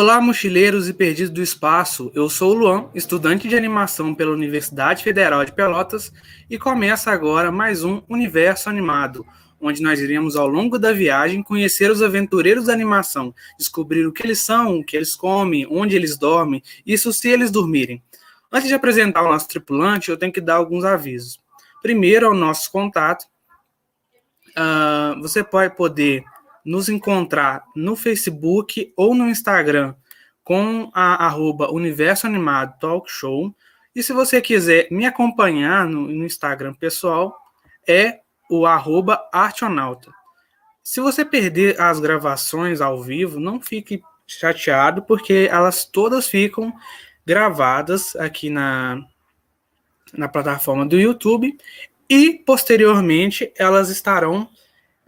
Olá, 0.00 0.20
mochileiros 0.20 0.88
e 0.88 0.92
perdidos 0.92 1.28
do 1.28 1.42
espaço. 1.42 2.08
Eu 2.14 2.30
sou 2.30 2.52
o 2.52 2.54
Luan, 2.54 2.88
estudante 2.94 3.48
de 3.48 3.56
animação 3.56 4.14
pela 4.14 4.30
Universidade 4.30 5.02
Federal 5.02 5.44
de 5.44 5.50
Pelotas, 5.50 6.12
e 6.48 6.56
começa 6.56 7.10
agora 7.10 7.50
mais 7.50 7.82
um 7.82 8.00
Universo 8.08 8.70
Animado, 8.70 9.26
onde 9.60 9.82
nós 9.82 9.98
iremos 9.98 10.36
ao 10.36 10.46
longo 10.46 10.78
da 10.78 10.92
viagem 10.92 11.42
conhecer 11.42 11.90
os 11.90 12.00
aventureiros 12.00 12.66
da 12.66 12.72
animação, 12.72 13.34
descobrir 13.58 14.06
o 14.06 14.12
que 14.12 14.22
eles 14.24 14.38
são, 14.38 14.78
o 14.78 14.84
que 14.84 14.96
eles 14.96 15.16
comem, 15.16 15.66
onde 15.68 15.96
eles 15.96 16.16
dormem, 16.16 16.62
isso 16.86 17.12
se 17.12 17.28
eles 17.28 17.50
dormirem. 17.50 18.00
Antes 18.52 18.68
de 18.68 18.74
apresentar 18.74 19.22
o 19.22 19.28
nosso 19.28 19.48
tripulante, 19.48 20.10
eu 20.10 20.16
tenho 20.16 20.32
que 20.32 20.40
dar 20.40 20.54
alguns 20.54 20.84
avisos. 20.84 21.40
Primeiro, 21.82 22.28
ao 22.28 22.34
nosso 22.34 22.70
contato. 22.70 23.26
Uh, 24.50 25.20
você 25.20 25.42
pode 25.42 25.74
poder 25.74 26.24
nos 26.68 26.90
encontrar 26.90 27.64
no 27.74 27.96
Facebook 27.96 28.92
ou 28.94 29.14
no 29.14 29.26
Instagram 29.26 29.94
com 30.44 30.90
a 30.92 31.24
arroba 31.24 31.72
Universo 31.72 32.26
Animado 32.26 32.78
Talk 32.78 33.10
Show. 33.10 33.54
E 33.94 34.02
se 34.02 34.12
você 34.12 34.38
quiser 34.42 34.86
me 34.90 35.06
acompanhar 35.06 35.86
no, 35.86 36.02
no 36.02 36.26
Instagram 36.26 36.74
pessoal, 36.74 37.34
é 37.88 38.20
o 38.50 38.66
arroba 38.66 39.18
Artionauta. 39.32 40.12
Se 40.82 41.00
você 41.00 41.24
perder 41.24 41.80
as 41.80 42.00
gravações 42.00 42.82
ao 42.82 43.02
vivo, 43.02 43.40
não 43.40 43.62
fique 43.62 44.02
chateado, 44.26 45.00
porque 45.00 45.48
elas 45.50 45.86
todas 45.86 46.28
ficam 46.28 46.70
gravadas 47.24 48.14
aqui 48.16 48.50
na, 48.50 49.02
na 50.12 50.28
plataforma 50.28 50.84
do 50.84 51.00
YouTube 51.00 51.56
e 52.10 52.34
posteriormente 52.44 53.50
elas 53.56 53.88
estarão 53.88 54.50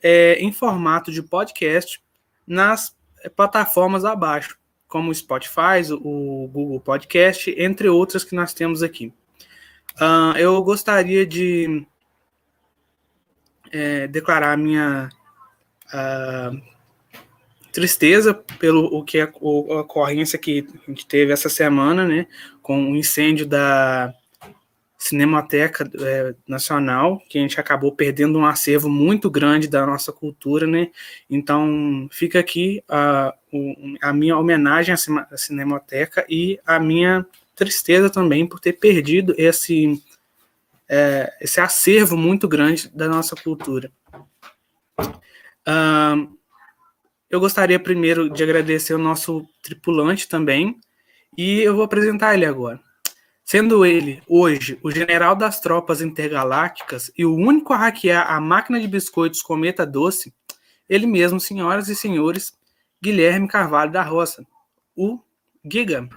é, 0.02 0.34
em 0.40 0.52
formato 0.52 1.10
de 1.12 1.22
podcast 1.22 2.00
nas 2.46 2.96
plataformas 3.36 4.04
abaixo, 4.04 4.58
como 4.88 5.10
o 5.10 5.14
Spotify, 5.14 5.92
o 5.92 6.48
Google 6.52 6.80
Podcast, 6.80 7.54
entre 7.56 7.88
outras 7.88 8.24
que 8.24 8.34
nós 8.34 8.52
temos 8.54 8.82
aqui. 8.82 9.12
Uh, 9.96 10.36
eu 10.38 10.62
gostaria 10.62 11.26
de 11.26 11.86
é, 13.70 14.06
declarar 14.08 14.56
minha 14.56 15.08
uh, 15.92 16.60
tristeza 17.72 18.34
pelo 18.58 18.86
o 18.86 19.04
que 19.04 19.20
a, 19.20 19.26
a, 19.26 19.80
ocorrência 19.80 20.38
que 20.38 20.66
a 20.86 20.90
gente 20.90 21.06
teve 21.06 21.32
essa 21.32 21.48
semana, 21.48 22.06
né, 22.06 22.26
com 22.62 22.90
o 22.90 22.96
incêndio 22.96 23.46
da 23.46 24.14
Cinemateca 25.02 25.90
é, 25.98 26.34
Nacional, 26.46 27.18
que 27.26 27.38
a 27.38 27.40
gente 27.40 27.58
acabou 27.58 27.90
perdendo 27.90 28.38
um 28.38 28.44
acervo 28.44 28.90
muito 28.90 29.30
grande 29.30 29.66
da 29.66 29.86
nossa 29.86 30.12
cultura, 30.12 30.66
né? 30.66 30.90
Então 31.28 32.06
fica 32.12 32.38
aqui 32.38 32.84
a, 32.86 33.34
a 34.02 34.12
minha 34.12 34.36
homenagem 34.36 34.94
à 34.94 35.36
Cinemateca 35.38 36.26
e 36.28 36.60
a 36.66 36.78
minha 36.78 37.24
tristeza 37.56 38.10
também 38.10 38.46
por 38.46 38.60
ter 38.60 38.74
perdido 38.74 39.34
esse 39.38 40.02
é, 40.86 41.32
esse 41.40 41.58
acervo 41.60 42.14
muito 42.14 42.46
grande 42.46 42.90
da 42.94 43.08
nossa 43.08 43.34
cultura. 43.34 43.90
Uh, 45.66 46.36
eu 47.30 47.40
gostaria 47.40 47.80
primeiro 47.80 48.28
de 48.28 48.42
agradecer 48.42 48.92
o 48.92 48.98
nosso 48.98 49.48
tripulante 49.62 50.28
também, 50.28 50.78
e 51.38 51.60
eu 51.60 51.74
vou 51.74 51.84
apresentar 51.84 52.34
ele 52.34 52.44
agora. 52.44 52.89
Sendo 53.50 53.84
ele, 53.84 54.22
hoje, 54.28 54.78
o 54.80 54.92
general 54.92 55.34
das 55.34 55.58
tropas 55.58 56.00
intergalácticas 56.00 57.10
e 57.18 57.26
o 57.26 57.34
único 57.34 57.72
a 57.72 57.78
hackear 57.78 58.30
a 58.30 58.40
máquina 58.40 58.78
de 58.78 58.86
biscoitos 58.86 59.42
Cometa 59.42 59.84
Doce, 59.84 60.32
ele 60.88 61.04
mesmo, 61.04 61.40
senhoras 61.40 61.88
e 61.88 61.96
senhores, 61.96 62.56
Guilherme 63.02 63.48
Carvalho 63.48 63.90
da 63.90 64.04
Roça, 64.04 64.46
o 64.94 65.18
Giga. 65.64 66.08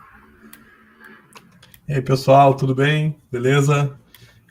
E 1.87 1.93
aí, 1.93 2.01
pessoal, 2.03 2.55
tudo 2.55 2.75
bem? 2.75 3.19
Beleza? 3.31 3.99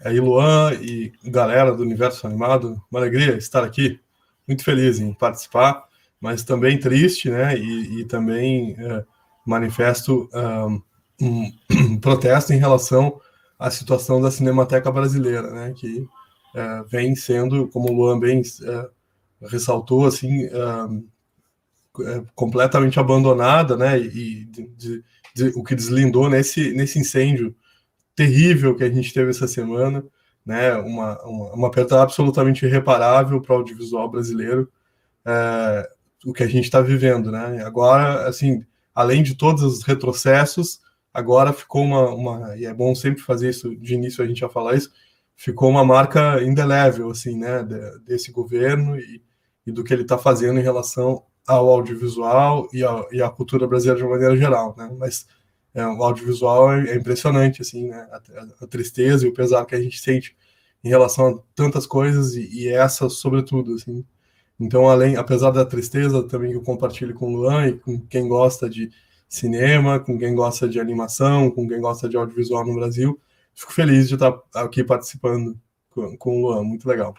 aí, 0.04 0.18
Luan 0.18 0.72
e 0.74 1.12
galera 1.22 1.72
do 1.72 1.84
Universo 1.84 2.26
Animado, 2.26 2.82
uma 2.90 2.98
alegria 2.98 3.36
estar 3.36 3.62
aqui, 3.62 4.00
muito 4.44 4.64
feliz 4.64 4.98
em 4.98 5.14
participar, 5.14 5.84
mas 6.20 6.42
também 6.42 6.80
triste, 6.80 7.30
né? 7.30 7.56
E, 7.56 8.00
e 8.00 8.04
também 8.06 8.74
é, 8.76 9.04
manifesto 9.46 10.28
um, 10.34 10.82
um, 11.22 11.52
protesto 12.00 12.52
em 12.52 12.58
relação 12.58 13.20
à 13.58 13.70
situação 13.70 14.20
da 14.20 14.30
Cinemateca 14.30 14.90
Brasileira, 14.90 15.50
né? 15.50 15.72
Que 15.76 16.06
é, 16.54 16.82
vem 16.88 17.14
sendo, 17.14 17.68
como 17.68 17.88
o 17.90 17.92
Luan 17.92 18.18
bem 18.18 18.42
é, 18.64 18.88
ressaltou, 19.48 20.04
assim, 20.06 20.44
é, 20.44 20.50
completamente 22.34 22.98
abandonada, 22.98 23.76
né? 23.76 23.98
E 23.98 24.44
de, 24.46 24.66
de, 24.76 25.04
de, 25.34 25.46
o 25.54 25.62
que 25.62 25.74
deslindou 25.74 26.28
nesse, 26.28 26.72
nesse 26.72 26.98
incêndio 26.98 27.54
terrível 28.14 28.74
que 28.74 28.84
a 28.84 28.90
gente 28.90 29.14
teve 29.14 29.30
essa 29.30 29.46
semana, 29.46 30.04
né? 30.44 30.74
Uma, 30.74 31.22
uma, 31.22 31.52
uma 31.52 31.70
perda 31.70 32.02
absolutamente 32.02 32.66
irreparável 32.66 33.40
para 33.40 33.54
o 33.54 33.58
audiovisual 33.58 34.10
brasileiro, 34.10 34.68
o 36.24 36.32
que 36.32 36.42
a 36.42 36.48
gente 36.48 36.64
está 36.64 36.80
vivendo, 36.80 37.30
né? 37.30 37.62
Agora, 37.64 38.28
assim, 38.28 38.64
além 38.94 39.22
de 39.22 39.34
todos 39.34 39.62
os 39.62 39.82
retrocessos, 39.82 40.80
agora 41.12 41.52
ficou 41.52 41.82
uma, 41.82 42.10
uma 42.10 42.56
e 42.56 42.64
é 42.64 42.72
bom 42.72 42.94
sempre 42.94 43.22
fazer 43.22 43.50
isso 43.50 43.74
de 43.76 43.94
início 43.94 44.22
a 44.22 44.26
gente 44.26 44.40
já 44.40 44.48
falar 44.48 44.74
isso, 44.74 44.90
ficou 45.36 45.68
uma 45.68 45.84
marca 45.84 46.42
indelével, 46.42 47.10
assim, 47.10 47.36
né? 47.36 47.62
De, 47.62 47.98
desse 48.00 48.30
governo 48.30 48.98
e, 48.98 49.22
e 49.66 49.72
do 49.72 49.84
que 49.84 49.92
ele 49.92 50.02
está 50.02 50.16
fazendo 50.18 50.58
em 50.58 50.62
relação 50.62 51.24
ao 51.46 51.68
audiovisual 51.68 52.68
e, 52.72 52.84
a, 52.84 53.06
e 53.10 53.22
à 53.22 53.28
cultura 53.28 53.66
brasileira 53.66 53.98
de 53.98 54.04
uma 54.04 54.12
maneira 54.12 54.36
geral, 54.36 54.74
né? 54.78 54.90
Mas 54.98 55.26
é, 55.74 55.86
o 55.86 56.02
audiovisual 56.02 56.72
é, 56.72 56.90
é, 56.90 56.96
impressionante, 56.96 57.62
assim, 57.62 57.88
né? 57.88 58.08
A, 58.12 58.64
a, 58.64 58.66
tristeza 58.66 59.26
e 59.26 59.28
o 59.28 59.34
pesar 59.34 59.64
que 59.66 59.74
a 59.74 59.80
gente 59.80 59.98
sente 59.98 60.36
em 60.84 60.88
relação 60.88 61.28
a 61.28 61.38
tantas 61.54 61.86
coisas 61.86 62.34
e, 62.34 62.64
e, 62.64 62.68
essa, 62.68 63.08
sobretudo, 63.08 63.74
assim. 63.74 64.04
Então, 64.60 64.88
além, 64.88 65.16
apesar 65.16 65.50
da 65.50 65.64
tristeza, 65.64 66.22
também 66.22 66.52
que 66.52 66.56
eu 66.56 66.62
compartilho 66.62 67.14
com 67.14 67.32
o 67.32 67.36
Luan 67.36 67.68
e 67.68 67.78
com 67.78 68.00
quem 68.06 68.28
gosta 68.28 68.68
de 68.70 68.90
cinema, 69.32 69.98
com 69.98 70.18
quem 70.18 70.34
gosta 70.34 70.68
de 70.68 70.78
animação, 70.78 71.50
com 71.50 71.66
quem 71.66 71.80
gosta 71.80 72.06
de 72.06 72.18
audiovisual 72.18 72.66
no 72.66 72.74
Brasil, 72.74 73.18
fico 73.54 73.72
feliz 73.72 74.06
de 74.06 74.14
estar 74.14 74.38
aqui 74.54 74.84
participando 74.84 75.58
com, 75.88 76.14
com 76.18 76.36
o 76.36 76.48
Luan, 76.48 76.62
muito 76.62 76.86
legal. 76.86 77.14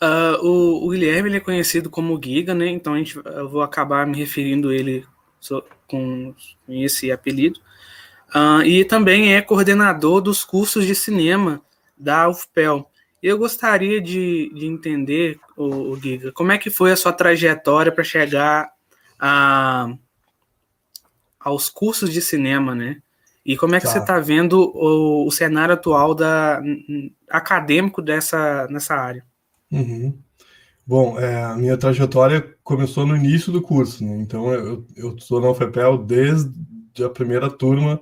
Uh, 0.00 0.46
o, 0.46 0.86
o, 0.86 0.90
Guilherme 0.90 1.28
ele 1.28 1.38
é 1.38 1.40
conhecido 1.40 1.90
como 1.90 2.20
Giga, 2.22 2.54
né? 2.54 2.68
Então 2.68 2.94
a 2.94 2.98
gente, 2.98 3.16
eu 3.16 3.48
vou 3.48 3.62
acabar 3.62 4.06
me 4.06 4.16
referindo 4.16 4.72
ele 4.72 5.04
com 5.88 6.32
esse 6.68 7.10
apelido. 7.10 7.58
Uh, 8.28 8.62
e 8.64 8.84
também 8.84 9.34
é 9.34 9.42
coordenador 9.42 10.20
dos 10.20 10.44
cursos 10.44 10.86
de 10.86 10.94
cinema 10.94 11.60
da 11.98 12.28
UFPEL. 12.28 12.88
Eu 13.20 13.38
gostaria 13.38 14.00
de, 14.00 14.52
de 14.54 14.66
entender, 14.66 15.40
o, 15.56 15.90
o 15.90 16.00
Giga, 16.00 16.30
como 16.30 16.52
é 16.52 16.58
que 16.58 16.70
foi 16.70 16.92
a 16.92 16.96
sua 16.96 17.12
trajetória 17.12 17.90
para 17.90 18.04
chegar 18.04 18.73
a, 19.26 19.96
aos 21.40 21.70
cursos 21.70 22.12
de 22.12 22.20
cinema, 22.20 22.74
né? 22.74 23.00
E 23.44 23.56
como 23.56 23.74
é 23.74 23.80
que 23.80 23.86
você 23.86 23.98
está 23.98 24.20
vendo 24.20 24.70
o, 24.74 25.26
o, 25.26 25.30
cenário 25.30 25.74
atual 25.74 26.14
da, 26.14 26.62
acadêmico 27.28 28.02
dessa, 28.02 28.66
nessa 28.68 28.94
área? 28.94 29.24
Uhum. 29.70 30.18
Bom, 30.86 31.18
é, 31.18 31.42
a 31.42 31.56
minha 31.56 31.76
trajetória 31.76 32.54
começou 32.62 33.06
no 33.06 33.16
início 33.16 33.50
do 33.50 33.62
curso, 33.62 34.04
né? 34.04 34.16
então 34.18 34.52
eu 34.52 35.14
estou 35.16 35.40
na 35.40 35.50
UFPEL 35.50 35.98
desde 35.98 36.52
a 37.02 37.08
primeira 37.08 37.48
turma 37.50 37.98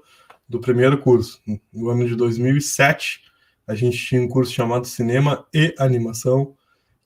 do 0.49 0.61
primeiro 0.61 0.99
curso. 0.99 1.41
No 1.73 1.89
ano 1.91 2.07
de 2.07 2.17
2007, 2.17 3.21
a 3.67 3.77
gente 3.77 3.97
tinha 3.97 4.23
um 4.23 4.29
curso 4.29 4.53
chamado 4.53 4.87
Cinema 4.87 5.47
e 5.55 5.73
Animação, 5.79 6.55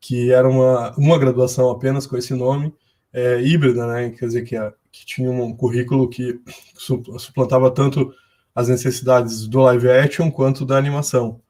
que 0.01 0.31
era 0.31 0.49
uma, 0.49 0.95
uma 0.97 1.19
graduação 1.19 1.71
apenas 1.71 2.07
com 2.07 2.17
esse 2.17 2.35
nome, 2.35 2.73
é, 3.17 3.41
híbrida, 3.43 3.87
né? 3.87 4.11
quer 4.11 4.27
dizer, 4.27 4.43
que, 4.43 4.57
que 4.93 5.07
tinha 5.07 5.31
um 5.31 5.57
currículo 5.57 6.09
que 6.09 6.41
suplantava 6.77 7.71
tanto 7.71 8.13
as 8.55 8.69
necessidades 8.69 9.49
do 9.49 9.61
live 9.61 9.89
action 9.89 10.31
quanto 10.31 10.65
da 10.65 10.77
animação 10.77 11.41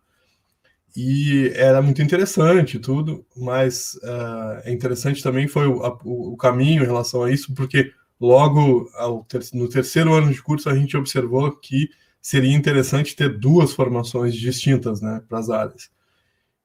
e 0.97 1.53
era 1.55 1.83
muito 1.83 2.01
interessante 2.01 2.79
tudo, 2.79 3.25
mas 3.37 3.99
uh, 4.03 4.71
interessante 4.71 5.23
também 5.23 5.47
foi 5.47 5.67
o, 5.67 5.85
a, 5.85 5.99
o, 6.03 6.37
caminho 6.39 6.83
em 6.83 6.87
relação 6.87 7.23
a 7.23 7.31
isso, 7.31 7.55
porque 7.55 7.93
logo 8.19 8.89
ter, 9.29 9.43
no 9.53 9.69
terceiro 9.69 10.15
ano 10.15 10.33
de 10.33 10.43
curso 10.43 10.71
a 10.71 10.75
gente 10.75 10.97
observou 10.97 11.55
que 11.55 11.91
seria 12.23 12.57
interessante 12.57 13.15
ter 13.15 13.39
duas 13.39 13.75
formações 13.75 14.35
distintas, 14.35 15.03
né, 15.03 15.23
para 15.29 15.39
as 15.39 15.51
áreas. 15.51 15.91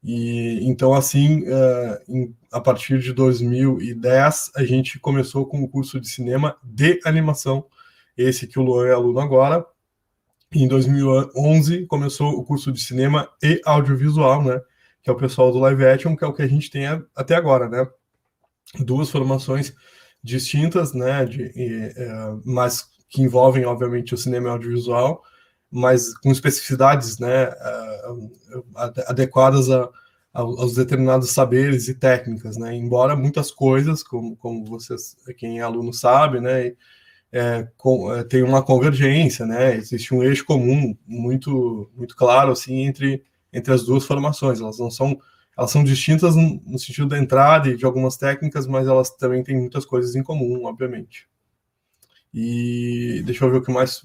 E 0.03 0.59
então 0.63 0.93
assim, 0.93 1.41
uh, 1.41 1.97
em, 2.07 2.35
a 2.51 2.59
partir 2.59 2.99
de 2.99 3.13
2010 3.13 4.51
a 4.55 4.63
gente 4.63 4.99
começou 4.99 5.45
com 5.45 5.61
o 5.61 5.69
curso 5.69 5.99
de 5.99 6.07
cinema 6.07 6.57
de 6.63 6.99
animação, 7.05 7.65
esse 8.17 8.47
que 8.47 8.59
o 8.59 8.63
Luan 8.63 8.87
é 8.87 8.93
aluno 8.93 9.19
agora, 9.19 9.65
em 10.53 10.67
2011 10.67 11.85
começou 11.85 12.31
o 12.31 12.43
curso 12.43 12.71
de 12.71 12.81
cinema 12.81 13.29
e 13.41 13.61
audiovisual, 13.65 14.43
né? 14.43 14.59
Que 15.01 15.09
é 15.09 15.13
o 15.13 15.17
pessoal 15.17 15.51
do 15.51 15.59
live 15.59 15.85
action, 15.85 16.15
que 16.15 16.23
é 16.23 16.27
o 16.27 16.33
que 16.33 16.41
a 16.41 16.47
gente 16.47 16.69
tem 16.69 16.85
até 17.15 17.35
agora, 17.35 17.69
né? 17.69 17.87
Duas 18.79 19.09
formações 19.09 19.73
distintas, 20.23 20.93
né, 20.93 21.25
de, 21.25 21.51
é, 21.55 21.93
mas 22.45 22.89
que 23.09 23.21
envolvem, 23.21 23.65
obviamente, 23.65 24.13
o 24.13 24.17
cinema 24.17 24.47
e 24.47 24.51
audiovisual, 24.51 25.23
mas 25.71 26.13
com 26.17 26.31
especificidades, 26.31 27.17
né, 27.17 27.49
adequadas 29.07 29.69
a, 29.69 29.89
aos 30.33 30.75
determinados 30.75 31.31
saberes 31.31 31.87
e 31.87 31.93
técnicas, 31.93 32.57
né, 32.57 32.75
embora 32.75 33.15
muitas 33.15 33.51
coisas, 33.51 34.03
como, 34.03 34.35
como 34.35 34.65
vocês, 34.65 35.15
quem 35.37 35.59
é 35.59 35.61
aluno 35.61 35.93
sabe, 35.93 36.39
né, 36.41 36.73
é, 37.31 37.67
com, 37.77 38.13
é, 38.13 38.23
tem 38.23 38.43
uma 38.43 38.61
convergência, 38.61 39.45
né, 39.45 39.75
existe 39.75 40.13
um 40.13 40.21
eixo 40.21 40.45
comum 40.45 40.95
muito, 41.07 41.89
muito 41.95 42.15
claro, 42.15 42.51
assim, 42.51 42.81
entre, 42.81 43.23
entre 43.53 43.73
as 43.73 43.83
duas 43.83 44.05
formações, 44.05 44.59
elas 44.59 44.77
não 44.77 44.91
são 44.91 45.17
elas 45.57 45.69
são 45.71 45.83
distintas 45.83 46.35
no 46.35 46.79
sentido 46.79 47.09
da 47.09 47.19
entrada 47.19 47.69
e 47.69 47.75
de 47.75 47.85
algumas 47.85 48.15
técnicas, 48.17 48.65
mas 48.65 48.87
elas 48.87 49.09
também 49.11 49.43
têm 49.43 49.59
muitas 49.59 49.85
coisas 49.85 50.15
em 50.15 50.23
comum, 50.23 50.65
obviamente. 50.65 51.27
E 52.33 53.21
deixa 53.25 53.43
eu 53.43 53.51
ver 53.51 53.57
o 53.57 53.61
que 53.61 53.71
mais. 53.71 54.01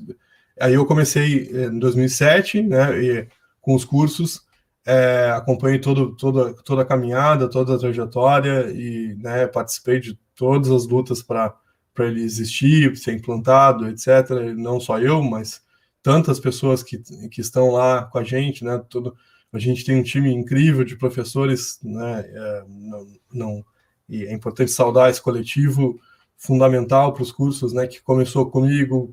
Aí 0.60 0.74
eu 0.74 0.86
comecei 0.86 1.50
eh, 1.52 1.66
em 1.66 1.78
2007, 1.78 2.62
né, 2.62 3.02
e, 3.02 3.28
com 3.60 3.74
os 3.74 3.84
cursos, 3.84 4.46
é, 4.86 5.32
acompanhei 5.32 5.80
todo, 5.80 6.14
toda, 6.14 6.54
toda 6.62 6.82
a 6.82 6.84
caminhada, 6.84 7.50
toda 7.50 7.74
a 7.74 7.78
trajetória 7.78 8.70
e 8.70 9.16
né, 9.16 9.46
participei 9.48 9.98
de 9.98 10.18
todas 10.36 10.70
as 10.70 10.86
lutas 10.86 11.22
para 11.22 11.52
ele 11.98 12.22
existir, 12.22 12.96
ser 12.96 13.14
implantado, 13.14 13.88
etc. 13.88 14.54
Não 14.56 14.78
só 14.78 15.00
eu, 15.00 15.22
mas 15.22 15.60
tantas 16.02 16.38
pessoas 16.38 16.84
que, 16.84 16.98
que 17.28 17.40
estão 17.40 17.70
lá 17.70 18.04
com 18.04 18.18
a 18.18 18.22
gente, 18.22 18.64
né, 18.64 18.80
todo, 18.88 19.16
a 19.52 19.58
gente 19.58 19.84
tem 19.84 19.98
um 19.98 20.02
time 20.02 20.32
incrível 20.32 20.84
de 20.84 20.96
professores, 20.96 21.80
né? 21.82 22.20
É, 22.20 22.64
não, 22.68 23.06
não, 23.32 23.64
e 24.08 24.24
é 24.24 24.32
importante 24.32 24.70
saudar 24.70 25.10
esse 25.10 25.20
coletivo 25.20 25.98
fundamental 26.36 27.12
para 27.12 27.22
os 27.22 27.32
cursos, 27.32 27.72
né? 27.72 27.86
Que 27.86 28.00
começou 28.02 28.50
comigo 28.50 29.12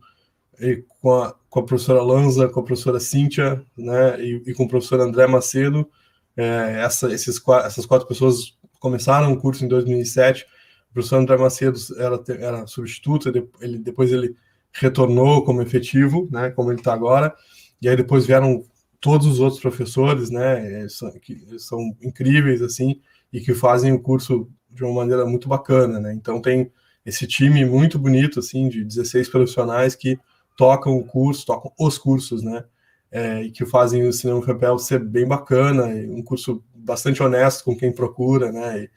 e 0.60 0.84
com 1.02 1.22
a, 1.22 1.36
com 1.50 1.60
a 1.60 1.64
professora 1.64 2.02
Lanza, 2.02 2.48
com 2.50 2.60
a 2.60 2.64
professora 2.64 3.00
Cíntia, 3.00 3.64
né? 3.78 4.22
E, 4.22 4.42
e 4.48 4.54
com 4.54 4.64
o 4.64 4.68
professor 4.68 5.00
André 5.00 5.28
Macedo. 5.28 5.90
É, 6.36 6.82
essa, 6.84 7.12
esses, 7.14 7.42
essas 7.66 7.86
quatro 7.86 8.08
pessoas 8.08 8.58
começaram 8.80 9.32
o 9.32 9.38
curso 9.38 9.64
em 9.64 9.68
2007. 9.68 10.46
O 10.90 10.94
professor 10.94 11.18
André 11.18 11.38
Macedo 11.38 11.78
era, 11.98 12.24
era 12.40 12.68
substituto, 12.68 13.30
ele, 13.62 13.78
depois 13.78 14.12
ele 14.12 14.36
retornou 14.72 15.44
como 15.44 15.62
efetivo, 15.62 16.28
né? 16.32 16.50
Como 16.52 16.72
ele 16.72 16.80
está 16.80 16.94
agora. 16.94 17.36
E 17.82 17.90
aí 17.90 17.96
depois 17.96 18.26
vieram 18.26 18.66
todos 19.04 19.28
os 19.28 19.42
outros 19.42 19.60
professores, 19.60 20.30
né, 20.30 20.88
são, 20.88 21.12
que 21.20 21.38
são 21.60 21.94
incríveis, 22.02 22.62
assim, 22.62 23.02
e 23.34 23.42
que 23.42 23.54
fazem 23.54 23.92
o 23.92 24.00
curso 24.00 24.50
de 24.72 24.82
uma 24.86 24.94
maneira 24.94 25.26
muito 25.26 25.50
bacana, 25.50 26.00
né, 26.00 26.14
então 26.14 26.42
tem 26.42 26.72
esse 27.06 27.28
time 27.28 27.66
muito 27.66 28.00
bonito, 28.00 28.40
assim, 28.40 28.70
de 28.70 28.82
16 28.82 29.28
profissionais 29.28 29.94
que 29.94 30.18
tocam 30.58 30.98
o 30.98 31.04
curso, 31.04 31.46
tocam 31.46 31.72
os 31.80 31.98
cursos, 31.98 32.44
né, 32.44 32.64
é, 33.12 33.44
e 33.44 33.52
que 33.52 33.66
fazem 33.66 34.08
o 34.08 34.14
Cinema 34.14 34.46
Papel 34.46 34.78
ser 34.80 35.00
bem 35.00 35.28
bacana, 35.28 35.86
um 35.86 36.24
curso 36.24 36.64
bastante 36.74 37.22
honesto 37.22 37.64
com 37.64 37.76
quem 37.76 37.92
procura, 37.92 38.52
né, 38.52 38.84
e, 38.84 38.90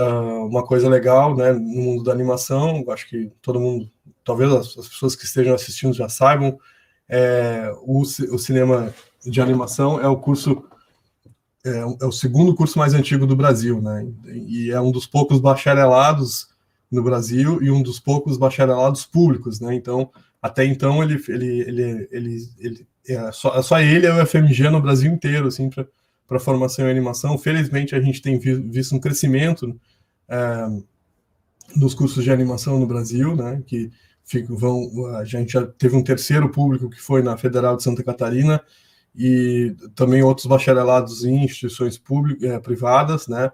uh, 0.00 0.46
uma 0.46 0.64
coisa 0.64 0.88
legal, 0.88 1.36
né, 1.36 1.52
no 1.52 1.60
mundo 1.60 2.04
da 2.04 2.12
animação, 2.12 2.84
acho 2.88 3.08
que 3.08 3.30
todo 3.42 3.60
mundo, 3.60 3.90
talvez 4.24 4.52
as, 4.52 4.78
as 4.78 4.88
pessoas 4.88 5.16
que 5.16 5.24
estejam 5.24 5.54
assistindo 5.54 5.92
já 5.92 6.08
saibam, 6.08 6.58
é, 7.08 7.72
o, 7.82 8.00
o 8.00 8.38
cinema 8.38 8.94
de 9.26 9.40
animação 9.40 10.00
é 10.00 10.08
o 10.08 10.16
curso 10.16 10.64
é, 11.64 11.70
é, 11.70 12.06
o 12.06 12.12
segundo 12.12 12.54
curso 12.54 12.78
mais 12.78 12.94
antigo 12.94 13.26
do 13.26 13.36
Brasil, 13.36 13.82
né? 13.82 14.06
E 14.24 14.70
é 14.70 14.80
um 14.80 14.90
dos 14.90 15.06
poucos 15.06 15.40
bacharelados 15.40 16.48
no 16.90 17.02
Brasil 17.02 17.62
e 17.62 17.70
um 17.70 17.82
dos 17.82 18.00
poucos 18.00 18.38
bacharelados 18.38 19.04
públicos, 19.04 19.60
né? 19.60 19.74
Então, 19.74 20.10
até 20.42 20.64
então 20.64 21.02
ele 21.02 21.22
ele 21.28 21.60
ele 21.60 22.08
ele, 22.10 22.48
ele 22.58 22.86
é 23.06 23.32
só, 23.32 23.60
só 23.62 23.80
ele 23.80 24.06
é 24.06 24.14
o 24.14 24.26
FMG 24.26 24.70
no 24.70 24.80
Brasil 24.80 25.12
inteiro, 25.12 25.48
assim, 25.48 25.68
para 26.26 26.40
formação 26.40 26.86
em 26.86 26.90
animação. 26.90 27.36
Felizmente 27.38 27.94
a 27.94 28.00
gente 28.00 28.22
tem 28.22 28.38
visto 28.38 28.94
um 28.94 29.00
crescimento 29.00 29.78
é, 30.28 30.66
nos 31.76 31.94
cursos 31.94 32.22
de 32.22 32.30
animação 32.30 32.78
no 32.78 32.86
Brasil, 32.86 33.34
né? 33.34 33.62
Que 33.66 33.90
vão 34.48 35.06
a 35.16 35.24
gente 35.24 35.52
já 35.52 35.66
teve 35.66 35.96
um 35.96 36.04
terceiro 36.04 36.48
público 36.50 36.88
que 36.88 37.00
foi 37.00 37.22
na 37.22 37.36
Federal 37.36 37.76
de 37.76 37.82
Santa 37.82 38.04
Catarina 38.04 38.62
e 39.14 39.74
também 39.94 40.22
outros 40.22 40.46
bacharelados 40.46 41.24
em 41.24 41.44
instituições 41.44 41.98
públicas, 41.98 42.48
é, 42.48 42.58
privadas, 42.60 43.26
né? 43.26 43.50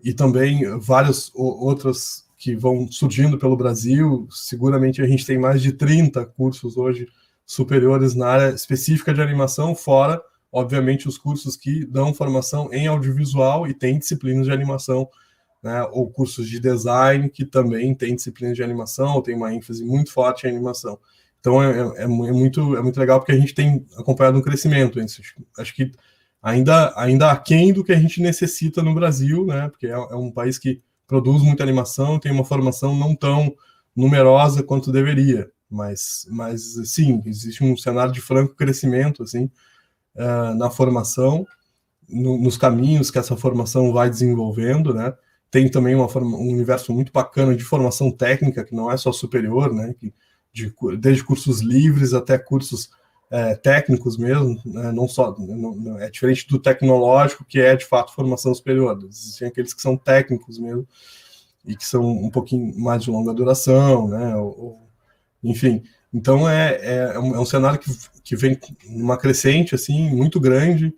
E 0.00 0.12
também 0.12 0.78
várias 0.78 1.30
outras 1.34 2.21
que 2.42 2.56
vão 2.56 2.90
surgindo 2.90 3.38
pelo 3.38 3.56
Brasil. 3.56 4.26
Seguramente 4.28 5.00
a 5.00 5.06
gente 5.06 5.24
tem 5.24 5.38
mais 5.38 5.62
de 5.62 5.72
30 5.72 6.26
cursos 6.26 6.76
hoje 6.76 7.06
superiores 7.46 8.16
na 8.16 8.26
área 8.26 8.52
específica 8.52 9.14
de 9.14 9.22
animação, 9.22 9.76
fora, 9.76 10.20
obviamente, 10.50 11.06
os 11.06 11.16
cursos 11.16 11.56
que 11.56 11.86
dão 11.86 12.12
formação 12.12 12.68
em 12.72 12.88
audiovisual 12.88 13.68
e 13.68 13.72
tem 13.72 13.96
disciplinas 13.96 14.46
de 14.46 14.52
animação, 14.52 15.08
né? 15.62 15.84
Ou 15.92 16.10
cursos 16.10 16.48
de 16.48 16.58
design 16.58 17.30
que 17.30 17.44
também 17.44 17.94
tem 17.94 18.16
disciplinas 18.16 18.56
de 18.56 18.62
animação, 18.64 19.14
ou 19.14 19.22
tem 19.22 19.36
uma 19.36 19.54
ênfase 19.54 19.84
muito 19.84 20.12
forte 20.12 20.44
em 20.44 20.50
animação. 20.50 20.98
Então 21.38 21.62
é, 21.62 21.70
é, 21.70 22.02
é, 22.02 22.06
muito, 22.08 22.76
é 22.76 22.82
muito 22.82 22.98
legal 22.98 23.20
porque 23.20 23.30
a 23.30 23.38
gente 23.38 23.54
tem 23.54 23.86
acompanhado 23.96 24.36
um 24.36 24.42
crescimento. 24.42 24.98
Acho 25.56 25.74
que 25.76 25.92
ainda, 26.42 26.92
ainda 26.96 27.30
aquém 27.30 27.72
do 27.72 27.84
que 27.84 27.92
a 27.92 28.00
gente 28.00 28.20
necessita 28.20 28.82
no 28.82 28.92
Brasil, 28.92 29.46
né? 29.46 29.68
Porque 29.68 29.86
é, 29.86 29.92
é 29.92 30.16
um 30.16 30.32
país 30.32 30.58
que 30.58 30.82
produz 31.06 31.42
muita 31.42 31.62
animação, 31.62 32.18
tem 32.18 32.32
uma 32.32 32.44
formação 32.44 32.96
não 32.96 33.14
tão 33.14 33.54
numerosa 33.94 34.62
quanto 34.62 34.92
deveria. 34.92 35.50
Mas, 35.68 36.26
mas 36.30 36.74
sim, 36.84 37.22
existe 37.24 37.64
um 37.64 37.76
cenário 37.76 38.12
de 38.12 38.20
franco 38.20 38.54
crescimento 38.54 39.22
assim 39.22 39.50
uh, 40.14 40.54
na 40.54 40.70
formação, 40.70 41.46
no, 42.08 42.36
nos 42.36 42.58
caminhos 42.58 43.10
que 43.10 43.18
essa 43.18 43.36
formação 43.36 43.92
vai 43.92 44.10
desenvolvendo, 44.10 44.92
né? 44.92 45.14
Tem 45.50 45.70
também 45.70 45.94
uma 45.94 46.06
um 46.18 46.52
universo 46.52 46.92
muito 46.92 47.12
bacana 47.12 47.54
de 47.54 47.64
formação 47.64 48.10
técnica 48.10 48.64
que 48.64 48.74
não 48.74 48.90
é 48.90 48.96
só 48.96 49.12
superior, 49.12 49.72
né? 49.72 49.94
Que, 49.98 50.12
de, 50.52 50.74
desde 50.98 51.24
cursos 51.24 51.60
livres 51.60 52.12
até 52.12 52.38
cursos 52.38 52.90
é, 53.32 53.54
técnicos 53.54 54.18
mesmo, 54.18 54.60
né? 54.66 54.92
não 54.92 55.08
só 55.08 55.34
não, 55.38 55.74
não, 55.74 55.98
é 55.98 56.10
diferente 56.10 56.46
do 56.46 56.58
tecnológico 56.58 57.46
que 57.46 57.58
é 57.58 57.74
de 57.74 57.86
fato 57.86 58.12
formação 58.12 58.54
superior. 58.54 58.98
Existem 59.08 59.48
aqueles 59.48 59.72
que 59.72 59.80
são 59.80 59.96
técnicos 59.96 60.58
mesmo 60.58 60.86
e 61.64 61.74
que 61.74 61.86
são 61.86 62.06
um 62.06 62.28
pouquinho 62.28 62.78
mais 62.78 63.02
de 63.02 63.10
longa 63.10 63.32
duração, 63.32 64.06
né? 64.06 64.36
Ou, 64.36 64.60
ou, 64.60 64.88
enfim, 65.42 65.82
então 66.12 66.46
é, 66.46 66.74
é, 66.82 66.96
é, 67.14 67.18
um, 67.18 67.40
é, 67.40 67.44
cenário 67.46 67.78
que, 67.78 67.90
que 68.22 68.36
vem 68.36 68.58
numa 68.90 69.16
crescente 69.16 69.74
assim 69.74 70.10
muito 70.10 70.38
grande 70.38 70.94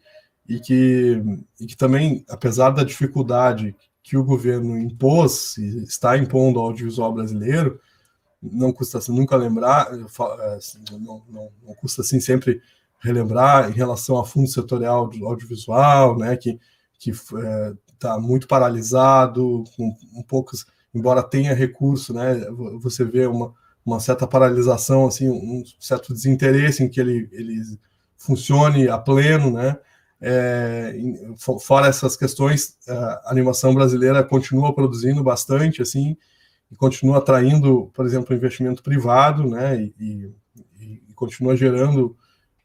e 0.49 0.59
que, 0.59 1.23
e 1.61 1.67
que 1.67 1.77
também, 1.77 2.25
apesar 2.29 2.71
da 2.71 2.83
dificuldade 2.83 3.77
que 4.03 4.17
o 4.17 4.25
governo 4.25 4.77
impôs 4.77 5.57
e 5.57 5.85
está 5.85 6.19
impondo 6.19 6.59
ao 6.59 6.67
audiovisual 6.67 7.15
brasileiro, 7.15 7.81
não 8.53 8.73
custa 8.73 8.99
assim, 8.99 9.15
nunca 9.15 9.37
lembrar, 9.37 9.89
é, 9.93 10.55
assim, 10.55 10.79
não, 10.91 11.23
não, 11.29 11.51
não, 11.67 11.75
custa 11.75 12.03
assim 12.03 12.21
sempre 12.21 12.61
relembrar 13.01 13.71
em 13.71 13.73
relação 13.73 14.19
a 14.19 14.25
fundo 14.25 14.49
setorial 14.49 15.11
audiovisual, 15.23 16.19
né, 16.19 16.37
que 16.37 16.59
que 16.99 17.11
está 17.11 18.15
é, 18.15 18.19
muito 18.19 18.47
paralisado, 18.47 19.65
com 19.77 19.95
um 20.15 20.23
poucos, 20.23 20.65
embora 20.95 21.23
tenha 21.23 21.53
recurso, 21.53 22.15
né, 22.15 22.47
você 22.81 23.05
vê 23.05 23.27
uma, 23.27 23.53
uma 23.85 24.01
certa 24.01 24.27
paralisação, 24.27 25.07
assim, 25.07 25.29
um 25.29 25.63
certo 25.79 26.15
desinteresse 26.15 26.83
em 26.83 26.89
que 26.89 26.99
ele, 26.99 27.29
ele 27.33 27.61
funcione 28.17 28.89
a 28.89 28.97
pleno, 28.97 29.51
né, 29.51 29.77
é, 30.21 30.97
fora 31.61 31.89
essas 31.89 32.17
questões, 32.17 32.79
a 32.89 33.23
animação 33.27 33.75
brasileira 33.75 34.23
continua 34.25 34.75
produzindo 34.75 35.23
bastante, 35.23 35.83
assim, 35.83 36.17
e 36.75 36.77
continua 36.77 37.19
atraindo, 37.19 37.89
por 37.95 38.05
exemplo, 38.05 38.35
investimento 38.35 38.83
privado, 38.83 39.49
né, 39.49 39.81
e, 39.81 39.95
e, 40.01 41.01
e 41.09 41.15
continua 41.15 41.57
gerando 41.57 42.17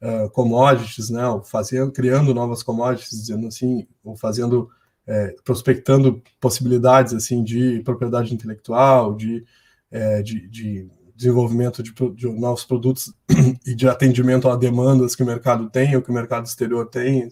uh, 0.02 0.30
commodities, 0.32 1.12
né, 1.12 1.22
fazendo, 1.46 1.92
criando 1.92 2.34
novas 2.34 2.64
commodities, 2.64 3.12
dizendo 3.12 3.48
assim, 3.48 3.88
ou 4.04 4.18
fazendo, 4.18 4.68
é, 5.06 5.36
prospectando 5.44 6.24
possibilidades 6.42 7.14
assim 7.14 7.44
de 7.44 7.82
propriedade 7.84 8.34
intelectual, 8.34 9.16
de, 9.16 9.46
é, 9.92 10.24
de, 10.24 10.48
de 10.48 10.90
desenvolvimento 11.16 11.84
de, 11.84 11.94
de, 12.16 12.28
novos 12.32 12.66
produtos 12.66 13.14
e 13.66 13.76
de 13.76 13.88
atendimento 13.88 14.50
a 14.50 14.56
demandas 14.56 15.16
que 15.16 15.22
o 15.22 15.26
mercado 15.26 15.70
tem, 15.70 15.96
ou 15.96 16.02
que 16.02 16.10
o 16.10 16.14
mercado 16.14 16.48
exterior 16.48 16.88
tem, 16.88 17.30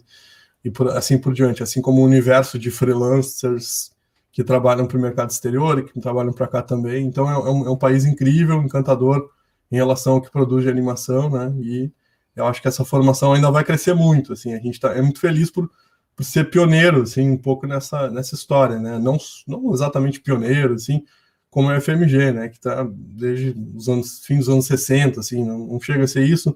e 0.63 0.69
por, 0.69 0.89
assim 0.89 1.17
por 1.17 1.33
diante, 1.33 1.63
assim 1.63 1.81
como 1.81 2.01
o 2.01 2.05
universo 2.05 2.59
de 2.59 2.69
freelancers 2.69 3.96
que 4.31 4.43
trabalham 4.43 4.85
para 4.85 4.97
o 4.97 5.01
mercado 5.01 5.29
exterior 5.29 5.79
e 5.79 5.83
que 5.83 5.99
trabalham 5.99 6.33
para 6.33 6.47
cá 6.47 6.61
também. 6.61 7.05
Então 7.05 7.29
é, 7.29 7.33
é, 7.33 7.51
um, 7.51 7.67
é, 7.67 7.69
um, 7.71 7.77
país 7.77 8.05
incrível, 8.05 8.61
encantador 8.61 9.29
em 9.71 9.75
relação 9.75 10.13
ao 10.13 10.21
que 10.21 10.31
produz 10.31 10.63
de 10.63 10.69
animação, 10.69 11.29
né? 11.29 11.53
E 11.59 11.91
eu 12.35 12.45
acho 12.45 12.61
que 12.61 12.67
essa 12.67 12.85
formação 12.85 13.33
ainda 13.33 13.49
vai 13.51 13.63
crescer 13.63 13.93
muito. 13.93 14.33
Assim, 14.33 14.53
a 14.53 14.59
gente 14.59 14.79
tá, 14.79 14.93
é 14.93 15.01
muito 15.01 15.19
feliz 15.19 15.49
por, 15.49 15.69
por 16.15 16.23
ser 16.23 16.49
pioneiro, 16.49 17.01
assim, 17.01 17.31
um 17.31 17.37
pouco 17.37 17.65
nessa, 17.65 18.09
nessa 18.09 18.35
história, 18.35 18.79
né? 18.79 18.99
Não, 18.99 19.17
não 19.47 19.73
exatamente 19.73 20.21
pioneiro, 20.21 20.75
assim, 20.75 21.03
como 21.49 21.69
a 21.69 21.81
FMG, 21.81 22.31
né, 22.31 22.49
que 22.49 22.57
está 22.57 22.87
desde 22.93 23.55
os 23.75 23.89
anos, 23.89 24.19
fim 24.25 24.37
dos 24.37 24.49
anos 24.49 24.67
60, 24.67 25.19
assim, 25.19 25.43
não, 25.43 25.59
não 25.59 25.79
chega 25.79 26.03
a 26.03 26.07
ser 26.07 26.23
isso, 26.23 26.55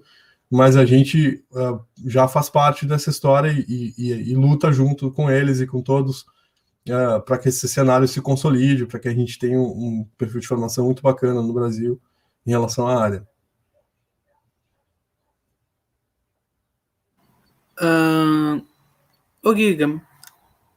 mas 0.49 0.75
a 0.75 0.85
gente 0.85 1.43
uh, 1.51 1.79
já 2.05 2.27
faz 2.27 2.49
parte 2.49 2.85
dessa 2.85 3.09
história 3.09 3.51
e, 3.51 3.93
e, 3.97 4.11
e, 4.31 4.35
luta 4.35 4.71
junto 4.71 5.09
com 5.09 5.31
eles 5.31 5.61
e 5.61 5.65
com 5.65 5.81
todos 5.81 6.25
uh, 6.89 7.21
para 7.21 7.37
que 7.37 7.49
esse 7.49 7.67
cenário 7.67 8.07
se 8.07 8.21
consolide, 8.21 8.85
para 8.85 8.99
que 8.99 9.07
a 9.07 9.13
gente 9.13 9.37
tenha 9.37 9.59
um, 9.59 9.63
um, 9.63 10.07
perfil 10.17 10.39
de 10.39 10.47
formação 10.47 10.85
muito 10.85 11.01
bacana 11.01 11.41
no 11.41 11.53
Brasil 11.53 11.99
em 12.45 12.51
relação 12.51 12.87
à 12.87 13.01
área. 13.01 13.27
Uh, 17.79 18.63
ô 19.43 19.55
Giga, 19.55 20.01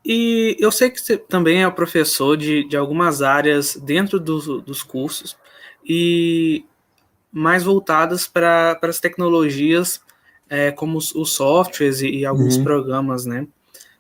e 0.04 0.56
eu 0.58 0.70
sei 0.70 0.90
que 0.90 1.00
você 1.00 1.16
também 1.16 1.62
é 1.62 1.70
professor 1.70 2.36
de, 2.36 2.66
de 2.68 2.76
algumas 2.76 3.22
áreas 3.22 3.76
dentro 3.76 4.18
do, 4.20 4.60
dos 4.60 4.82
cursos, 4.82 5.36
e 5.84 6.64
mais 7.30 7.62
voltadas 7.62 8.26
para 8.26 8.78
as 8.82 9.00
tecnologias, 9.00 10.00
é, 10.48 10.70
como 10.70 10.98
os, 10.98 11.14
os, 11.14 11.32
softwares 11.32 12.00
e, 12.00 12.08
e 12.08 12.26
alguns 12.26 12.56
uhum. 12.56 12.64
programas, 12.64 13.26
né? 13.26 13.46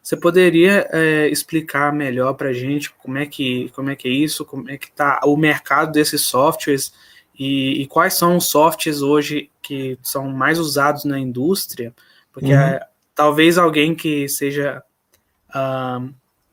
Você 0.04 0.18
poderia 0.18 0.86
é, 0.92 1.28
explicar 1.28 1.90
melhor 1.90 2.34
para 2.34 2.50
a 2.50 2.52
gente 2.52 2.92
como 2.92 3.16
é 3.16 3.24
que 3.24 3.70
como 3.70 3.88
é 3.88 3.96
que 3.96 4.06
é 4.06 4.10
isso, 4.10 4.44
como 4.44 4.68
é 4.68 4.76
que 4.76 4.88
está 4.88 5.22
o 5.24 5.34
mercado 5.34 5.92
desses 5.92 6.20
softwares 6.20 6.92
e, 7.38 7.80
e, 7.80 7.86
quais 7.86 8.12
são 8.12 8.36
os 8.36 8.46
softwares 8.46 9.00
hoje 9.00 9.50
que 9.62 9.98
são 10.02 10.28
mais 10.28 10.58
usados 10.58 11.06
na 11.06 11.18
indústria? 11.18 11.92
Porque 12.30 12.52
uhum. 12.52 12.60
é, 12.60 12.86
talvez 13.14 13.56
alguém 13.56 13.94
que 13.94 14.28
seja 14.28 14.82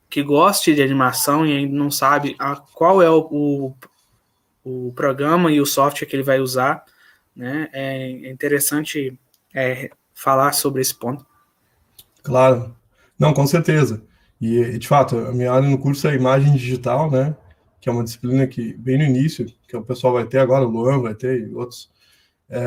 que 0.08 0.22
goste 0.22 0.74
de 0.74 0.82
animação 0.82 1.44
e 1.44 1.54
ainda 1.54 1.76
não 1.76 1.90
sabe 1.90 2.34
a, 2.38 2.56
qual 2.56 3.02
é 3.02 3.10
o, 3.10 3.28
o, 3.30 4.86
o 4.88 4.92
programa 4.94 5.52
e 5.52 5.60
o 5.60 5.66
software 5.66 6.06
que 6.06 6.16
ele 6.16 6.22
vai 6.22 6.40
usar, 6.40 6.84
né? 7.36 7.68
É 7.72 8.30
interessante 8.30 9.18
é, 9.54 9.90
falar 10.14 10.52
sobre 10.52 10.80
esse 10.80 10.94
ponto. 10.94 11.26
Claro, 12.22 12.74
não, 13.22 13.32
com 13.32 13.46
certeza. 13.46 14.02
E 14.40 14.76
de 14.78 14.88
fato, 14.88 15.16
a 15.16 15.32
minha 15.32 15.52
área 15.52 15.68
no 15.68 15.78
curso 15.78 16.08
é 16.08 16.14
imagem 16.16 16.52
digital, 16.54 17.08
né? 17.08 17.36
Que 17.80 17.88
é 17.88 17.92
uma 17.92 18.02
disciplina 18.02 18.46
que 18.48 18.74
bem 18.74 18.98
no 18.98 19.04
início, 19.04 19.46
que 19.68 19.76
o 19.76 19.84
pessoal 19.84 20.14
vai 20.14 20.26
ter 20.26 20.38
agora, 20.38 20.66
o 20.66 20.70
Luan 20.70 21.00
vai 21.00 21.14
ter 21.14 21.48
e 21.48 21.54
outros, 21.54 21.88
é, 22.50 22.60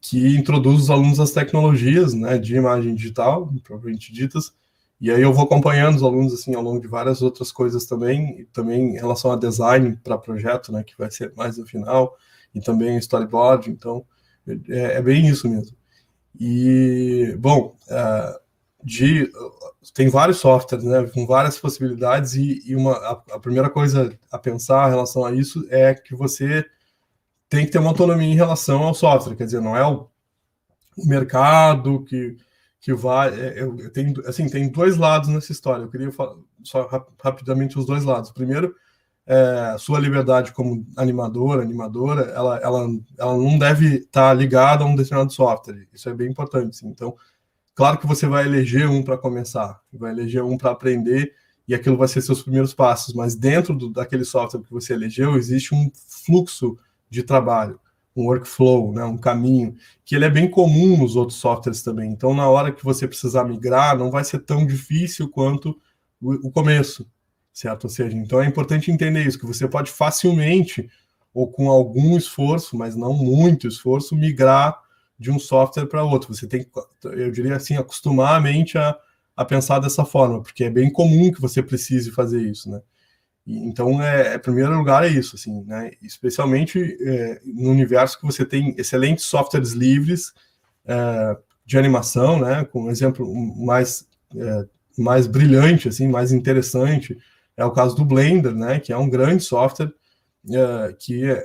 que 0.00 0.36
introduz 0.36 0.82
os 0.82 0.90
alunos 0.90 1.18
às 1.18 1.32
tecnologias, 1.32 2.12
né? 2.12 2.36
De 2.36 2.54
imagem 2.54 2.94
digital, 2.94 3.50
propriamente 3.64 4.12
ditas, 4.12 4.52
e 5.00 5.10
aí 5.10 5.22
eu 5.22 5.32
vou 5.32 5.44
acompanhando 5.44 5.96
os 5.96 6.02
alunos 6.02 6.34
assim 6.34 6.54
ao 6.54 6.62
longo 6.62 6.80
de 6.80 6.86
várias 6.86 7.22
outras 7.22 7.50
coisas 7.50 7.86
também, 7.86 8.46
também 8.52 8.90
em 8.90 8.98
relação 8.98 9.32
a 9.32 9.36
design 9.36 9.98
para 10.04 10.18
projeto, 10.18 10.70
né, 10.70 10.84
que 10.84 10.96
vai 10.98 11.10
ser 11.10 11.32
mais 11.34 11.56
no 11.56 11.66
final, 11.66 12.14
e 12.54 12.60
também 12.60 12.98
storyboard, 12.98 13.70
então 13.70 14.04
é, 14.68 14.98
é 14.98 15.02
bem 15.02 15.26
isso 15.26 15.48
mesmo. 15.48 15.74
E 16.38 17.34
bom, 17.38 17.76
uh, 17.88 18.39
de 18.82 19.30
tem 19.94 20.08
vários 20.08 20.38
softwares, 20.38 20.84
né, 20.84 21.06
com 21.12 21.26
várias 21.26 21.58
possibilidades 21.58 22.34
e, 22.34 22.62
e 22.66 22.76
uma 22.76 22.92
a, 22.92 23.12
a, 23.32 23.40
primeira 23.40 23.68
coisa 23.68 24.12
a 24.30 24.38
pensar 24.38 24.88
em 24.88 24.90
relação 24.90 25.24
a 25.24 25.32
isso 25.32 25.66
é 25.70 25.94
que 25.94 26.14
você 26.14 26.64
tem 27.48 27.66
que 27.66 27.72
ter 27.72 27.78
uma 27.78 27.90
autonomia 27.90 28.28
em 28.28 28.36
relação 28.36 28.82
ao 28.82 28.94
software, 28.94 29.36
quer 29.36 29.44
dizer, 29.44 29.60
não 29.60 29.76
é 29.76 29.86
o, 29.86 30.08
o 30.96 31.06
mercado 31.06 32.04
que 32.04 32.36
que 32.80 32.94
vai. 32.94 33.28
É, 33.38 33.62
eu, 33.62 33.78
eu 33.78 33.90
tenho, 33.92 34.14
assim, 34.26 34.48
tem 34.48 34.68
dois 34.68 34.96
lados 34.96 35.28
nessa 35.28 35.52
história. 35.52 35.82
Eu 35.82 35.90
queria 35.90 36.10
falar 36.10 36.36
só 36.64 36.88
rapidamente 37.22 37.78
os 37.78 37.84
dois 37.84 38.04
lados. 38.04 38.30
Primeiro, 38.32 38.74
é, 39.26 39.76
sua 39.78 40.00
liberdade 40.00 40.52
como 40.52 40.86
animadora, 40.96 41.62
animadora, 41.62 42.22
ela, 42.30 42.58
ela, 42.58 42.88
ela 43.18 43.36
não 43.36 43.58
deve 43.58 43.98
estar 43.98 44.32
ligada 44.34 44.82
a 44.82 44.86
um 44.86 44.96
determinado 44.96 45.32
software. 45.32 45.86
Isso 45.92 46.08
é 46.08 46.14
bem 46.14 46.30
importante. 46.30 46.76
Sim. 46.76 46.88
Então, 46.88 47.14
claro 47.80 47.96
que 47.96 48.06
você 48.06 48.26
vai 48.26 48.44
eleger 48.44 48.86
um 48.90 49.02
para 49.02 49.16
começar, 49.16 49.80
vai 49.90 50.12
eleger 50.12 50.44
um 50.44 50.58
para 50.58 50.70
aprender 50.70 51.32
e 51.66 51.74
aquilo 51.74 51.96
vai 51.96 52.08
ser 52.08 52.20
seus 52.20 52.42
primeiros 52.42 52.74
passos. 52.74 53.14
Mas 53.14 53.34
dentro 53.34 53.74
do, 53.74 53.88
daquele 53.88 54.22
software 54.22 54.60
que 54.60 54.70
você 54.70 54.92
elegeu, 54.92 55.34
existe 55.34 55.74
um 55.74 55.90
fluxo 55.94 56.76
de 57.08 57.22
trabalho 57.22 57.80
um 58.14 58.26
workflow, 58.26 58.92
né, 58.92 59.02
um 59.04 59.16
caminho, 59.16 59.74
que 60.04 60.14
ele 60.14 60.26
é 60.26 60.28
bem 60.28 60.50
comum 60.50 60.98
nos 60.98 61.16
outros 61.16 61.38
softwares 61.38 61.82
também. 61.82 62.10
Então, 62.10 62.34
na 62.34 62.46
hora 62.50 62.70
que 62.70 62.84
você 62.84 63.08
precisar 63.08 63.44
migrar, 63.44 63.96
não 63.96 64.10
vai 64.10 64.24
ser 64.24 64.40
tão 64.40 64.66
difícil 64.66 65.30
quanto 65.30 65.70
o, 66.20 66.48
o 66.48 66.50
começo, 66.50 67.10
certo? 67.50 67.84
Ou 67.84 67.90
seja, 67.90 68.14
então 68.14 68.42
é 68.42 68.46
importante 68.46 68.90
entender 68.90 69.26
isso, 69.26 69.38
que 69.38 69.46
você 69.46 69.66
pode 69.66 69.90
facilmente, 69.90 70.86
ou 71.32 71.50
com 71.50 71.70
algum 71.70 72.18
esforço, 72.18 72.76
mas 72.76 72.94
não 72.94 73.14
muito 73.14 73.66
esforço, 73.66 74.14
migrar 74.14 74.78
de 75.20 75.30
um 75.30 75.38
software 75.38 75.86
para 75.86 76.02
outro. 76.02 76.34
Você 76.34 76.46
tem 76.46 76.64
que, 76.64 76.70
eu 77.04 77.30
diria 77.30 77.54
assim, 77.54 77.76
acostumar 77.76 78.36
a 78.36 78.40
mente 78.40 78.78
a, 78.78 78.96
a 79.36 79.44
pensar 79.44 79.78
dessa 79.78 80.02
forma, 80.02 80.42
porque 80.42 80.64
é 80.64 80.70
bem 80.70 80.90
comum 80.90 81.30
que 81.30 81.40
você 81.40 81.62
precise 81.62 82.10
fazer 82.10 82.40
isso, 82.40 82.70
né? 82.70 82.80
Então, 83.46 84.02
é, 84.02 84.32
é, 84.32 84.36
em 84.36 84.38
primeiro 84.38 84.74
lugar, 84.76 85.04
é 85.04 85.08
isso, 85.08 85.36
assim, 85.36 85.62
né? 85.64 85.90
Especialmente 86.00 86.96
é, 87.02 87.40
no 87.44 87.70
universo 87.70 88.18
que 88.18 88.24
você 88.24 88.46
tem 88.46 88.74
excelentes 88.78 89.24
softwares 89.24 89.72
livres 89.72 90.32
é, 90.86 91.36
de 91.66 91.76
animação, 91.76 92.40
né? 92.40 92.64
Com 92.64 92.84
um 92.84 92.90
exemplo 92.90 93.30
mais, 93.56 94.08
é, 94.34 94.66
mais 94.96 95.26
brilhante, 95.26 95.88
assim, 95.88 96.08
mais 96.08 96.32
interessante, 96.32 97.18
é 97.56 97.64
o 97.64 97.72
caso 97.72 97.94
do 97.94 98.04
Blender, 98.06 98.54
né? 98.54 98.80
Que 98.80 98.92
é 98.92 98.96
um 98.96 99.10
grande 99.10 99.42
software 99.42 99.92
é, 100.50 100.94
que 100.98 101.24
é, 101.30 101.42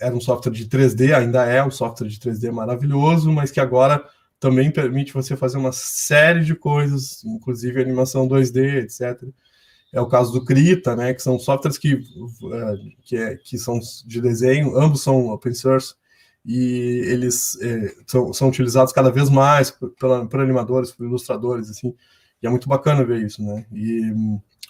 era 0.00 0.14
um 0.14 0.20
software 0.20 0.52
de 0.52 0.66
3D, 0.66 1.14
ainda 1.14 1.44
é 1.44 1.64
um 1.64 1.70
software 1.70 2.08
de 2.08 2.18
3D 2.18 2.50
maravilhoso, 2.50 3.32
mas 3.32 3.50
que 3.50 3.60
agora 3.60 4.04
também 4.38 4.70
permite 4.70 5.12
você 5.12 5.36
fazer 5.36 5.58
uma 5.58 5.72
série 5.72 6.44
de 6.44 6.54
coisas, 6.54 7.24
inclusive 7.24 7.80
animação 7.80 8.28
2D, 8.28 8.84
etc 8.84 9.28
é 9.92 10.00
o 10.00 10.06
caso 10.06 10.32
do 10.32 10.44
Krita, 10.44 10.94
né, 10.94 11.14
que 11.14 11.22
são 11.22 11.38
softwares 11.38 11.78
que, 11.78 11.94
é, 11.94 12.74
que, 13.02 13.16
é, 13.16 13.36
que 13.36 13.58
são 13.58 13.78
de 14.06 14.20
desenho, 14.20 14.76
ambos 14.76 15.02
são 15.02 15.28
open 15.28 15.54
source, 15.54 15.94
e 16.44 17.02
eles 17.06 17.60
é, 17.60 17.94
são, 18.06 18.32
são 18.32 18.48
utilizados 18.48 18.92
cada 18.92 19.10
vez 19.10 19.28
mais 19.30 19.70
por, 19.70 19.90
por 19.90 20.40
animadores, 20.40 20.92
por 20.92 21.06
ilustradores, 21.06 21.70
assim, 21.70 21.94
e 22.42 22.46
é 22.46 22.50
muito 22.50 22.68
bacana 22.68 23.04
ver 23.04 23.22
isso, 23.22 23.42
né, 23.42 23.66
e 23.72 24.12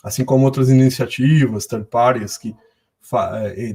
assim 0.05 0.25
como 0.25 0.45
outras 0.45 0.69
iniciativas, 0.69 1.67
third 1.67 1.87
parties, 1.91 2.39
que 2.39 2.51
é, 2.51 2.55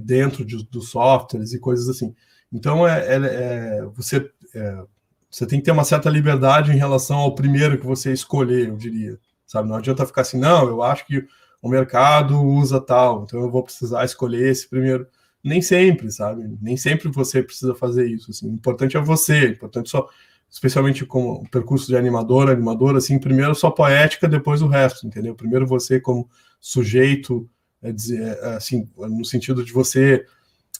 dentro 0.03 0.45
de, 0.45 0.63
dos 0.65 0.89
softwares 0.89 1.53
e 1.53 1.59
coisas 1.59 1.89
assim. 1.89 2.13
Então, 2.51 2.87
é, 2.87 2.99
é, 2.99 3.15
é 3.15 3.85
você, 3.95 4.29
é, 4.53 4.83
você 5.29 5.47
tem 5.47 5.59
que 5.59 5.65
ter 5.65 5.71
uma 5.71 5.83
certa 5.83 6.09
liberdade 6.09 6.71
em 6.71 6.77
relação 6.77 7.17
ao 7.17 7.33
primeiro 7.33 7.79
que 7.79 7.85
você 7.85 8.13
escolher, 8.13 8.69
eu 8.69 8.77
diria, 8.77 9.17
sabe? 9.47 9.67
Não 9.67 9.77
adianta 9.77 10.05
ficar 10.05 10.21
assim, 10.21 10.39
não, 10.39 10.67
eu 10.67 10.83
acho 10.83 11.07
que 11.07 11.27
o 11.61 11.69
mercado 11.69 12.39
usa 12.39 12.79
tal, 12.79 13.23
então 13.23 13.39
eu 13.41 13.49
vou 13.49 13.63
precisar 13.63 14.05
escolher 14.05 14.49
esse 14.49 14.69
primeiro. 14.69 15.07
Nem 15.43 15.61
sempre, 15.61 16.11
sabe? 16.11 16.57
Nem 16.61 16.77
sempre 16.77 17.09
você 17.09 17.41
precisa 17.41 17.73
fazer 17.73 18.07
isso. 18.07 18.31
Assim. 18.31 18.49
O 18.49 18.53
importante 18.53 18.95
é 18.95 19.01
você, 19.01 19.49
importante 19.49 19.89
só, 19.89 20.07
especialmente 20.49 21.05
com 21.05 21.33
o 21.33 21.49
percurso 21.49 21.87
de 21.87 21.97
animador, 21.97 22.49
animadora, 22.49 22.99
assim, 22.99 23.17
primeiro 23.17 23.55
só 23.55 23.71
poética, 23.71 24.27
depois 24.27 24.61
o 24.61 24.67
resto, 24.67 25.07
entendeu? 25.07 25.35
Primeiro 25.35 25.65
você 25.65 25.99
como 25.99 26.29
sujeito, 26.61 27.49
é 27.83 27.91
dizer, 27.91 28.37
é, 28.41 28.55
assim, 28.55 28.89
no 28.97 29.25
sentido 29.25 29.63
de 29.63 29.73
você 29.73 30.25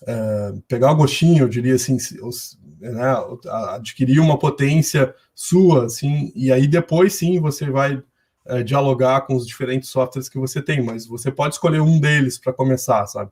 é, 0.08 0.54
pegar 0.68 0.92
o 0.92 0.96
gostinho, 0.96 1.44
eu 1.44 1.50
diria 1.50 1.76
assim, 1.76 1.98
né, 2.80 3.16
adquirir 3.76 4.20
uma 4.20 4.40
potência 4.40 5.14
sua, 5.36 5.86
assim, 5.86 6.32
e 6.36 6.52
aí 6.52 6.68
depois 6.68 7.14
sim 7.14 7.40
você 7.40 7.70
vai 7.70 8.02
é, 8.46 8.64
dialogar 8.64 9.22
com 9.22 9.36
os 9.36 9.46
diferentes 9.46 9.90
softwares 9.90 10.30
que 10.30 10.40
você 10.40 10.62
tem, 10.62 10.82
mas 10.82 11.06
você 11.06 11.32
pode 11.32 11.56
escolher 11.56 11.82
um 11.82 12.00
deles 12.00 12.38
para 12.38 12.54
começar, 12.54 13.06
sabe? 13.06 13.32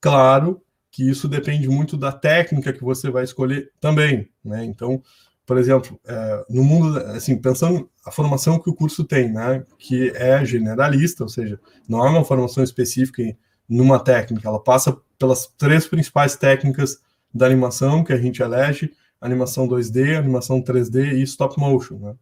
Claro 0.00 0.62
que 0.90 1.08
isso 1.08 1.28
depende 1.28 1.68
muito 1.68 1.96
da 1.96 2.12
técnica 2.12 2.72
que 2.72 2.82
você 2.82 3.10
vai 3.10 3.24
escolher 3.24 3.70
também, 3.80 4.28
né? 4.44 4.64
Então, 4.64 5.02
por 5.48 5.56
exemplo, 5.56 5.98
é, 6.06 6.44
no 6.50 6.62
mundo, 6.62 6.98
assim, 6.98 7.34
pensando 7.34 7.88
a 8.04 8.10
formação 8.10 8.58
que 8.58 8.68
o 8.68 8.74
curso 8.74 9.02
tem, 9.02 9.32
né, 9.32 9.64
que 9.78 10.10
é 10.14 10.44
generalista, 10.44 11.22
ou 11.22 11.28
seja, 11.30 11.58
não 11.88 12.06
é 12.06 12.10
uma 12.10 12.22
formação 12.22 12.62
específica 12.62 13.22
numa 13.66 13.98
técnica, 13.98 14.46
ela 14.46 14.62
passa 14.62 14.94
pelas 15.18 15.46
três 15.56 15.86
principais 15.86 16.36
técnicas 16.36 16.98
da 17.32 17.46
animação 17.46 18.04
que 18.04 18.12
a 18.12 18.18
gente 18.18 18.42
elege, 18.42 18.92
animação 19.18 19.66
2D, 19.66 20.18
animação 20.18 20.60
3D 20.60 21.14
e 21.14 21.22
stop 21.22 21.58
motion, 21.58 21.98
né? 21.98 22.14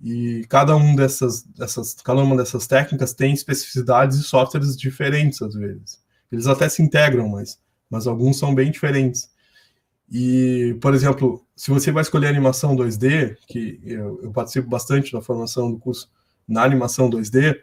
E 0.00 0.46
cada 0.48 0.74
um 0.74 0.96
dessas, 0.96 1.42
dessas, 1.42 1.96
cada 1.96 2.22
uma 2.22 2.34
dessas 2.34 2.66
técnicas 2.66 3.12
tem 3.12 3.34
especificidades 3.34 4.16
e 4.16 4.22
softwares 4.22 4.74
diferentes 4.74 5.42
às 5.42 5.54
vezes. 5.54 6.00
Eles 6.32 6.46
até 6.46 6.66
se 6.66 6.80
integram, 6.80 7.28
mas, 7.28 7.58
mas 7.90 8.06
alguns 8.06 8.38
são 8.38 8.54
bem 8.54 8.70
diferentes. 8.70 9.28
E, 10.10 10.76
por 10.80 10.94
exemplo, 10.94 11.44
se 11.54 11.70
você 11.70 11.92
vai 11.92 12.02
escolher 12.02 12.28
animação 12.28 12.74
2D, 12.74 13.36
que 13.46 13.80
eu, 13.84 14.20
eu 14.22 14.30
participo 14.32 14.68
bastante 14.68 15.12
da 15.12 15.20
formação 15.20 15.70
do 15.70 15.78
curso 15.78 16.10
na 16.46 16.62
animação 16.62 17.10
2D, 17.10 17.60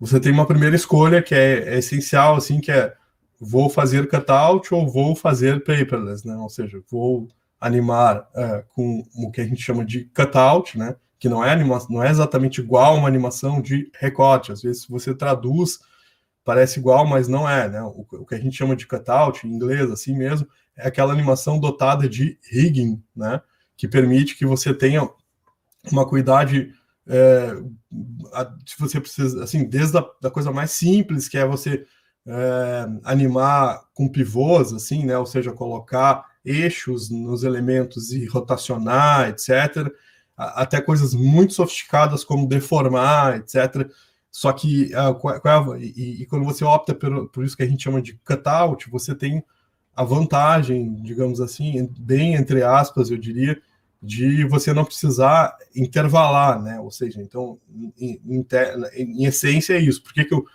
você 0.00 0.18
tem 0.18 0.32
uma 0.32 0.46
primeira 0.46 0.74
escolha 0.74 1.22
que 1.22 1.34
é, 1.34 1.74
é 1.74 1.78
essencial, 1.78 2.36
assim, 2.36 2.60
que 2.60 2.70
é 2.70 2.94
vou 3.40 3.70
fazer 3.70 4.08
cutout 4.08 4.74
ou 4.74 4.88
vou 4.88 5.14
fazer 5.14 5.62
paperless, 5.62 6.26
né? 6.26 6.36
Ou 6.36 6.48
seja, 6.48 6.82
vou 6.90 7.28
animar 7.60 8.28
é, 8.34 8.64
com 8.74 9.04
o 9.14 9.30
que 9.30 9.40
a 9.40 9.46
gente 9.46 9.62
chama 9.62 9.84
de 9.84 10.04
cutout, 10.06 10.76
né? 10.76 10.96
Que 11.18 11.28
não 11.28 11.44
é 11.44 11.50
animação, 11.50 11.88
não 11.90 12.02
é 12.02 12.10
exatamente 12.10 12.60
igual 12.60 12.94
a 12.94 12.98
uma 12.98 13.08
animação 13.08 13.60
de 13.60 13.90
recorte. 13.98 14.52
Às 14.52 14.62
vezes 14.62 14.86
você 14.86 15.14
traduz 15.14 15.78
parece 16.44 16.80
igual, 16.80 17.06
mas 17.06 17.28
não 17.28 17.48
é, 17.48 17.68
né? 17.68 17.82
O, 17.82 18.06
o, 18.10 18.24
que 18.24 18.34
a 18.34 18.38
gente 18.38 18.56
chama 18.56 18.74
de 18.74 18.86
cutout 18.86 19.46
em 19.46 19.50
inglês, 19.50 19.90
assim 19.90 20.16
mesmo, 20.16 20.48
é 20.78 20.88
aquela 20.88 21.12
animação 21.12 21.58
dotada 21.58 22.08
de 22.08 22.38
rigging, 22.50 23.02
né? 23.14 23.42
Que 23.76 23.88
permite 23.88 24.36
que 24.36 24.46
você 24.46 24.72
tenha 24.72 25.08
uma 25.90 26.06
cuidade 26.06 26.72
é, 27.06 27.54
se 28.66 28.78
você 28.78 29.00
precisa, 29.00 29.42
assim, 29.42 29.64
desde 29.64 29.98
a 29.98 30.04
da 30.20 30.30
coisa 30.30 30.52
mais 30.52 30.72
simples, 30.72 31.28
que 31.28 31.38
é 31.38 31.46
você 31.46 31.86
é, 32.26 32.86
animar 33.02 33.80
com 33.94 34.08
pivôs, 34.08 34.72
assim, 34.72 35.04
né? 35.04 35.18
Ou 35.18 35.26
seja, 35.26 35.52
colocar 35.52 36.24
eixos 36.44 37.10
nos 37.10 37.42
elementos 37.42 38.12
e 38.12 38.26
rotacionar, 38.26 39.28
etc. 39.28 39.90
Até 40.36 40.80
coisas 40.80 41.14
muito 41.14 41.54
sofisticadas 41.54 42.22
como 42.22 42.46
deformar, 42.46 43.38
etc. 43.38 43.90
Só 44.30 44.52
que 44.52 44.92
uh, 44.94 45.76
e, 45.78 46.22
e, 46.22 46.26
quando 46.26 46.44
você 46.44 46.64
opta 46.64 46.94
por, 46.94 47.28
por 47.30 47.44
isso 47.44 47.56
que 47.56 47.62
a 47.62 47.66
gente 47.66 47.82
chama 47.82 48.00
de 48.00 48.14
cutout, 48.24 48.88
você 48.90 49.14
tem 49.14 49.42
a 49.98 50.04
vantagem, 50.04 50.94
digamos 51.02 51.40
assim, 51.40 51.92
bem 51.98 52.36
entre 52.36 52.62
aspas, 52.62 53.10
eu 53.10 53.18
diria, 53.18 53.60
de 54.00 54.44
você 54.44 54.72
não 54.72 54.84
precisar 54.84 55.58
intervalar, 55.74 56.62
né? 56.62 56.78
Ou 56.78 56.88
seja, 56.88 57.20
então, 57.20 57.58
em, 57.74 58.20
em, 58.24 58.46
em 58.94 59.24
essência 59.24 59.74
é 59.74 59.80
isso. 59.80 60.00
Por 60.00 60.14
que, 60.14 60.24
que 60.24 60.32
eu, 60.32 60.46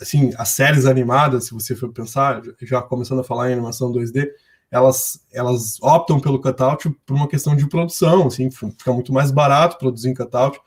assim, 0.00 0.32
as 0.36 0.48
séries 0.48 0.84
animadas, 0.84 1.44
se 1.44 1.54
você 1.54 1.76
for 1.76 1.92
pensar, 1.92 2.42
já 2.60 2.82
começando 2.82 3.20
a 3.20 3.24
falar 3.24 3.48
em 3.48 3.52
animação 3.52 3.92
2D, 3.92 4.30
elas, 4.68 5.24
elas 5.32 5.80
optam 5.80 6.18
pelo 6.18 6.42
cutout 6.42 6.90
por 7.06 7.14
uma 7.14 7.28
questão 7.28 7.54
de 7.54 7.68
produção, 7.68 8.26
assim, 8.26 8.50
fica 8.50 8.92
muito 8.92 9.12
mais 9.12 9.30
barato 9.30 9.78
produzir 9.78 10.08
em 10.08 10.14
cutout, 10.14 10.58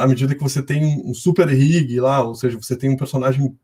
à 0.00 0.06
medida 0.06 0.34
que 0.34 0.42
você 0.42 0.62
tem 0.62 1.02
um 1.04 1.12
super 1.12 1.46
rig 1.46 2.00
lá, 2.00 2.22
ou 2.22 2.34
seja, 2.34 2.56
você 2.56 2.74
tem 2.74 2.88
um 2.88 2.96
personagem 2.96 3.54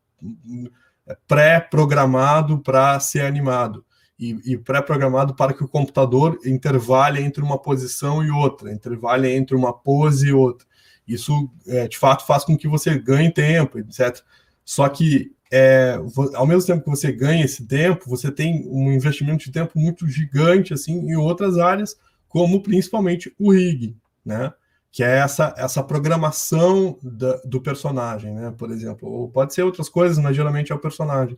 pré-programado 1.26 2.58
para 2.58 3.00
ser 3.00 3.22
animado 3.22 3.82
e, 4.18 4.52
e 4.52 4.56
pré-programado 4.56 5.34
para 5.34 5.52
que 5.52 5.64
o 5.64 5.68
computador 5.68 6.38
intervale 6.44 7.20
entre 7.22 7.42
uma 7.42 7.58
posição 7.58 8.24
e 8.24 8.30
outra, 8.30 8.72
intervale 8.72 9.30
entre 9.32 9.56
uma 9.56 9.72
pose 9.72 10.28
e 10.28 10.32
outra. 10.32 10.66
Isso, 11.06 11.50
é, 11.66 11.86
de 11.86 11.98
fato, 11.98 12.26
faz 12.26 12.44
com 12.44 12.56
que 12.56 12.68
você 12.68 12.98
ganhe 12.98 13.30
tempo, 13.30 13.78
etc. 13.78 14.20
Só 14.64 14.88
que, 14.88 15.32
é, 15.52 15.98
ao 16.34 16.46
mesmo 16.46 16.66
tempo 16.66 16.84
que 16.84 16.90
você 16.90 17.12
ganha 17.12 17.44
esse 17.44 17.66
tempo, 17.66 18.08
você 18.08 18.30
tem 18.30 18.66
um 18.68 18.90
investimento 18.92 19.44
de 19.44 19.52
tempo 19.52 19.78
muito 19.78 20.08
gigante 20.08 20.72
assim 20.72 20.98
em 20.98 21.16
outras 21.16 21.58
áreas, 21.58 21.96
como 22.28 22.62
principalmente 22.62 23.34
o 23.38 23.52
rig, 23.52 23.96
né? 24.24 24.52
que 24.94 25.02
é 25.02 25.18
essa, 25.18 25.52
essa 25.58 25.82
programação 25.82 26.96
da, 27.02 27.38
do 27.38 27.60
personagem, 27.60 28.32
né? 28.32 28.54
Por 28.56 28.70
exemplo, 28.70 29.08
ou 29.10 29.28
pode 29.28 29.52
ser 29.52 29.64
outras 29.64 29.88
coisas, 29.88 30.18
mas 30.18 30.36
geralmente 30.36 30.70
é 30.70 30.74
o 30.74 30.78
personagem 30.78 31.36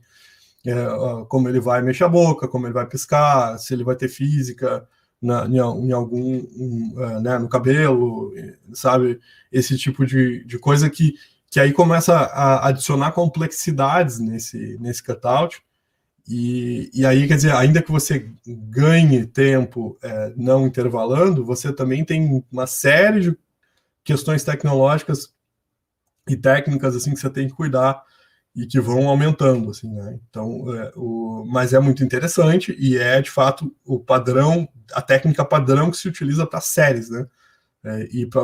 como 1.29 1.48
ele 1.48 1.61
vai 1.61 1.83
mexer 1.83 2.05
a 2.05 2.09
boca, 2.09 2.48
como 2.48 2.66
ele 2.66 2.74
vai 2.74 2.87
piscar, 2.87 3.59
se 3.59 3.72
ele 3.72 3.85
vai 3.85 3.96
ter 3.96 4.09
física 4.09 4.87
na, 5.20 5.46
em, 5.46 5.57
em, 5.57 5.92
algum, 5.92 6.46
um, 6.57 6.94
uh, 6.96 7.20
né, 7.20 7.38
no 7.38 7.48
cabelo, 7.48 8.33
sabe? 8.72 9.20
Esse 9.50 9.76
tipo 9.76 10.05
de, 10.05 10.44
de 10.44 10.59
coisa 10.59 10.90
que, 10.90 11.14
que 11.50 11.61
aí 11.61 11.72
começa 11.72 12.14
a 12.14 12.68
adicionar 12.68 13.12
complexidades 13.12 14.18
nesse, 14.18 14.76
nesse 14.81 15.02
cutout. 15.02 15.62
E, 16.29 16.90
e 16.92 17.07
aí, 17.07 17.29
quer 17.29 17.37
dizer, 17.37 17.55
ainda 17.55 17.81
que 17.81 17.92
você 17.92 18.31
ganhe 18.46 19.26
tempo 19.26 19.96
é, 20.02 20.33
não 20.37 20.66
intervalando, 20.66 21.44
você 21.44 21.72
também 21.72 22.05
tem 22.05 22.44
uma 22.50 22.66
série 22.66 23.20
de 23.20 23.38
questões 24.02 24.42
tecnológicas 24.42 25.33
e 26.29 26.37
técnicas 26.37 26.96
assim 26.96 27.14
que 27.14 27.20
você 27.20 27.31
tem 27.31 27.46
que 27.46 27.55
cuidar 27.55 28.02
e 28.57 28.66
que 28.66 28.81
vão 28.81 29.07
aumentando, 29.07 29.71
assim, 29.71 29.92
né? 29.92 30.19
Então, 30.31 30.75
é, 30.75 30.90
o, 30.97 31.45
mas 31.47 31.75
é 31.75 31.79
muito 31.79 32.03
interessante 32.03 32.75
e 32.79 32.97
é 32.97 33.21
de 33.21 33.31
fato 33.31 33.71
o 33.85 34.01
padrão, 34.01 34.66
a 34.95 35.03
técnica 35.03 35.45
padrão 35.45 35.90
que 35.90 35.99
se 35.99 36.09
utiliza 36.09 36.47
para 36.47 36.62
séries, 36.62 37.11
né? 37.11 37.27
É, 37.85 38.09
e 38.11 38.27
pra, 38.27 38.40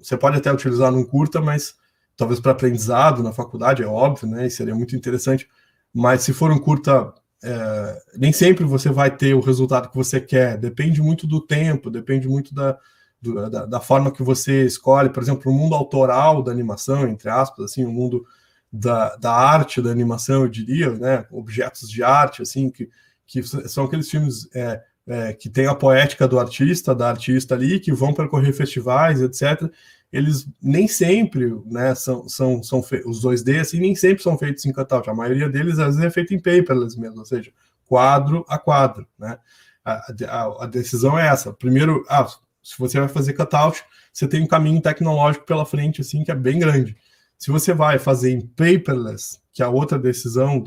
você 0.00 0.16
pode 0.16 0.38
até 0.38 0.52
utilizar 0.52 0.92
num 0.92 1.04
curta, 1.04 1.40
mas 1.40 1.74
talvez 2.16 2.38
para 2.38 2.52
aprendizado 2.52 3.20
na 3.20 3.32
faculdade 3.32 3.82
é 3.82 3.86
óbvio, 3.86 4.28
né? 4.28 4.46
E 4.46 4.50
seria 4.50 4.76
muito 4.76 4.94
interessante. 4.94 5.48
Mas 5.92 6.22
se 6.22 6.32
for 6.32 6.52
um 6.52 6.58
curta, 6.58 7.12
é, 7.42 8.02
nem 8.16 8.32
sempre 8.32 8.64
você 8.64 8.90
vai 8.90 9.14
ter 9.14 9.34
o 9.34 9.40
resultado 9.40 9.88
que 9.88 9.96
você 9.96 10.20
quer. 10.20 10.56
Depende 10.56 11.02
muito 11.02 11.26
do 11.26 11.40
tempo, 11.40 11.90
depende 11.90 12.28
muito 12.28 12.54
da, 12.54 12.78
do, 13.20 13.50
da, 13.50 13.66
da, 13.66 13.80
forma 13.80 14.12
que 14.12 14.22
você 14.22 14.64
escolhe. 14.64 15.10
Por 15.10 15.22
exemplo, 15.22 15.50
o 15.50 15.54
mundo 15.54 15.74
autoral 15.74 16.44
da 16.44 16.52
animação, 16.52 17.08
entre 17.08 17.28
aspas, 17.28 17.64
assim, 17.72 17.84
o 17.84 17.90
mundo 17.90 18.24
da, 18.72 19.16
da 19.16 19.32
arte, 19.32 19.80
da 19.80 19.90
animação, 19.90 20.42
eu 20.42 20.48
diria, 20.48 20.90
né? 20.90 21.24
Objetos 21.30 21.90
de 21.90 22.02
arte, 22.02 22.42
assim, 22.42 22.70
que, 22.70 22.88
que 23.26 23.42
são 23.42 23.84
aqueles 23.84 24.10
filmes 24.10 24.48
é, 24.54 24.82
é, 25.06 25.32
que 25.32 25.48
tem 25.48 25.66
a 25.66 25.74
poética 25.74 26.28
do 26.28 26.38
artista, 26.38 26.94
da 26.94 27.08
artista 27.08 27.54
ali, 27.54 27.80
que 27.80 27.92
vão 27.92 28.12
percorrer 28.12 28.52
festivais, 28.52 29.22
etc. 29.22 29.70
Eles 30.12 30.46
nem 30.62 30.86
sempre, 30.86 31.54
né, 31.66 31.94
são, 31.94 32.28
são, 32.28 32.62
são 32.62 32.80
os 33.06 33.22
2D, 33.22 33.60
assim, 33.60 33.80
nem 33.80 33.94
sempre 33.94 34.22
são 34.22 34.38
feitos 34.38 34.64
em 34.64 34.72
cutout. 34.72 35.08
A 35.08 35.14
maioria 35.14 35.48
deles, 35.48 35.78
às 35.78 35.96
vezes, 35.96 36.04
é 36.04 36.10
feito 36.10 36.34
em 36.34 36.38
paperless 36.38 36.98
mesmo, 36.98 37.18
ou 37.18 37.26
seja, 37.26 37.50
quadro 37.86 38.44
a 38.48 38.58
quadro, 38.58 39.06
né? 39.18 39.38
A, 39.84 40.12
a, 40.26 40.64
a 40.64 40.66
decisão 40.66 41.18
é 41.18 41.26
essa. 41.26 41.52
Primeiro, 41.52 42.04
ah, 42.08 42.26
se 42.62 42.78
você 42.78 43.00
vai 43.00 43.08
fazer 43.08 43.32
cutout, 43.32 43.82
você 44.12 44.28
tem 44.28 44.42
um 44.42 44.46
caminho 44.46 44.80
tecnológico 44.82 45.46
pela 45.46 45.64
frente, 45.64 46.02
assim, 46.02 46.22
que 46.22 46.30
é 46.30 46.34
bem 46.34 46.58
grande. 46.58 46.96
Se 47.38 47.50
você 47.50 47.72
vai 47.72 47.98
fazer 47.98 48.32
em 48.32 48.40
paperless, 48.40 49.38
que 49.52 49.62
é 49.62 49.64
a 49.64 49.70
outra 49.70 49.98
decisão 49.98 50.62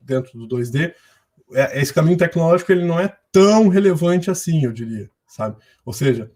dentro, 0.00 0.38
do 0.38 0.48
2D, 0.48 0.94
é, 1.52 1.80
esse 1.80 1.92
caminho 1.92 2.16
tecnológico 2.16 2.72
ele 2.72 2.84
não 2.84 2.98
é 2.98 3.14
tão 3.30 3.68
relevante 3.68 4.30
assim, 4.30 4.64
eu 4.64 4.72
diria, 4.72 5.10
sabe? 5.28 5.56
Ou 5.84 5.92
seja, 5.92 6.30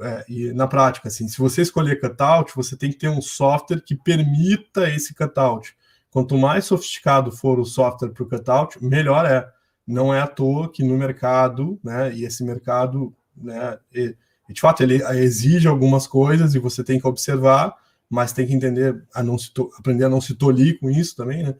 é, 0.00 0.24
e 0.28 0.52
na 0.52 0.66
prática, 0.66 1.08
assim, 1.08 1.28
se 1.28 1.38
você 1.38 1.62
escolher 1.62 2.00
cutout, 2.00 2.52
você 2.54 2.76
tem 2.76 2.90
que 2.90 2.98
ter 2.98 3.08
um 3.08 3.20
software 3.20 3.80
que 3.80 3.96
permita 3.96 4.88
esse 4.88 5.14
cutout. 5.14 5.76
Quanto 6.10 6.38
mais 6.38 6.64
sofisticado 6.64 7.32
for 7.32 7.58
o 7.58 7.64
software 7.64 8.10
para 8.10 8.22
o 8.22 8.28
cutout, 8.28 8.82
melhor 8.84 9.26
é. 9.26 9.48
Não 9.86 10.14
é 10.14 10.20
à 10.20 10.26
toa 10.26 10.70
que 10.70 10.82
no 10.82 10.96
mercado, 10.96 11.78
né, 11.82 12.14
e 12.14 12.24
esse 12.24 12.42
mercado, 12.42 13.12
né, 13.36 13.78
e, 13.92 14.16
de 14.48 14.60
fato, 14.60 14.82
ele 14.82 15.02
exige 15.18 15.68
algumas 15.68 16.06
coisas 16.06 16.54
e 16.54 16.58
você 16.58 16.82
tem 16.82 17.00
que 17.00 17.06
observar, 17.06 17.74
mas 18.14 18.32
tem 18.32 18.46
que 18.46 18.54
entender 18.54 19.02
a 19.12 19.24
não 19.24 19.36
se 19.36 19.50
aprender 19.76 20.04
a 20.04 20.08
não 20.08 20.20
se 20.20 20.34
tolir 20.34 20.78
com 20.78 20.88
isso 20.88 21.16
também, 21.16 21.42
né? 21.42 21.54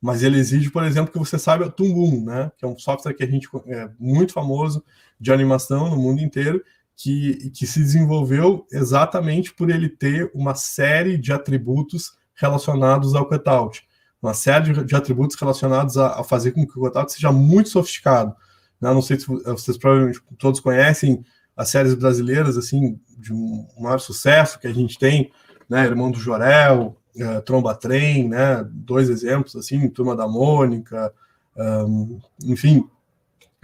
Mas 0.00 0.22
ele 0.22 0.38
exige, 0.38 0.70
por 0.70 0.82
exemplo, 0.82 1.12
que 1.12 1.18
você 1.18 1.38
saiba 1.38 1.68
Tumbum, 1.68 2.24
né? 2.24 2.50
Que 2.56 2.64
é 2.64 2.68
um 2.68 2.78
software 2.78 3.12
que 3.12 3.22
a 3.22 3.26
gente 3.26 3.46
é 3.66 3.90
muito 3.98 4.32
famoso 4.32 4.82
de 5.20 5.30
animação 5.30 5.90
no 5.90 5.96
mundo 5.96 6.22
inteiro, 6.22 6.64
que, 6.96 7.50
que 7.50 7.66
se 7.66 7.80
desenvolveu 7.80 8.66
exatamente 8.72 9.52
por 9.52 9.68
ele 9.68 9.86
ter 9.86 10.30
uma 10.34 10.54
série 10.54 11.18
de 11.18 11.30
atributos 11.30 12.16
relacionados 12.34 13.14
ao 13.14 13.28
cutout. 13.28 13.82
Uma 14.22 14.32
série 14.32 14.72
de, 14.72 14.84
de 14.84 14.96
atributos 14.96 15.36
relacionados 15.36 15.98
a, 15.98 16.20
a, 16.20 16.24
fazer 16.24 16.52
com 16.52 16.66
que 16.66 16.78
o 16.78 16.80
cutout 16.80 17.12
seja 17.12 17.30
muito 17.30 17.68
sofisticado. 17.68 18.34
Né? 18.80 18.94
Não 18.94 19.02
sei 19.02 19.20
se 19.20 19.26
vocês 19.26 19.76
provavelmente 19.76 20.22
todos 20.38 20.58
conhecem 20.58 21.22
as 21.54 21.68
séries 21.68 21.92
brasileiras, 21.92 22.56
assim, 22.56 22.98
de 23.18 23.34
um 23.34 23.66
maior 23.78 23.98
sucesso 23.98 24.58
que 24.58 24.66
a 24.66 24.72
gente 24.72 24.98
tem, 24.98 25.30
né, 25.68 25.84
Irmão 25.84 26.10
do 26.10 26.18
Jorel, 26.18 26.96
uh, 27.16 27.42
Tromba 27.42 27.74
Trem, 27.74 28.28
né, 28.28 28.66
dois 28.70 29.10
exemplos, 29.10 29.54
assim, 29.56 29.88
Turma 29.88 30.16
da 30.16 30.26
Mônica, 30.26 31.12
um, 31.56 32.20
enfim, 32.44 32.88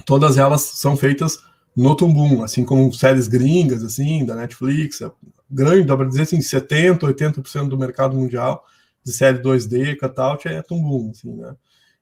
todas 0.04 0.36
elas 0.36 0.60
são 0.60 0.96
feitas 0.96 1.38
no 1.76 1.94
Tumbum, 1.96 2.42
assim 2.42 2.64
como 2.64 2.92
séries 2.92 3.28
gringas, 3.28 3.82
assim, 3.82 4.24
da 4.24 4.34
Netflix, 4.34 5.00
é 5.00 5.10
grande, 5.50 5.86
dá 5.86 5.96
para 5.96 6.06
dizer 6.06 6.22
assim, 6.22 6.38
70%, 6.38 7.00
80% 7.00 7.68
do 7.68 7.78
mercado 7.78 8.16
mundial 8.16 8.64
de 9.04 9.12
série 9.12 9.38
2D, 9.38 9.98
cutout, 9.98 10.48
é 10.48 10.62
Tumbum, 10.62 11.10
assim, 11.10 11.34
né, 11.34 11.54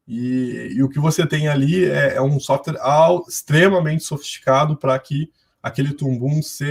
e, 0.06 0.74
e, 0.74 0.82
o 0.82 0.88
que 0.88 0.98
você 0.98 1.24
tem 1.26 1.48
ali 1.48 1.84
é, 1.84 2.16
é 2.16 2.22
um 2.22 2.40
software 2.40 2.78
ao, 2.80 3.24
extremamente 3.28 4.02
sofisticado 4.02 4.76
para 4.76 4.98
que 4.98 5.30
aquele 5.62 5.94
tumbum, 5.94 6.42
se, 6.42 6.64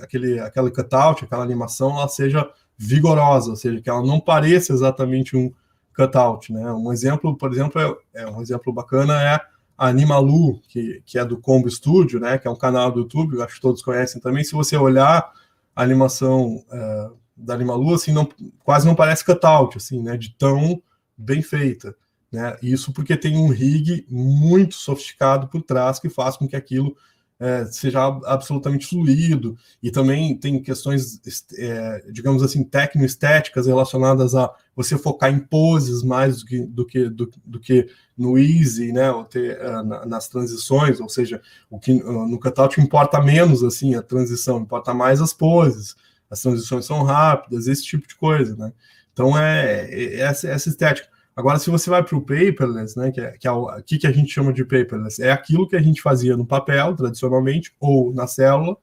aquele, 0.00 0.38
aquela 0.38 0.70
cutout, 0.70 1.24
aquela 1.24 1.42
animação, 1.42 1.90
ela 1.98 2.08
seja 2.08 2.48
vigorosa, 2.78 3.50
ou 3.50 3.56
seja, 3.56 3.80
que 3.80 3.90
ela 3.90 4.02
não 4.02 4.20
pareça 4.20 4.72
exatamente 4.72 5.36
um 5.36 5.52
cutout, 5.96 6.52
né? 6.52 6.72
Um 6.72 6.92
exemplo, 6.92 7.36
por 7.36 7.52
exemplo, 7.52 7.80
é, 8.14 8.22
é 8.22 8.26
um 8.26 8.40
exemplo 8.40 8.72
bacana 8.72 9.20
é 9.20 9.40
a 9.76 9.88
Animalu, 9.88 10.60
que, 10.68 11.02
que 11.04 11.18
é 11.18 11.24
do 11.24 11.38
Combo 11.38 11.68
Studio, 11.68 12.20
né? 12.20 12.38
Que 12.38 12.46
é 12.46 12.50
um 12.50 12.56
canal 12.56 12.92
do 12.92 13.00
YouTube, 13.00 13.42
acho 13.42 13.56
que 13.56 13.60
todos 13.60 13.82
conhecem 13.82 14.20
também. 14.20 14.44
Se 14.44 14.52
você 14.52 14.76
olhar 14.76 15.32
a 15.74 15.82
animação 15.82 16.64
é, 16.70 17.10
da 17.36 17.54
Animalu, 17.54 17.94
assim, 17.94 18.12
não, 18.12 18.28
quase 18.62 18.86
não 18.86 18.94
parece 18.94 19.24
cutout, 19.24 19.76
assim, 19.76 20.00
né? 20.00 20.16
De 20.16 20.30
tão 20.36 20.80
bem 21.16 21.42
feita. 21.42 21.96
Né? 22.30 22.56
Isso 22.62 22.92
porque 22.92 23.16
tem 23.16 23.36
um 23.36 23.48
rig 23.48 24.06
muito 24.08 24.74
sofisticado 24.74 25.48
por 25.48 25.62
trás 25.62 25.98
que 25.98 26.08
faz 26.08 26.36
com 26.36 26.46
que 26.46 26.56
aquilo 26.56 26.96
é, 27.40 27.64
seja 27.66 28.04
absolutamente 28.26 28.86
fluido. 28.86 29.56
E 29.82 29.90
também 29.90 30.36
tem 30.36 30.60
questões, 30.60 31.20
é, 31.56 32.04
digamos 32.10 32.42
assim, 32.42 32.64
tecno-estéticas 32.64 33.66
relacionadas 33.66 34.34
a 34.34 34.52
você 34.74 34.98
focar 34.98 35.32
em 35.32 35.38
poses 35.38 36.02
mais 36.02 36.40
do 36.40 36.46
que, 36.46 36.60
do 36.66 36.86
que, 36.86 37.08
do, 37.08 37.30
do 37.44 37.60
que 37.60 37.88
no 38.16 38.38
easy, 38.38 38.92
né? 38.92 39.10
Ou 39.12 39.24
ter, 39.24 39.58
uh, 39.60 39.82
nas 40.06 40.28
transições, 40.28 41.00
ou 41.00 41.08
seja, 41.08 41.40
o 41.70 41.78
que 41.78 41.92
uh, 41.92 42.26
no 42.26 42.40
cutout 42.40 42.80
importa 42.80 43.20
menos 43.22 43.62
assim 43.62 43.94
a 43.94 44.02
transição, 44.02 44.60
importa 44.60 44.92
mais 44.92 45.20
as 45.20 45.32
poses. 45.32 45.94
As 46.30 46.42
transições 46.42 46.84
são 46.84 47.02
rápidas, 47.02 47.68
esse 47.68 47.84
tipo 47.84 48.06
de 48.06 48.14
coisa, 48.14 48.54
né? 48.56 48.72
Então 49.12 49.36
é, 49.38 49.88
é 49.90 50.20
essa, 50.20 50.48
essa 50.48 50.68
estética. 50.68 51.08
Agora, 51.38 51.56
se 51.60 51.70
você 51.70 51.88
vai 51.88 52.02
para 52.02 52.16
o 52.18 52.20
paperless, 52.20 52.98
né, 52.98 53.12
que 53.12 53.20
é, 53.20 53.30
que 53.38 53.46
é 53.46 53.52
o 53.52 53.80
que, 53.84 53.96
que 53.96 54.08
a 54.08 54.10
gente 54.10 54.32
chama 54.32 54.52
de 54.52 54.64
paperless, 54.64 55.22
é 55.22 55.30
aquilo 55.30 55.68
que 55.68 55.76
a 55.76 55.80
gente 55.80 56.02
fazia 56.02 56.36
no 56.36 56.44
papel, 56.44 56.96
tradicionalmente, 56.96 57.72
ou 57.78 58.12
na 58.12 58.26
célula, 58.26 58.76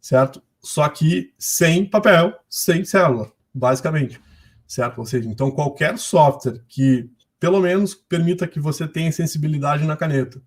certo? 0.00 0.42
Só 0.62 0.88
que 0.88 1.34
sem 1.38 1.84
papel, 1.84 2.32
sem 2.48 2.82
célula, 2.82 3.30
basicamente, 3.52 4.18
certo? 4.66 5.00
Ou 5.00 5.04
seja, 5.04 5.28
então 5.28 5.50
qualquer 5.50 5.98
software 5.98 6.62
que 6.66 7.10
pelo 7.38 7.60
menos 7.60 7.94
permita 7.94 8.46
que 8.46 8.58
você 8.58 8.88
tenha 8.88 9.12
sensibilidade 9.12 9.84
na 9.84 9.94
caneta, 9.94 10.40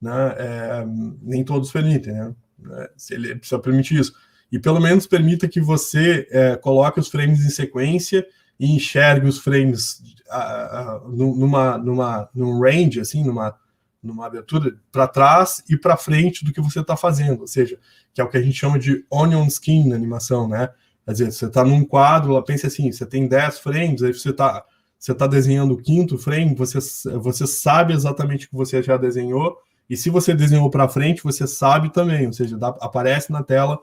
né? 0.00 0.34
É, 0.38 0.86
nem 1.20 1.42
todos 1.42 1.72
permitem, 1.72 2.12
né? 2.12 2.34
É, 2.70 2.90
ele 3.10 3.34
precisa 3.34 3.58
permitir 3.58 3.98
isso. 3.98 4.14
E 4.52 4.58
pelo 4.60 4.78
menos 4.78 5.04
permita 5.04 5.48
que 5.48 5.60
você 5.60 6.28
é, 6.30 6.54
coloque 6.54 7.00
os 7.00 7.08
frames 7.08 7.44
em 7.44 7.50
sequência 7.50 8.24
e 8.58 8.74
enxergue 8.74 9.28
os 9.28 9.38
frames 9.38 10.00
uh, 10.28 11.08
numa, 11.08 11.78
numa, 11.78 12.28
num 12.34 12.60
range, 12.60 13.00
assim, 13.00 13.24
numa, 13.24 13.54
numa 14.02 14.26
abertura 14.26 14.76
para 14.90 15.06
trás 15.06 15.62
e 15.68 15.76
para 15.76 15.96
frente 15.96 16.44
do 16.44 16.52
que 16.52 16.60
você 16.60 16.80
está 16.80 16.96
fazendo, 16.96 17.42
ou 17.42 17.46
seja, 17.46 17.78
que 18.14 18.20
é 18.20 18.24
o 18.24 18.28
que 18.28 18.36
a 18.36 18.42
gente 18.42 18.58
chama 18.58 18.78
de 18.78 19.04
onion 19.10 19.46
skin 19.46 19.88
na 19.88 19.96
animação, 19.96 20.48
né? 20.48 20.70
Quer 21.04 21.12
dizer, 21.12 21.32
você 21.32 21.46
está 21.46 21.64
num 21.64 21.84
quadro, 21.84 22.32
ela 22.32 22.44
pensa 22.44 22.66
assim, 22.66 22.90
você 22.90 23.06
tem 23.06 23.28
10 23.28 23.58
frames, 23.60 24.02
aí 24.02 24.12
você 24.12 24.30
está 24.30 24.64
você 24.98 25.14
tá 25.14 25.26
desenhando 25.26 25.74
o 25.74 25.76
quinto 25.76 26.16
frame, 26.18 26.54
você, 26.54 26.78
você 27.18 27.46
sabe 27.46 27.92
exatamente 27.92 28.46
o 28.46 28.48
que 28.48 28.56
você 28.56 28.82
já 28.82 28.96
desenhou, 28.96 29.56
e 29.88 29.96
se 29.96 30.10
você 30.10 30.34
desenhou 30.34 30.68
para 30.70 30.88
frente, 30.88 31.22
você 31.22 31.46
sabe 31.46 31.92
também, 31.92 32.26
ou 32.26 32.32
seja, 32.32 32.56
dá, 32.56 32.68
aparece 32.80 33.30
na 33.30 33.42
tela 33.42 33.78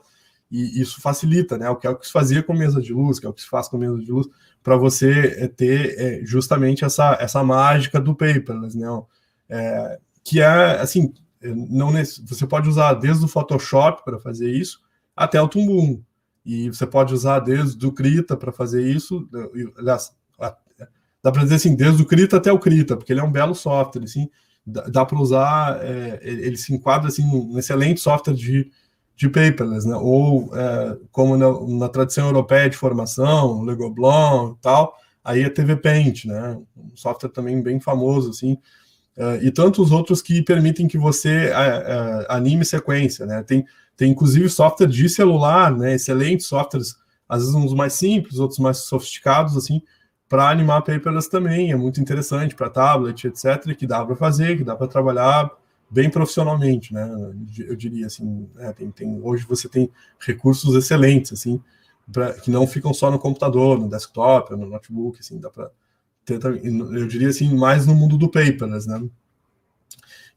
e 0.50 0.80
isso 0.80 1.00
facilita, 1.00 1.56
né? 1.56 1.70
O 1.70 1.76
que 1.76 1.86
é 1.86 1.90
o 1.90 1.96
que 1.96 2.06
se 2.06 2.12
fazia 2.12 2.42
com 2.42 2.52
mesa 2.52 2.80
de 2.80 2.92
luz, 2.92 3.18
que 3.18 3.26
é 3.26 3.28
o 3.28 3.32
que 3.32 3.40
se 3.40 3.48
faz 3.48 3.68
com 3.68 3.78
mesa 3.78 3.98
de 3.98 4.10
luz, 4.12 4.28
para 4.64 4.76
você 4.78 5.36
eh, 5.38 5.46
ter 5.46 5.94
é, 6.00 6.24
justamente 6.24 6.86
essa, 6.86 7.18
essa 7.20 7.44
mágica 7.44 8.00
do 8.00 8.14
paperless, 8.14 8.76
né? 8.76 8.88
É, 9.46 9.98
que 10.24 10.40
é 10.40 10.80
assim, 10.80 11.12
não 11.42 11.92
você 12.26 12.46
pode 12.46 12.66
usar 12.66 12.94
desde 12.94 13.22
o 13.22 13.28
Photoshop 13.28 14.02
para 14.02 14.18
fazer 14.18 14.50
isso 14.50 14.80
até 15.14 15.40
o 15.40 15.46
Tumbum. 15.46 16.02
E 16.46 16.70
você 16.70 16.86
pode 16.86 17.12
usar 17.12 17.40
desde 17.40 17.86
o 17.86 17.92
Krita 17.92 18.36
para 18.36 18.50
fazer 18.50 18.82
isso. 18.82 19.28
Aliás, 19.78 20.12
dá 21.22 21.30
para 21.30 21.42
dizer 21.42 21.56
assim, 21.56 21.76
desde 21.76 22.02
o 22.02 22.06
Krita 22.06 22.38
até 22.38 22.50
o 22.50 22.58
Krita, 22.58 22.96
porque 22.96 23.12
ele 23.12 23.20
é 23.20 23.24
um 23.24 23.32
belo 23.32 23.54
software, 23.54 24.04
assim, 24.04 24.30
dá, 24.66 24.82
dá 24.82 25.04
para 25.04 25.18
usar, 25.18 25.78
é, 25.82 26.20
ele 26.22 26.56
se 26.56 26.72
enquadra 26.74 27.08
assim, 27.08 27.24
um 27.24 27.58
excelente 27.58 28.00
software 28.00 28.34
de, 28.34 28.70
de 29.16 29.28
paperless, 29.28 29.86
né? 29.86 29.96
Ou 29.96 30.50
é, 30.56 30.96
como 31.12 31.36
na, 31.36 31.78
na, 31.78 31.88
tradição 31.88 32.26
europeia 32.26 32.68
de 32.68 32.76
formação, 32.76 33.62
Lego 33.62 33.88
Blanc 33.90 34.56
e 34.58 34.62
tal, 34.62 34.96
aí 35.22 35.42
é 35.42 35.48
TV 35.48 35.76
Paint, 35.76 36.24
né? 36.24 36.58
Um 36.76 36.96
software 36.96 37.30
também 37.30 37.62
bem 37.62 37.80
famoso, 37.80 38.30
assim. 38.30 38.58
É, 39.16 39.44
e 39.44 39.50
tantos 39.52 39.92
outros 39.92 40.20
que 40.20 40.42
permitem 40.42 40.88
que 40.88 40.98
você 40.98 41.30
é, 41.30 41.52
é, 41.52 42.26
anime 42.28 42.64
sequência, 42.64 43.24
né? 43.24 43.42
Tem, 43.44 43.64
tem 43.96 44.10
inclusive 44.10 44.48
software 44.48 44.88
de 44.88 45.08
celular, 45.08 45.74
né? 45.76 45.94
Excelentes 45.94 46.46
softwares, 46.46 46.96
às 47.28 47.40
vezes 47.40 47.54
uns 47.54 47.72
mais 47.72 47.92
simples, 47.92 48.38
outros 48.40 48.58
mais 48.58 48.78
sofisticados, 48.78 49.56
assim, 49.56 49.80
para 50.28 50.50
animar 50.50 50.82
paperless 50.82 51.30
também. 51.30 51.70
É 51.70 51.76
muito 51.76 52.00
interessante 52.00 52.56
para 52.56 52.68
tablet, 52.68 53.24
etc., 53.28 53.76
que 53.76 53.86
dá 53.86 54.04
para 54.04 54.16
fazer, 54.16 54.56
que 54.56 54.64
dá 54.64 54.74
para 54.74 54.88
trabalhar 54.88 55.48
bem 55.90 56.10
profissionalmente, 56.10 56.92
né? 56.92 57.08
Eu 57.58 57.76
diria 57.76 58.06
assim, 58.06 58.48
né? 58.54 58.72
tem, 58.72 58.90
tem, 58.90 59.20
hoje 59.22 59.44
você 59.44 59.68
tem 59.68 59.90
recursos 60.18 60.74
excelentes, 60.74 61.32
assim, 61.32 61.62
pra, 62.12 62.32
que 62.34 62.50
não 62.50 62.66
ficam 62.66 62.92
só 62.92 63.10
no 63.10 63.18
computador, 63.18 63.78
no 63.78 63.88
desktop, 63.88 64.54
no 64.56 64.66
notebook, 64.66 65.18
assim, 65.20 65.38
dá 65.38 65.50
para 65.50 65.70
ter, 66.24 66.40
eu 66.42 67.06
diria 67.06 67.28
assim, 67.28 67.54
mais 67.54 67.86
no 67.86 67.94
mundo 67.94 68.16
do 68.16 68.28
paperless, 68.28 68.88
né? 68.88 69.08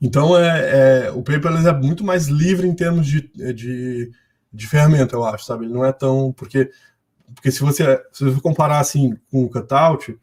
Então, 0.01 0.37
é, 0.37 1.07
é, 1.07 1.11
o 1.11 1.23
paperless 1.23 1.67
é 1.67 1.73
muito 1.73 2.03
mais 2.03 2.27
livre 2.27 2.67
em 2.67 2.75
termos 2.75 3.07
de, 3.07 3.21
de, 3.53 4.11
de 4.53 4.67
ferramenta, 4.67 5.15
eu 5.15 5.25
acho, 5.25 5.45
sabe? 5.45 5.65
Ele 5.65 5.73
não 5.73 5.83
é 5.83 5.91
tão. 5.91 6.31
Porque, 6.33 6.69
porque 7.33 7.51
se, 7.51 7.61
você, 7.61 7.99
se 8.11 8.23
você 8.23 8.39
comparar 8.39 8.79
assim 8.79 9.17
com 9.31 9.43
o 9.43 9.49
cutout, 9.49 10.17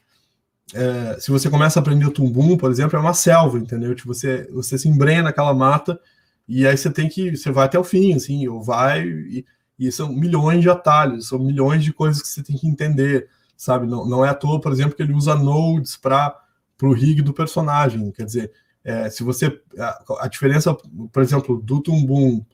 é, 0.72 1.18
se 1.20 1.30
você 1.30 1.50
começa 1.50 1.78
a 1.78 1.82
aprender 1.82 2.06
o 2.06 2.10
tumbum, 2.10 2.56
por 2.56 2.70
exemplo, 2.70 2.96
é 2.96 3.00
uma 3.00 3.12
selva, 3.12 3.58
entendeu? 3.58 3.94
Tipo, 3.94 4.14
você, 4.14 4.48
você 4.52 4.78
se 4.78 4.88
embrenha 4.88 5.22
naquela 5.22 5.52
mata 5.52 6.00
e 6.48 6.66
aí 6.66 6.76
você 6.76 6.90
tem 6.90 7.08
que, 7.08 7.36
você 7.36 7.50
vai 7.50 7.66
até 7.66 7.78
o 7.78 7.84
fim, 7.84 8.14
assim, 8.14 8.46
ou 8.48 8.62
vai 8.62 9.06
e, 9.06 9.44
e 9.78 9.92
são 9.92 10.12
milhões 10.12 10.62
de 10.62 10.70
atalhos, 10.70 11.28
são 11.28 11.38
milhões 11.38 11.84
de 11.84 11.92
coisas 11.92 12.22
que 12.22 12.28
você 12.28 12.42
tem 12.42 12.56
que 12.56 12.66
entender, 12.66 13.28
sabe? 13.56 13.86
Não, 13.86 14.06
não 14.06 14.24
é 14.24 14.30
à 14.30 14.34
toa, 14.34 14.60
por 14.60 14.72
exemplo, 14.72 14.96
que 14.96 15.02
ele 15.02 15.12
usa 15.12 15.34
nodes 15.34 15.96
para 15.96 16.34
o 16.82 16.92
rig 16.92 17.20
do 17.22 17.34
personagem, 17.34 18.10
quer 18.10 18.24
dizer, 18.24 18.52
é, 18.82 19.08
se 19.08 19.22
você, 19.22 19.60
a, 19.78 20.04
a, 20.20 20.28
diferença, 20.28 20.74
por 21.12 21.22
exemplo, 21.22 21.60
do 21.60 21.80
tumbum 21.80 22.44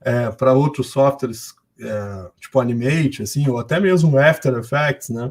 é, 0.00 0.30
para 0.30 0.52
outros 0.52 0.90
softwares, 0.90 1.54
é, 1.80 2.30
tipo 2.38 2.60
Animate, 2.60 3.22
assim, 3.22 3.48
ou 3.48 3.58
até 3.58 3.80
mesmo 3.80 4.18
After 4.18 4.54
Effects, 4.58 5.08
né? 5.10 5.30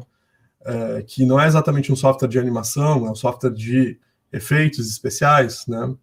É, 0.64 1.02
que 1.02 1.24
não 1.24 1.40
é 1.40 1.46
exatamente 1.46 1.92
um 1.92 1.96
software 1.96 2.28
de 2.28 2.38
animação, 2.38 3.06
é 3.06 3.10
um 3.10 3.14
software 3.14 3.52
de 3.52 3.98
efeitos 4.32 4.88
especiais, 4.88 5.66
né? 5.66 5.94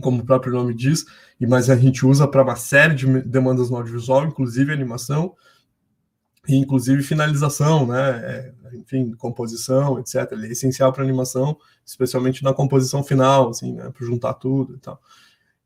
Como 0.00 0.20
o 0.22 0.26
próprio 0.26 0.52
nome 0.52 0.74
diz, 0.74 1.06
e 1.40 1.46
mas 1.46 1.70
a 1.70 1.76
gente 1.76 2.04
usa 2.04 2.28
para 2.28 2.42
uma 2.42 2.56
série 2.56 2.94
de 2.94 3.22
demandas 3.22 3.70
no 3.70 3.76
audiovisual, 3.76 4.26
inclusive 4.26 4.72
animação, 4.72 5.34
e 6.48 6.54
inclusive 6.54 7.02
finalização, 7.02 7.86
né? 7.86 8.10
É, 8.10 8.54
enfim, 8.74 9.12
composição, 9.12 9.98
etc. 9.98 10.30
Ele 10.32 10.48
é 10.48 10.52
essencial 10.52 10.92
para 10.92 11.02
animação, 11.02 11.56
especialmente 11.84 12.44
na 12.44 12.52
composição 12.52 13.02
final, 13.02 13.50
assim, 13.50 13.72
né? 13.72 13.90
Para 13.90 14.06
juntar 14.06 14.34
tudo 14.34 14.74
e 14.74 14.78
tal. 14.78 15.00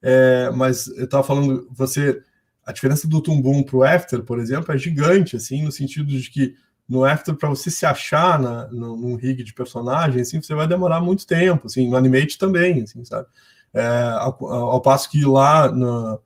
É, 0.03 0.51
mas 0.51 0.87
eu 0.89 1.05
estava 1.05 1.23
falando, 1.23 1.69
você, 1.71 2.23
a 2.65 2.73
diferença 2.73 3.07
do 3.07 3.21
Tumbum 3.21 3.63
para 3.63 3.77
o 3.77 3.83
After, 3.83 4.23
por 4.23 4.39
exemplo, 4.39 4.73
é 4.73 4.79
gigante, 4.79 5.37
assim, 5.37 5.65
no 5.65 5.73
sentido 5.73 6.07
de 6.07 6.31
que 6.31 6.55
no 6.91 7.05
After, 7.05 7.37
para 7.37 7.49
você 7.49 7.71
se 7.71 7.87
achar 7.87 8.37
na, 8.37 8.67
no, 8.67 8.97
num 8.97 9.15
rig 9.15 9.45
de 9.45 9.55
personagem, 9.55 10.23
assim, 10.23 10.43
você 10.43 10.53
vai 10.57 10.67
demorar 10.67 11.01
muito 11.01 11.25
tempo, 11.25 11.69
assim, 11.69 11.89
no 11.89 11.97
Animate 11.97 12.37
também, 12.37 12.83
assim, 12.83 13.05
sabe? 13.05 13.29
É, 13.73 13.87
ao, 14.19 14.45
ao, 14.45 14.81
passo 14.81 15.09
que 15.09 15.25
lá 15.25 15.71
no, 15.71 16.21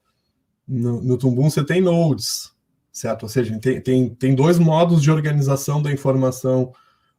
no, 0.67 1.03
no 1.03 1.19
Tumbum 1.19 1.51
você 1.51 1.63
tem 1.63 1.83
nodes, 1.83 2.51
certo? 2.91 3.25
Ou 3.25 3.29
seja, 3.29 3.59
tem, 3.59 3.79
tem, 3.79 4.09
tem 4.09 4.35
dois 4.35 4.59
modos 4.59 5.03
de 5.03 5.11
organização 5.11 5.83
da 5.83 5.93
informação 5.93 6.73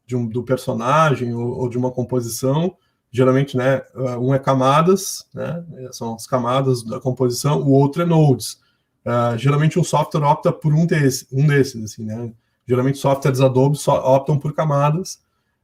de 0.07 0.15
um, 0.15 0.27
do 0.27 0.41
personagem 0.41 1.31
ou, 1.35 1.59
ou, 1.59 1.69
de 1.69 1.77
uma 1.77 1.91
composição, 1.91 2.75
geralmente, 3.11 3.55
né, 3.55 3.83
um 4.19 4.33
é 4.33 4.39
camadas, 4.39 5.23
né, 5.35 5.63
são 5.91 6.15
as 6.15 6.25
camadas 6.25 6.83
da 6.83 6.99
composição, 6.99 7.61
o 7.61 7.69
outro 7.69 8.01
é 8.01 8.05
nodes. 8.05 8.59
Uh, 9.05 9.37
geralmente 9.37 9.77
um 9.77 9.83
software 9.83 10.23
opta 10.23 10.51
por 10.51 10.73
um, 10.73 10.87
desse, 10.87 11.27
um 11.31 11.45
desses, 11.45 11.83
assim, 11.83 12.03
né, 12.03 12.33
Geralmente 12.67 12.97
softwares 12.97 13.41
Adobe 13.41 13.77
só 13.77 14.15
optam 14.15 14.39
por 14.39 14.53
camadas, 14.53 15.19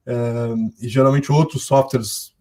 é, 0.05 0.13
e 0.81 0.87
geralmente 0.87 1.31
outros 1.31 1.65
softwares, 1.65 2.33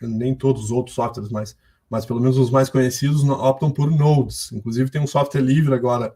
nem 0.00 0.34
todos 0.34 0.64
os 0.64 0.70
outros 0.70 0.94
softwares, 0.94 1.30
mas, 1.30 1.56
mas 1.90 2.06
pelo 2.06 2.20
menos 2.20 2.38
os 2.38 2.50
mais 2.50 2.68
conhecidos, 2.68 3.22
optam 3.28 3.70
por 3.70 3.90
nodes. 3.90 4.52
Inclusive 4.52 4.90
tem 4.90 5.00
um 5.00 5.06
software 5.06 5.40
livre 5.40 5.74
agora 5.74 6.14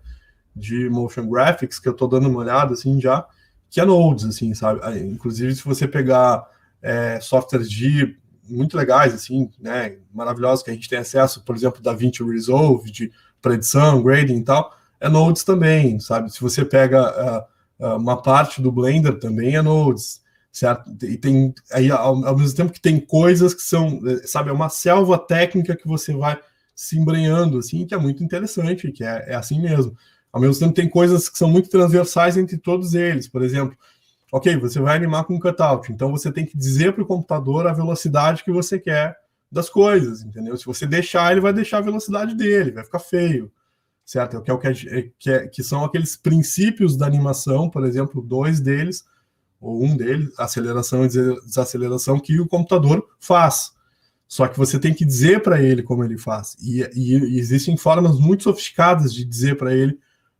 de 0.54 0.88
motion 0.90 1.28
graphics 1.28 1.78
que 1.78 1.88
eu 1.88 1.92
estou 1.92 2.06
dando 2.06 2.28
uma 2.28 2.40
olhada 2.40 2.74
assim 2.74 3.00
já, 3.00 3.26
que 3.70 3.80
é 3.80 3.84
nodes, 3.84 4.24
assim, 4.24 4.52
sabe? 4.54 4.80
Inclusive 5.00 5.54
se 5.54 5.64
você 5.64 5.88
pegar 5.88 6.46
é, 6.82 7.18
softwares 7.20 7.70
de 7.70 8.16
muito 8.48 8.76
legais, 8.76 9.14
assim, 9.14 9.50
né, 9.58 9.96
maravilhosos 10.12 10.62
que 10.62 10.70
a 10.70 10.74
gente 10.74 10.88
tem 10.88 10.98
acesso, 10.98 11.42
por 11.42 11.56
exemplo, 11.56 11.80
da 11.80 11.92
DaVinci 11.92 12.22
Resolve, 12.22 12.90
de 12.90 13.10
predição, 13.40 14.02
grading 14.02 14.38
e 14.38 14.44
tal, 14.44 14.76
é 15.00 15.08
Nodes 15.08 15.42
também, 15.42 15.98
sabe? 15.98 16.30
Se 16.30 16.40
você 16.40 16.64
pega 16.64 17.00
ah, 17.00 17.46
uma 17.96 18.20
parte 18.20 18.60
do 18.62 18.70
Blender 18.70 19.18
também 19.18 19.56
é 19.56 19.62
Nodes, 19.62 20.22
certo? 20.50 20.90
E 21.04 21.16
tem 21.16 21.54
aí 21.72 21.90
ao, 21.90 22.24
ao, 22.24 22.36
mesmo 22.36 22.56
tempo 22.56 22.72
que 22.72 22.80
tem 22.80 23.00
coisas 23.00 23.54
que 23.54 23.62
são, 23.62 24.00
eh, 24.06 24.26
sabe, 24.26 24.50
é 24.50 24.52
uma 24.52 24.68
selva 24.68 25.18
técnica 25.18 25.74
que 25.74 25.88
você 25.88 26.14
vai 26.14 26.38
se 26.74 26.98
embrenhando, 26.98 27.58
assim, 27.58 27.86
que 27.86 27.94
é 27.94 27.98
muito 27.98 28.22
interessante, 28.22 28.92
que 28.92 29.04
é, 29.04 29.30
é 29.30 29.34
assim 29.34 29.60
mesmo. 29.60 29.96
Ao 30.32 30.40
mesmo 30.40 30.58
tempo 30.58 30.74
tem 30.74 30.88
coisas 30.88 31.28
que 31.28 31.36
são 31.36 31.50
muito 31.50 31.68
transversais 31.68 32.36
entre 32.36 32.56
todos 32.56 32.94
eles, 32.94 33.28
por 33.28 33.42
exemplo, 33.42 33.76
ok, 34.32 34.56
você 34.56 34.80
vai 34.80 34.96
animar 34.96 35.24
com 35.24 35.38
cutout, 35.38 35.92
então 35.92 36.10
você 36.10 36.32
tem 36.32 36.46
que 36.46 36.56
dizer 36.56 36.92
para 36.92 37.02
o 37.02 37.06
computador 37.06 37.66
a 37.66 37.72
velocidade 37.72 38.42
que 38.42 38.50
você 38.50 38.78
quer 38.78 39.16
das 39.50 39.68
coisas, 39.68 40.22
entendeu? 40.22 40.56
Se 40.56 40.64
você 40.64 40.86
deixar, 40.86 41.32
ele 41.32 41.40
vai 41.40 41.52
deixar 41.52 41.78
a 41.78 41.82
velocidade 41.82 42.34
dele, 42.34 42.70
vai 42.70 42.84
ficar 42.84 42.98
feio, 42.98 43.52
certo? 44.04 44.40
Que, 44.42 44.50
é 44.50 44.54
o 44.54 44.58
que, 44.58 44.66
é, 44.66 44.72
que, 45.18 45.30
é, 45.30 45.46
que 45.46 45.62
são 45.62 45.84
aqueles 45.84 46.16
princípios 46.16 46.96
da 46.96 47.06
animação, 47.06 47.70
por 47.70 47.84
exemplo, 47.84 48.22
dois 48.22 48.60
deles, 48.60 49.04
ou 49.60 49.84
um 49.84 49.96
deles, 49.96 50.32
aceleração 50.38 51.04
e 51.04 51.08
desaceleração, 51.08 52.18
que 52.18 52.40
o 52.40 52.48
computador 52.48 53.06
faz. 53.20 53.72
Só 54.26 54.48
que 54.48 54.58
você 54.58 54.78
tem 54.78 54.92
que 54.92 55.04
dizer 55.04 55.42
para 55.42 55.62
ele 55.62 55.82
como 55.82 56.02
ele 56.02 56.18
faz. 56.18 56.56
E, 56.60 56.80
e, 56.94 57.16
e, 57.16 57.38
existem 57.38 57.76
formas 57.76 58.18
muito 58.18 58.44
sofisticadas 58.44 59.12
de 59.12 59.24
dizer 59.24 59.56
para 59.56 59.74
ele 59.74 59.98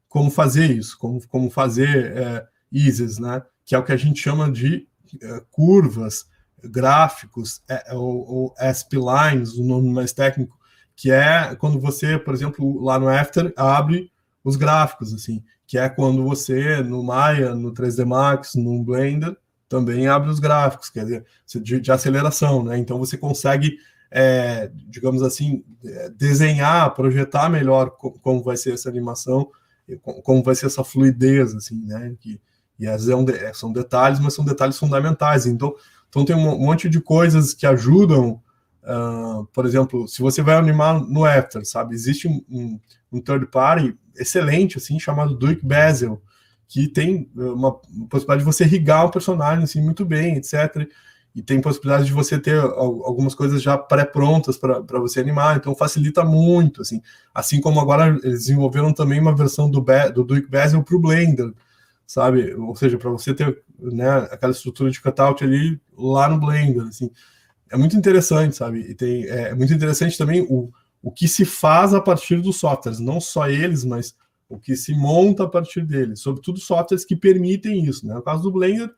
como 0.09 0.31
fazer 0.31 0.71
isso, 0.71 0.99
como, 0.99 1.27
como 1.29 1.51
fazer 1.51 2.17
é, 2.17 2.47
eases, 2.73 3.19
né? 3.19 3.43
Que 3.65 3.75
é 3.75 3.79
o 3.79 3.85
que 3.85 3.93
a 3.93 3.97
gente 3.97 4.21
chama 4.21 4.51
de 4.51 4.89
é, 5.21 5.43
curvas, 5.51 6.27
gráficos, 6.65 7.63
é, 7.69 7.95
ou, 7.95 8.27
ou 8.27 8.55
SP-lines, 8.59 9.53
o 9.55 9.65
nome 9.65 9.91
mais 9.91 10.13
técnico, 10.13 10.59
que 10.97 11.11
é 11.11 11.55
quando 11.57 11.81
você, 11.81 12.19
por 12.19 12.35
exemplo, 12.35 12.83
lá 12.83 12.99
no 12.99 13.09
After, 13.09 13.53
abre 13.57 14.11
os 14.45 14.57
gráficos, 14.57 15.15
assim, 15.15 15.43
que 15.67 15.79
é 15.79 15.89
quando 15.89 16.23
você, 16.25 16.83
no 16.83 17.03
Maya, 17.03 17.55
no 17.55 17.73
3D 17.73 18.05
Max, 18.05 18.55
no 18.55 18.83
Blender, 18.83 19.37
também 19.69 20.07
abre 20.07 20.29
os 20.29 20.39
gráficos, 20.39 20.91
quer 20.91 21.05
dizer, 21.05 21.25
de, 21.63 21.81
de 21.81 21.93
aceleração, 21.93 22.63
né? 22.63 22.77
Então 22.77 22.99
você 22.99 23.17
consegue, 23.17 23.79
é, 24.11 24.71
digamos 24.89 25.23
assim, 25.23 25.65
é, 25.85 26.11
desenhar, 26.11 26.95
projetar 26.95 27.49
melhor 27.49 27.91
como 27.91 28.43
vai 28.43 28.57
ser 28.57 28.75
essa 28.75 28.91
animação, 28.91 29.51
como 30.23 30.43
vai 30.43 30.55
ser 30.55 30.67
essa 30.67 30.85
fluidez, 30.85 31.55
assim, 31.55 31.87
né? 31.87 32.15
Que, 32.21 32.39
e 32.79 32.87
às 32.87 33.07
vezes 33.07 33.43
é 33.43 33.53
são 33.55 33.73
detalhes, 33.73 34.21
mas 34.21 34.35
são 34.35 34.45
detalhes 34.45 34.79
fundamentais. 34.79 35.47
Então, 35.47 35.75
então 36.09 36.25
tem 36.25 36.37
um 36.37 36.59
monte 36.59 36.89
de 36.89 37.01
coisas 37.01 37.55
que 37.55 37.67
ajudam. 37.67 38.43
Uh, 38.83 39.45
por 39.53 39.65
exemplo, 39.65 40.09
se 40.09 40.21
você 40.21 40.43
vai 40.43 40.57
animar 40.57 41.01
no 41.01 41.25
After, 41.25 41.65
sabe? 41.65 41.95
Existe 41.95 42.27
um, 42.27 42.45
um, 42.51 42.81
um 43.13 43.21
third 43.21 43.47
party 43.47 43.97
excelente, 44.17 44.79
assim, 44.79 44.99
chamado 44.99 45.37
Duke 45.37 45.65
Basil, 45.65 46.21
que 46.69 46.89
tem 46.89 47.31
eh, 47.37 47.43
uma 47.43 47.73
possibilidade 48.09 48.41
de 48.41 48.45
você 48.45 48.65
irrigar 48.65 49.05
o 49.05 49.11
personagem 49.11 49.65
assim, 49.65 49.83
muito 49.83 50.05
bem, 50.05 50.37
etc. 50.37 50.89
E 51.35 51.43
tem 51.43 51.61
possibilidade 51.61 52.07
de 52.07 52.13
você 52.13 52.39
ter 52.39 52.59
algumas 52.59 53.35
coisas 53.35 53.63
já 53.63 53.77
pré-prontas 53.79 54.59
para 54.59 54.99
você 54.99 55.21
animar, 55.21 55.57
então 55.57 55.75
facilita 55.75 56.25
muito, 56.25 56.83
assim. 56.83 57.01
Assim 57.35 57.61
como 57.61 57.81
agora 57.81 58.09
eles 58.23 58.41
desenvolveram 58.41 58.93
também 58.93 59.21
uma 59.21 59.35
versão 59.35 59.71
do, 59.71 59.85
do 60.15 60.25
Duke 60.25 60.51
Basil 60.51 60.83
para 60.83 60.97
o 60.97 61.01
Blender, 61.01 61.53
sabe? 62.07 62.55
Ou 62.55 62.75
seja, 62.77 62.99
para 62.99 63.11
você 63.11 63.35
ter 63.35 63.63
né, 63.79 64.29
aquela 64.31 64.53
estrutura 64.53 64.91
de 64.91 65.01
cutout 65.01 65.43
ali 65.43 65.81
lá 65.97 66.29
no 66.29 66.39
Blender, 66.39 66.87
assim. 66.87 67.11
É 67.73 67.77
muito 67.77 67.97
interessante, 67.97 68.55
sabe? 68.55 68.81
E 68.81 68.95
tem, 68.95 69.25
é, 69.25 69.49
é 69.49 69.55
muito 69.55 69.73
interessante 69.73 70.19
também 70.19 70.43
o, 70.43 70.71
o 71.03 71.11
que 71.11 71.27
se 71.27 71.47
faz 71.47 71.95
a 71.95 72.01
partir 72.01 72.41
dos 72.41 72.57
softwares, 72.57 73.01
não 73.01 73.19
só 73.19 73.49
eles, 73.49 73.83
mas 73.83 74.15
o 74.47 74.59
que 74.59 74.77
se 74.77 74.95
monta 74.95 75.45
a 75.45 75.49
partir 75.49 75.87
dele, 75.87 76.15
sobretudo 76.15 76.61
softwares 76.61 77.05
que 77.05 77.17
permitem 77.17 77.87
isso, 77.87 78.07
né? 78.07 78.15
No 78.15 78.23
caso 78.23 78.43
do 78.43 78.53
Blender, 78.53 78.91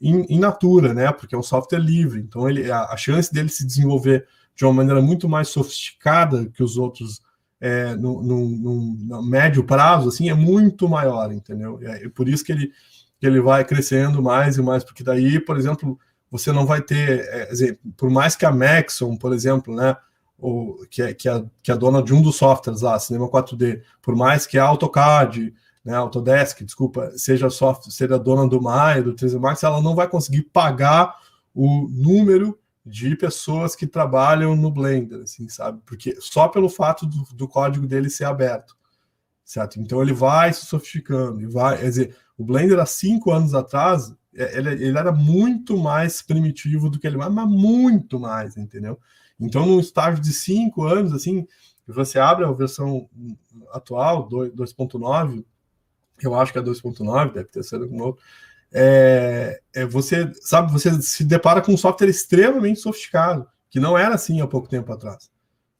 in 0.00 0.38
natura, 0.38 0.94
né? 0.94 1.12
Porque 1.12 1.34
é 1.34 1.38
um 1.38 1.42
software 1.42 1.78
livre, 1.78 2.20
então 2.20 2.48
ele, 2.48 2.72
a, 2.72 2.84
a, 2.86 2.96
chance 2.96 3.32
dele 3.32 3.50
se 3.50 3.66
desenvolver 3.66 4.26
de 4.56 4.64
uma 4.64 4.72
maneira 4.72 5.02
muito 5.02 5.28
mais 5.28 5.48
sofisticada 5.48 6.46
que 6.46 6.62
os 6.62 6.78
outros 6.78 7.20
é, 7.60 7.94
no, 7.94 8.22
no, 8.22 8.48
no, 8.48 8.94
no, 8.94 9.22
médio 9.22 9.62
prazo, 9.62 10.08
assim, 10.08 10.28
é 10.28 10.34
muito 10.34 10.88
maior, 10.88 11.30
entendeu? 11.30 11.78
É, 11.82 12.06
é 12.06 12.08
por 12.08 12.28
isso 12.28 12.42
que 12.42 12.50
ele, 12.50 12.72
que 13.20 13.26
ele 13.26 13.40
vai 13.40 13.64
crescendo 13.64 14.20
mais 14.20 14.56
e 14.56 14.62
mais, 14.62 14.82
porque 14.82 15.04
daí, 15.04 15.38
por 15.38 15.56
exemplo, 15.56 15.98
você 16.32 16.50
não 16.50 16.64
vai 16.64 16.80
ter, 16.80 17.28
é, 17.28 17.46
dizer, 17.46 17.78
por 17.94 18.08
mais 18.08 18.34
que 18.34 18.46
a 18.46 18.50
Maxon, 18.50 19.18
por 19.18 19.34
exemplo, 19.34 19.76
né? 19.76 19.94
ou, 20.38 20.84
que, 20.90 21.02
é, 21.02 21.12
que, 21.12 21.28
é, 21.28 21.44
que 21.62 21.70
é 21.70 21.76
dona 21.76 22.02
de 22.02 22.14
um 22.14 22.22
dos 22.22 22.36
softwares 22.36 22.80
lá, 22.80 22.98
Cinema 22.98 23.28
4D, 23.28 23.82
por 24.00 24.16
mais 24.16 24.46
que 24.46 24.58
a 24.58 24.64
AutoCAD, 24.64 25.54
né, 25.84 25.94
Autodesk, 25.94 26.64
desculpa, 26.64 27.12
seja 27.16 27.50
software, 27.50 27.92
seja 27.92 28.18
dona 28.18 28.48
do 28.48 28.60
Maya, 28.60 29.02
do 29.02 29.14
3D 29.14 29.38
Max, 29.38 29.62
ela 29.62 29.80
não 29.82 29.94
vai 29.94 30.08
conseguir 30.08 30.42
pagar 30.44 31.14
o 31.54 31.86
número 31.88 32.58
de 32.84 33.14
pessoas 33.14 33.76
que 33.76 33.86
trabalham 33.86 34.56
no 34.56 34.70
Blender, 34.70 35.20
assim, 35.20 35.48
sabe? 35.48 35.80
Porque 35.84 36.16
só 36.18 36.48
pelo 36.48 36.68
fato 36.68 37.06
do, 37.06 37.24
do 37.34 37.46
código 37.46 37.86
dele 37.86 38.10
ser 38.10 38.24
aberto, 38.24 38.76
certo? 39.44 39.78
Então 39.78 40.00
ele 40.02 40.14
vai 40.14 40.52
se 40.52 40.64
sofisticando 40.66 41.42
e 41.42 41.46
vai, 41.46 41.78
quer 41.78 41.84
dizer, 41.84 42.16
o 42.36 42.44
Blender 42.44 42.80
há 42.80 42.86
cinco 42.86 43.30
anos 43.30 43.54
atrás 43.54 44.12
ele, 44.32 44.70
ele 44.70 44.98
era 44.98 45.12
muito 45.12 45.76
mais 45.76 46.22
primitivo 46.22 46.88
do 46.88 46.98
que 46.98 47.06
ele, 47.06 47.16
mas 47.16 47.48
muito 47.48 48.18
mais, 48.18 48.56
entendeu? 48.56 48.98
Então, 49.38 49.66
num 49.66 49.80
estágio 49.80 50.22
de 50.22 50.32
cinco 50.32 50.84
anos, 50.84 51.12
assim, 51.12 51.46
você 51.86 52.18
abre 52.18 52.44
a 52.44 52.52
versão 52.52 53.08
atual, 53.72 54.28
2.9, 54.28 55.44
eu 56.22 56.34
acho 56.34 56.52
que 56.52 56.58
é 56.58 56.62
2.9, 56.62 57.32
deve 57.32 57.48
ter 57.48 57.62
sido 57.62 57.84
algum 57.84 58.02
outro, 58.02 58.22
é, 58.72 59.60
é, 59.74 59.84
você, 59.84 60.32
sabe, 60.40 60.72
você 60.72 61.02
se 61.02 61.24
depara 61.24 61.60
com 61.60 61.72
um 61.72 61.76
software 61.76 62.08
extremamente 62.08 62.80
sofisticado, 62.80 63.46
que 63.68 63.78
não 63.78 63.98
era 63.98 64.14
assim 64.14 64.40
há 64.40 64.46
pouco 64.46 64.68
tempo 64.68 64.90
atrás. 64.92 65.30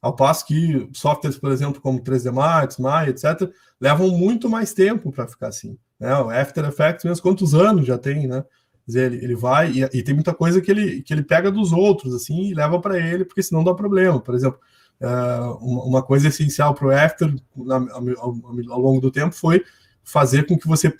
Ao 0.01 0.15
passo 0.15 0.45
que 0.45 0.89
softwares, 0.93 1.39
por 1.39 1.51
exemplo, 1.51 1.81
como 1.81 2.03
3D 2.03 2.31
Max, 2.31 2.77
Maya, 2.77 3.09
etc., 3.09 3.49
levam 3.79 4.09
muito 4.09 4.49
mais 4.49 4.73
tempo 4.73 5.11
para 5.11 5.27
ficar 5.27 5.47
assim. 5.47 5.77
Né? 6.03 6.13
O 6.17 6.29
After 6.29 6.65
Effects, 6.65 7.05
mesmo 7.05 7.23
quantos 7.23 7.55
anos 7.55 7.87
já 7.87 7.97
tem, 7.97 8.27
né? 8.27 8.43
dizer, 8.85 9.13
ele, 9.13 9.23
ele 9.23 9.35
vai 9.35 9.71
e, 9.71 9.83
e, 9.93 10.03
tem 10.03 10.13
muita 10.13 10.33
coisa 10.33 10.59
que 10.59 10.69
ele, 10.69 11.01
que 11.01 11.13
ele 11.13 11.23
pega 11.23 11.49
dos 11.49 11.71
outros, 11.71 12.13
assim, 12.13 12.49
e 12.49 12.53
leva 12.53 12.77
para 12.81 12.99
ele, 12.99 13.23
porque 13.23 13.41
senão 13.41 13.63
dá 13.63 13.73
problema. 13.73 14.19
Por 14.19 14.35
exemplo, 14.35 14.59
uh, 14.99 15.53
uma, 15.65 15.83
uma, 15.85 16.03
coisa 16.03 16.27
essencial 16.27 16.73
para 16.73 16.87
o 16.87 16.91
After 16.91 17.33
na, 17.55 17.77
ao, 18.17 18.35
ao, 18.69 18.81
longo 18.81 18.99
do 18.99 19.09
tempo 19.09 19.33
foi 19.33 19.63
fazer 20.03 20.45
com 20.45 20.57
que 20.57 20.67
você 20.67 20.93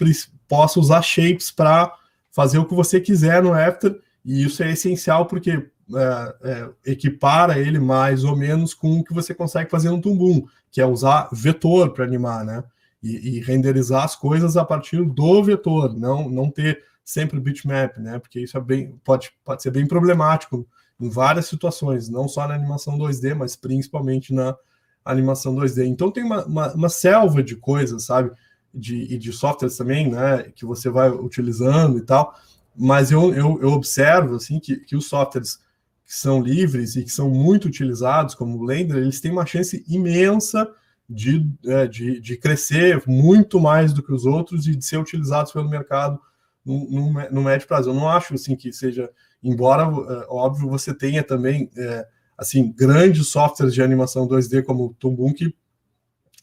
possa 0.48 0.80
usar 0.80 1.02
shapes 1.02 1.52
para 1.52 1.94
fazer 2.32 2.58
o 2.58 2.66
que 2.66 2.74
você 2.74 3.02
quiser 3.02 3.44
no 3.44 3.54
After, 3.54 4.00
e 4.24 4.46
isso 4.46 4.64
é 4.64 4.72
essencial 4.72 5.26
porque 5.26 5.52
é, 5.52 6.36
é, 6.44 6.70
equipara 6.86 7.60
ele 7.60 7.80
mais 7.80 8.24
ou 8.24 8.38
menos 8.38 8.74
com 8.74 9.00
o 9.00 9.04
que 9.04 9.14
você 9.14 9.34
consegue 9.34 9.70
fazer 9.70 9.90
no 9.90 10.00
Tumbum, 10.00 10.46
que 10.72 10.80
é 10.80 10.86
usar 10.86 11.28
vetor 11.34 11.92
para 11.92 12.06
animar, 12.06 12.46
né? 12.46 12.64
E, 13.04 13.38
e, 13.38 13.40
renderizar 13.42 14.04
as 14.04 14.16
coisas 14.16 14.56
a 14.56 14.64
partir 14.64 15.04
do 15.04 15.44
vetor, 15.44 15.94
não, 15.94 16.30
não 16.30 16.50
ter 16.50 16.82
sempre 17.04 17.38
o 17.38 17.42
bitmap, 17.42 17.98
né? 17.98 18.18
Porque 18.18 18.40
isso 18.40 18.58
é 18.58 18.62
bem, 18.62 18.98
pode, 19.04 19.32
pode 19.44 19.62
ser 19.62 19.72
bem 19.72 19.86
problemático 19.86 20.66
em 21.00 21.10
várias 21.10 21.48
situações, 21.48 22.08
não 22.08 22.30
só 22.30 22.48
na 22.48 22.56
animação 22.56 22.98
2D, 22.98 23.36
mas 23.36 23.58
principalmente 23.58 24.34
na 24.34 24.56
animação 25.04 25.54
2D. 25.54 25.86
Então 25.86 26.10
tem 26.10 26.24
uma, 26.24 26.46
uma, 26.46 26.74
uma 26.74 26.90
selva 26.90 27.44
de 27.44 27.58
coisas, 27.58 28.06
sabe? 28.06 28.32
De, 28.74 29.14
e 29.14 29.18
de 29.18 29.34
softwares 29.34 29.78
também, 29.78 30.10
né? 30.10 30.44
Que 30.56 30.66
você 30.66 30.90
vai 30.90 31.10
utilizando 31.10 31.98
e 31.98 32.02
tal. 32.02 32.34
Mas 32.76 33.12
eu, 33.12 33.34
eu, 33.34 33.60
eu 33.62 33.70
observo 33.72 34.36
assim 34.36 34.60
que, 34.60 34.78
que 34.78 34.96
os 34.96 35.08
softwares 35.08 35.60
que 36.06 36.14
são 36.16 36.42
livres 36.42 36.96
e 36.96 37.04
que 37.04 37.12
são 37.12 37.30
muito 37.30 37.68
utilizados, 37.68 38.34
como 38.34 38.56
o 38.56 38.60
Blender, 38.66 38.98
eles 38.98 39.22
têm 39.22 39.32
uma 39.32 39.46
chance 39.46 39.84
imensa 39.88 40.68
de, 41.10 41.50
é, 41.66 41.88
de, 41.88 42.20
de 42.20 42.38
crescer 42.38 43.04
muito 43.08 43.60
mais 43.60 43.94
do 43.94 44.02
que 44.02 44.14
os 44.14 44.26
outros 44.26 44.68
e 44.68 44.76
de 44.76 44.86
ser 44.86 44.98
utilizados 44.98 45.52
pelo 45.52 45.70
mercado 45.70 46.20
no, 46.66 46.90
no, 46.90 47.30
no 47.30 47.44
médio 47.44 47.68
prazo. 47.68 47.90
Eu 47.90 47.94
não 47.94 48.10
acho 48.10 48.34
assim 48.34 48.56
que 48.56 48.72
seja, 48.72 49.10
embora 49.44 49.84
é, 49.84 50.26
óbvio 50.30 50.70
você 50.70 50.94
tenha 50.94 51.24
também 51.24 51.70
é, 51.78 52.08
assim 52.38 52.72
grandes 52.72 53.28
softwares 53.28 53.74
de 53.74 53.82
animação 53.82 54.28
2D 54.28 54.64
como 54.64 54.86
o 54.86 54.94
Tumbum 54.94 55.34
que 55.34 55.54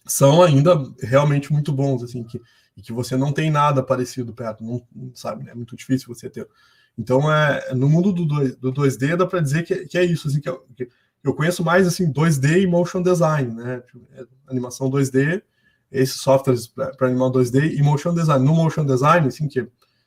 são 0.06 0.42
ainda 0.42 0.74
realmente 1.00 1.52
muito 1.52 1.72
bons 1.72 2.02
assim 2.02 2.22
que 2.22 2.40
e 2.76 2.82
que 2.82 2.92
você 2.92 3.16
não 3.16 3.32
tem 3.32 3.50
nada 3.50 3.82
parecido 3.82 4.32
perto, 4.32 4.64
não, 4.64 4.82
sabe, 5.14 5.48
é 5.48 5.54
muito 5.54 5.76
difícil 5.76 6.08
você 6.08 6.30
ter. 6.30 6.48
Então 6.96 7.32
é 7.32 7.74
no 7.74 7.88
mundo 7.88 8.12
do, 8.12 8.24
2, 8.24 8.56
do 8.56 8.72
2D 8.72 9.16
dá 9.16 9.26
para 9.26 9.40
dizer 9.40 9.64
que, 9.64 9.86
que, 9.86 9.98
é 9.98 10.04
isso 10.04 10.28
assim 10.28 10.40
que 10.40 10.48
eu, 10.48 10.64
que 10.74 10.88
eu 11.22 11.34
conheço 11.34 11.64
mais 11.64 11.86
assim 11.86 12.10
2D 12.12 12.62
e 12.62 12.66
motion 12.66 13.02
design, 13.02 13.54
né? 13.54 13.82
É, 14.14 14.24
animação 14.48 14.90
2D, 14.90 15.42
esses 15.92 16.20
softwares 16.20 16.66
para 16.66 17.06
animar 17.06 17.30
2D 17.30 17.74
e 17.74 17.82
motion 17.82 18.14
design. 18.14 18.44
No 18.44 18.54
motion 18.54 18.84
design, 18.84 19.26
assim 19.26 19.48
que 19.48 19.66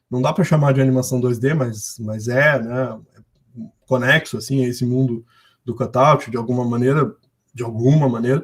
não 0.10 0.22
dá 0.22 0.32
para 0.32 0.44
chamar 0.44 0.74
de 0.74 0.82
animação 0.82 1.20
2D, 1.20 1.54
mas, 1.54 1.98
mas 2.00 2.28
é, 2.28 2.62
né, 2.62 3.00
conexo 3.88 4.38
assim 4.38 4.64
a 4.64 4.68
esse 4.68 4.86
mundo 4.86 5.26
do 5.66 5.76
cutout 5.76 6.30
de 6.30 6.38
alguma 6.38 6.66
maneira, 6.66 7.16
de 7.54 7.64
alguma 7.64 8.10
maneira, 8.10 8.44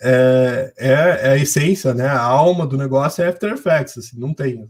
é, 0.00 0.72
é, 0.76 0.92
é, 0.92 1.30
a 1.30 1.36
essência, 1.36 1.92
né, 1.92 2.06
a 2.06 2.22
alma 2.22 2.66
do 2.66 2.76
negócio 2.76 3.22
é 3.22 3.28
After 3.28 3.52
Effects, 3.52 3.98
assim, 3.98 4.18
não 4.18 4.32
tem, 4.32 4.68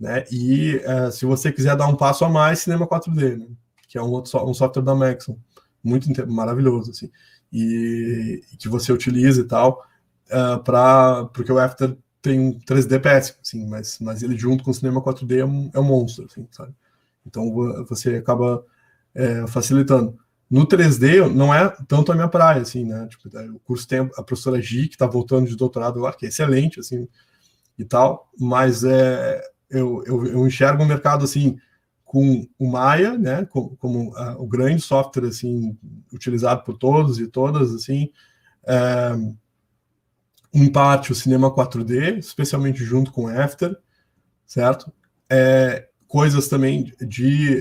né? 0.00 0.24
E 0.30 0.80
é, 0.82 1.10
se 1.10 1.26
você 1.26 1.52
quiser 1.52 1.76
dar 1.76 1.86
um 1.86 1.96
passo 1.96 2.24
a 2.24 2.28
mais, 2.28 2.60
Cinema 2.60 2.86
4D, 2.86 3.38
né, 3.38 3.46
que 3.88 3.98
é 3.98 4.02
um 4.02 4.10
outro 4.10 4.48
um 4.48 4.54
software 4.54 4.82
da 4.82 4.94
Maxon, 4.94 5.38
muito 5.86 6.08
maravilhoso, 6.30 6.90
assim, 6.90 7.10
e, 7.52 8.42
que 8.58 8.68
você 8.68 8.92
utiliza 8.92 9.42
e 9.42 9.44
tal, 9.44 9.84
uh, 10.30 10.70
é, 10.70 11.28
porque 11.32 11.52
o 11.52 11.58
After 11.58 11.96
tem 12.20 12.40
um 12.40 12.58
3D 12.58 13.00
péssimo, 13.00 13.38
assim, 13.40 13.66
mas, 13.66 13.98
mas 14.00 14.22
ele 14.22 14.36
junto 14.36 14.64
com 14.64 14.70
o 14.70 14.74
cinema 14.74 15.00
4D 15.00 15.38
é 15.38 15.44
um, 15.44 15.70
é 15.72 15.78
um 15.78 15.84
monstro, 15.84 16.26
assim, 16.26 16.46
sabe? 16.50 16.74
Então 17.24 17.52
você 17.88 18.16
acaba 18.16 18.64
é, 19.14 19.46
facilitando. 19.46 20.18
No 20.48 20.66
3D 20.66 21.28
não 21.32 21.52
é 21.52 21.68
tanto 21.88 22.12
a 22.12 22.14
minha 22.14 22.28
praia, 22.28 22.62
assim, 22.62 22.84
né? 22.84 23.08
Tipo, 23.08 23.28
o 23.54 23.58
curso 23.60 23.86
tem 23.86 24.00
a 24.00 24.22
professora 24.22 24.60
Gi, 24.60 24.88
que 24.88 24.94
está 24.94 25.06
voltando 25.06 25.48
de 25.48 25.56
doutorado 25.56 25.98
agora, 25.98 26.16
que 26.16 26.26
é 26.26 26.28
excelente, 26.28 26.80
assim, 26.80 27.08
e 27.78 27.84
tal, 27.84 28.30
mas 28.38 28.84
é, 28.84 29.42
eu, 29.70 30.02
eu, 30.06 30.26
eu 30.26 30.46
enxergo 30.46 30.82
um 30.82 30.86
mercado, 30.86 31.24
assim, 31.24 31.58
com 32.06 32.48
o 32.56 32.70
Maya, 32.70 33.18
né, 33.18 33.44
como, 33.46 33.76
como 33.76 34.10
uh, 34.10 34.40
o 34.40 34.46
grande 34.46 34.80
software, 34.80 35.26
assim, 35.26 35.76
utilizado 36.14 36.62
por 36.62 36.78
todos 36.78 37.18
e 37.18 37.26
todas, 37.26 37.74
assim, 37.74 38.10
é, 38.64 39.12
em 40.54 40.70
parte 40.70 41.10
o 41.10 41.14
cinema 41.16 41.52
4D, 41.52 42.16
especialmente 42.16 42.84
junto 42.84 43.12
com 43.12 43.26
After, 43.26 43.76
certo? 44.46 44.90
É, 45.28 45.88
coisas 46.06 46.46
também 46.46 46.94
de 47.00 47.58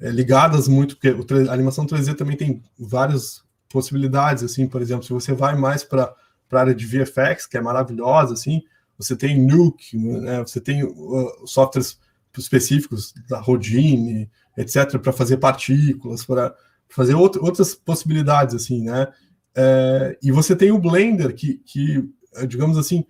é, 0.00 0.10
ligadas 0.10 0.66
muito, 0.66 0.96
porque 0.96 1.08
a 1.48 1.52
animação 1.52 1.86
3D 1.86 2.16
também 2.16 2.36
tem 2.36 2.60
várias 2.76 3.44
possibilidades, 3.70 4.42
assim, 4.42 4.66
por 4.66 4.82
exemplo, 4.82 5.04
se 5.04 5.12
você 5.12 5.32
vai 5.32 5.56
mais 5.56 5.84
para 5.84 6.12
a 6.50 6.58
área 6.58 6.74
de 6.74 6.84
VFX, 6.84 7.46
que 7.46 7.56
é 7.56 7.60
maravilhosa, 7.60 8.34
assim, 8.34 8.60
você 8.98 9.14
tem 9.14 9.40
Nuke, 9.40 9.96
né, 9.96 10.40
você 10.40 10.60
tem 10.60 10.82
uh, 10.82 11.46
softwares 11.46 11.96
específicos 12.40 13.12
da 13.28 13.40
Rodine, 13.40 14.30
etc., 14.56 14.98
para 14.98 15.12
fazer 15.12 15.36
partículas, 15.36 16.24
para 16.24 16.54
fazer 16.88 17.14
outro, 17.14 17.44
outras 17.44 17.74
possibilidades, 17.74 18.54
assim, 18.54 18.82
né? 18.82 19.08
É, 19.54 20.18
e 20.22 20.32
você 20.32 20.56
tem 20.56 20.70
o 20.72 20.78
Blender, 20.78 21.34
que, 21.34 21.58
que, 21.58 22.08
digamos 22.46 22.78
assim, 22.78 23.04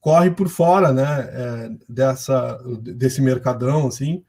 corre 0.00 0.30
por 0.30 0.48
fora, 0.48 0.92
né, 0.92 1.28
é, 1.32 1.70
dessa, 1.88 2.58
desse 2.80 3.20
mercadão, 3.20 3.86
assim, 3.86 4.24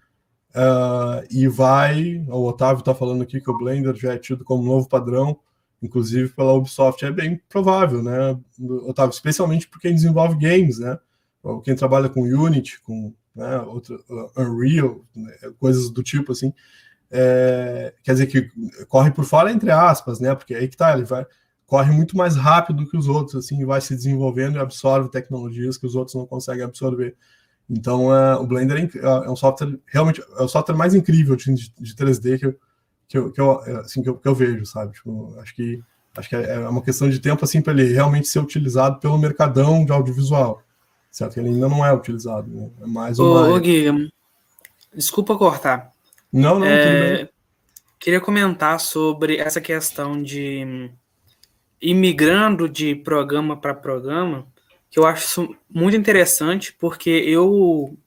é, 0.53 1.27
e 1.29 1.47
vai, 1.47 2.25
o 2.27 2.45
Otávio 2.45 2.79
está 2.79 2.93
falando 2.93 3.23
aqui 3.23 3.39
que 3.39 3.49
o 3.49 3.57
Blender 3.57 3.95
já 3.95 4.13
é 4.13 4.17
tido 4.17 4.43
como 4.43 4.63
novo 4.63 4.87
padrão, 4.87 5.39
inclusive 5.81 6.29
pela 6.29 6.53
Ubisoft, 6.53 7.03
é 7.03 7.11
bem 7.11 7.41
provável, 7.49 8.03
né, 8.03 8.37
Otávio, 8.85 9.13
especialmente 9.13 9.67
por 9.67 9.79
quem 9.79 9.95
desenvolve 9.95 10.35
games, 10.35 10.79
né, 10.79 10.97
quem 11.63 11.75
trabalha 11.75 12.09
com 12.09 12.21
Unity, 12.21 12.79
com 12.81 13.13
né, 13.35 13.59
outro, 13.61 14.03
Unreal, 14.37 15.01
né, 15.15 15.33
coisas 15.59 15.89
do 15.89 16.03
tipo, 16.03 16.31
assim, 16.31 16.53
é, 17.09 17.93
quer 18.03 18.13
dizer 18.13 18.27
que 18.27 18.49
corre 18.87 19.11
por 19.11 19.25
fora 19.25 19.51
entre 19.51 19.71
aspas, 19.71 20.19
né, 20.19 20.33
porque 20.35 20.55
aí 20.55 20.67
que 20.67 20.77
tá, 20.77 20.93
ele 20.93 21.03
vai, 21.03 21.25
corre 21.71 21.91
muito 21.91 22.17
mais 22.17 22.35
rápido 22.35 22.85
que 22.85 22.97
os 22.97 23.07
outros, 23.07 23.45
assim, 23.45 23.65
vai 23.65 23.79
se 23.79 23.95
desenvolvendo 23.95 24.57
e 24.57 24.59
absorve 24.59 25.09
tecnologias 25.09 25.77
que 25.77 25.85
os 25.85 25.95
outros 25.95 26.15
não 26.15 26.25
conseguem 26.25 26.65
absorver. 26.65 27.15
Então, 27.69 28.13
é, 28.13 28.35
o 28.35 28.45
Blender 28.45 28.77
é, 28.77 28.99
é, 28.99 29.29
um 29.29 29.35
software, 29.37 29.79
realmente, 29.85 30.21
é 30.37 30.43
o 30.43 30.47
software 30.49 30.75
mais 30.75 30.93
incrível 30.93 31.37
de, 31.37 31.53
de 31.53 31.95
3D 31.95 32.37
que 32.37 32.45
eu, 32.45 32.59
que 33.07 33.17
eu, 33.17 33.31
que 33.31 33.39
eu, 33.39 33.63
é, 33.65 33.71
assim, 33.77 34.03
que 34.03 34.09
eu, 34.09 34.17
que 34.17 34.27
eu 34.27 34.35
vejo, 34.35 34.65
sabe? 34.65 34.91
Tipo, 34.91 35.33
acho 35.39 35.55
que, 35.55 35.81
acho 36.17 36.27
que 36.27 36.35
é, 36.35 36.55
é 36.55 36.67
uma 36.67 36.81
questão 36.81 37.09
de 37.09 37.19
tempo, 37.19 37.45
assim, 37.45 37.61
para 37.61 37.71
ele 37.71 37.93
realmente 37.93 38.27
ser 38.27 38.39
utilizado 38.39 38.99
pelo 38.99 39.17
mercadão 39.17 39.85
de 39.85 39.93
audiovisual, 39.93 40.61
certo? 41.11 41.37
Ele 41.37 41.49
ainda 41.49 41.67
não 41.67 41.85
é 41.85 41.93
utilizado, 41.93 42.49
né? 42.49 42.69
é 42.81 42.87
mais 42.87 43.19
uma... 43.19 43.49
Ô, 43.49 43.55
ô 43.55 43.59
Guilherme, 43.59 44.11
desculpa 44.95 45.37
cortar. 45.37 45.91
Não, 46.31 46.57
não, 46.57 46.65
é, 46.65 47.29
Queria 47.99 48.21
comentar 48.21 48.79
sobre 48.79 49.37
essa 49.37 49.61
questão 49.61 50.23
de 50.23 50.89
e 51.81 51.93
migrando 51.93 52.69
de 52.69 52.95
programa 52.95 53.57
para 53.57 53.73
programa, 53.73 54.45
que 54.89 54.99
eu 54.99 55.05
acho 55.05 55.25
isso 55.25 55.55
muito 55.69 55.97
interessante, 55.97 56.75
porque 56.79 57.09
eu, 57.09 57.97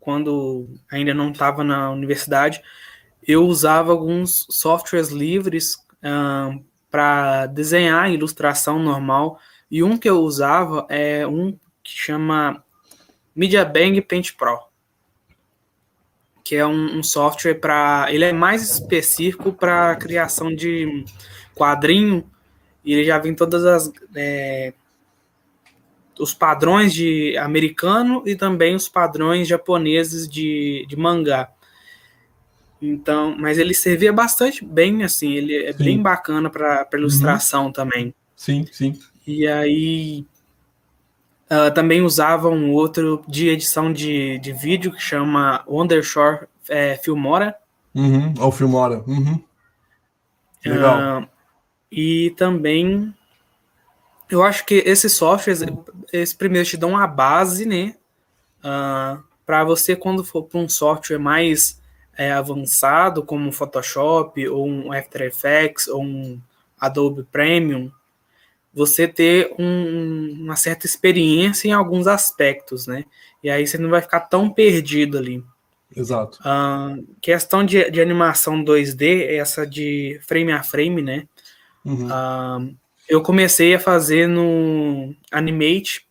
quando 0.00 0.68
ainda 0.90 1.14
não 1.14 1.30
estava 1.30 1.62
na 1.62 1.90
universidade, 1.90 2.60
eu 3.26 3.46
usava 3.46 3.92
alguns 3.92 4.46
softwares 4.50 5.10
livres 5.10 5.76
para 6.90 7.46
desenhar 7.46 8.10
ilustração 8.10 8.80
normal, 8.80 9.38
e 9.70 9.82
um 9.82 9.96
que 9.96 10.08
eu 10.08 10.18
usava 10.20 10.84
é 10.88 11.26
um 11.26 11.56
que 11.82 11.92
chama 11.92 12.64
MediaBang 13.34 14.00
Paint 14.02 14.32
Pro, 14.36 14.58
que 16.44 16.56
é 16.56 16.66
um, 16.66 16.98
um 16.98 17.02
software 17.02 17.54
para. 17.54 18.06
Ele 18.10 18.24
é 18.24 18.32
mais 18.32 18.62
específico 18.62 19.52
para 19.52 19.96
criação 19.96 20.54
de 20.54 21.04
quadrinho 21.54 22.28
e 22.84 22.92
ele 22.92 23.04
já 23.04 23.18
vem 23.18 23.34
todas 23.34 23.64
as 23.64 23.92
é, 24.14 24.72
os 26.18 26.34
padrões 26.34 26.92
de 26.92 27.36
americano 27.38 28.22
e 28.26 28.36
também 28.36 28.74
os 28.74 28.88
padrões 28.88 29.48
japoneses 29.48 30.28
de, 30.28 30.84
de 30.88 30.96
mangá. 30.96 31.50
Então, 32.80 33.36
mas 33.38 33.58
ele 33.58 33.74
servia 33.74 34.12
bastante 34.12 34.64
bem, 34.64 35.04
assim, 35.04 35.32
ele 35.32 35.56
é 35.56 35.72
sim. 35.72 35.84
bem 35.84 36.02
bacana 36.02 36.50
para 36.50 36.88
ilustração 36.94 37.66
uhum. 37.66 37.72
também. 37.72 38.14
Sim, 38.36 38.66
sim. 38.72 38.98
E 39.26 39.46
aí 39.46 40.26
uh, 41.52 41.72
também 41.74 42.00
usava 42.00 42.48
um 42.48 42.72
outro 42.72 43.22
de 43.28 43.48
edição 43.48 43.92
de, 43.92 44.38
de 44.38 44.52
vídeo 44.52 44.90
que 44.90 45.00
chama 45.00 45.62
Wondershore 45.66 46.46
é, 46.68 46.96
Filmora. 46.96 47.54
Uhum, 47.94 48.32
ou 48.40 48.50
Filmora. 48.50 49.04
Uhum. 49.06 49.42
Legal. 50.64 51.22
Uh, 51.22 51.28
e 51.90 52.30
também 52.38 53.14
eu 54.30 54.42
acho 54.42 54.64
que 54.64 54.76
esses 54.86 55.14
softwares, 55.14 55.62
eles 56.10 56.32
primeiro 56.32 56.66
te 56.66 56.76
dão 56.78 56.96
a 56.96 57.06
base, 57.06 57.66
né? 57.66 57.94
Uh, 58.64 58.68
ah, 58.68 59.22
para 59.44 59.64
você, 59.64 59.94
quando 59.94 60.24
for 60.24 60.44
para 60.44 60.60
um 60.60 60.68
software 60.68 61.18
mais 61.18 61.78
é, 62.16 62.32
avançado, 62.32 63.24
como 63.24 63.46
um 63.46 63.52
Photoshop, 63.52 64.48
ou 64.48 64.66
um 64.66 64.90
After 64.92 65.22
Effects, 65.22 65.88
ou 65.88 66.02
um 66.02 66.40
Adobe 66.80 67.24
Premium, 67.24 67.90
você 68.72 69.06
ter 69.06 69.54
um, 69.58 70.32
uma 70.40 70.56
certa 70.56 70.86
experiência 70.86 71.68
em 71.68 71.72
alguns 71.72 72.06
aspectos, 72.06 72.86
né? 72.86 73.04
E 73.42 73.50
aí 73.50 73.66
você 73.66 73.76
não 73.76 73.90
vai 73.90 74.00
ficar 74.00 74.20
tão 74.20 74.48
perdido 74.48 75.18
ali. 75.18 75.44
Exato. 75.94 76.38
Uh, 76.40 77.04
questão 77.20 77.64
de, 77.64 77.90
de 77.90 78.00
animação 78.00 78.64
2D, 78.64 79.26
essa 79.28 79.66
de 79.66 80.18
frame 80.22 80.52
a 80.52 80.62
frame, 80.62 81.02
né? 81.02 81.28
Uhum. 81.84 82.06
Uh, 82.06 82.76
eu 83.08 83.20
comecei 83.22 83.74
a 83.74 83.80
fazer 83.80 84.26
no 84.26 85.14
Animate, 85.30 86.06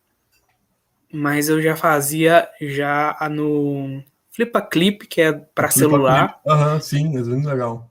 mas 1.12 1.50
eu 1.50 1.62
já 1.62 1.76
fazia 1.76 2.47
já 2.62 3.17
no 3.32 4.04
Flipa 4.30 4.62
Clip, 4.62 5.08
que 5.08 5.21
é 5.21 5.34
para 5.34 5.71
celular. 5.71 6.39
Aham, 6.47 6.74
uhum, 6.74 6.82
sim, 6.82 7.17
é 7.17 7.21
muito 7.21 7.47
legal. 7.47 7.89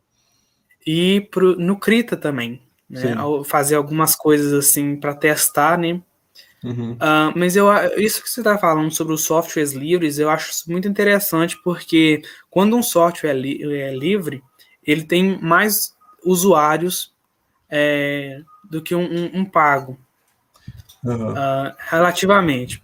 E 0.87 1.23
pro, 1.31 1.57
no 1.57 1.77
Krita 1.77 2.17
também. 2.17 2.63
Né? 2.90 3.14
Fazer 3.44 3.76
algumas 3.76 4.16
coisas 4.16 4.53
assim 4.53 4.96
para 4.96 5.14
testar, 5.14 5.79
né? 5.79 6.00
Uhum. 6.62 6.92
Uh, 6.92 7.33
mas 7.35 7.57
eu, 7.57 7.66
isso 7.96 8.22
que 8.22 8.29
você 8.29 8.40
está 8.40 8.59
falando 8.59 8.90
sobre 8.90 9.14
os 9.14 9.24
softwares 9.24 9.72
livres, 9.72 10.18
eu 10.18 10.29
acho 10.29 10.53
muito 10.70 10.87
interessante 10.87 11.57
porque 11.62 12.20
quando 12.50 12.76
um 12.76 12.83
software 12.83 13.31
é, 13.31 13.35
li 13.35 13.81
é 13.81 13.94
livre, 13.94 14.42
ele 14.85 15.05
tem 15.05 15.38
mais 15.40 15.94
usuários 16.24 17.14
é, 17.70 18.42
do 18.64 18.83
que 18.83 18.94
um, 18.94 19.05
um, 19.05 19.40
um 19.40 19.44
pago, 19.44 19.99
uhum. 21.03 21.32
uh, 21.32 21.74
relativamente. 21.78 22.82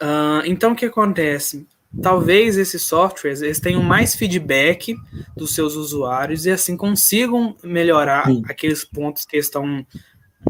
Uh, 0.00 0.44
então, 0.44 0.72
o 0.72 0.76
que 0.76 0.86
acontece? 0.86 1.66
Talvez 2.02 2.56
esses 2.56 2.82
softwares 2.82 3.42
eles 3.42 3.60
tenham 3.60 3.82
mais 3.82 4.14
feedback 4.14 4.96
dos 5.36 5.54
seus 5.54 5.74
usuários 5.74 6.46
e 6.46 6.50
assim 6.50 6.76
consigam 6.76 7.56
melhorar 7.62 8.26
Sim. 8.26 8.42
aqueles 8.46 8.84
pontos 8.84 9.24
que 9.24 9.36
estão, 9.36 9.86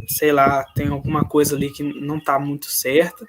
sei 0.09 0.33
lá, 0.33 0.65
tem 0.75 0.89
alguma 0.89 1.25
coisa 1.25 1.55
ali 1.55 1.71
que 1.71 1.83
não 1.83 2.19
está 2.19 2.39
muito 2.39 2.67
certa. 2.67 3.27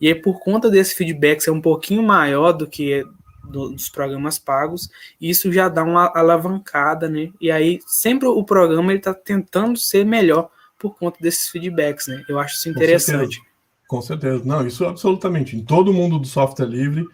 E 0.00 0.08
aí, 0.08 0.14
por 0.14 0.40
conta 0.40 0.70
desse 0.70 0.94
feedback 0.94 1.40
ser 1.40 1.50
um 1.50 1.60
pouquinho 1.60 2.02
maior 2.02 2.52
do 2.52 2.66
que 2.66 3.04
do, 3.42 3.70
dos 3.70 3.88
programas 3.88 4.38
pagos, 4.38 4.88
isso 5.20 5.52
já 5.52 5.68
dá 5.68 5.82
uma 5.82 6.12
alavancada, 6.14 7.08
né? 7.08 7.30
E 7.40 7.50
aí 7.50 7.80
sempre 7.86 8.28
o 8.28 8.44
programa 8.44 8.92
ele 8.92 8.98
está 8.98 9.14
tentando 9.14 9.78
ser 9.78 10.04
melhor 10.04 10.50
por 10.78 10.96
conta 10.96 11.18
desses 11.20 11.48
feedbacks, 11.48 12.06
né? 12.06 12.22
Eu 12.28 12.38
acho 12.38 12.56
isso 12.56 12.68
interessante. 12.68 13.40
Com 13.40 13.42
certeza. 13.42 13.48
Com 13.88 14.02
certeza. 14.02 14.44
Não, 14.44 14.66
isso 14.66 14.84
absolutamente. 14.84 15.56
Em 15.56 15.64
todo 15.64 15.92
mundo 15.92 16.18
do 16.18 16.26
software 16.26 16.66
livre, 16.66 17.06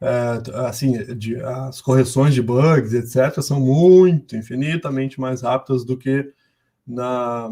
é, 0.00 0.42
assim, 0.66 0.92
de, 1.14 1.36
as 1.36 1.80
correções 1.80 2.34
de 2.34 2.42
bugs, 2.42 2.92
etc., 2.92 3.40
são 3.42 3.60
muito, 3.60 4.36
infinitamente 4.36 5.20
mais 5.20 5.42
rápidas 5.42 5.84
do 5.84 5.96
que 5.96 6.32
na, 6.86 7.48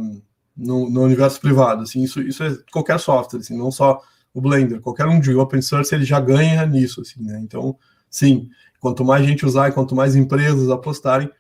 no, 0.57 0.91
no, 0.91 1.03
universo 1.03 1.41
privado. 1.41 1.83
Assim, 1.83 2.03
isso, 2.03 2.21
isso 2.21 2.43
é 2.43 2.57
qualquer 2.71 3.01
software, 3.01 3.41
assim, 3.41 3.57
não 3.57 3.71
só 3.71 4.01
o 4.33 4.41
Blender, 4.41 4.81
qualquer 4.81 5.07
um 5.07 5.21
de 5.21 5.35
open 5.35 5.63
source 5.63 5.95
ele 5.95 6.05
já 6.05 6.21
ganha 6.21 6.67
nisso, 6.67 7.01
assim, 7.01 7.23
né? 7.23 7.41
Então, 7.41 7.79
sim, 8.11 8.49
quanto 8.81 9.05
mais 9.05 9.25
gente 9.25 9.47
usar 9.47 9.69
e 9.69 9.73
quanto 9.73 9.95
mais 9.95 10.17
empresas 10.17 10.69
apostarem, 10.71 11.31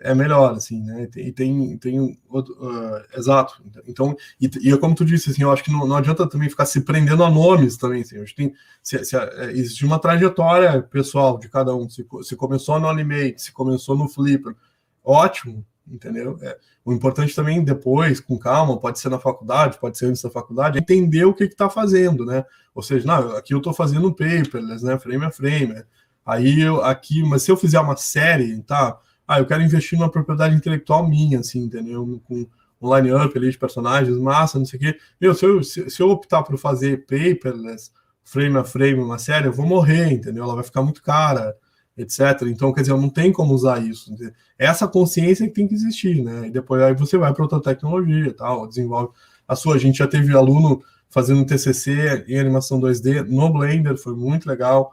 é 0.00 0.14
melhor, 0.14 0.54
assim, 0.54 0.80
né? 0.82 1.08
E 1.16 1.32
tem, 1.32 1.76
tem 1.78 2.18
outro, 2.28 2.54
uh, 2.54 3.02
exato. 3.16 3.62
Então, 3.86 4.16
e, 4.40 4.48
e 4.60 4.72
é 4.72 4.76
como 4.76 4.94
tu 4.94 5.04
disse, 5.04 5.30
assim, 5.30 5.42
eu 5.42 5.50
acho 5.50 5.64
que 5.64 5.72
não, 5.72 5.86
não 5.86 5.96
adianta 5.96 6.28
também 6.28 6.48
ficar 6.48 6.66
se 6.66 6.82
prendendo 6.82 7.24
a 7.24 7.30
nomes 7.30 7.76
também, 7.76 8.02
assim, 8.02 8.22
que 8.24 8.34
tem, 8.34 8.54
se, 8.82 9.04
se, 9.04 9.16
é, 9.16 9.50
existe 9.52 9.84
uma 9.84 9.98
trajetória 9.98 10.80
pessoal 10.82 11.38
de 11.38 11.48
cada 11.48 11.74
um, 11.74 11.88
se, 11.88 12.06
se 12.22 12.36
começou 12.36 12.78
no 12.78 12.88
Animate, 12.88 13.42
se 13.42 13.52
começou 13.52 13.96
no 13.96 14.08
Flipper, 14.08 14.54
ótimo, 15.02 15.64
entendeu? 15.86 16.38
É, 16.42 16.56
o 16.84 16.92
importante 16.92 17.34
também 17.34 17.64
depois, 17.64 18.20
com 18.20 18.38
calma, 18.38 18.78
pode 18.78 19.00
ser 19.00 19.08
na 19.08 19.18
faculdade, 19.18 19.78
pode 19.78 19.98
ser 19.98 20.06
antes 20.06 20.22
da 20.22 20.30
faculdade, 20.30 20.78
é 20.78 20.80
entender 20.80 21.24
o 21.24 21.34
que 21.34 21.44
está 21.44 21.68
fazendo, 21.68 22.24
né? 22.24 22.44
Ou 22.72 22.82
seja, 22.82 23.04
não, 23.06 23.36
aqui 23.36 23.52
eu 23.52 23.58
estou 23.58 23.74
fazendo 23.74 24.14
paperless, 24.14 24.84
né? 24.84 24.96
Frame 24.98 25.24
a 25.24 25.32
frame. 25.32 25.82
Aí 26.24 26.60
eu 26.60 26.84
aqui, 26.84 27.22
mas 27.24 27.42
se 27.42 27.50
eu 27.50 27.56
fizer 27.56 27.80
uma 27.80 27.96
série, 27.96 28.62
tá? 28.62 28.98
Ah, 29.28 29.38
eu 29.38 29.46
quero 29.46 29.62
investir 29.62 29.98
numa 29.98 30.10
propriedade 30.10 30.56
intelectual 30.56 31.06
minha, 31.06 31.40
assim, 31.40 31.60
entendeu? 31.64 32.20
Com 32.24 32.46
um 32.80 32.96
line-up 32.96 33.36
ali 33.36 33.50
de 33.50 33.58
personagens, 33.58 34.16
massa, 34.16 34.58
não 34.58 34.64
sei 34.64 34.78
o 34.78 34.80
quê. 34.80 34.98
Meu, 35.20 35.34
se 35.34 35.44
eu, 35.44 35.62
se, 35.62 35.90
se 35.90 36.00
eu 36.02 36.08
optar 36.08 36.42
por 36.42 36.56
fazer 36.56 37.04
paperless, 37.06 37.90
frame 38.24 38.56
a 38.56 38.64
frame, 38.64 39.00
uma 39.00 39.18
série, 39.18 39.46
eu 39.46 39.52
vou 39.52 39.66
morrer, 39.66 40.10
entendeu? 40.12 40.44
Ela 40.44 40.54
vai 40.54 40.64
ficar 40.64 40.82
muito 40.82 41.02
cara 41.02 41.54
etc. 41.98 42.42
Então, 42.46 42.72
quer 42.72 42.82
dizer, 42.82 42.94
não 42.94 43.10
tem 43.10 43.32
como 43.32 43.52
usar 43.52 43.82
isso. 43.82 44.14
Essa 44.56 44.86
consciência 44.86 45.46
que 45.46 45.52
tem 45.52 45.66
que 45.66 45.74
existir, 45.74 46.22
né? 46.22 46.46
E 46.46 46.50
depois 46.50 46.80
aí 46.80 46.94
você 46.94 47.18
vai 47.18 47.34
para 47.34 47.42
outra 47.42 47.60
tecnologia, 47.60 48.32
tal, 48.32 48.68
desenvolve 48.68 49.12
a 49.46 49.56
sua. 49.56 49.74
A 49.74 49.78
gente 49.78 49.98
já 49.98 50.06
teve 50.06 50.34
aluno 50.34 50.82
fazendo 51.10 51.44
TCC 51.44 52.24
em 52.28 52.38
animação 52.38 52.80
2D 52.80 53.26
no 53.26 53.52
Blender, 53.52 53.96
foi 53.96 54.14
muito 54.14 54.48
legal. 54.48 54.92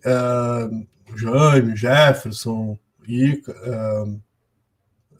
Uh, 0.00 0.86
Jaime, 1.14 1.76
Jefferson, 1.76 2.78
e 3.06 3.42
uh, 3.48 4.20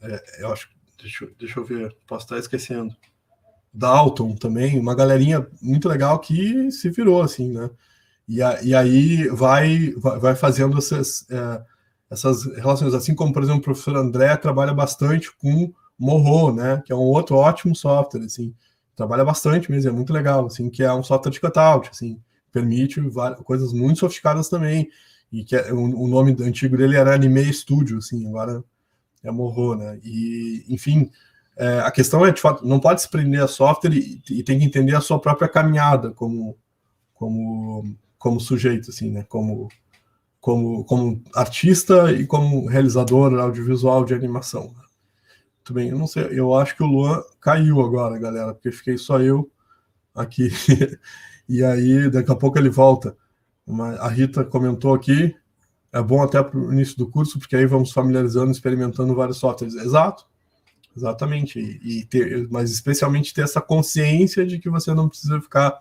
é, 0.01 0.43
eu 0.43 0.51
acho, 0.51 0.69
deixa, 0.99 1.27
deixa 1.37 1.59
eu 1.59 1.65
ver, 1.65 1.95
posso 2.07 2.25
estar 2.25 2.37
esquecendo. 2.37 2.95
Dalton 3.73 4.35
também, 4.35 4.79
uma 4.79 4.95
galerinha 4.95 5.47
muito 5.61 5.87
legal 5.87 6.19
que 6.19 6.71
se 6.71 6.89
virou 6.89 7.21
assim, 7.21 7.51
né? 7.51 7.69
E, 8.27 8.41
a, 8.41 8.61
e 8.61 8.75
aí 8.75 9.27
vai, 9.29 9.91
vai 9.91 10.35
fazendo 10.35 10.77
essas, 10.77 11.25
é, 11.29 11.61
essas 12.09 12.45
relações, 12.55 12.93
assim 12.93 13.15
como, 13.15 13.33
por 13.33 13.43
exemplo, 13.43 13.61
o 13.61 13.63
professor 13.63 13.95
André 13.95 14.35
trabalha 14.37 14.73
bastante 14.73 15.31
com 15.37 15.73
Morro, 15.97 16.51
né, 16.51 16.81
que 16.83 16.91
é 16.91 16.95
um 16.95 16.99
outro 16.99 17.35
ótimo 17.35 17.75
software, 17.75 18.23
assim, 18.23 18.55
trabalha 18.95 19.23
bastante 19.23 19.69
mesmo, 19.69 19.91
é 19.91 19.93
muito 19.93 20.11
legal, 20.11 20.47
assim, 20.47 20.69
que 20.69 20.81
é 20.81 20.91
um 20.91 21.03
software 21.03 21.31
de 21.31 21.39
cutout, 21.39 21.89
assim, 21.91 22.19
permite 22.51 22.99
coisas 23.43 23.71
muito 23.71 23.99
sofisticadas 23.99 24.49
também, 24.49 24.89
e 25.31 25.43
que 25.43 25.55
é, 25.55 25.71
o, 25.73 26.07
nome 26.07 26.35
antigo 26.41 26.77
dele 26.77 26.95
era 26.95 27.13
Anime 27.13 27.51
Studio, 27.53 27.97
assim, 27.99 28.27
agora 28.27 28.63
é 29.23 29.31
Morro, 29.31 29.75
né, 29.75 29.99
e, 30.03 30.65
enfim, 30.67 31.11
é, 31.57 31.79
a 31.79 31.91
questão 31.91 32.25
é, 32.25 32.31
de 32.31 32.41
fato, 32.41 32.65
não 32.65 32.79
pode 32.79 33.01
se 33.01 33.09
prender 33.09 33.41
a 33.41 33.47
software 33.47 33.93
e, 33.93 34.21
e 34.29 34.43
tem 34.43 34.59
que 34.59 34.65
entender 34.65 34.95
a 34.95 35.01
sua 35.01 35.19
própria 35.19 35.47
caminhada 35.47 36.11
como, 36.11 36.57
como 37.13 37.95
como 38.21 38.39
sujeito, 38.39 38.91
assim, 38.91 39.09
né? 39.09 39.25
Como, 39.27 39.67
como, 40.39 40.85
como 40.85 41.23
artista 41.35 42.11
e 42.11 42.25
como 42.27 42.67
realizador 42.67 43.33
audiovisual 43.33 44.05
de 44.05 44.13
animação. 44.13 44.75
Muito 45.57 45.73
bem, 45.73 45.89
eu 45.89 45.97
não 45.97 46.05
sei, 46.05 46.27
eu 46.31 46.53
acho 46.53 46.75
que 46.75 46.83
o 46.83 46.87
Luan 46.87 47.23
caiu 47.39 47.81
agora, 47.81 48.19
galera, 48.19 48.53
porque 48.53 48.71
fiquei 48.71 48.95
só 48.95 49.19
eu 49.19 49.51
aqui. 50.13 50.49
e 51.49 51.63
aí, 51.63 52.11
daqui 52.11 52.31
a 52.31 52.35
pouco 52.35 52.59
ele 52.59 52.69
volta. 52.69 53.17
A 53.99 54.07
Rita 54.07 54.43
comentou 54.43 54.93
aqui, 54.93 55.35
é 55.93 56.01
bom 56.01 56.21
até 56.23 56.41
para 56.41 56.57
o 56.57 56.73
início 56.73 56.97
do 56.97 57.07
curso, 57.07 57.37
porque 57.37 57.55
aí 57.55 57.65
vamos 57.65 57.91
familiarizando, 57.91 58.51
experimentando 58.51 59.13
vários 59.13 59.37
softwares. 59.37 59.75
Exato, 59.75 60.25
exatamente. 60.95 61.59
E, 61.59 61.99
e 61.99 62.05
ter, 62.05 62.47
mas 62.49 62.71
especialmente 62.71 63.33
ter 63.33 63.43
essa 63.43 63.61
consciência 63.61 64.45
de 64.45 64.57
que 64.57 64.69
você 64.69 64.93
não 64.93 65.09
precisa 65.09 65.41
ficar 65.41 65.79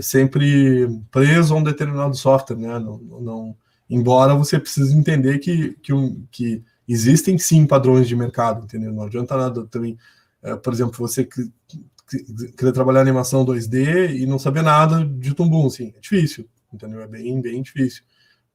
sempre 0.00 0.88
preso 1.10 1.54
a 1.54 1.58
um 1.58 1.62
determinado 1.62 2.16
software, 2.16 2.56
né? 2.56 2.78
Não, 2.78 2.98
não, 2.98 3.56
embora 3.88 4.34
você 4.34 4.58
precise 4.58 4.96
entender 4.96 5.38
que, 5.38 5.74
que, 5.82 5.92
um, 5.92 6.24
que 6.30 6.62
existem 6.86 7.38
sim 7.38 7.66
padrões 7.66 8.08
de 8.08 8.16
mercado, 8.16 8.64
entendeu? 8.64 8.92
Não 8.92 9.04
adianta 9.04 9.36
nada 9.36 9.66
também, 9.66 9.98
é, 10.42 10.54
por 10.56 10.72
exemplo, 10.72 10.96
você 10.98 11.24
que, 11.24 11.50
que, 11.66 12.52
querer 12.56 12.72
trabalhar 12.72 13.00
animação 13.00 13.44
2D 13.44 14.16
e 14.16 14.26
não 14.26 14.38
saber 14.38 14.62
nada 14.62 15.04
de 15.04 15.34
tumbum, 15.34 15.66
assim, 15.66 15.92
é 15.96 16.00
difícil, 16.00 16.48
entendeu? 16.72 17.00
É 17.00 17.06
bem, 17.06 17.40
bem 17.40 17.62
difícil 17.62 18.02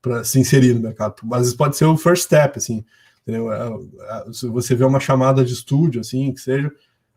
para 0.01 0.23
se 0.23 0.39
inserir 0.39 0.73
no 0.73 0.81
mercado. 0.81 1.15
Mas 1.23 1.47
isso 1.47 1.57
pode 1.57 1.77
ser 1.77 1.85
o 1.85 1.97
first 1.97 2.23
step, 2.23 2.57
assim, 2.57 2.83
entendeu? 3.21 3.51
É, 3.51 3.67
é, 3.67 4.33
se 4.33 4.47
você 4.47 4.75
vê 4.75 4.83
uma 4.83 4.99
chamada 4.99 5.45
de 5.45 5.53
estúdio, 5.53 6.01
assim, 6.01 6.33
que 6.33 6.41
seja, 6.41 6.71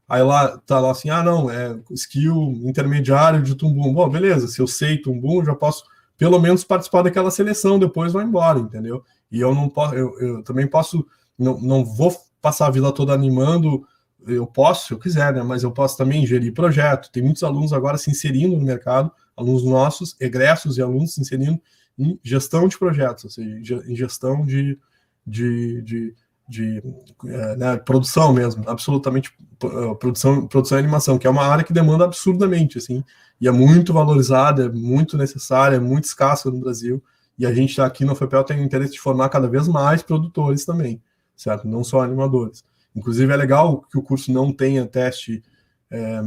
Aí 0.08 0.22
lá 0.22 0.56
tá 0.58 0.78
lá 0.78 0.92
assim, 0.92 1.10
ah, 1.10 1.22
não, 1.22 1.50
é 1.50 1.76
skill 1.90 2.52
intermediário 2.64 3.42
de 3.42 3.56
tumbum. 3.56 3.92
Bom, 3.92 4.08
beleza, 4.08 4.46
se 4.46 4.60
eu 4.60 4.66
sei 4.66 4.98
tumbum, 4.98 5.44
já 5.44 5.54
posso 5.54 5.84
pelo 6.16 6.38
menos 6.38 6.64
participar 6.64 7.02
daquela 7.02 7.30
seleção, 7.30 7.78
depois 7.78 8.12
vai 8.12 8.24
embora, 8.24 8.58
entendeu? 8.58 9.02
E 9.30 9.40
eu 9.40 9.54
não 9.54 9.68
posso, 9.68 9.94
eu, 9.94 10.18
eu 10.20 10.42
também 10.44 10.66
posso, 10.66 11.04
não, 11.36 11.60
não 11.60 11.84
vou 11.84 12.14
passar 12.40 12.68
a 12.68 12.70
vida 12.70 12.90
toda 12.92 13.12
animando, 13.12 13.86
eu 14.26 14.46
posso, 14.46 14.86
se 14.86 14.94
eu 14.94 14.98
quiser, 14.98 15.34
né? 15.34 15.42
Mas 15.42 15.62
eu 15.64 15.72
posso 15.72 15.96
também 15.96 16.24
gerir 16.24 16.54
projeto. 16.54 17.10
Tem 17.10 17.22
muitos 17.22 17.42
alunos 17.42 17.72
agora 17.72 17.98
se 17.98 18.10
inserindo 18.10 18.56
no 18.56 18.64
mercado, 18.64 19.10
alunos 19.36 19.64
nossos, 19.64 20.16
egressos 20.20 20.78
e 20.78 20.82
alunos 20.82 21.14
se 21.14 21.20
inserindo 21.20 21.60
em 21.98 22.18
gestão 22.22 22.68
de 22.68 22.78
projetos, 22.78 23.24
ou 23.24 23.30
seja, 23.30 23.82
em 23.86 23.96
gestão 23.96 24.44
de, 24.44 24.78
de, 25.26 25.82
de 25.82 26.14
de 26.48 26.82
é, 27.24 27.56
né, 27.56 27.76
produção 27.76 28.32
mesmo, 28.32 28.62
absolutamente 28.68 29.32
uh, 29.64 29.96
produção, 29.96 30.46
produção 30.46 30.78
e 30.78 30.80
animação, 30.80 31.18
que 31.18 31.26
é 31.26 31.30
uma 31.30 31.44
área 31.44 31.64
que 31.64 31.72
demanda 31.72 32.04
absurdamente, 32.04 32.78
assim, 32.78 33.02
e 33.40 33.48
é 33.48 33.50
muito 33.50 33.92
valorizada, 33.92 34.66
é 34.66 34.68
muito 34.68 35.18
necessária, 35.18 35.76
é 35.76 35.80
muito 35.80 36.04
escassa 36.04 36.50
no 36.50 36.60
Brasil, 36.60 37.02
e 37.38 37.44
a 37.44 37.52
gente 37.52 37.80
aqui 37.80 38.04
no 38.04 38.14
FEPEL 38.14 38.44
tem 38.44 38.60
o 38.60 38.64
interesse 38.64 38.92
de 38.92 39.00
formar 39.00 39.28
cada 39.28 39.48
vez 39.48 39.66
mais 39.66 40.02
produtores 40.02 40.64
também, 40.64 41.02
certo? 41.34 41.66
Não 41.66 41.84
só 41.84 42.00
animadores. 42.00 42.64
Inclusive 42.94 43.30
é 43.30 43.36
legal 43.36 43.82
que 43.90 43.98
o 43.98 44.02
curso 44.02 44.32
não 44.32 44.52
tenha 44.52 44.86
teste 44.86 45.42
é, 45.90 46.22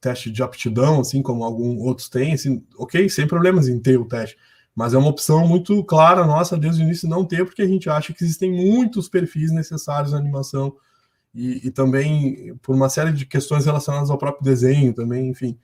teste 0.00 0.30
de 0.30 0.42
aptidão, 0.42 1.00
assim 1.00 1.22
como 1.22 1.44
alguns 1.44 1.80
outros 1.82 2.08
têm, 2.08 2.32
assim, 2.32 2.64
ok, 2.76 3.08
sem 3.08 3.26
problemas 3.26 3.68
em 3.68 3.78
ter 3.78 3.98
o 3.98 4.04
teste, 4.04 4.36
mas 4.74 4.94
é 4.94 4.98
uma 4.98 5.10
opção 5.10 5.46
muito 5.46 5.84
clara 5.84 6.26
nossa 6.26 6.56
desde 6.56 6.82
o 6.82 6.84
início 6.84 7.08
não 7.08 7.24
ter, 7.24 7.44
porque 7.44 7.62
a 7.62 7.66
gente 7.66 7.90
acha 7.90 8.12
que 8.12 8.24
existem 8.24 8.50
muitos 8.50 9.08
perfis 9.08 9.52
necessários 9.52 10.12
na 10.12 10.18
animação 10.18 10.74
e, 11.34 11.66
e 11.66 11.70
também 11.70 12.56
por 12.62 12.74
uma 12.74 12.88
série 12.88 13.12
de 13.12 13.26
questões 13.26 13.66
relacionadas 13.66 14.10
ao 14.10 14.18
próprio 14.18 14.44
desenho 14.44 14.92
também, 14.94 15.28
enfim. 15.28 15.58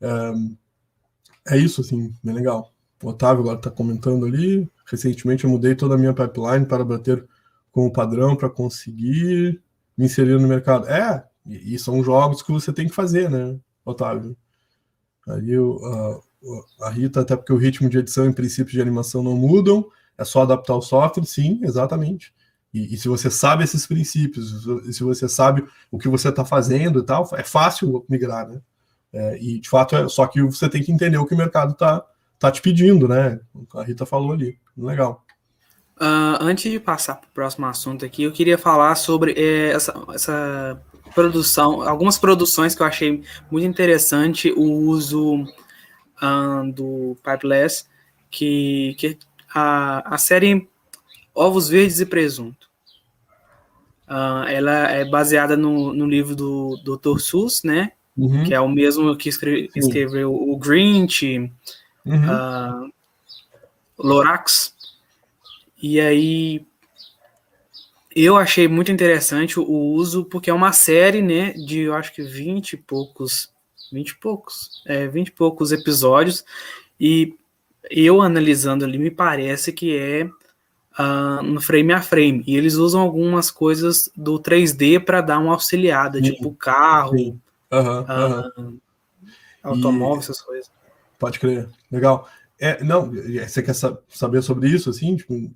É, 0.00 1.54
é 1.54 1.58
isso, 1.58 1.80
assim, 1.80 2.12
bem 2.22 2.34
legal. 2.34 2.72
O 3.02 3.08
Otávio 3.08 3.40
agora 3.42 3.58
está 3.58 3.70
comentando 3.70 4.24
ali. 4.26 4.68
Recentemente 4.86 5.44
eu 5.44 5.50
mudei 5.50 5.74
toda 5.74 5.94
a 5.94 5.98
minha 5.98 6.14
pipeline 6.14 6.66
para 6.66 6.84
bater 6.84 7.26
com 7.70 7.86
o 7.86 7.92
padrão 7.92 8.36
para 8.36 8.48
conseguir 8.50 9.60
me 9.96 10.06
inserir 10.06 10.38
no 10.38 10.48
mercado. 10.48 10.88
É, 10.88 11.24
e, 11.46 11.74
e, 11.74 11.78
são 11.78 12.02
jogos 12.02 12.42
que 12.42 12.52
você 12.52 12.72
tem 12.72 12.88
que 12.88 12.94
fazer, 12.94 13.30
né, 13.30 13.58
Otávio? 13.84 14.36
Aí 15.28 15.52
a 16.80 16.90
Rita, 16.90 17.20
até 17.20 17.36
porque 17.36 17.52
o 17.52 17.56
ritmo 17.56 17.88
de 17.88 17.98
edição 17.98 18.28
e 18.28 18.32
princípios 18.32 18.72
de 18.72 18.80
animação 18.80 19.22
não 19.22 19.36
mudam, 19.36 19.88
é 20.18 20.24
só 20.24 20.42
adaptar 20.42 20.74
o 20.74 20.82
software, 20.82 21.24
sim, 21.24 21.60
exatamente. 21.62 22.34
E, 22.74 22.94
e 22.94 22.96
se 22.96 23.08
você 23.08 23.30
sabe 23.30 23.64
esses 23.64 23.86
princípios, 23.86 24.64
se 24.94 25.02
você 25.02 25.28
sabe 25.28 25.64
o 25.90 25.98
que 25.98 26.08
você 26.08 26.30
está 26.30 26.44
fazendo 26.44 27.00
e 27.00 27.02
tal, 27.04 27.28
é 27.34 27.44
fácil 27.44 28.04
migrar, 28.08 28.48
né? 28.48 28.60
É, 29.12 29.38
e 29.38 29.60
de 29.60 29.68
fato, 29.68 29.94
é, 29.94 30.08
só 30.08 30.26
que 30.26 30.42
você 30.42 30.68
tem 30.68 30.82
que 30.82 30.90
entender 30.90 31.18
o 31.18 31.26
que 31.26 31.34
o 31.34 31.38
mercado 31.38 31.72
está 31.72 32.04
tá 32.38 32.50
te 32.50 32.62
pedindo, 32.62 33.06
né? 33.06 33.38
A 33.74 33.82
Rita 33.82 34.06
falou 34.06 34.32
ali, 34.32 34.58
legal. 34.76 35.24
Uh, 35.96 36.40
antes 36.40 36.72
de 36.72 36.80
passar 36.80 37.16
para 37.16 37.28
o 37.28 37.32
próximo 37.32 37.66
assunto 37.66 38.04
aqui, 38.04 38.22
eu 38.22 38.32
queria 38.32 38.56
falar 38.56 38.94
sobre 38.94 39.32
é, 39.36 39.70
essa, 39.70 39.94
essa 40.14 40.82
produção, 41.14 41.82
algumas 41.82 42.18
produções 42.18 42.74
que 42.74 42.82
eu 42.82 42.86
achei 42.86 43.22
muito 43.50 43.66
interessante 43.66 44.52
o 44.52 44.62
uso 44.62 45.44
um, 46.22 46.70
do 46.70 47.16
Pipeless, 47.22 47.86
que, 48.30 48.94
que 48.98 49.18
a, 49.54 50.14
a 50.14 50.18
série 50.18 50.68
Ovos 51.34 51.68
Verdes 51.68 52.00
e 52.00 52.06
Presunto. 52.06 52.70
Uh, 54.08 54.44
ela 54.48 54.90
é 54.90 55.04
baseada 55.04 55.56
no, 55.56 55.94
no 55.94 56.06
livro 56.06 56.36
do 56.36 56.76
Dr. 56.84 57.18
Seuss, 57.18 57.62
né? 57.62 57.92
Uhum. 58.16 58.44
Que 58.44 58.52
é 58.52 58.60
o 58.60 58.68
mesmo 58.68 59.16
que 59.16 59.28
escreve, 59.28 59.70
escreveu 59.74 60.34
o 60.34 60.56
Grinch, 60.58 61.50
uhum. 62.04 62.86
uh, 62.86 62.92
Lorax. 63.98 64.74
E 65.82 65.98
aí 65.98 66.66
eu 68.14 68.36
achei 68.36 68.68
muito 68.68 68.92
interessante 68.92 69.58
o 69.58 69.70
uso, 69.70 70.24
porque 70.24 70.50
é 70.50 70.54
uma 70.54 70.72
série, 70.72 71.22
né, 71.22 71.52
de 71.52 71.80
eu 71.80 71.94
acho 71.94 72.12
que 72.12 72.22
20 72.22 72.74
e 72.74 72.76
poucos 72.76 73.52
20 73.92 74.08
e 74.08 74.16
poucos, 74.16 74.82
é, 74.86 75.06
20 75.06 75.28
e 75.28 75.32
poucos 75.32 75.70
episódios, 75.70 76.44
e 76.98 77.34
eu 77.90 78.22
analisando 78.22 78.84
ali, 78.84 78.98
me 78.98 79.10
parece 79.10 79.72
que 79.72 79.96
é 79.96 80.24
uh, 80.98 81.42
no 81.42 81.60
frame 81.60 81.92
a 81.92 82.00
frame. 82.00 82.42
E 82.46 82.56
eles 82.56 82.74
usam 82.74 83.00
algumas 83.00 83.50
coisas 83.50 84.10
do 84.16 84.40
3D 84.40 85.04
para 85.04 85.20
dar 85.20 85.38
uma 85.38 85.52
auxiliada, 85.52 86.18
Sim. 86.18 86.32
tipo 86.32 86.54
carro, 86.54 87.18
Sim. 87.18 87.40
Uhum, 87.70 88.00
uh, 88.02 88.80
automóvel, 89.62 90.16
e... 90.16 90.18
essas 90.20 90.40
coisas. 90.40 90.70
Pode 91.18 91.38
crer, 91.38 91.68
legal. 91.90 92.28
É, 92.58 92.82
não, 92.82 93.10
você 93.10 93.62
quer 93.62 93.74
saber 93.74 94.42
sobre 94.42 94.68
isso, 94.68 94.90
assim, 94.90 95.16
tipo, 95.16 95.50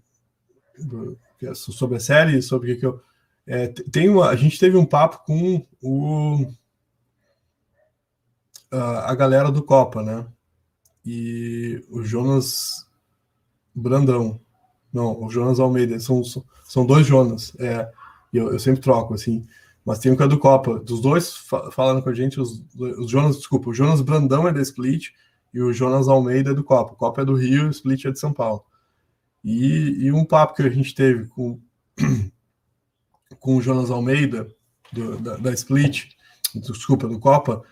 sobre 1.55 1.97
a 1.97 2.01
série, 2.01 2.43
sobre 2.43 2.73
o 2.73 2.79
que, 2.79 2.87
eu. 2.87 3.01
É, 3.47 3.69
tem 3.69 4.09
uma, 4.09 4.29
a 4.29 4.37
gente 4.37 4.59
teve 4.59 4.77
um 4.77 4.85
papo 4.85 5.25
com 5.25 5.65
o, 5.83 6.53
a, 8.71 9.13
a 9.13 9.15
galera 9.15 9.51
do 9.51 9.63
Copa, 9.63 10.03
né? 10.03 10.27
E 11.05 11.85
o 11.89 12.03
Jonas 12.03 12.87
Brandão. 13.75 14.41
Não, 14.93 15.23
o 15.23 15.31
Jonas 15.31 15.61
Almeida. 15.61 16.01
São, 16.01 16.23
são 16.65 16.85
dois 16.85 17.07
Jonas. 17.07 17.55
É, 17.59 17.89
eu, 18.33 18.53
eu 18.53 18.59
sempre 18.59 18.81
troco, 18.81 19.15
assim. 19.15 19.47
Mas 19.85 20.01
tem 20.01 20.11
um 20.11 20.17
que 20.17 20.23
é 20.23 20.29
do 20.29 20.39
Copa. 20.39 20.81
Dos 20.81 21.01
dois 21.01 21.33
falando 21.71 22.03
com 22.03 22.09
a 22.09 22.15
gente, 22.15 22.41
os, 22.41 22.65
os 22.75 23.09
Jonas, 23.09 23.37
desculpa, 23.37 23.71
o 23.71 23.75
Jonas 23.75 24.01
Brandão 24.01 24.49
é 24.49 24.53
da 24.53 24.61
Split 24.61 25.11
e 25.55 25.61
o 25.61 25.73
Jonas 25.73 26.09
Almeida 26.09 26.51
é 26.51 26.55
do 26.55 26.65
Copa. 26.65 26.93
O 26.93 26.97
Copa 26.97 27.23
é 27.23 27.25
do 27.25 27.35
Rio, 27.35 27.71
Split 27.71 28.05
é 28.05 28.11
de 28.11 28.19
São 28.19 28.33
Paulo. 28.33 28.65
E, 29.49 30.07
e 30.07 30.13
um 30.13 30.25
papo 30.25 30.55
que 30.55 30.63
a 30.63 30.69
gente 30.69 30.93
teve 30.93 31.29
com, 31.29 31.61
com 33.39 33.57
o 33.57 33.63
Jonas 33.63 33.93
Almeida, 33.93 34.49
do, 34.93 35.19
da, 35.19 35.37
da 35.37 35.53
Split, 35.53 36.09
desculpa, 36.53 37.07
do 37.07 37.21
Copa, 37.21 37.63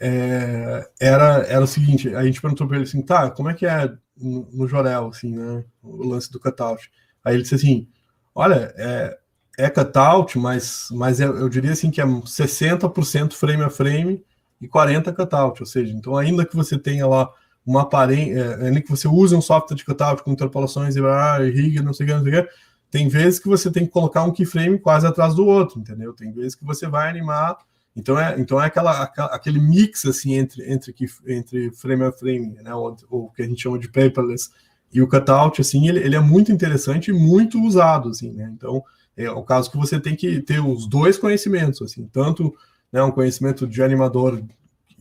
é, 0.00 0.88
era, 0.98 1.44
era 1.46 1.62
o 1.62 1.66
seguinte, 1.66 2.14
a 2.14 2.24
gente 2.24 2.40
perguntou 2.40 2.66
para 2.66 2.78
ele 2.78 2.86
assim, 2.86 3.02
tá, 3.02 3.30
como 3.30 3.50
é 3.50 3.54
que 3.54 3.66
é 3.66 3.92
no, 4.16 4.48
no 4.54 4.66
Jorel, 4.66 5.08
assim, 5.08 5.36
né, 5.36 5.62
o 5.82 6.08
lance 6.08 6.32
do 6.32 6.40
cutout? 6.40 6.90
Aí 7.22 7.34
ele 7.34 7.42
disse 7.42 7.56
assim, 7.56 7.86
olha, 8.34 8.72
é, 8.74 9.18
é 9.58 9.68
cutout, 9.68 10.38
mas, 10.38 10.88
mas 10.92 11.20
eu, 11.20 11.36
eu 11.36 11.48
diria 11.50 11.72
assim 11.72 11.90
que 11.90 12.00
é 12.00 12.06
60% 12.06 13.34
frame 13.34 13.62
a 13.62 13.68
frame 13.68 14.24
e 14.58 14.66
40% 14.66 15.14
cutout, 15.14 15.60
ou 15.60 15.66
seja, 15.66 15.92
então 15.92 16.16
ainda 16.16 16.46
que 16.46 16.56
você 16.56 16.78
tenha 16.78 17.06
lá 17.06 17.30
uma 17.64 17.82
aparência, 17.82 18.38
é, 18.38 18.66
ainda 18.66 18.80
que 18.80 18.90
você 18.90 19.06
use 19.06 19.34
um 19.34 19.40
software 19.40 19.76
de 19.76 19.84
cutout 19.84 20.22
com 20.22 20.32
interpolações 20.32 20.96
e, 20.96 21.00
ah, 21.00 21.38
rig, 21.38 21.80
não 21.80 21.92
sei 21.92 22.04
o 22.04 22.08
que, 22.08 22.14
não 22.14 22.24
sei 22.24 22.40
o 22.40 22.42
que, 22.42 22.50
tem 22.90 23.08
vezes 23.08 23.38
que 23.38 23.48
você 23.48 23.70
tem 23.70 23.86
que 23.86 23.92
colocar 23.92 24.22
um 24.24 24.32
keyframe 24.32 24.78
quase 24.78 25.06
atrás 25.06 25.34
do 25.34 25.46
outro, 25.46 25.80
entendeu? 25.80 26.12
Tem 26.12 26.32
vezes 26.32 26.54
que 26.54 26.64
você 26.64 26.86
vai 26.86 27.08
animar 27.08 27.56
então 27.94 28.18
é, 28.18 28.38
então 28.40 28.60
é 28.60 28.66
aquela, 28.66 29.02
aquele 29.02 29.60
mix 29.60 30.04
assim 30.06 30.34
entre, 30.34 30.70
entre, 30.70 30.94
entre 31.26 31.70
frame 31.72 32.04
a 32.04 32.12
frame, 32.12 32.56
né, 32.62 32.74
o, 32.74 32.96
o 33.10 33.30
que 33.30 33.42
a 33.42 33.46
gente 33.46 33.62
chama 33.62 33.78
de 33.78 33.88
paperless 33.88 34.50
e 34.92 35.00
o 35.00 35.08
cutout, 35.08 35.60
assim, 35.60 35.88
ele, 35.88 36.00
ele 36.00 36.16
é 36.16 36.20
muito 36.20 36.52
interessante 36.52 37.10
e 37.10 37.14
muito 37.14 37.58
usado, 37.62 38.10
assim, 38.10 38.30
né? 38.30 38.50
Então 38.54 38.82
é 39.16 39.30
o 39.30 39.42
caso 39.42 39.70
que 39.70 39.76
você 39.76 39.98
tem 39.98 40.14
que 40.14 40.40
ter 40.40 40.60
os 40.60 40.86
dois 40.86 41.16
conhecimentos, 41.16 41.80
assim, 41.80 42.06
tanto 42.12 42.54
né, 42.90 43.02
um 43.02 43.10
conhecimento 43.10 43.66
de 43.66 43.82
animador 43.82 44.42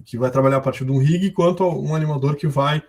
que 0.05 0.17
vai 0.17 0.31
trabalhar 0.31 0.57
a 0.57 0.61
partir 0.61 0.85
de 0.85 0.91
um 0.91 0.97
rig, 0.97 1.31
quanto 1.31 1.63
um 1.63 1.95
animador 1.95 2.35
que 2.35 2.47
vai 2.47 2.83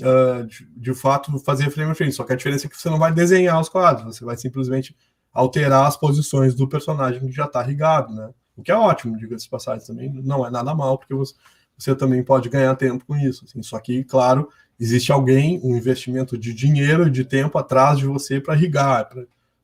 uh, 0.00 0.46
de, 0.46 0.66
de, 0.76 0.94
fato 0.94 1.38
fazer 1.40 1.70
frame 1.70 1.92
a 1.92 1.94
frame. 1.94 2.12
Só 2.12 2.24
que 2.24 2.32
a 2.32 2.36
diferença 2.36 2.66
é 2.66 2.70
que 2.70 2.76
você 2.76 2.90
não 2.90 2.98
vai 2.98 3.12
desenhar 3.12 3.60
os 3.60 3.68
quadros, 3.68 4.16
você 4.16 4.24
vai 4.24 4.36
simplesmente 4.36 4.96
alterar 5.32 5.86
as 5.86 5.96
posições 5.96 6.54
do 6.54 6.68
personagem 6.68 7.20
que 7.20 7.32
já 7.32 7.44
está 7.44 7.62
rigado, 7.62 8.14
né? 8.14 8.30
O 8.56 8.62
que 8.62 8.72
é 8.72 8.76
ótimo, 8.76 9.18
diga-se 9.18 9.48
passagem 9.48 9.86
também, 9.86 10.10
não 10.10 10.46
é 10.46 10.50
nada 10.50 10.74
mal, 10.74 10.96
porque 10.96 11.14
você, 11.14 11.34
você 11.76 11.94
também 11.94 12.24
pode 12.24 12.48
ganhar 12.48 12.74
tempo 12.74 13.04
com 13.04 13.14
isso. 13.16 13.44
Assim. 13.44 13.62
Só 13.62 13.78
que, 13.78 14.02
claro, 14.04 14.48
existe 14.80 15.12
alguém, 15.12 15.60
um 15.62 15.76
investimento 15.76 16.38
de 16.38 16.54
dinheiro 16.54 17.06
e 17.06 17.10
de 17.10 17.22
tempo 17.22 17.58
atrás 17.58 17.98
de 17.98 18.06
você 18.06 18.40
para 18.40 18.54
irrigar, 18.54 19.10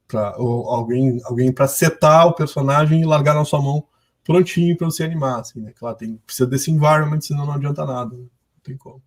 para 0.06 0.34
alguém, 0.36 1.20
alguém 1.24 1.50
para 1.50 1.66
setar 1.66 2.26
o 2.26 2.34
personagem 2.34 3.00
e 3.00 3.06
largar 3.06 3.34
na 3.34 3.46
sua 3.46 3.62
mão 3.62 3.82
prontinho 4.24 4.76
para 4.76 4.86
você 4.86 5.04
animar. 5.04 5.40
Assim, 5.40 5.60
né? 5.60 5.72
Claro, 5.78 5.96
tem, 5.96 6.20
precisa 6.26 6.46
desse 6.46 6.70
environment, 6.70 7.20
senão 7.20 7.46
não 7.46 7.54
adianta 7.54 7.84
nada. 7.84 8.14
Né? 8.14 8.22
Não 8.22 8.62
tem 8.62 8.76
como. 8.76 9.02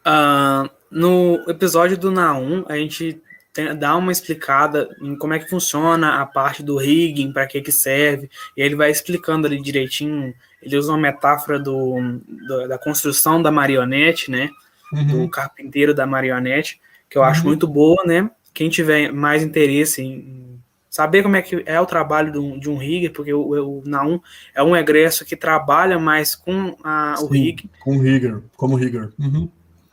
Uh, 0.00 0.70
no 0.90 1.44
episódio 1.48 1.96
do 1.96 2.10
Naum, 2.10 2.64
a 2.68 2.76
gente 2.76 3.22
tem, 3.52 3.76
dá 3.76 3.96
uma 3.96 4.12
explicada 4.12 4.88
em 5.00 5.16
como 5.16 5.34
é 5.34 5.38
que 5.38 5.48
funciona 5.48 6.20
a 6.20 6.26
parte 6.26 6.62
do 6.62 6.76
rigging, 6.76 7.32
para 7.32 7.46
que 7.46 7.60
que 7.60 7.72
serve, 7.72 8.30
e 8.56 8.62
ele 8.62 8.74
vai 8.74 8.90
explicando 8.90 9.46
ali 9.46 9.60
direitinho, 9.60 10.34
ele 10.62 10.76
usa 10.76 10.92
uma 10.92 10.98
metáfora 10.98 11.58
do, 11.58 12.20
do 12.26 12.68
da 12.68 12.78
construção 12.78 13.42
da 13.42 13.50
marionete, 13.50 14.30
né, 14.30 14.50
uhum. 14.92 15.06
do 15.24 15.28
carpinteiro 15.28 15.94
da 15.94 16.06
marionete, 16.06 16.80
que 17.08 17.18
eu 17.18 17.22
uhum. 17.22 17.28
acho 17.28 17.44
muito 17.44 17.66
boa, 17.66 18.02
né, 18.04 18.30
quem 18.54 18.68
tiver 18.68 19.12
mais 19.12 19.42
interesse 19.42 20.02
em 20.02 20.49
saber 20.90 21.22
como 21.22 21.36
é 21.36 21.42
que 21.42 21.62
é 21.64 21.80
o 21.80 21.86
trabalho 21.86 22.32
de 22.32 22.38
um, 22.38 22.58
de 22.58 22.68
um 22.68 22.76
rigger, 22.76 23.12
porque 23.12 23.32
o, 23.32 23.40
o 23.40 23.82
Naum 23.86 24.20
é 24.54 24.62
um 24.62 24.76
egresso 24.76 25.24
que 25.24 25.36
trabalha 25.36 25.98
mais 25.98 26.34
com 26.34 26.76
a, 26.84 27.14
o 27.20 27.26
rig. 27.26 27.70
Com 27.80 27.96
o 27.96 28.00
rigger, 28.00 28.42
como 28.56 28.76
rigger. 28.76 29.10
Uhum. 29.18 29.48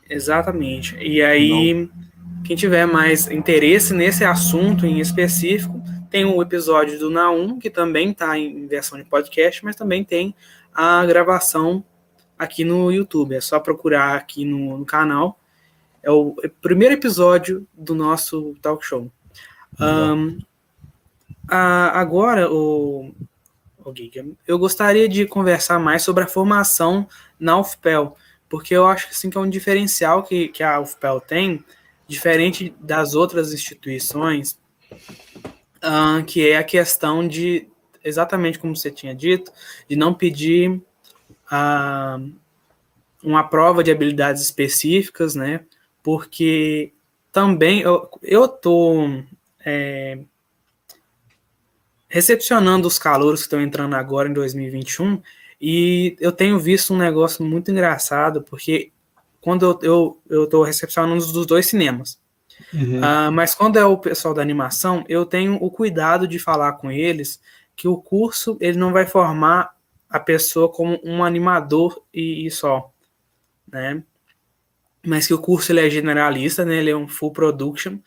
Exatamente. 0.09 0.97
E 0.99 1.21
aí... 1.21 1.73
Não 1.73 2.07
quem 2.47 2.55
tiver 2.55 2.85
mais 2.85 3.29
interesse 3.29 3.93
nesse 3.93 4.23
assunto 4.23 4.85
em 4.85 4.99
específico, 5.01 5.81
tem 6.09 6.23
o 6.23 6.41
episódio 6.41 6.97
do 6.97 7.09
Naum, 7.09 7.59
que 7.59 7.69
também 7.69 8.11
está 8.11 8.37
em 8.37 8.65
versão 8.67 8.97
de 8.97 9.03
podcast, 9.03 9.63
mas 9.65 9.75
também 9.75 10.01
tem 10.01 10.33
a 10.73 11.05
gravação 11.05 11.83
aqui 12.39 12.63
no 12.63 12.89
YouTube. 12.89 13.35
É 13.35 13.41
só 13.41 13.59
procurar 13.59 14.15
aqui 14.15 14.45
no, 14.45 14.77
no 14.77 14.85
canal. 14.85 15.37
É 16.01 16.09
o 16.09 16.35
primeiro 16.61 16.93
episódio 16.93 17.67
do 17.73 17.93
nosso 17.93 18.55
talk 18.61 18.85
show. 18.85 19.11
Um, 19.77 20.37
a, 21.47 21.99
agora, 21.99 22.51
o, 22.51 23.13
o 23.83 23.95
Giga, 23.95 24.25
eu 24.45 24.59
gostaria 24.59 25.07
de 25.07 25.25
conversar 25.25 25.79
mais 25.79 26.03
sobre 26.03 26.23
a 26.23 26.27
formação 26.27 27.07
na 27.39 27.57
UFPEL, 27.59 28.15
porque 28.49 28.73
eu 28.73 28.85
acho 28.85 29.07
assim, 29.09 29.29
que 29.29 29.37
é 29.37 29.41
um 29.41 29.49
diferencial 29.49 30.23
que, 30.23 30.49
que 30.49 30.63
a 30.63 30.79
UFPEL 30.79 31.21
tem 31.21 31.63
diferente 32.07 32.73
das 32.79 33.13
outras 33.13 33.53
instituições, 33.53 34.59
uh, 35.83 36.23
que 36.25 36.49
é 36.49 36.57
a 36.57 36.63
questão 36.63 37.27
de, 37.27 37.67
exatamente 38.03 38.59
como 38.59 38.75
você 38.75 38.89
tinha 38.89 39.13
dito, 39.13 39.51
de 39.89 39.95
não 39.95 40.13
pedir 40.13 40.71
uh, 41.51 42.31
uma 43.23 43.43
prova 43.43 43.83
de 43.83 43.91
habilidades 43.91 44.41
específicas, 44.41 45.35
né? 45.35 45.65
Porque 46.01 46.93
também 47.31 47.81
eu 47.81 48.45
estou 48.45 49.23
é, 49.65 50.19
recepcionando 52.07 52.87
os 52.87 52.97
calouros 52.97 53.41
que 53.41 53.47
estão 53.47 53.61
entrando 53.61 53.95
agora 53.95 54.29
em 54.29 54.33
2021 54.33 55.21
e 55.59 56.15
eu 56.19 56.31
tenho 56.31 56.59
visto 56.59 56.93
um 56.93 56.97
negócio 56.97 57.43
muito 57.43 57.71
engraçado, 57.71 58.43
porque 58.43 58.91
quando 59.41 59.65
eu, 59.65 59.79
eu, 59.81 60.21
eu 60.29 60.47
tô 60.47 60.63
recepcionando 60.63 61.25
dos 61.25 61.45
dois 61.45 61.67
cinemas. 61.67 62.19
Uhum. 62.73 62.99
Uh, 62.99 63.31
mas 63.31 63.53
quando 63.53 63.77
é 63.77 63.85
o 63.85 63.97
pessoal 63.97 64.33
da 64.33 64.41
animação, 64.41 65.03
eu 65.07 65.25
tenho 65.25 65.55
o 65.55 65.69
cuidado 65.69 66.27
de 66.27 66.39
falar 66.39 66.73
com 66.73 66.91
eles 66.91 67.41
que 67.75 67.87
o 67.87 67.97
curso 67.97 68.57
ele 68.59 68.77
não 68.77 68.91
vai 68.91 69.05
formar 69.05 69.75
a 70.09 70.19
pessoa 70.19 70.69
como 70.71 70.99
um 71.03 71.23
animador 71.23 72.01
e, 72.13 72.47
e 72.47 72.51
só, 72.51 72.91
né? 73.71 74.03
Mas 75.05 75.27
que 75.27 75.33
o 75.33 75.39
curso 75.39 75.71
ele 75.71 75.85
é 75.85 75.89
generalista, 75.89 76.65
né? 76.65 76.77
Ele 76.77 76.89
é 76.89 76.95
um 76.95 77.07
full 77.07 77.31
production 77.31 77.99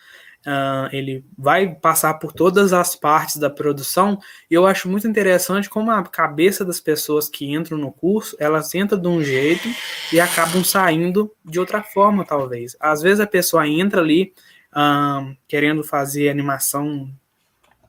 Uh, 0.47 0.88
ele 0.91 1.22
vai 1.36 1.74
passar 1.74 2.14
por 2.14 2.32
todas 2.32 2.72
as 2.72 2.97
partes 2.97 3.36
da 3.36 3.51
produção 3.51 4.18
e 4.51 4.55
eu 4.55 4.66
acho 4.66 4.88
muito 4.88 5.07
interessante 5.07 5.68
como 5.68 5.91
a 5.91 6.03
cabeça 6.03 6.64
das 6.64 6.80
pessoas 6.80 7.28
que 7.28 7.53
entram 7.53 7.76
no 7.76 7.93
curso 7.93 8.34
elas 8.41 8.74
entram 8.74 8.99
de 8.99 9.07
um 9.07 9.22
jeito 9.22 9.68
e 10.11 10.18
acabam 10.18 10.64
saindo 10.64 11.30
de 11.45 11.61
outra 11.61 11.82
forma 11.82 12.24
talvez. 12.24 12.74
Às 12.80 13.03
vezes 13.03 13.20
a 13.20 13.26
pessoa 13.26 13.68
entra 13.68 14.01
ali 14.01 14.32
uh, 14.72 15.36
querendo 15.47 15.84
fazer 15.84 16.30
animação 16.30 17.12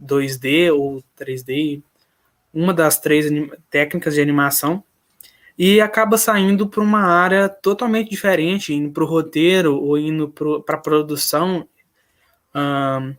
2D 0.04 0.76
ou 0.76 1.02
3D 1.18 1.82
uma 2.54 2.74
das 2.74 3.00
três 3.00 3.32
técnicas 3.70 4.16
de 4.16 4.22
animação 4.22 4.84
e 5.58 5.80
acaba 5.80 6.18
saindo 6.18 6.68
para 6.68 6.82
uma 6.82 7.04
área 7.04 7.48
totalmente 7.48 8.10
diferente, 8.10 8.74
indo 8.74 8.92
para 8.92 9.04
o 9.04 9.08
roteiro 9.08 9.76
ou 9.76 9.98
indo 9.98 10.28
para 10.28 10.76
a 10.76 10.82
produção 10.82 11.68
um, 12.56 13.16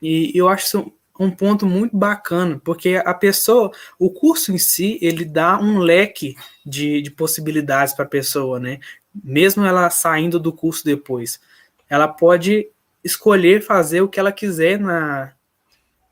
e 0.00 0.32
eu 0.34 0.48
acho 0.48 0.66
isso 0.66 0.92
um 1.18 1.30
ponto 1.30 1.66
muito 1.66 1.96
bacana, 1.96 2.60
porque 2.62 2.94
a 3.04 3.12
pessoa, 3.12 3.72
o 3.98 4.08
curso 4.08 4.52
em 4.52 4.58
si, 4.58 4.98
ele 5.02 5.24
dá 5.24 5.58
um 5.58 5.78
leque 5.78 6.36
de, 6.64 7.02
de 7.02 7.10
possibilidades 7.10 7.92
para 7.92 8.04
a 8.04 8.08
pessoa, 8.08 8.60
né? 8.60 8.78
Mesmo 9.12 9.64
ela 9.64 9.90
saindo 9.90 10.38
do 10.38 10.52
curso 10.52 10.84
depois. 10.84 11.40
Ela 11.88 12.06
pode 12.06 12.68
escolher 13.02 13.62
fazer 13.62 14.00
o 14.00 14.08
que 14.08 14.20
ela 14.20 14.30
quiser 14.30 14.78
na, 14.78 15.32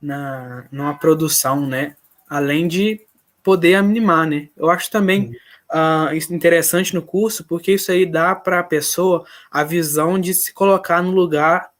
na 0.02 0.64
numa 0.72 0.98
produção, 0.98 1.64
né? 1.64 1.94
Além 2.28 2.66
de 2.66 3.00
poder 3.44 3.76
animar, 3.76 4.26
né? 4.26 4.48
Eu 4.56 4.68
acho 4.68 4.90
também 4.90 5.36
uh, 5.70 6.34
interessante 6.34 6.92
no 6.94 7.02
curso, 7.02 7.44
porque 7.44 7.72
isso 7.74 7.92
aí 7.92 8.04
dá 8.04 8.34
para 8.34 8.58
a 8.58 8.64
pessoa 8.64 9.24
a 9.52 9.62
visão 9.62 10.18
de 10.18 10.34
se 10.34 10.52
colocar 10.52 11.00
no 11.00 11.12
lugar 11.12 11.70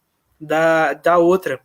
da, 0.41 0.95
da 0.95 1.19
outra. 1.19 1.61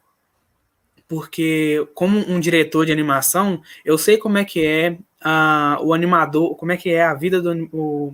Porque, 1.08 1.86
como 1.94 2.20
um 2.20 2.40
diretor 2.40 2.86
de 2.86 2.92
animação, 2.92 3.62
eu 3.84 3.98
sei 3.98 4.18
como 4.18 4.38
é 4.38 4.46
que 4.46 4.66
é 4.66 4.98
uh, 5.26 5.84
o 5.84 5.94
animador, 5.94 6.56
como 6.56 6.72
é 6.72 6.78
que 6.78 6.90
é 6.90 7.04
a 7.04 7.14
vida 7.14 7.42
do 7.42 7.70
o, 7.74 8.14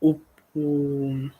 o, 0.00 0.20
o, 0.54 1.30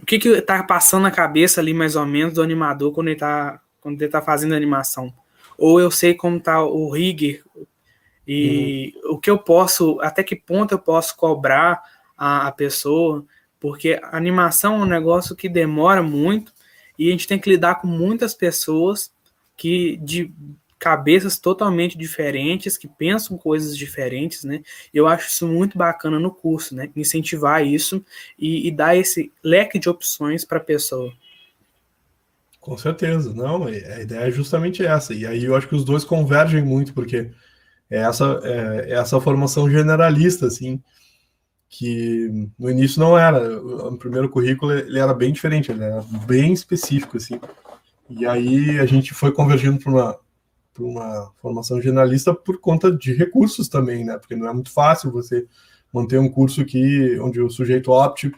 o 0.00 0.06
que 0.06 0.18
que 0.18 0.40
tá 0.40 0.62
passando 0.62 1.02
na 1.02 1.10
cabeça 1.10 1.60
ali, 1.60 1.74
mais 1.74 1.94
ou 1.94 2.06
menos, 2.06 2.34
do 2.34 2.42
animador 2.42 2.92
quando 2.92 3.08
ele 3.08 3.18
tá, 3.18 3.60
quando 3.80 4.00
ele 4.00 4.10
tá 4.10 4.22
fazendo 4.22 4.54
animação. 4.54 5.12
Ou 5.58 5.78
eu 5.78 5.90
sei 5.90 6.14
como 6.14 6.40
tá 6.40 6.64
o 6.64 6.90
rigger 6.90 7.44
e 8.26 8.94
uhum. 9.04 9.14
o 9.14 9.18
que 9.18 9.30
eu 9.30 9.38
posso, 9.38 9.98
até 10.00 10.22
que 10.22 10.36
ponto 10.36 10.72
eu 10.72 10.78
posso 10.78 11.14
cobrar 11.16 11.82
a, 12.16 12.46
a 12.46 12.52
pessoa, 12.52 13.26
porque 13.58 14.00
a 14.02 14.16
animação 14.16 14.76
é 14.76 14.78
um 14.78 14.86
negócio 14.86 15.36
que 15.36 15.48
demora 15.48 16.02
muito 16.02 16.52
e 17.00 17.08
a 17.08 17.12
gente 17.12 17.26
tem 17.26 17.38
que 17.38 17.48
lidar 17.48 17.76
com 17.76 17.86
muitas 17.86 18.34
pessoas 18.34 19.10
que 19.56 19.96
de 19.96 20.30
cabeças 20.78 21.38
totalmente 21.38 21.96
diferentes, 21.96 22.76
que 22.76 22.86
pensam 22.86 23.38
coisas 23.38 23.74
diferentes, 23.74 24.44
né? 24.44 24.62
Eu 24.92 25.06
acho 25.06 25.28
isso 25.28 25.46
muito 25.48 25.78
bacana 25.78 26.18
no 26.18 26.30
curso, 26.30 26.74
né? 26.74 26.90
Incentivar 26.94 27.66
isso 27.66 28.04
e, 28.38 28.68
e 28.68 28.70
dar 28.70 28.94
esse 28.94 29.32
leque 29.42 29.78
de 29.78 29.88
opções 29.88 30.44
para 30.44 30.58
a 30.58 30.62
pessoa. 30.62 31.10
Com 32.60 32.76
certeza, 32.76 33.32
não, 33.32 33.64
a 33.64 33.70
ideia 33.70 34.28
é 34.28 34.30
justamente 34.30 34.84
essa. 34.84 35.14
E 35.14 35.26
aí 35.26 35.42
eu 35.42 35.56
acho 35.56 35.68
que 35.68 35.74
os 35.74 35.86
dois 35.86 36.04
convergem 36.04 36.62
muito, 36.62 36.92
porque 36.92 37.30
é 37.90 38.00
essa, 38.00 38.40
é, 38.44 38.90
é 38.90 38.92
essa 38.92 39.18
formação 39.22 39.70
generalista, 39.70 40.46
assim, 40.46 40.82
que 41.70 42.50
no 42.58 42.68
início 42.68 43.00
não 43.00 43.16
era. 43.16 43.58
O 43.62 43.96
primeiro 43.96 44.28
currículo 44.28 44.72
ele 44.72 44.98
era 44.98 45.14
bem 45.14 45.32
diferente, 45.32 45.70
ele 45.70 45.84
era 45.84 46.02
bem 46.26 46.52
específico, 46.52 47.16
assim. 47.16 47.40
E 48.10 48.26
aí 48.26 48.80
a 48.80 48.86
gente 48.86 49.14
foi 49.14 49.30
convergindo 49.30 49.78
para 49.78 49.92
uma, 49.92 50.18
uma 50.80 51.32
formação 51.40 51.80
generalista 51.80 52.34
por 52.34 52.58
conta 52.58 52.90
de 52.90 53.14
recursos 53.14 53.68
também, 53.68 54.04
né? 54.04 54.18
Porque 54.18 54.34
não 54.34 54.48
é 54.48 54.52
muito 54.52 54.72
fácil 54.72 55.12
você 55.12 55.46
manter 55.94 56.18
um 56.18 56.28
curso 56.28 56.64
que 56.64 57.18
onde 57.20 57.40
o 57.40 57.48
sujeito 57.48 57.92
opte 57.92 58.32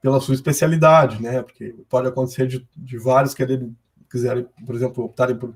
pela 0.00 0.18
sua 0.18 0.34
especialidade, 0.34 1.22
né? 1.22 1.42
Porque 1.42 1.74
pode 1.90 2.08
acontecer 2.08 2.46
de, 2.46 2.66
de 2.74 2.96
vários 2.96 3.34
quererem 3.34 3.76
quiserem, 4.10 4.46
por 4.66 4.74
exemplo, 4.74 5.04
optarem 5.04 5.36
por 5.36 5.54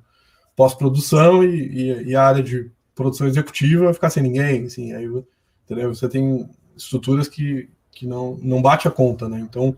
pós-produção 0.55 1.45
e, 1.45 1.69
e, 1.69 2.03
e, 2.09 2.17
a 2.17 2.27
área 2.27 2.43
de 2.43 2.71
produção 2.95 3.27
executiva 3.27 3.93
ficar 3.93 4.09
sem 4.09 4.23
ninguém, 4.23 4.65
assim, 4.65 4.95
aí 4.95 5.07
entendeu? 5.67 5.95
você 5.95 6.09
tem 6.09 6.49
estruturas 6.77 7.29
que, 7.29 7.69
que 7.93 8.07
não, 8.07 8.39
não 8.43 8.61
bate 8.61 8.87
a 8.87 8.91
conta, 8.91 9.29
né? 9.29 9.41
Então 9.41 9.77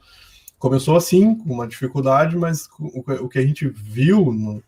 começou 0.59 0.97
assim, 0.97 1.37
com 1.37 1.53
uma 1.53 1.69
dificuldade, 1.69 2.37
mas 2.37 2.69
o, 2.79 3.29
que 3.29 3.39
a 3.39 3.47
gente 3.47 3.69
viu 3.69 4.33
no, 4.33 4.63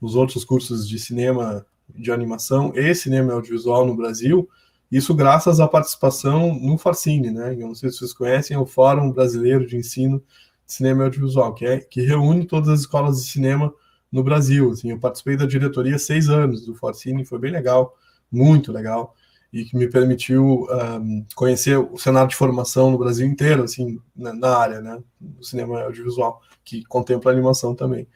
nos 0.00 0.14
outros 0.16 0.44
cursos 0.44 0.88
de 0.88 0.98
cinema, 0.98 1.64
de 1.94 2.10
animação 2.10 2.72
e 2.74 2.94
cinema 2.94 3.32
audiovisual 3.32 3.86
no 3.86 3.94
Brasil, 3.94 4.48
isso 4.90 5.14
graças 5.14 5.60
à 5.60 5.66
participação 5.66 6.54
no 6.54 6.78
Farcine, 6.78 7.30
né? 7.30 7.54
Eu 7.54 7.68
não 7.68 7.74
sei 7.74 7.90
se 7.90 7.98
vocês 7.98 8.12
conhecem, 8.12 8.56
é 8.56 8.60
o 8.60 8.66
Fórum 8.66 9.10
Brasileiro 9.10 9.66
de 9.66 9.76
Ensino 9.76 10.22
de 10.64 10.72
Cinema 10.72 11.02
e 11.02 11.04
Audiovisual, 11.06 11.54
que, 11.54 11.64
é, 11.64 11.78
que 11.78 12.00
reúne 12.02 12.44
todas 12.44 12.68
as 12.68 12.80
escolas 12.80 13.22
de 13.22 13.30
cinema 13.30 13.72
no 14.10 14.22
Brasil. 14.22 14.70
Assim, 14.70 14.90
eu 14.90 14.98
participei 14.98 15.36
da 15.36 15.46
diretoria 15.46 15.98
seis 15.98 16.28
anos 16.28 16.64
do 16.64 16.74
Farcine, 16.74 17.24
foi 17.24 17.38
bem 17.38 17.50
legal, 17.50 17.96
muito 18.30 18.72
legal, 18.72 19.14
e 19.56 19.64
que 19.64 19.74
me 19.74 19.88
permitiu 19.88 20.66
um, 21.00 21.24
conhecer 21.34 21.78
o 21.78 21.96
cenário 21.96 22.28
de 22.28 22.36
formação 22.36 22.90
no 22.90 22.98
Brasil 22.98 23.26
inteiro, 23.26 23.62
assim, 23.62 23.98
na, 24.14 24.34
na 24.34 24.54
área, 24.54 24.80
né? 24.82 24.98
Do 25.18 25.42
cinema 25.42 25.80
audiovisual, 25.80 26.42
que 26.62 26.84
contempla 26.84 27.32
animação 27.32 27.74
também. 27.74 28.06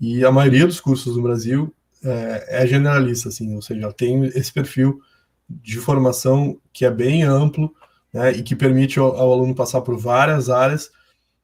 E 0.00 0.24
a 0.24 0.32
maioria 0.32 0.66
dos 0.66 0.80
cursos 0.80 1.14
no 1.14 1.22
Brasil 1.22 1.70
é, 2.02 2.62
é 2.62 2.66
generalista, 2.66 3.28
assim, 3.28 3.54
ou 3.54 3.60
seja, 3.60 3.92
tem 3.92 4.24
esse 4.24 4.50
perfil 4.50 4.98
de 5.46 5.76
formação 5.76 6.58
que 6.72 6.86
é 6.86 6.90
bem 6.90 7.24
amplo 7.24 7.74
né, 8.10 8.32
e 8.32 8.42
que 8.42 8.56
permite 8.56 8.98
ao, 8.98 9.14
ao, 9.14 9.32
aluno 9.34 9.54
passar 9.54 9.82
por 9.82 9.98
várias 9.98 10.48
áreas, 10.48 10.90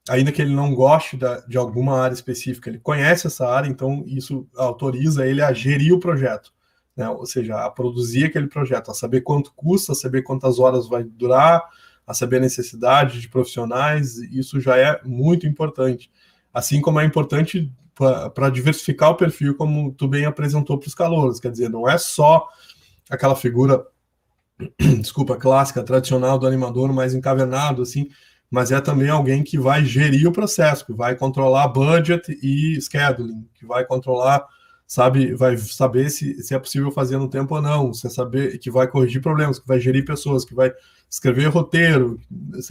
ainda 0.08 0.32
que 0.32 0.40
ele 0.40 0.54
não 0.54 0.74
goste 0.74 1.18
da, 1.18 1.40
de 1.40 1.58
alguma 1.58 2.00
área 2.00 2.14
específica, 2.14 2.70
ele 2.70 2.78
conhece 2.78 3.26
essa 3.26 3.46
área, 3.46 3.68
então 3.68 4.02
isso 4.06 4.48
autoriza 4.56 5.26
ele 5.26 5.42
a 5.42 5.52
gerir 5.52 5.92
o 5.92 6.00
projeto, 6.00 6.52
né, 6.96 7.08
ou 7.08 7.24
seja, 7.26 7.64
a 7.64 7.70
produzir 7.70 8.26
aquele 8.26 8.46
projeto, 8.46 8.90
a 8.90 8.94
saber 8.94 9.22
quanto 9.22 9.52
custa, 9.54 9.92
a 9.92 9.94
saber 9.94 10.22
quantas 10.22 10.58
horas 10.58 10.88
vai 10.88 11.02
durar, 11.02 11.62
a 12.06 12.14
saber 12.14 12.36
a 12.36 12.40
necessidade 12.40 13.20
de 13.20 13.28
profissionais, 13.28 14.18
isso 14.18 14.60
já 14.60 14.76
é 14.76 15.00
muito 15.04 15.46
importante. 15.46 16.10
Assim 16.52 16.80
como 16.80 17.00
é 17.00 17.04
importante 17.04 17.72
para 17.94 18.50
diversificar 18.50 19.10
o 19.10 19.14
perfil, 19.14 19.54
como 19.54 19.92
tu 19.92 20.08
bem 20.08 20.24
apresentou 20.24 20.78
para 20.78 20.88
os 20.88 20.94
calouros. 20.94 21.38
Quer 21.38 21.50
dizer, 21.50 21.68
não 21.68 21.88
é 21.88 21.96
só 21.98 22.48
aquela 23.08 23.36
figura, 23.36 23.86
desculpa, 25.00 25.36
clássica, 25.36 25.82
tradicional 25.82 26.38
do 26.38 26.46
animador 26.46 26.92
mais 26.92 27.14
encavernado, 27.14 27.82
assim, 27.82 28.08
mas 28.50 28.70
é 28.70 28.80
também 28.80 29.08
alguém 29.08 29.42
que 29.42 29.58
vai 29.58 29.84
gerir 29.84 30.28
o 30.28 30.32
processo, 30.32 30.84
que 30.84 30.92
vai 30.92 31.16
controlar 31.16 31.68
budget 31.68 32.38
e 32.42 32.78
scheduling, 32.80 33.48
que 33.54 33.64
vai 33.64 33.84
controlar, 33.84 34.46
sabe, 34.92 35.34
vai 35.34 35.56
saber 35.56 36.10
se, 36.10 36.42
se 36.42 36.54
é 36.54 36.58
possível 36.58 36.92
fazer 36.92 37.16
no 37.16 37.26
tempo 37.26 37.54
ou 37.54 37.62
não, 37.62 37.94
você 37.94 38.10
saber 38.10 38.58
que 38.58 38.70
vai 38.70 38.86
corrigir 38.86 39.22
problemas, 39.22 39.58
que 39.58 39.66
vai 39.66 39.80
gerir 39.80 40.04
pessoas, 40.04 40.44
que 40.44 40.54
vai 40.54 40.70
escrever 41.08 41.46
roteiro, 41.46 42.20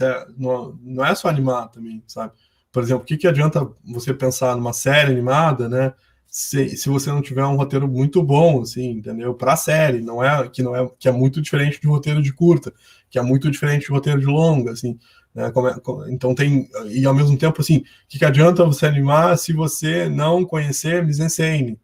é, 0.00 0.26
não, 0.38 0.78
não 0.80 1.04
é 1.04 1.16
só 1.16 1.26
animar 1.26 1.66
também, 1.70 2.00
sabe? 2.06 2.32
Por 2.70 2.80
exemplo, 2.80 3.02
o 3.02 3.04
que, 3.04 3.16
que 3.16 3.26
adianta 3.26 3.68
você 3.84 4.14
pensar 4.14 4.54
numa 4.54 4.72
série 4.72 5.10
animada, 5.10 5.68
né? 5.68 5.94
Se, 6.28 6.76
se 6.76 6.88
você 6.88 7.10
não 7.10 7.22
tiver 7.22 7.44
um 7.44 7.56
roteiro 7.56 7.88
muito 7.88 8.22
bom, 8.22 8.62
assim, 8.62 8.90
entendeu? 8.92 9.34
Para 9.34 9.56
série, 9.56 10.00
não 10.00 10.22
é 10.22 10.48
que 10.48 10.62
não 10.62 10.76
é 10.76 10.88
que 11.00 11.08
é 11.08 11.12
muito 11.12 11.42
diferente 11.42 11.80
de 11.80 11.88
roteiro 11.88 12.22
de 12.22 12.32
curta, 12.32 12.72
que 13.10 13.18
é 13.18 13.22
muito 13.22 13.50
diferente 13.50 13.86
de 13.86 13.92
roteiro 13.92 14.20
de 14.20 14.26
longa, 14.26 14.70
assim. 14.70 14.96
Né? 15.34 15.46
É, 15.48 16.12
então 16.12 16.36
tem 16.36 16.70
e 16.86 17.04
ao 17.04 17.14
mesmo 17.14 17.36
tempo 17.36 17.60
assim, 17.60 17.78
o 17.78 17.84
que, 18.08 18.20
que 18.20 18.24
adianta 18.24 18.64
você 18.64 18.86
animar 18.86 19.36
se 19.38 19.52
você 19.52 20.08
não 20.08 20.44
conhecer 20.44 21.04
mise-en-scène, 21.04 21.80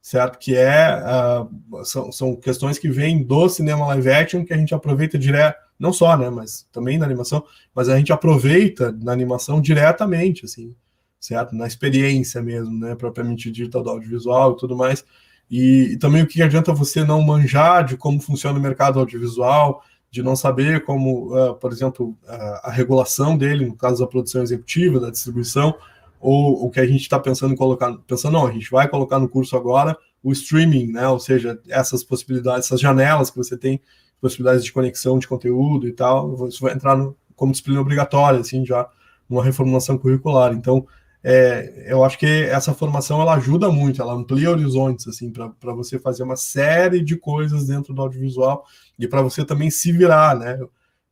certo? 0.00 0.38
Que 0.38 0.56
é 0.56 0.98
uh, 0.98 1.84
são, 1.84 2.10
são 2.10 2.36
questões 2.36 2.78
que 2.78 2.88
vêm 2.88 3.22
do 3.22 3.48
cinema 3.48 3.86
live 3.88 4.10
action 4.10 4.44
que 4.44 4.52
a 4.52 4.56
gente 4.56 4.74
aproveita 4.74 5.18
direto, 5.18 5.58
não 5.78 5.92
só, 5.92 6.16
né, 6.16 6.28
mas 6.28 6.66
também 6.72 6.98
na 6.98 7.06
animação, 7.06 7.42
mas 7.74 7.88
a 7.88 7.96
gente 7.96 8.12
aproveita 8.12 8.92
na 8.92 9.12
animação 9.12 9.60
diretamente, 9.60 10.44
assim, 10.44 10.74
certo? 11.18 11.54
Na 11.54 11.66
experiência 11.66 12.42
mesmo, 12.42 12.78
né, 12.78 12.94
propriamente 12.94 13.50
dita 13.50 13.82
do 13.82 13.90
audiovisual 13.90 14.52
e 14.52 14.56
tudo 14.56 14.76
mais. 14.76 15.04
E, 15.50 15.92
e 15.92 15.96
também 15.98 16.22
o 16.22 16.26
que 16.26 16.42
adianta 16.42 16.72
você 16.72 17.04
não 17.04 17.20
manjar 17.22 17.84
de 17.84 17.96
como 17.96 18.20
funciona 18.20 18.58
o 18.58 18.62
mercado 18.62 19.00
audiovisual, 19.00 19.82
de 20.10 20.22
não 20.22 20.34
saber 20.34 20.84
como, 20.84 21.34
uh, 21.36 21.54
por 21.54 21.72
exemplo, 21.72 22.16
a, 22.26 22.68
a 22.68 22.70
regulação 22.70 23.36
dele, 23.36 23.64
no 23.64 23.76
caso 23.76 24.00
da 24.00 24.06
produção 24.06 24.42
executiva, 24.42 25.00
da 25.00 25.10
distribuição, 25.10 25.74
ou 26.20 26.66
o 26.66 26.70
que 26.70 26.78
a 26.78 26.86
gente 26.86 27.00
está 27.00 27.18
pensando 27.18 27.54
em 27.54 27.56
colocar, 27.56 27.92
pensando, 28.06 28.34
não, 28.34 28.46
a 28.46 28.52
gente 28.52 28.70
vai 28.70 28.86
colocar 28.86 29.18
no 29.18 29.28
curso 29.28 29.56
agora 29.56 29.96
o 30.22 30.30
streaming, 30.32 30.92
né? 30.92 31.08
Ou 31.08 31.18
seja, 31.18 31.58
essas 31.68 32.04
possibilidades, 32.04 32.66
essas 32.66 32.80
janelas 32.80 33.30
que 33.30 33.38
você 33.38 33.56
tem, 33.56 33.80
possibilidades 34.20 34.64
de 34.64 34.72
conexão 34.72 35.18
de 35.18 35.26
conteúdo 35.26 35.88
e 35.88 35.92
tal, 35.92 36.46
isso 36.46 36.60
vai 36.60 36.74
entrar 36.74 36.94
no, 36.94 37.16
como 37.34 37.52
disciplina 37.52 37.80
obrigatória, 37.80 38.38
assim, 38.38 38.66
já 38.66 38.86
numa 39.28 39.42
reformulação 39.42 39.96
curricular. 39.96 40.52
Então, 40.52 40.86
é, 41.24 41.86
eu 41.86 42.04
acho 42.04 42.18
que 42.18 42.26
essa 42.26 42.74
formação 42.74 43.20
ela 43.20 43.34
ajuda 43.34 43.70
muito, 43.70 44.00
ela 44.02 44.12
amplia 44.12 44.50
horizontes, 44.50 45.08
assim, 45.08 45.30
para 45.30 45.72
você 45.72 45.98
fazer 45.98 46.22
uma 46.22 46.36
série 46.36 47.02
de 47.02 47.16
coisas 47.16 47.66
dentro 47.66 47.94
do 47.94 48.02
audiovisual 48.02 48.64
e 48.98 49.08
para 49.08 49.22
você 49.22 49.44
também 49.44 49.70
se 49.70 49.90
virar, 49.90 50.36
né? 50.36 50.58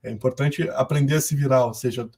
É 0.03 0.11
importante 0.11 0.69
aprender 0.71 1.17
a 1.17 1.21
se 1.21 1.35
virar, 1.35 1.67
ou 1.67 1.75
seja, 1.75 2.09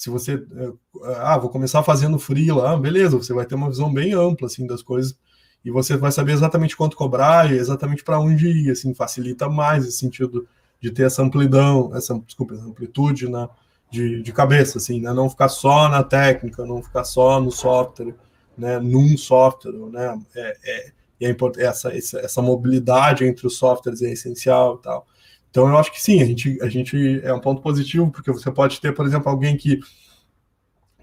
se 0.00 0.08
você 0.08 0.32
eh, 0.32 0.72
ah 1.16 1.36
vou 1.36 1.50
começar 1.50 1.82
fazendo 1.82 2.18
freela, 2.18 2.72
ah, 2.72 2.76
beleza, 2.78 3.18
você 3.18 3.34
vai 3.34 3.44
ter 3.44 3.54
uma 3.54 3.68
visão 3.68 3.92
bem 3.92 4.14
ampla 4.14 4.46
assim 4.46 4.66
das 4.66 4.82
coisas 4.82 5.14
e 5.62 5.70
você 5.70 5.94
vai 5.94 6.10
saber 6.10 6.32
exatamente 6.32 6.74
quanto 6.74 6.96
cobrar 6.96 7.52
e 7.52 7.58
exatamente 7.58 8.02
para 8.02 8.18
onde 8.18 8.48
ir, 8.48 8.70
assim 8.70 8.94
facilita 8.94 9.46
mais 9.46 9.86
esse 9.86 9.98
sentido 9.98 10.48
de 10.80 10.90
ter 10.90 11.02
essa 11.02 11.22
amplidão, 11.22 11.94
essa 11.94 12.18
desculpa, 12.18 12.54
essa 12.54 12.64
amplitude 12.64 13.28
na 13.28 13.50
de, 13.90 14.22
de 14.22 14.32
cabeça, 14.32 14.78
assim, 14.78 15.02
né? 15.02 15.12
Não 15.12 15.28
ficar 15.28 15.50
só 15.50 15.86
na 15.90 16.02
técnica, 16.02 16.64
não 16.64 16.82
ficar 16.82 17.04
só 17.04 17.38
no 17.38 17.50
software, 17.50 18.14
né? 18.56 18.78
Num 18.78 19.18
software, 19.18 19.72
né? 19.90 20.18
É, 20.34 20.56
é, 20.64 20.92
é 21.28 21.36
essa, 21.58 21.92
essa 21.94 22.40
mobilidade 22.40 23.26
entre 23.26 23.46
os 23.46 23.58
softwares 23.58 24.00
é 24.00 24.12
essencial 24.12 24.76
e 24.76 24.82
tal. 24.82 25.06
Então 25.50 25.68
eu 25.68 25.76
acho 25.76 25.92
que 25.92 26.00
sim, 26.00 26.22
a 26.22 26.24
gente, 26.24 26.58
a 26.62 26.68
gente 26.68 27.20
é 27.24 27.32
um 27.34 27.40
ponto 27.40 27.60
positivo, 27.60 28.10
porque 28.10 28.30
você 28.30 28.50
pode 28.50 28.80
ter, 28.80 28.94
por 28.94 29.04
exemplo, 29.04 29.28
alguém 29.28 29.56
que, 29.56 29.80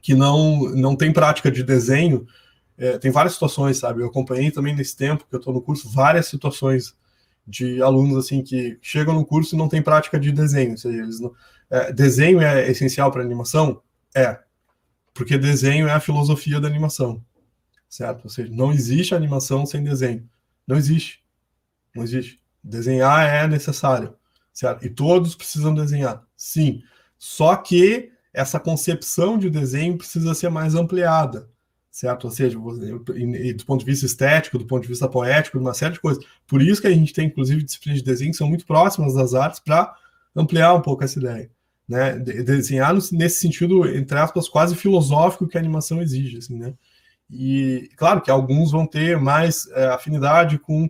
que 0.02 0.16
não, 0.16 0.70
não 0.74 0.95
tem 0.95 1.12
prática 1.12 1.52
de 1.52 1.64
desenho, 1.64 2.26
é, 2.78 2.98
tem 2.98 3.12
várias 3.12 3.34
situações, 3.34 3.78
sabe? 3.78 4.02
Eu 4.02 4.08
acompanhei 4.08 4.52
também 4.52 4.76
nesse 4.76 4.95
tempo 4.95 5.26
que 5.28 5.36
eu 5.36 5.39
estou 5.39 5.54
no 5.54 5.62
curso 5.62 5.89
várias 5.89 6.28
situações 6.28 6.95
de 7.45 7.82
alunos 7.82 8.18
assim 8.18 8.41
que 8.41 8.78
chegam 8.82 9.14
no 9.14 9.26
curso 9.26 9.56
e 9.56 9.58
não 9.58 9.70
tem 9.70 9.82
prática 9.82 10.20
de 10.20 10.32
desenho, 10.32 10.72
ou 10.72 10.78
seja, 10.78 10.98
eles 10.98 11.20
não, 11.20 11.34
é, 11.70 11.91
desenho 11.91 12.41
é 12.41 12.70
essencial 12.70 13.12
para 13.12 13.22
animação? 13.22 13.82
É, 14.16 14.39
porque 15.14 15.38
desenho 15.38 15.88
é 15.88 15.93
a 15.93 16.00
filosofia 16.00 16.60
da 16.60 16.68
animação. 16.68 17.24
certo? 17.89 18.26
Ou 18.26 18.30
seja, 18.30 18.52
não 18.54 18.72
existe 18.72 19.16
animação 19.16 19.66
sem 19.66 19.84
desenho. 19.84 20.30
Não 20.66 20.78
existe. 20.78 21.24
Não 21.95 22.04
existe. 22.04 22.41
Desenhar 22.64 23.28
é 23.28 23.48
necessário, 23.48 24.16
certo? 24.58 24.84
E 24.84 24.89
todos 24.89 25.36
precisam 25.36 25.72
desenhar, 25.72 26.24
sim. 26.36 26.82
Só 27.20 27.55
que 27.55 28.12
essa 28.34 28.60
concepção 28.60 29.38
de 29.38 29.51
desenho 29.51 29.95
precisa 29.95 30.34
ser 30.34 30.49
mais 30.49 30.74
ampliada, 30.74 31.47
certo? 31.91 32.26
Ou 32.26 32.32
seja, 32.32 32.58
do 32.58 33.66
ponto 33.68 33.80
de 33.82 33.86
vista 33.86 34.08
estético, 34.08 34.58
do 34.58 34.66
ponto 34.66 34.82
de 34.82 34.88
vista 34.88 35.08
poético, 35.08 35.60
uma 35.60 35.76
série 35.76 35.93
de 35.93 35.99
coisas. 35.99 36.26
Por 36.47 36.60
isso 36.60 36.82
que 36.82 36.88
a 36.88 36.91
gente 36.91 37.14
tem, 37.14 37.28
inclusive, 37.28 37.62
disciplinas 37.62 37.99
de 37.99 38.05
desenho 38.05 38.32
que 38.32 38.38
são 38.38 38.49
muito 38.49 38.66
próximas 38.66 39.14
das 39.14 39.36
artes 39.36 39.60
para 39.60 39.95
ampliar 40.36 40.74
um 40.74 40.82
pouco 40.82 41.03
essa 41.03 41.20
ideia. 41.20 41.51
Né? 41.88 42.18
Desenhar 42.18 42.95
nesse 43.12 43.39
sentido, 43.39 43.88
entre 43.88 44.18
aspas, 44.18 44.49
quase 44.49 44.76
filosófico 44.76 45.47
que 45.47 45.55
a 45.55 45.62
animação 45.62 46.01
exige, 46.01 46.38
assim, 46.39 46.58
né? 46.58 46.74
E 47.30 47.91
claro 47.95 48.22
que 48.22 48.32
alguns 48.32 48.72
vão 48.72 48.88
ter 48.88 49.20
mais 49.20 49.68
é, 49.72 49.86
afinidade 49.88 50.58
com 50.58 50.89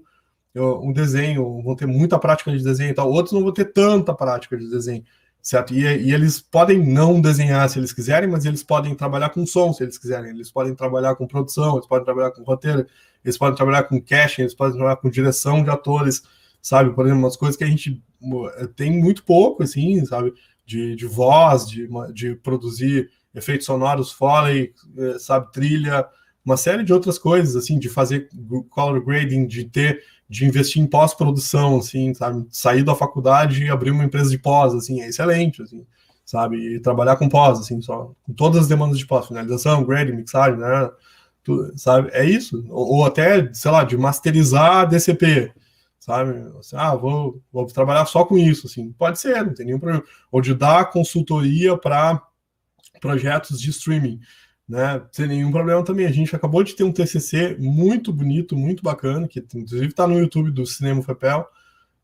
um 0.62 0.92
desenho, 0.92 1.62
vão 1.62 1.76
ter 1.76 1.86
muita 1.86 2.18
prática 2.20 2.52
de 2.52 2.64
desenho 2.64 2.92
e 2.92 2.94
tal, 2.94 3.12
outros 3.12 3.34
não 3.34 3.44
vão 3.44 3.52
ter 3.52 3.66
tanta 3.66 4.14
prática 4.14 4.58
de 4.58 4.70
desenho, 4.70 5.04
certo? 5.42 5.74
E, 5.74 5.82
e, 5.82 6.14
eles 6.14 6.40
podem 6.40 6.80
não 6.80 7.22
desenhar 7.22 7.70
se 7.70 7.80
eles 7.80 7.94
quiserem, 7.94 8.30
mas 8.30 8.46
eles 8.46 8.64
podem 8.64 8.96
trabalhar 8.96 9.30
com 9.30 9.46
som 9.46 9.74
se 9.74 9.84
eles 9.84 9.98
quiserem, 9.98 10.32
eles 10.32 10.52
podem 10.52 10.74
trabalhar 10.76 11.16
com 11.16 11.28
produção, 11.28 11.76
eles 11.76 11.88
podem 11.88 12.06
trabalhar 12.06 12.32
com 12.32 12.44
roteiro, 12.44 12.86
eles 13.24 13.38
podem 13.38 13.56
trabalhar 13.56 13.84
com 13.84 14.02
casting, 14.02 14.42
eles 14.42 14.54
podem 14.54 14.76
trabalhar 14.76 14.98
com 14.98 15.10
direção 15.10 15.64
de 15.64 15.70
atores, 15.70 16.24
sabe? 16.62 16.94
Por 16.94 17.06
exemplo, 17.06 17.24
umas 17.24 17.38
coisas 17.38 17.58
que 17.58 17.64
a 17.64 17.68
gente 17.68 18.02
tem 18.76 18.92
muito 18.92 19.24
pouco, 19.24 19.64
assim, 19.64 20.04
sabe? 20.06 20.34
De, 20.66 20.96
de 20.96 21.06
voz, 21.06 21.68
de, 21.68 21.88
de 22.14 22.36
produzir 22.36 23.10
efeitos 23.34 23.66
sonoros, 23.66 24.12
foley, 24.12 24.74
eh, 24.98 25.20
sabe? 25.20 25.52
Trilha, 25.52 26.06
uma 26.44 26.58
série 26.58 26.84
de 26.84 26.94
outras 26.94 27.18
coisas, 27.20 27.56
assim, 27.56 27.78
de 27.78 27.90
fazer 27.90 28.30
color 28.70 29.04
grading, 29.04 29.46
de 29.46 29.66
ter 29.66 30.02
de 30.30 30.46
investir 30.46 30.82
em 30.82 30.88
pós-produção, 30.88 31.78
assim, 31.78 32.14
sabe? 32.14 32.46
Sair 32.52 32.84
da 32.84 32.96
faculdade 32.96 33.64
e 33.64 33.70
abrir 33.70 33.92
uma 33.92 34.04
empresa 34.04 34.30
de 34.30 34.38
pós, 34.38 34.74
assim, 34.74 35.02
é 35.02 35.08
excelente, 35.08 35.62
assim, 35.62 35.86
sabe? 36.26 36.58
E 36.58 36.80
trabalhar 36.80 37.16
com 37.16 37.30
pós, 37.30 37.60
assim, 37.60 37.82
só 37.82 38.14
com 38.24 38.34
todas 38.34 38.62
as 38.62 38.68
demandas 38.68 38.98
de 39.00 39.06
pós, 39.06 39.28
finalização, 39.28 39.86
grading, 39.86 40.14
mixagem, 40.14 40.60
né? 40.60 40.90
Sabe? 41.76 42.10
É 42.12 42.26
isso. 42.26 42.66
Ou, 42.70 42.98
ou, 42.98 43.06
até, 43.06 43.52
sei 43.54 43.72
lá, 43.72 43.86
de 43.86 43.96
masterizar 43.98 44.88
DCP, 44.90 45.54
sabe? 45.98 46.34
Assim, 46.60 46.76
ah, 46.76 46.94
vou, 46.94 47.42
vou 47.52 47.66
trabalhar 47.68 48.06
só 48.06 48.26
com 48.26 48.38
isso, 48.38 48.68
assim. 48.68 48.92
Pode 48.92 49.20
ser, 49.20 49.46
não 49.46 49.54
tem 49.54 49.66
nenhum 49.66 49.80
problema. 49.80 50.04
Ou 50.30 50.42
de 50.42 50.54
dar 50.54 50.92
consultoria 50.92 51.78
para 51.78 52.22
projetos 53.00 53.62
de 53.62 53.70
streaming 53.70 54.20
né? 54.68 55.02
Sem 55.12 55.28
nenhum 55.28 55.52
problema 55.52 55.84
também. 55.84 56.06
A 56.06 56.12
gente 56.12 56.36
acabou 56.36 56.64
de 56.64 56.76
ter 56.76 56.84
um 56.84 56.92
TCC 56.92 57.56
muito 57.60 58.12
bonito, 58.12 58.56
muito 58.56 58.84
bacana, 58.84 59.28
que 59.28 59.40
inclusive 59.40 59.88
está 59.88 60.06
no 60.06 60.20
YouTube 60.20 60.52
do 60.52 60.66
Cinema 60.66 61.02
Fepel. 61.02 61.48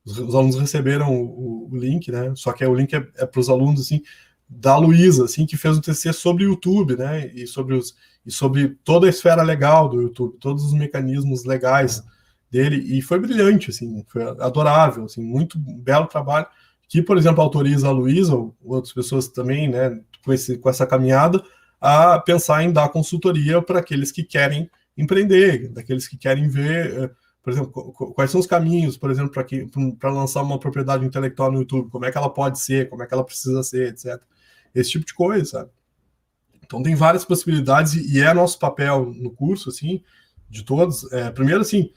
Os, 0.06 0.18
os 0.18 0.36
alunos 0.36 0.58
receberam 0.58 1.14
o, 1.14 1.70
o, 1.72 1.78
link, 1.78 2.12
né? 2.12 2.34
Só 2.36 2.54
que 2.54 2.66
o 2.66 2.74
link 2.74 2.94
é, 2.96 3.06
é 3.18 3.26
para 3.26 3.40
os 3.40 3.50
alunos 3.50 3.82
assim 3.82 4.02
da 4.48 4.78
Luísa, 4.78 5.26
assim, 5.26 5.46
que 5.46 5.58
fez 5.58 5.78
um 5.78 5.82
TCC 5.82 6.14
sobre 6.14 6.46
o 6.46 6.52
YouTube, 6.52 6.96
né? 6.96 7.32
E 7.34 7.48
sobre 7.48 7.76
os 7.76 7.96
e 8.26 8.32
sobre 8.32 8.70
toda 8.86 9.06
a 9.06 9.10
esfera 9.10 9.44
legal 9.44 9.90
do 9.90 10.02
YouTube, 10.02 10.38
todos 10.40 10.64
os 10.64 10.74
mecanismos 10.74 11.44
legais 11.44 12.02
dele 12.50 12.78
e 12.78 13.02
foi 13.02 13.20
brilhante, 13.20 13.70
assim, 13.70 14.06
foi 14.08 14.24
adorável, 14.40 15.06
assim, 15.06 15.22
muito 15.22 15.60
belo 15.60 16.08
trabalho 16.08 16.48
que, 16.88 17.02
por 17.02 17.18
exemplo, 17.18 17.42
autoriza 17.42 17.88
a 17.88 17.92
Luísa 17.92 18.36
ou 18.36 18.56
outras 18.64 18.94
pessoas 18.94 19.28
também, 19.28 19.68
né? 19.68 20.00
Com, 20.24 20.32
esse, 20.32 20.58
com 20.58 20.70
essa 20.70 20.86
caminhada 20.86 21.44
a 21.84 22.18
pensar 22.18 22.64
em 22.64 22.72
dar 22.72 22.88
consultoria 22.88 23.62
para 23.62 23.80
aqueles 23.80 24.10
que 24.10 24.24
querem 24.24 24.72
empreender, 24.98 25.68
daqueles 25.68 26.08
que 26.08 26.16
querem 26.16 26.48
ver, 26.48 26.98
eh, 26.98 27.10
por 27.44 27.52
exemplo, 27.52 27.94
quais 28.16 28.32
são 28.32 28.40
os 28.40 28.48
caminhos, 28.48 28.96
por 28.96 29.12
exemplo, 29.12 29.34
para 30.00 30.10
lançar 30.10 30.42
uma 30.44 30.58
propriedade 30.58 31.06
intelectual 31.06 31.52
no 31.52 31.60
YouTube, 31.60 31.90
como 31.90 32.06
é 32.06 32.12
que 32.12 32.18
ela 32.18 32.34
pode 32.34 32.58
ser, 32.58 32.88
como 32.88 33.04
é 33.04 33.06
que 33.06 33.14
ela 33.14 33.26
precisa 33.26 33.62
ser, 33.64 33.90
etc. 33.90 34.18
Esse 34.74 34.92
tipo 34.92 35.06
de 35.06 35.14
coisa, 35.14 35.44
sabe? 35.44 35.72
Então 36.64 36.82
tem 36.82 36.96
várias 36.96 37.26
possibilidades 37.26 37.96
e 37.96 38.22
é 38.22 38.34
nosso 38.34 38.58
papel 38.58 39.14
no 39.14 39.32
curso, 39.32 39.68
assim, 39.68 40.02
de 40.50 40.64
todos. 40.64 41.12
É, 41.12 41.32
primeiro, 41.32 41.60
assim, 41.60 41.92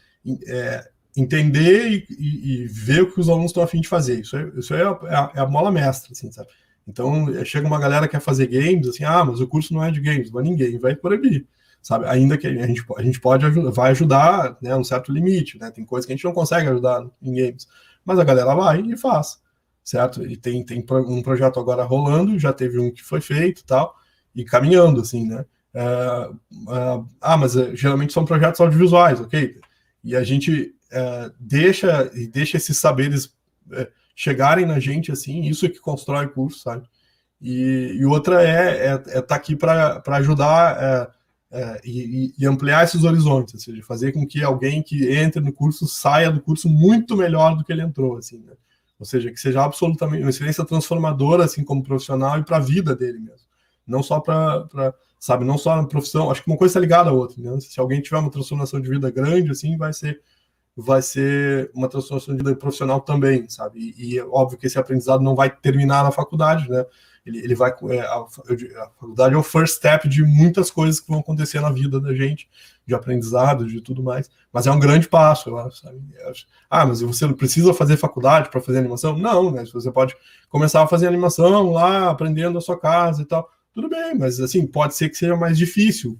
é, 0.49 0.91
entender 1.17 1.93
e, 1.93 2.07
e, 2.11 2.65
e, 2.65 2.67
ver 2.67 3.05
o 3.05 3.13
que 3.13 3.21
os 3.21 3.29
alunos 3.29 3.53
estão 3.53 3.63
afim 3.63 3.81
de 3.81 3.87
fazer. 3.87 4.19
Isso, 4.19 4.37
é, 4.37 4.51
isso 4.57 4.75
é, 4.75 4.83
a, 4.83 5.33
é 5.33 5.41
a 5.41 5.47
mola 5.47 5.71
mestra, 5.71 6.11
assim, 6.11 6.33
sabe? 6.33 6.49
Então, 6.87 7.45
chega 7.45 7.67
uma 7.67 7.81
galera 7.81 8.07
que 8.07 8.13
quer 8.13 8.21
fazer 8.21 8.47
games, 8.47 8.87
assim, 8.89 9.05
ah, 9.05 9.25
mas 9.25 9.41
o 9.41 9.49
curso 9.49 9.75
não 9.75 9.83
é 9.83 9.91
de 9.91 10.01
games, 10.01 10.31
mas 10.31 10.45
ninguém 10.45 10.79
vai 10.79 10.95
proibir, 10.95 11.47
sabe? 11.83 12.07
Ainda 12.07 12.39
que 12.39 12.47
a 12.47 12.67
gente, 12.67 12.85
a 12.97 13.03
gente 13.03 13.21
pode 13.21 13.45
ajudar, 13.45 13.71
vai 13.71 13.91
ajudar, 13.91 14.57
né, 14.63 14.77
um 14.77 14.85
certo 14.85 15.13
limite, 15.13 15.59
né? 15.59 15.71
Tem 15.71 15.85
coisas 15.85 16.07
que 16.07 16.13
a 16.13 16.17
gente 16.17 16.25
não 16.25 16.33
consegue 16.33 16.69
ajudar 16.69 17.05
em 17.21 17.35
games, 17.35 17.67
mas 18.05 18.19
a 18.19 18.25
galera 18.25 18.55
vai 18.55 18.81
e 18.83 18.97
faz, 18.97 19.41
certo? 19.83 20.25
E 20.25 20.37
tem, 20.37 20.65
tem 20.65 20.85
um 20.91 21.23
projeto 21.23 21.59
agora 21.59 21.83
rolando, 21.83 22.39
já 22.39 22.53
teve 22.53 22.79
um 22.79 22.93
que 22.93 23.03
foi 23.03 23.21
feito 23.21 23.65
tal, 23.65 23.97
e 24.35 24.45
caminhando, 24.45 25.01
assim, 25.01 25.27
né? 25.27 25.45
Uh, 25.75 26.35
uh, 26.71 27.09
ah, 27.21 27.37
mas 27.37 27.53
geralmente 27.75 28.13
são 28.13 28.25
projetos 28.25 28.61
audiovisuais, 28.61 29.21
ok? 29.21 29.61
E 30.05 30.15
a 30.15 30.23
gente 30.23 30.73
deixa, 31.41 32.11
deixa 32.31 32.57
esses 32.57 32.79
saberes 32.79 33.35
chegarem 34.17 34.65
na 34.65 34.81
gente 34.81 35.13
assim, 35.13 35.43
isso 35.43 35.67
é 35.67 35.69
que 35.69 35.79
constrói 35.79 36.25
o 36.25 36.33
curso, 36.33 36.61
sabe? 36.61 36.89
E, 37.41 37.99
e 38.01 38.05
outra 38.07 38.43
é 38.43 38.95
estar 38.95 39.11
é, 39.11 39.19
é 39.19 39.23
tá 39.23 39.37
aqui 39.37 39.55
para 39.55 40.03
ajudar 40.07 40.83
é, 40.83 41.09
é, 41.59 41.81
e, 41.85 42.35
e, 42.39 42.47
ampliar 42.47 42.83
esses 42.83 43.05
horizontes, 43.05 43.55
ou 43.55 43.61
seja, 43.61 43.83
fazer 43.83 44.13
com 44.13 44.27
que 44.27 44.43
alguém 44.43 44.83
que 44.83 45.15
entre 45.15 45.41
no 45.41 45.53
curso 45.53 45.87
saia 45.87 46.31
do 46.33 46.41
curso 46.41 46.67
muito 46.69 47.15
melhor 47.15 47.55
do 47.55 47.63
que 47.63 47.71
ele 47.71 47.83
entrou, 47.83 48.17
assim, 48.17 48.39
né? 48.39 48.55
Ou 48.99 49.05
seja, 49.05 49.31
que 49.31 49.39
seja 49.39 49.63
absolutamente 49.63 50.23
uma 50.23 50.31
experiência 50.31 50.65
transformadora, 50.65 51.45
assim, 51.45 51.63
como 51.63 51.83
profissional 51.83 52.39
e 52.39 52.45
para 52.45 52.57
a 52.57 52.61
vida 52.61 52.97
dele 52.97 53.19
mesmo. 53.19 53.47
Não 53.87 54.03
só 54.03 54.19
para, 54.19 54.95
sabe, 55.21 55.45
não 55.45 55.59
só 55.59 55.77
na 55.77 55.87
profissão, 55.87 56.31
acho 56.31 56.43
que 56.43 56.51
uma 56.51 56.57
coisa 56.57 56.71
está 56.71 56.81
ligada 56.81 57.11
à 57.11 57.13
outra, 57.13 57.37
né? 57.39 57.61
Se 57.61 57.79
alguém 57.79 58.01
tiver 58.01 58.19
uma 58.19 58.31
transformação 58.31 58.81
de 58.81 58.89
vida 58.89 59.11
grande, 59.11 59.51
assim, 59.51 59.77
vai 59.77 59.93
ser 59.93 60.23
vai 60.77 61.01
ser 61.01 61.71
uma 61.75 61.89
transformação 61.89 62.37
de 62.37 62.45
vida 62.45 62.55
profissional 62.55 63.01
também, 63.01 63.49
sabe? 63.49 63.95
E, 63.97 64.15
e, 64.15 64.19
é 64.19 64.25
óbvio 64.25 64.59
que 64.59 64.67
esse 64.67 64.79
aprendizado 64.79 65.23
não 65.23 65.35
vai 65.35 65.49
terminar 65.49 66.05
na 66.05 66.11
faculdade, 66.11 66.69
né? 66.69 66.85
Ele, 67.25 67.39
ele 67.39 67.55
vai. 67.55 67.75
É, 67.89 68.01
a, 68.01 68.17
a, 68.17 68.91
faculdade 69.01 69.35
é 69.35 69.39
o 69.39 69.43
first 69.43 69.77
step 69.77 70.07
de 70.07 70.23
muitas 70.23 70.71
coisas 70.71 71.01
que 71.01 71.09
vão 71.09 71.21
acontecer 71.21 71.61
na 71.61 71.71
vida 71.71 71.99
da 71.99 72.15
gente, 72.15 72.49
de 72.87 72.95
aprendizado, 72.95 73.67
de 73.67 73.81
tudo 73.81 74.03
mais. 74.03 74.31
Mas 74.53 74.67
é 74.67 74.71
um 74.71 74.79
grande 74.79 75.09
passo, 75.09 75.49
eu 75.49 75.59
acho, 75.59 75.79
sabe? 75.81 75.99
Eu 76.21 76.31
acho, 76.31 76.47
ah, 76.69 76.85
mas 76.85 77.01
você 77.01 77.27
precisa 77.33 77.73
fazer 77.73 77.97
faculdade 77.97 78.51
para 78.51 78.61
fazer 78.61 78.79
animação? 78.79 79.17
Não, 79.17 79.51
né? 79.51 79.65
Você 79.73 79.91
pode 79.91 80.15
começar 80.51 80.83
a 80.83 80.87
fazer 80.87 81.09
animação 81.09 81.73
lá, 81.73 82.11
aprendendo 82.11 82.55
na 82.55 82.61
sua 82.61 82.79
casa 82.79 83.23
e 83.23 83.25
tal. 83.25 83.51
Tudo 83.73 83.89
bem, 83.89 84.15
mas 84.15 84.41
assim, 84.41 84.67
pode 84.67 84.95
ser 84.95 85.09
que 85.09 85.17
seja 85.17 85.37
mais 85.37 85.57
difícil 85.57 86.19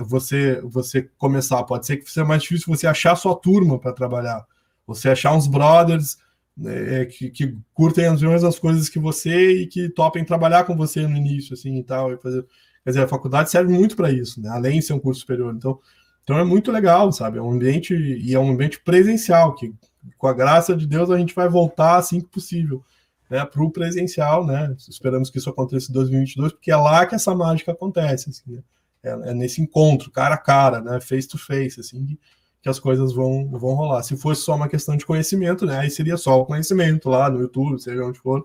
você 0.00 0.60
você 0.62 1.08
começar. 1.18 1.62
Pode 1.64 1.86
ser 1.86 1.98
que 1.98 2.10
seja 2.10 2.24
mais 2.24 2.42
difícil 2.42 2.66
você 2.74 2.86
achar 2.86 3.16
sua 3.16 3.34
turma 3.34 3.78
para 3.78 3.92
trabalhar. 3.92 4.44
Você 4.86 5.08
achar 5.08 5.34
uns 5.34 5.46
brothers 5.46 6.18
né, 6.56 7.04
que, 7.04 7.30
que, 7.30 7.56
curtem 7.74 8.06
as 8.06 8.22
mesmas 8.22 8.58
coisas 8.58 8.88
que 8.88 8.98
você 8.98 9.62
e 9.62 9.66
que 9.66 9.88
topem 9.90 10.24
trabalhar 10.24 10.64
com 10.64 10.74
você 10.74 11.06
no 11.06 11.16
início, 11.16 11.52
assim, 11.54 11.76
e 11.76 11.82
tal. 11.82 12.12
E 12.12 12.16
fazer... 12.16 12.44
Quer 12.82 12.90
dizer, 12.90 13.02
a 13.02 13.08
faculdade 13.08 13.50
serve 13.50 13.72
muito 13.72 13.96
para 13.96 14.12
isso, 14.12 14.40
né? 14.40 14.48
Além 14.48 14.78
de 14.78 14.86
ser 14.86 14.92
um 14.92 15.00
curso 15.00 15.20
superior. 15.20 15.52
Então, 15.54 15.80
então 16.22 16.38
é 16.38 16.44
muito 16.44 16.70
legal, 16.70 17.12
sabe? 17.12 17.38
É 17.38 17.42
um 17.42 17.50
ambiente 17.50 17.94
e 17.94 18.32
é 18.32 18.38
um 18.38 18.50
ambiente 18.50 18.80
presencial 18.80 19.54
que, 19.56 19.74
com 20.16 20.28
a 20.28 20.32
graça 20.32 20.74
de 20.76 20.86
Deus, 20.86 21.10
a 21.10 21.18
gente 21.18 21.34
vai 21.34 21.48
voltar 21.48 21.96
assim 21.96 22.20
que 22.20 22.28
possível. 22.28 22.82
Né, 23.28 23.44
para 23.44 23.60
o 23.60 23.72
presencial, 23.72 24.46
né? 24.46 24.72
Esperamos 24.88 25.30
que 25.30 25.38
isso 25.38 25.50
aconteça 25.50 25.90
em 25.90 25.94
2022, 25.94 26.52
porque 26.52 26.70
é 26.70 26.76
lá 26.76 27.04
que 27.04 27.16
essa 27.16 27.34
mágica 27.34 27.72
acontece. 27.72 28.30
Assim, 28.30 28.52
né? 28.52 28.62
É, 29.06 29.30
é, 29.30 29.34
nesse 29.34 29.62
encontro, 29.62 30.10
cara 30.10 30.34
a 30.34 30.38
cara, 30.38 30.80
né, 30.80 31.00
face 31.00 31.28
to 31.28 31.38
face, 31.38 31.78
assim, 31.78 32.18
que 32.60 32.68
as 32.68 32.80
coisas 32.80 33.14
vão, 33.14 33.48
vão 33.50 33.74
rolar. 33.74 34.02
Se 34.02 34.16
fosse 34.16 34.42
só 34.42 34.56
uma 34.56 34.68
questão 34.68 34.96
de 34.96 35.06
conhecimento, 35.06 35.64
né, 35.64 35.78
aí 35.78 35.90
seria 35.90 36.16
só 36.16 36.40
o 36.40 36.44
conhecimento 36.44 37.08
lá 37.08 37.30
no 37.30 37.40
YouTube, 37.40 37.80
seja 37.80 38.04
onde 38.04 38.18
for, 38.18 38.44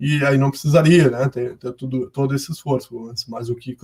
e 0.00 0.24
aí 0.24 0.38
não 0.38 0.50
precisaria, 0.50 1.10
né, 1.10 1.28
ter, 1.28 1.58
ter 1.58 1.72
tudo, 1.74 2.10
todo 2.10 2.34
esse 2.34 2.50
esforço. 2.50 2.94
Mas 3.28 3.50
o 3.50 3.54
que 3.54 3.76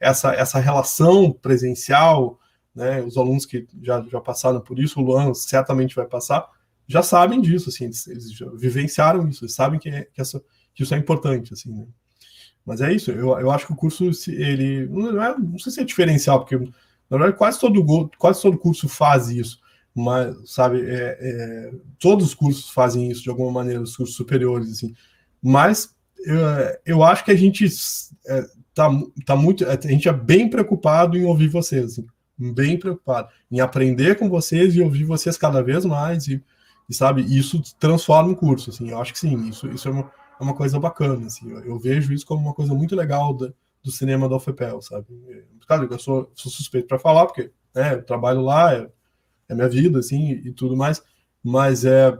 essa, 0.00 0.32
essa 0.32 0.60
relação 0.60 1.32
presencial, 1.32 2.38
né, 2.74 3.02
os 3.02 3.16
alunos 3.16 3.44
que 3.44 3.66
já, 3.82 4.00
já 4.08 4.20
passaram 4.20 4.60
por 4.60 4.78
isso, 4.78 5.00
o 5.00 5.02
Luan 5.02 5.34
certamente 5.34 5.96
vai 5.96 6.06
passar, 6.06 6.48
já 6.86 7.02
sabem 7.02 7.40
disso, 7.40 7.68
assim, 7.68 7.84
eles, 7.84 8.06
eles 8.06 8.38
vivenciaram 8.56 9.28
isso, 9.28 9.44
eles 9.44 9.54
sabem 9.54 9.78
que, 9.80 9.88
é, 9.90 10.04
que, 10.04 10.20
essa, 10.20 10.42
que 10.72 10.84
isso 10.84 10.94
é 10.94 10.98
importante, 10.98 11.52
assim, 11.52 11.72
né. 11.72 11.86
Mas 12.68 12.82
é 12.82 12.92
isso, 12.92 13.10
eu, 13.10 13.30
eu 13.40 13.50
acho 13.50 13.66
que 13.66 13.72
o 13.72 13.76
curso, 13.76 14.04
ele. 14.28 14.86
Não, 14.88 15.22
é, 15.22 15.38
não 15.38 15.58
sei 15.58 15.72
se 15.72 15.80
é 15.80 15.84
diferencial, 15.84 16.40
porque 16.40 16.54
na 17.08 17.16
verdade 17.16 17.38
quase 17.38 17.58
todo, 17.58 18.10
quase 18.18 18.42
todo 18.42 18.58
curso 18.58 18.86
faz 18.90 19.30
isso. 19.30 19.58
Mas, 19.94 20.36
sabe, 20.50 20.82
é, 20.82 21.18
é, 21.18 21.72
todos 21.98 22.26
os 22.26 22.34
cursos 22.34 22.68
fazem 22.68 23.10
isso 23.10 23.22
de 23.22 23.30
alguma 23.30 23.50
maneira, 23.50 23.80
os 23.80 23.96
cursos 23.96 24.14
superiores, 24.14 24.70
assim. 24.70 24.94
Mas 25.42 25.94
eu, 26.26 26.38
eu 26.84 27.02
acho 27.02 27.24
que 27.24 27.30
a 27.30 27.36
gente 27.36 27.66
é, 28.26 28.46
tá, 28.74 28.90
tá 29.24 29.34
muito. 29.34 29.64
A 29.66 29.80
gente 29.80 30.06
é 30.06 30.12
bem 30.12 30.50
preocupado 30.50 31.16
em 31.16 31.24
ouvir 31.24 31.48
vocês. 31.48 31.92
Assim. 31.92 32.06
bem 32.36 32.78
preocupado 32.78 33.30
em 33.50 33.60
aprender 33.60 34.18
com 34.18 34.28
vocês 34.28 34.76
e 34.76 34.82
ouvir 34.82 35.04
vocês 35.04 35.38
cada 35.38 35.62
vez 35.62 35.86
mais 35.86 36.28
e, 36.28 36.44
e 36.86 36.92
sabe, 36.94 37.22
isso 37.22 37.62
transforma 37.80 38.32
o 38.32 38.36
curso, 38.36 38.68
assim, 38.70 38.90
eu 38.90 39.00
acho 39.00 39.12
que 39.12 39.18
sim, 39.18 39.48
isso, 39.48 39.68
isso 39.68 39.88
é, 39.88 39.90
uma, 39.90 40.10
é 40.38 40.42
uma 40.42 40.54
coisa 40.54 40.78
bacana, 40.78 41.26
assim, 41.26 41.50
eu, 41.50 41.60
eu, 41.60 41.78
vejo 41.78 42.12
isso 42.12 42.26
como 42.26 42.42
uma 42.42 42.54
coisa 42.54 42.74
muito 42.74 42.94
legal 42.94 43.34
da, 43.34 43.52
do 43.82 43.90
cinema 43.90 44.28
da 44.28 44.36
UFPEL, 44.36 44.80
sabe, 44.82 45.06
claro, 45.66 45.88
eu 45.90 45.98
sou, 45.98 46.30
sou 46.34 46.50
suspeito 46.50 46.86
para 46.86 46.98
falar, 46.98 47.26
porque, 47.26 47.50
né, 47.74 47.94
eu 47.94 48.04
trabalho 48.04 48.40
lá, 48.40 48.74
é, 48.74 48.88
é 49.48 49.54
minha 49.54 49.68
vida, 49.68 49.98
assim, 49.98 50.32
e, 50.32 50.48
e 50.48 50.52
tudo 50.52 50.76
mais, 50.76 51.02
mas 51.42 51.84
é, 51.84 52.16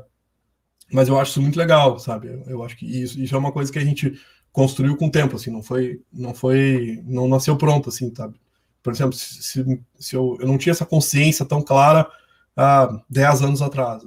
mas 0.90 1.08
eu 1.08 1.18
acho 1.18 1.32
isso 1.32 1.42
muito 1.42 1.58
legal, 1.58 1.98
sabe, 1.98 2.28
eu, 2.28 2.42
eu 2.46 2.62
acho 2.62 2.76
que 2.76 2.86
isso, 2.86 3.20
isso 3.20 3.34
é 3.34 3.38
uma 3.38 3.52
coisa 3.52 3.72
que 3.72 3.78
a 3.78 3.84
gente 3.84 4.18
construiu 4.52 4.96
com 4.96 5.06
o 5.06 5.10
tempo, 5.10 5.36
assim, 5.36 5.50
não 5.50 5.62
foi, 5.62 6.02
não 6.12 6.34
foi, 6.34 7.02
não 7.04 7.28
nasceu 7.28 7.56
pronto, 7.56 7.88
assim, 7.90 8.12
sabe? 8.14 8.40
Por 8.82 8.92
exemplo, 8.92 9.12
se, 9.12 9.82
se 9.98 10.16
eu, 10.16 10.36
eu 10.40 10.46
não 10.46 10.58
tinha 10.58 10.72
essa 10.72 10.86
consciência 10.86 11.44
tão 11.44 11.62
clara 11.62 12.10
há 12.56 13.02
10 13.08 13.42
anos 13.42 13.62
atrás, 13.62 14.02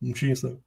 não 0.00 0.12
tinha 0.12 0.32
isso, 0.32 0.58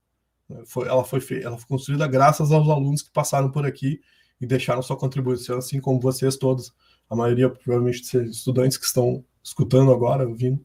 foi, 0.66 0.88
ela, 0.88 1.04
foi 1.04 1.20
ela 1.42 1.58
foi 1.58 1.68
construída 1.68 2.08
graças 2.08 2.52
aos 2.52 2.70
alunos 2.70 3.02
que 3.02 3.12
passaram 3.12 3.50
por 3.50 3.66
aqui 3.66 4.00
e 4.40 4.46
deixaram 4.46 4.82
sua 4.82 4.98
contribuição, 4.98 5.58
assim 5.58 5.80
como 5.80 6.00
vocês 6.00 6.36
todos, 6.36 6.74
a 7.10 7.16
maioria 7.16 7.50
provavelmente 7.50 8.02
estudantes 8.18 8.78
que 8.78 8.86
estão 8.86 9.24
escutando 9.44 9.92
agora, 9.92 10.28
ouvindo, 10.28 10.64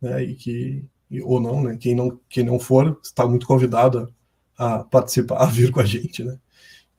né, 0.00 0.22
e 0.22 0.34
que 0.34 0.84
ou 1.22 1.40
não, 1.40 1.62
né, 1.62 1.76
quem 1.78 1.94
não 1.94 2.20
quem 2.28 2.44
não 2.44 2.58
for 2.58 2.98
está 3.02 3.26
muito 3.26 3.46
convidado 3.46 4.12
a, 4.56 4.76
a 4.76 4.84
participar, 4.84 5.36
a 5.42 5.46
vir 5.46 5.70
com 5.70 5.80
a 5.80 5.84
gente, 5.84 6.24
né. 6.24 6.38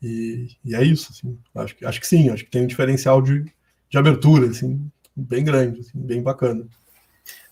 E, 0.02 0.50
e 0.64 0.76
é 0.76 0.84
isso, 0.84 1.12
assim, 1.12 1.38
acho, 1.56 1.76
que, 1.76 1.86
acho 1.86 2.00
que 2.00 2.08
sim, 2.08 2.30
acho 2.30 2.46
que 2.46 2.52
tem 2.52 2.64
um 2.64 2.68
diferencial 2.68 3.22
de, 3.22 3.46
de 3.90 3.98
abertura, 3.98 4.48
assim, 4.48 4.90
bem 5.16 5.44
grande, 5.44 5.82
assim, 5.82 5.92
bem 6.00 6.24
bacana. 6.24 6.66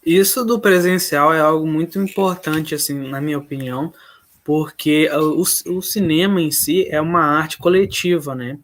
Isso 0.05 0.45
do 0.45 0.57
presencial 0.57 1.33
é 1.33 1.41
algo 1.41 1.67
muito 1.67 1.99
importante, 1.99 2.73
assim, 2.73 2.93
na 2.93 3.19
minha 3.19 3.37
opinião, 3.37 3.93
porque 4.47 5.09
o, 5.11 5.41
o 5.41 5.81
cinema 5.81 6.39
em 6.39 6.51
si 6.51 6.87
é 6.89 7.01
uma 7.01 7.19
arte 7.19 7.57
coletiva, 7.57 8.33
né? 8.33 8.57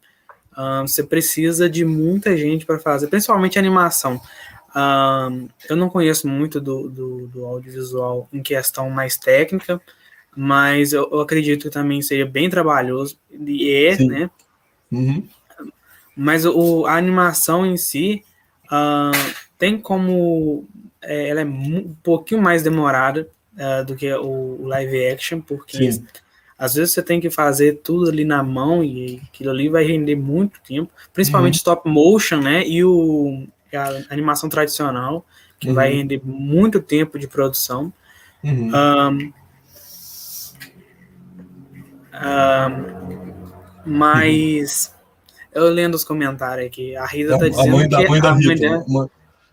Um, 0.57 0.87
você 0.87 1.03
precisa 1.03 1.69
de 1.69 1.83
muita 1.83 2.37
gente 2.37 2.65
para 2.65 2.79
fazer, 2.79 3.07
principalmente 3.07 3.59
animação. 3.59 4.21
Um, 4.73 5.49
eu 5.69 5.75
não 5.75 5.89
conheço 5.89 6.25
muito 6.25 6.61
do, 6.61 6.87
do, 6.89 7.27
do, 7.27 7.45
audiovisual 7.45 8.29
em 8.31 8.41
questão 8.41 8.89
mais 8.89 9.17
técnica, 9.17 9.81
mas 10.33 10.93
eu, 10.93 11.09
eu, 11.11 11.19
acredito 11.19 11.63
que 11.63 11.69
também 11.69 12.01
seria 12.01 12.25
bem 12.25 12.49
trabalhoso, 12.49 13.17
e 13.29 13.69
é, 13.69 13.97
Sim. 13.97 14.07
né? 14.07 14.29
Uhum. 14.89 15.27
Mas 16.15 16.45
o, 16.45 16.85
a 16.85 16.95
animação 16.95 17.65
em 17.65 17.75
si 17.75 18.23
uh, 18.67 19.35
tem 19.57 19.77
como. 19.77 20.65
É, 21.01 21.27
ela 21.27 21.41
é 21.41 21.45
um 21.45 21.93
pouquinho 22.01 22.41
mais 22.41 22.63
demorada 22.63 23.27
uh, 23.57 23.85
do 23.85 23.95
que 23.95 24.11
o, 24.13 24.61
o, 24.61 24.67
live 24.67 25.07
action, 25.07 25.41
porque 25.41 25.91
Sim. 25.91 26.05
às 26.57 26.75
vezes 26.75 26.93
você 26.93 27.01
tem 27.01 27.19
que 27.19 27.29
fazer 27.29 27.81
tudo 27.83 28.09
ali 28.09 28.25
na 28.25 28.43
mão 28.43 28.83
e 28.83 29.21
aquilo 29.27 29.51
ali 29.51 29.69
vai 29.69 29.83
render 29.83 30.15
muito 30.15 30.59
tempo, 30.61 30.91
principalmente 31.13 31.55
uhum. 31.55 31.57
stop 31.57 31.89
motion, 31.89 32.41
né? 32.41 32.67
E 32.67 32.83
o, 32.83 33.47
a 33.73 34.13
animação 34.13 34.49
tradicional, 34.49 35.25
que 35.59 35.69
uhum. 35.69 35.73
vai 35.73 35.93
render 35.93 36.21
muito 36.23 36.81
tempo 36.81 37.17
de 37.17 37.27
produção. 37.27 37.93
Uhum. 38.43 38.71
Um, 38.73 39.33
um, 42.15 43.03
mas 43.85 44.93
eu 45.53 45.69
lendo 45.69 45.95
os 45.95 46.03
comentários 46.03 46.67
aqui, 46.67 46.95
a 46.95 47.05
Rita 47.05 47.37
tá 47.37 47.47
dizendo 47.47 47.69
a 47.69 47.77
mãe 47.77 47.89
da, 47.89 47.97
que 47.97 48.09
mãe 48.09 48.21
da 48.21 48.33
Rita, 48.33 48.85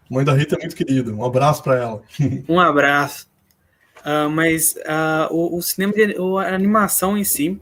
mãe 0.09 0.25
da 0.25 0.35
Rita 0.35 0.57
é 0.57 0.59
muito 0.59 0.77
querida. 0.77 1.13
Um 1.13 1.25
abraço 1.25 1.63
para 1.63 1.77
ela. 1.77 2.03
um 2.49 2.59
abraço. 2.59 3.30
Uh, 4.01 4.31
mas 4.31 4.75
uh, 4.77 5.33
o, 5.33 5.57
o, 5.57 5.63
cinema, 5.63 5.93
de, 5.93 6.15
a 6.15 6.55
animação 6.55 7.19
em 7.19 7.25
si, 7.25 7.61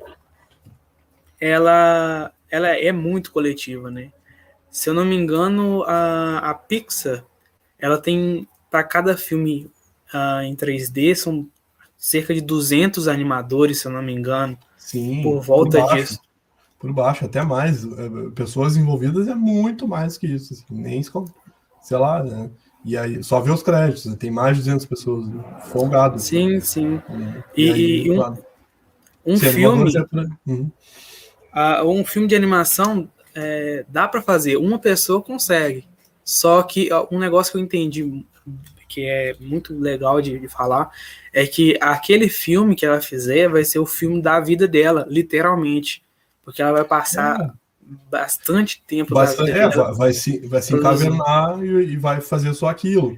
ela, 1.40 2.32
ela 2.50 2.68
é 2.68 2.92
muito 2.92 3.32
coletiva, 3.32 3.90
né? 3.90 4.12
Se 4.70 4.88
eu 4.88 4.94
não 4.94 5.04
me 5.04 5.16
engano, 5.16 5.82
a, 5.84 6.50
a 6.50 6.54
Pixar, 6.54 7.24
ela 7.78 7.98
tem 7.98 8.46
para 8.70 8.84
cada 8.84 9.16
filme 9.16 9.70
uh, 10.14 10.42
em 10.42 10.54
3D 10.54 11.14
são 11.14 11.48
cerca 11.96 12.32
de 12.32 12.40
200 12.40 13.08
animadores, 13.08 13.80
se 13.80 13.86
eu 13.86 13.92
não 13.92 14.02
me 14.02 14.12
engano. 14.12 14.56
Sim, 14.76 15.22
por 15.22 15.40
volta 15.40 15.80
por 15.80 15.96
disso. 15.96 16.20
Por 16.78 16.92
baixo, 16.92 17.24
até 17.24 17.42
mais. 17.42 17.84
É, 17.84 18.30
pessoas 18.34 18.76
envolvidas 18.76 19.26
é 19.26 19.34
muito 19.34 19.88
mais 19.88 20.16
que 20.16 20.28
isso. 20.28 20.54
Assim, 20.54 20.64
nem, 20.70 21.02
sei 21.02 21.98
lá, 21.98 22.22
né? 22.22 22.50
E 22.84 22.96
aí, 22.96 23.22
só 23.22 23.40
ver 23.40 23.50
os 23.50 23.62
créditos, 23.62 24.06
né? 24.06 24.16
tem 24.18 24.30
mais 24.30 24.56
de 24.56 24.62
200 24.62 24.86
pessoas 24.86 25.28
né? 25.28 25.42
folgado. 25.66 26.18
Sim, 26.18 26.60
sim. 26.60 27.02
Né? 27.08 27.44
E, 27.56 27.66
e, 27.66 27.72
aí, 27.72 28.10
um, 28.10 28.16
claro. 28.16 28.38
um 29.26 29.36
filme. 29.36 29.92
É 29.96 30.50
uhum. 30.50 30.70
uh, 31.54 31.90
um 31.90 32.04
filme 32.04 32.28
de 32.28 32.36
animação 32.36 33.08
é, 33.34 33.84
dá 33.88 34.08
para 34.08 34.22
fazer, 34.22 34.56
uma 34.56 34.78
pessoa 34.78 35.22
consegue. 35.22 35.86
Só 36.24 36.62
que 36.62 36.90
um 37.10 37.18
negócio 37.18 37.52
que 37.52 37.58
eu 37.58 37.62
entendi 37.62 38.24
que 38.88 39.04
é 39.04 39.36
muito 39.38 39.78
legal 39.78 40.20
de, 40.20 40.38
de, 40.38 40.48
falar, 40.48 40.90
é 41.32 41.46
que 41.46 41.76
aquele 41.80 42.28
filme 42.28 42.74
que 42.74 42.86
ela 42.86 43.00
fizer 43.00 43.48
vai 43.48 43.62
ser 43.62 43.78
o 43.78 43.86
filme 43.86 44.22
da 44.22 44.40
vida 44.40 44.66
dela, 44.66 45.06
literalmente. 45.08 46.02
Porque 46.42 46.62
ela 46.62 46.72
vai 46.72 46.84
passar 46.84 47.38
é. 47.38 47.50
Bastante 48.10 48.82
tempo. 48.86 49.14
Bastante, 49.14 49.50
é, 49.50 49.68
vai, 49.68 49.94
vai, 49.94 50.12
se, 50.12 50.46
vai 50.46 50.62
se 50.62 50.74
encavernar 50.74 51.62
e, 51.62 51.92
e, 51.92 51.96
vai 51.96 52.20
fazer 52.20 52.52
só 52.54 52.68
aquilo. 52.68 53.16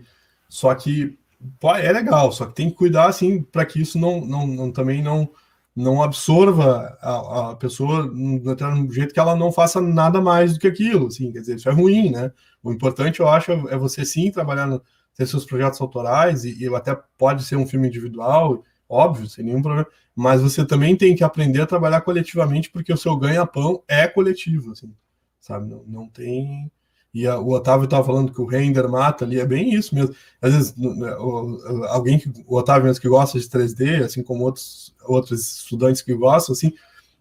Só 0.48 0.74
que 0.74 1.18
pô, 1.58 1.74
é 1.74 1.92
legal, 1.92 2.30
só 2.32 2.46
que 2.46 2.54
tem 2.54 2.70
que 2.70 2.76
cuidar 2.76 3.06
assim 3.06 3.42
para 3.42 3.64
que 3.64 3.80
isso 3.80 3.98
não, 3.98 4.20
não, 4.20 4.46
não, 4.46 4.72
também 4.72 5.02
não 5.02 5.28
não 5.74 6.02
absorva 6.02 6.98
a, 7.00 7.50
a 7.50 7.56
pessoa 7.56 8.06
do 8.08 8.92
jeito 8.92 9.14
que 9.14 9.20
ela 9.20 9.36
não 9.36 9.52
faça 9.52 9.80
nada 9.80 10.20
mais 10.20 10.52
do 10.52 10.58
que 10.58 10.66
aquilo, 10.66 11.06
assim, 11.06 11.32
quer 11.32 11.40
dizer, 11.40 11.56
isso 11.56 11.68
é 11.68 11.72
ruim, 11.72 12.10
né? 12.10 12.32
O 12.62 12.72
importante, 12.72 13.20
eu 13.20 13.28
acho, 13.28 13.52
é 13.52 13.78
você 13.78 14.04
sim 14.04 14.30
trabalhar 14.32 14.66
no, 14.66 14.82
ter 15.14 15.26
seus 15.26 15.44
projetos 15.44 15.80
autorais, 15.80 16.44
e, 16.44 16.64
e 16.64 16.74
até 16.74 16.98
pode 17.16 17.44
ser 17.44 17.56
um 17.56 17.66
filme 17.66 17.88
individual, 17.88 18.64
óbvio, 18.90 19.28
sem 19.28 19.44
nenhum 19.44 19.62
problema, 19.62 19.86
mas 20.14 20.42
você 20.42 20.66
também 20.66 20.96
tem 20.96 21.14
que 21.14 21.22
aprender 21.22 21.62
a 21.62 21.66
trabalhar 21.66 22.00
coletivamente, 22.00 22.68
porque 22.70 22.92
o 22.92 22.96
seu 22.96 23.16
ganha-pão 23.16 23.82
é 23.86 24.08
coletivo, 24.08 24.72
assim, 24.72 24.92
sabe? 25.38 25.70
Não, 25.70 25.84
não 25.86 26.08
tem. 26.08 26.70
E 27.14 27.26
a, 27.26 27.38
o 27.38 27.52
Otávio 27.52 27.84
estava 27.84 28.04
falando 28.04 28.32
que 28.32 28.40
o 28.40 28.46
render 28.46 28.88
mata 28.88 29.24
ali, 29.24 29.38
é 29.38 29.46
bem 29.46 29.72
isso 29.72 29.94
mesmo. 29.94 30.14
Às 30.42 30.52
vezes, 30.52 30.74
o, 30.76 31.86
alguém 31.88 32.18
que, 32.18 32.30
o 32.46 32.56
Otávio 32.56 32.84
mesmo 32.86 33.00
que 33.00 33.08
gosta 33.08 33.38
de 33.38 33.46
3D, 33.46 34.04
assim 34.04 34.22
como 34.22 34.44
outros, 34.44 34.94
outros 35.04 35.58
estudantes 35.58 36.02
que 36.02 36.14
gostam, 36.14 36.52
assim, 36.52 36.72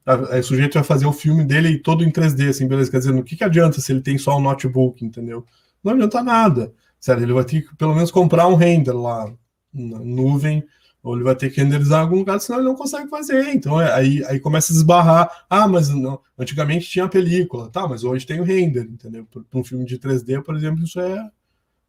o 0.05 0.43
sujeito 0.43 0.73
vai 0.73 0.83
fazer 0.83 1.05
o 1.05 1.13
filme 1.13 1.43
dele 1.43 1.77
todo 1.77 2.03
em 2.03 2.11
3D, 2.11 2.49
assim, 2.49 2.67
beleza? 2.67 2.89
Quer 2.89 2.99
dizer, 2.99 3.13
no 3.13 3.23
que, 3.23 3.35
que 3.35 3.43
adianta 3.43 3.79
se 3.79 3.91
ele 3.91 4.01
tem 4.01 4.17
só 4.17 4.37
um 4.37 4.41
notebook, 4.41 5.05
entendeu? 5.05 5.45
Não 5.83 5.93
adianta 5.93 6.23
nada. 6.23 6.73
Sério, 6.99 7.23
ele 7.23 7.33
vai 7.33 7.45
ter 7.45 7.61
que 7.61 7.75
pelo 7.75 7.93
menos 7.93 8.11
comprar 8.11 8.47
um 8.47 8.55
render 8.55 8.91
lá 8.91 9.31
na 9.73 9.99
nuvem, 9.99 10.63
ou 11.01 11.15
ele 11.15 11.23
vai 11.23 11.35
ter 11.35 11.49
que 11.49 11.61
renderizar 11.61 12.01
algum 12.01 12.17
lugar, 12.17 12.39
senão 12.39 12.59
ele 12.59 12.67
não 12.67 12.75
consegue 12.75 13.09
fazer. 13.09 13.49
Então 13.53 13.79
é, 13.81 13.93
aí, 13.93 14.23
aí 14.25 14.39
começa 14.39 14.71
a 14.71 14.75
desbarrar. 14.75 15.45
Ah, 15.49 15.67
mas 15.67 15.89
não, 15.89 16.19
antigamente 16.37 16.89
tinha 16.89 17.07
película, 17.07 17.69
tá, 17.69 17.87
mas 17.87 18.03
hoje 18.03 18.25
tem 18.25 18.41
o 18.41 18.43
render, 18.43 18.83
entendeu? 18.83 19.25
Para 19.25 19.59
um 19.59 19.63
filme 19.63 19.85
de 19.85 19.97
3D, 19.97 20.43
por 20.43 20.55
exemplo, 20.55 20.83
isso 20.83 20.99
é, 20.99 21.29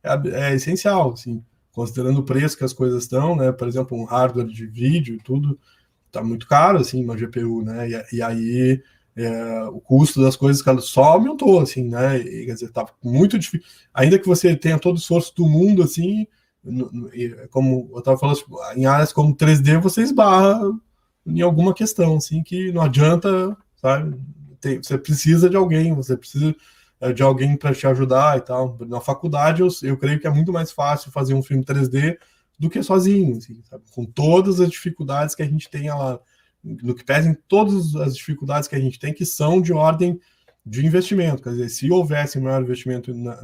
é, 0.03 0.21
é, 0.33 0.55
essencial, 0.55 1.13
assim, 1.13 1.45
considerando 1.73 2.21
o 2.21 2.25
preço 2.25 2.57
que 2.57 2.65
as 2.65 2.73
coisas 2.73 3.03
estão, 3.03 3.37
né? 3.37 3.53
Por 3.53 3.67
exemplo, 3.69 3.99
um 3.99 4.05
hardware 4.05 4.47
de 4.47 4.67
vídeo 4.67 5.17
e 5.17 5.23
tudo, 5.23 5.59
tá 6.13 6.23
muito 6.23 6.47
caro, 6.47 6.79
assim, 6.79 7.05
uma 7.05 7.17
GPU, 7.17 7.63
né? 7.63 7.89
E, 7.91 8.17
e 8.17 8.23
aí 8.23 8.83
é, 9.17 9.65
o 9.65 9.81
custo 9.81 10.23
das 10.23 10.37
coisas 10.37 10.65
só 10.85 11.03
aumentou, 11.05 11.61
assim, 11.61 11.89
né? 11.89 12.19
E, 12.19 12.47
quer 12.47 12.55
dizer, 12.55 12.71
tá 12.71 12.87
muito 13.03 13.39
difícil. 13.39 13.67
Ainda 13.93 14.19
que 14.19 14.27
você 14.27 14.57
tenha 14.57 14.79
todo 14.79 14.97
o 14.97 14.99
esforço 14.99 15.35
do 15.35 15.49
mundo, 15.49 15.83
assim, 15.83 16.27
como 17.51 17.91
eu 17.93 17.99
estava 18.01 18.19
falando, 18.19 18.37
tipo, 18.37 18.59
em 18.77 18.87
áreas 18.87 19.13
como 19.13 19.35
3D, 19.35 19.81
você 19.81 20.03
esbarra 20.03 20.61
em 21.27 21.41
alguma 21.41 21.73
questão, 21.75 22.17
assim, 22.17 22.43
que 22.43 22.73
não 22.73 22.83
adianta, 22.83 23.57
sabe? 23.77 24.21
Tem, 24.61 24.83
você 24.83 24.99
precisa 24.99 25.49
de 25.49 25.57
alguém, 25.57 25.95
você 25.95 26.17
precisa 26.17 26.55
é, 27.01 27.13
de 27.13 27.23
alguém 27.23 27.57
para 27.57 27.75
te 27.75 27.87
ajudar 27.87 28.37
e 28.39 28.43
tal. 28.43 28.77
Na 28.87 29.01
faculdade, 29.01 29.63
eu, 29.63 29.69
eu 29.83 29.97
creio 29.97 30.21
que 30.21 30.27
é 30.27 30.31
muito 30.31 30.53
mais 30.53 30.71
fácil 30.71 31.11
fazer 31.11 31.35
um 31.35 31.43
filme 31.43 31.65
3D 31.65 32.19
do 32.59 32.69
que 32.69 32.83
sozinho, 32.83 33.39
assim? 33.39 33.63
Com 33.93 34.05
todas 34.05 34.61
as 34.61 34.71
dificuldades 34.71 35.35
que 35.35 35.43
a 35.43 35.49
gente 35.49 35.71
tem 35.71 35.89
lá 35.89 36.21
no 36.63 36.95
que 36.95 37.05
pesem 37.05 37.35
todas 37.49 37.97
as 37.97 38.15
dificuldades 38.15 38.69
que 38.69 38.77
a 38.77 38.81
gente 38.81 38.99
tem, 38.99 39.15
que 39.15 39.25
são 39.25 39.61
de 39.61 39.73
ordem 39.73 40.21
de 40.65 40.85
investimento. 40.85 41.43
Quer 41.43 41.51
dizer, 41.51 41.69
se 41.71 41.91
houvesse 41.91 42.39
maior 42.39 42.63
investimento 42.63 43.15
na, 43.15 43.41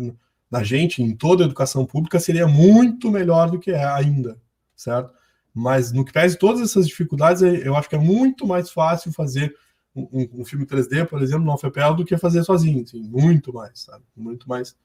na 0.51 0.63
gente, 0.63 1.03
em 1.03 1.15
toda 1.15 1.45
a 1.45 1.47
educação 1.47 1.85
pública, 1.85 2.21
seria 2.21 2.47
muito 2.47 3.11
melhor 3.11 3.51
do 3.51 3.59
que 3.59 3.71
é 3.71 3.85
ainda, 3.85 4.41
certo? 4.75 5.13
Mas 5.53 5.93
no 5.93 6.05
que 6.05 6.13
pese 6.13 6.39
todas 6.39 6.61
essas 6.61 6.87
dificuldades, 6.87 7.43
eu 7.43 7.77
acho 7.77 7.89
que 7.89 7.97
é 7.97 7.99
muito 7.99 8.47
mais 8.47 8.71
fácil 8.71 9.13
fazer 9.13 9.55
um, 9.95 10.29
um 10.41 10.45
filme 10.45 10.67
3D, 10.67 11.07
por 11.07 11.23
exemplo, 11.23 11.45
no 11.45 11.55
UFPL, 11.55 11.95
do 11.97 12.05
que 12.05 12.19
fazer 12.19 12.45
sozinho, 12.45 12.83
assim, 12.83 13.03
muito 13.03 13.53
mais, 13.53 13.81
sabe? 13.81 14.05
Muito 14.15 14.49
mais 14.49 14.77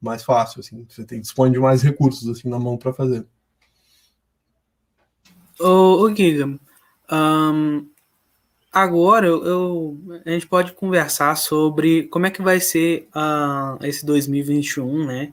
mais 0.00 0.22
fácil, 0.22 0.60
assim, 0.60 0.86
você 0.88 1.04
tem 1.04 1.20
dispõe 1.20 1.50
de 1.50 1.58
mais 1.58 1.82
recursos 1.82 2.28
assim 2.28 2.48
na 2.48 2.58
mão 2.58 2.76
para 2.76 2.92
fazer. 2.92 3.26
Ô, 5.58 6.08
Giga, 6.14 6.46
um, 7.10 7.90
agora 8.72 9.26
eu, 9.26 9.98
a 10.24 10.30
gente 10.30 10.46
pode 10.46 10.72
conversar 10.72 11.36
sobre 11.36 12.04
como 12.04 12.26
é 12.26 12.30
que 12.30 12.42
vai 12.42 12.60
ser 12.60 13.08
uh, 13.14 13.84
esse 13.84 14.04
2021, 14.04 15.06
né? 15.06 15.32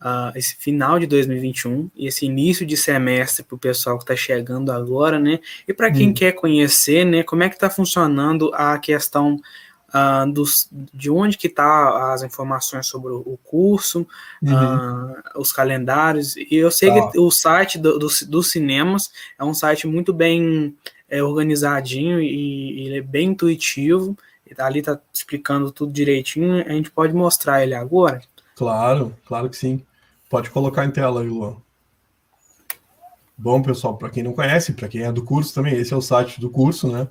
Uh, 0.00 0.32
esse 0.34 0.56
final 0.56 0.98
de 0.98 1.06
2021 1.06 1.90
e 1.94 2.06
esse 2.06 2.24
início 2.24 2.64
de 2.64 2.74
semestre 2.74 3.44
para 3.44 3.54
o 3.54 3.58
pessoal 3.58 3.98
que 3.98 4.04
está 4.04 4.16
chegando 4.16 4.72
agora, 4.72 5.18
né? 5.18 5.40
E 5.68 5.74
para 5.74 5.90
quem 5.90 6.08
hum. 6.08 6.14
quer 6.14 6.32
conhecer, 6.32 7.04
né? 7.04 7.22
Como 7.22 7.42
é 7.42 7.48
que 7.50 7.54
está 7.54 7.68
funcionando 7.68 8.50
a 8.54 8.78
questão 8.78 9.38
uh, 9.90 10.30
dos, 10.32 10.68
de 10.72 11.10
onde 11.10 11.36
que 11.36 11.48
tá 11.48 12.12
as 12.12 12.22
informações 12.22 12.86
sobre 12.86 13.12
o 13.12 13.38
curso, 13.44 14.06
uhum. 14.42 14.52
uh, 14.54 15.14
os 15.36 15.52
calendários. 15.52 16.36
E 16.36 16.56
eu 16.56 16.70
sei 16.70 16.90
tá. 16.90 17.10
que 17.10 17.18
o 17.18 17.30
site 17.30 17.78
do, 17.78 17.98
do, 17.98 18.08
dos 18.28 18.50
cinemas 18.50 19.10
é 19.38 19.44
um 19.44 19.54
site 19.54 19.86
muito 19.86 20.12
bem 20.12 20.74
é, 21.10 21.22
organizadinho 21.22 22.20
e, 22.20 22.86
ele 22.86 22.98
é 22.98 23.02
bem 23.02 23.30
intuitivo. 23.30 24.16
Ali 24.58 24.82
tá 24.82 24.98
explicando 25.12 25.70
tudo 25.70 25.92
direitinho. 25.92 26.64
A 26.66 26.72
gente 26.72 26.90
pode 26.90 27.12
mostrar 27.12 27.62
ele 27.62 27.74
agora? 27.74 28.22
Claro, 28.56 29.14
claro 29.26 29.50
que 29.50 29.56
sim. 29.56 29.82
Pode 30.28 30.50
colocar 30.50 30.84
em 30.84 30.90
tela 30.90 31.20
aí, 31.20 31.28
Luan. 31.28 31.56
Bom, 33.36 33.62
pessoal, 33.62 33.96
para 33.96 34.10
quem 34.10 34.22
não 34.22 34.32
conhece, 34.32 34.72
para 34.72 34.88
quem 34.88 35.02
é 35.02 35.12
do 35.12 35.24
curso 35.24 35.54
também, 35.54 35.74
esse 35.74 35.92
é 35.92 35.96
o 35.96 36.02
site 36.02 36.40
do 36.40 36.50
curso, 36.50 36.88
né? 36.88 37.08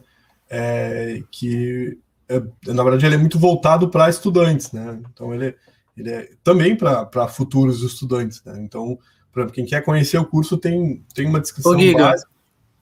É, 0.49 1.21
que 1.31 1.97
é, 2.29 2.39
na 2.71 2.83
verdade, 2.83 3.05
ele 3.05 3.15
é 3.15 3.17
muito 3.17 3.39
voltado 3.39 3.89
para 3.89 4.09
estudantes, 4.09 4.71
né? 4.71 5.01
Então, 5.11 5.33
ele, 5.33 5.55
ele 5.97 6.11
é 6.11 6.29
também 6.43 6.75
para 6.75 7.27
futuros 7.27 7.81
estudantes, 7.81 8.43
né? 8.45 8.59
Então, 8.61 8.99
para 9.33 9.47
quem 9.47 9.65
quer 9.65 9.83
conhecer 9.83 10.19
o 10.19 10.25
curso, 10.25 10.55
tem, 10.55 11.03
tem 11.15 11.25
uma 11.25 11.39
descrição 11.39 11.71
Ô, 11.71 11.79
Giga, 11.79 12.11
básica. 12.11 12.29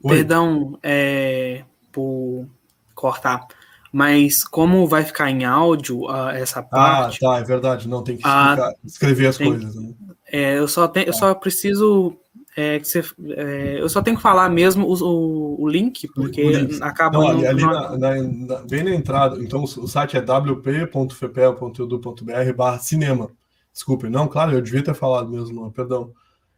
Perdão 0.05 0.77
é, 0.83 1.63
por 1.91 2.47
cortar, 2.93 3.47
mas 3.91 4.43
como 4.43 4.85
vai 4.87 5.03
ficar 5.03 5.31
em 5.31 5.43
áudio 5.45 6.01
uh, 6.01 6.29
essa 6.29 6.59
ah, 6.59 6.63
parte? 6.63 7.25
Ah, 7.25 7.31
tá, 7.31 7.39
é 7.39 7.43
verdade. 7.43 7.87
Não, 7.87 8.03
tem 8.03 8.17
que 8.17 8.27
explicar, 8.27 8.69
uh, 8.69 8.75
escrever 8.85 9.25
as 9.27 9.37
tem, 9.37 9.47
coisas. 9.47 9.75
Né? 9.75 9.93
É, 10.31 10.57
eu, 10.57 10.67
só 10.67 10.87
tenho, 10.87 11.07
eu 11.07 11.13
só 11.13 11.33
preciso 11.33 12.15
é, 12.55 12.79
que 12.79 12.87
você, 12.87 13.03
é, 13.35 13.79
eu 13.79 13.87
só 13.87 14.01
tenho 14.01 14.17
que 14.17 14.23
falar 14.23 14.49
mesmo 14.49 14.85
o, 14.87 14.93
o, 14.93 15.63
o 15.63 15.69
link, 15.69 16.07
porque 16.07 16.43
o 16.43 16.51
link. 16.51 16.81
acaba. 16.81 17.19
Não, 17.19 17.27
ali, 17.27 17.45
ali 17.45 17.63
na, 17.63 17.95
na, 17.97 18.15
na, 18.15 18.55
bem 18.67 18.83
na 18.83 18.95
entrada, 18.95 19.37
então 19.39 19.63
o 19.63 19.87
site 19.87 20.17
é 20.17 20.21
wp.fepel.edu.br 20.21 22.53
barra 22.55 22.79
cinema. 22.79 23.29
Desculpe, 23.71 24.09
não, 24.09 24.27
claro, 24.27 24.53
eu 24.53 24.61
devia 24.61 24.83
ter 24.83 24.95
falado 24.95 25.29
mesmo, 25.29 25.71
perdão. 25.71 26.11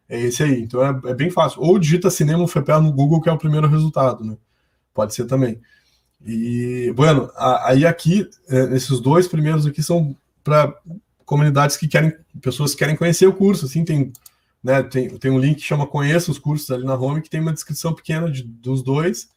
É 0.09 0.19
esse 0.19 0.41
aí, 0.41 0.61
então 0.61 0.83
é, 0.83 1.11
é 1.11 1.13
bem 1.13 1.29
fácil. 1.29 1.61
Ou 1.61 1.77
digita 1.77 2.09
cinema 2.09 2.47
FEPEL 2.47 2.81
no 2.81 2.91
Google, 2.91 3.21
que 3.21 3.29
é 3.29 3.31
o 3.31 3.37
primeiro 3.37 3.67
resultado, 3.67 4.23
né? 4.23 4.35
Pode 4.93 5.13
ser 5.13 5.25
também. 5.25 5.61
E, 6.25 6.91
bueno, 6.95 7.29
aí 7.37 7.85
aqui, 7.85 8.27
é, 8.49 8.75
esses 8.75 8.99
dois 8.99 9.27
primeiros 9.27 9.65
aqui 9.65 9.81
são 9.81 10.15
para 10.43 10.73
comunidades 11.25 11.77
que 11.77 11.87
querem, 11.87 12.13
pessoas 12.41 12.71
que 12.71 12.79
querem 12.79 12.95
conhecer 12.95 13.27
o 13.27 13.33
curso, 13.33 13.65
assim, 13.65 13.85
tem 13.85 14.11
né, 14.63 14.83
tem, 14.83 15.17
tem 15.17 15.31
um 15.31 15.39
link 15.39 15.57
que 15.57 15.63
chama 15.63 15.87
Conheça 15.87 16.31
os 16.31 16.39
cursos 16.39 16.69
ali 16.69 16.83
na 16.83 16.95
home, 16.95 17.21
que 17.21 17.29
tem 17.29 17.39
uma 17.39 17.53
descrição 17.53 17.93
pequena 17.93 18.29
de, 18.29 18.43
dos 18.43 18.83
dois 18.83 19.29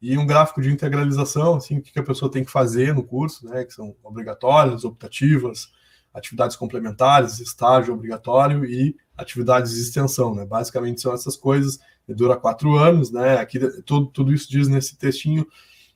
e 0.00 0.16
um 0.18 0.26
gráfico 0.26 0.60
de 0.60 0.70
integralização, 0.70 1.56
assim, 1.56 1.78
o 1.78 1.82
que 1.82 1.98
a 1.98 2.02
pessoa 2.02 2.30
tem 2.30 2.44
que 2.44 2.50
fazer 2.50 2.94
no 2.94 3.02
curso, 3.02 3.46
né, 3.46 3.64
que 3.64 3.72
são 3.72 3.96
obrigatórias, 4.02 4.84
optativas, 4.84 5.72
atividades 6.12 6.56
complementares, 6.56 7.40
estágio 7.40 7.94
obrigatório 7.94 8.64
e 8.64 8.94
atividades 9.16 9.74
de 9.74 9.80
extensão, 9.80 10.34
né, 10.34 10.44
basicamente 10.44 11.00
são 11.00 11.12
essas 11.12 11.36
coisas, 11.36 11.78
dura 12.08 12.36
quatro 12.36 12.76
anos, 12.76 13.10
né, 13.10 13.38
aqui 13.38 13.58
tudo, 13.82 14.06
tudo 14.06 14.32
isso 14.32 14.50
diz 14.50 14.68
nesse 14.68 14.96
textinho, 14.96 15.46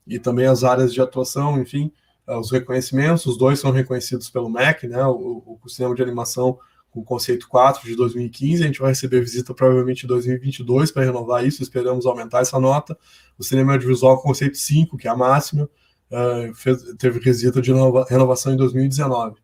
e 0.07 0.18
também 0.18 0.47
as 0.47 0.64
áreas 0.64 0.93
de 0.93 1.01
atuação, 1.01 1.61
enfim, 1.61 1.93
os 2.27 2.51
reconhecimentos, 2.51 3.27
os 3.27 3.37
dois 3.37 3.59
são 3.59 3.71
reconhecidos 3.71 4.31
pelo 4.31 4.49
MEC, 4.49 4.87
né, 4.87 5.05
o, 5.05 5.59
o 5.62 5.68
cinema 5.68 5.95
de 5.95 6.03
animação 6.03 6.59
com 6.91 7.01
o 7.01 7.05
conceito 7.05 7.49
4 7.49 7.87
de 7.87 7.95
2015. 7.95 8.62
A 8.62 8.66
gente 8.66 8.81
vai 8.81 8.91
receber 8.91 9.21
visita 9.21 9.55
provavelmente 9.55 10.05
em 10.05 10.09
2022 10.09 10.91
para 10.91 11.05
renovar 11.05 11.47
isso. 11.47 11.62
Esperamos 11.62 12.05
aumentar 12.05 12.41
essa 12.41 12.59
nota. 12.59 12.99
O 13.39 13.45
cinema 13.45 13.73
audiovisual 13.73 14.21
conceito 14.21 14.59
5, 14.59 14.97
que 14.97 15.07
é 15.07 15.11
a 15.11 15.16
máxima, 15.16 15.68
uh, 16.11 16.55
fez, 16.55 16.83
teve 16.99 17.21
visita 17.21 17.62
de 17.62 17.73
renova, 17.73 18.05
renovação 18.09 18.53
em 18.53 18.57
2019. 18.57 19.37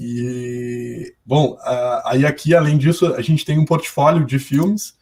E, 0.00 1.14
bom, 1.24 1.56
aí 2.04 2.26
aqui, 2.26 2.54
além 2.54 2.76
disso, 2.76 3.14
a 3.14 3.22
gente 3.22 3.44
tem 3.44 3.58
um 3.58 3.64
portfólio 3.64 4.24
de 4.24 4.38
filmes 4.38 4.96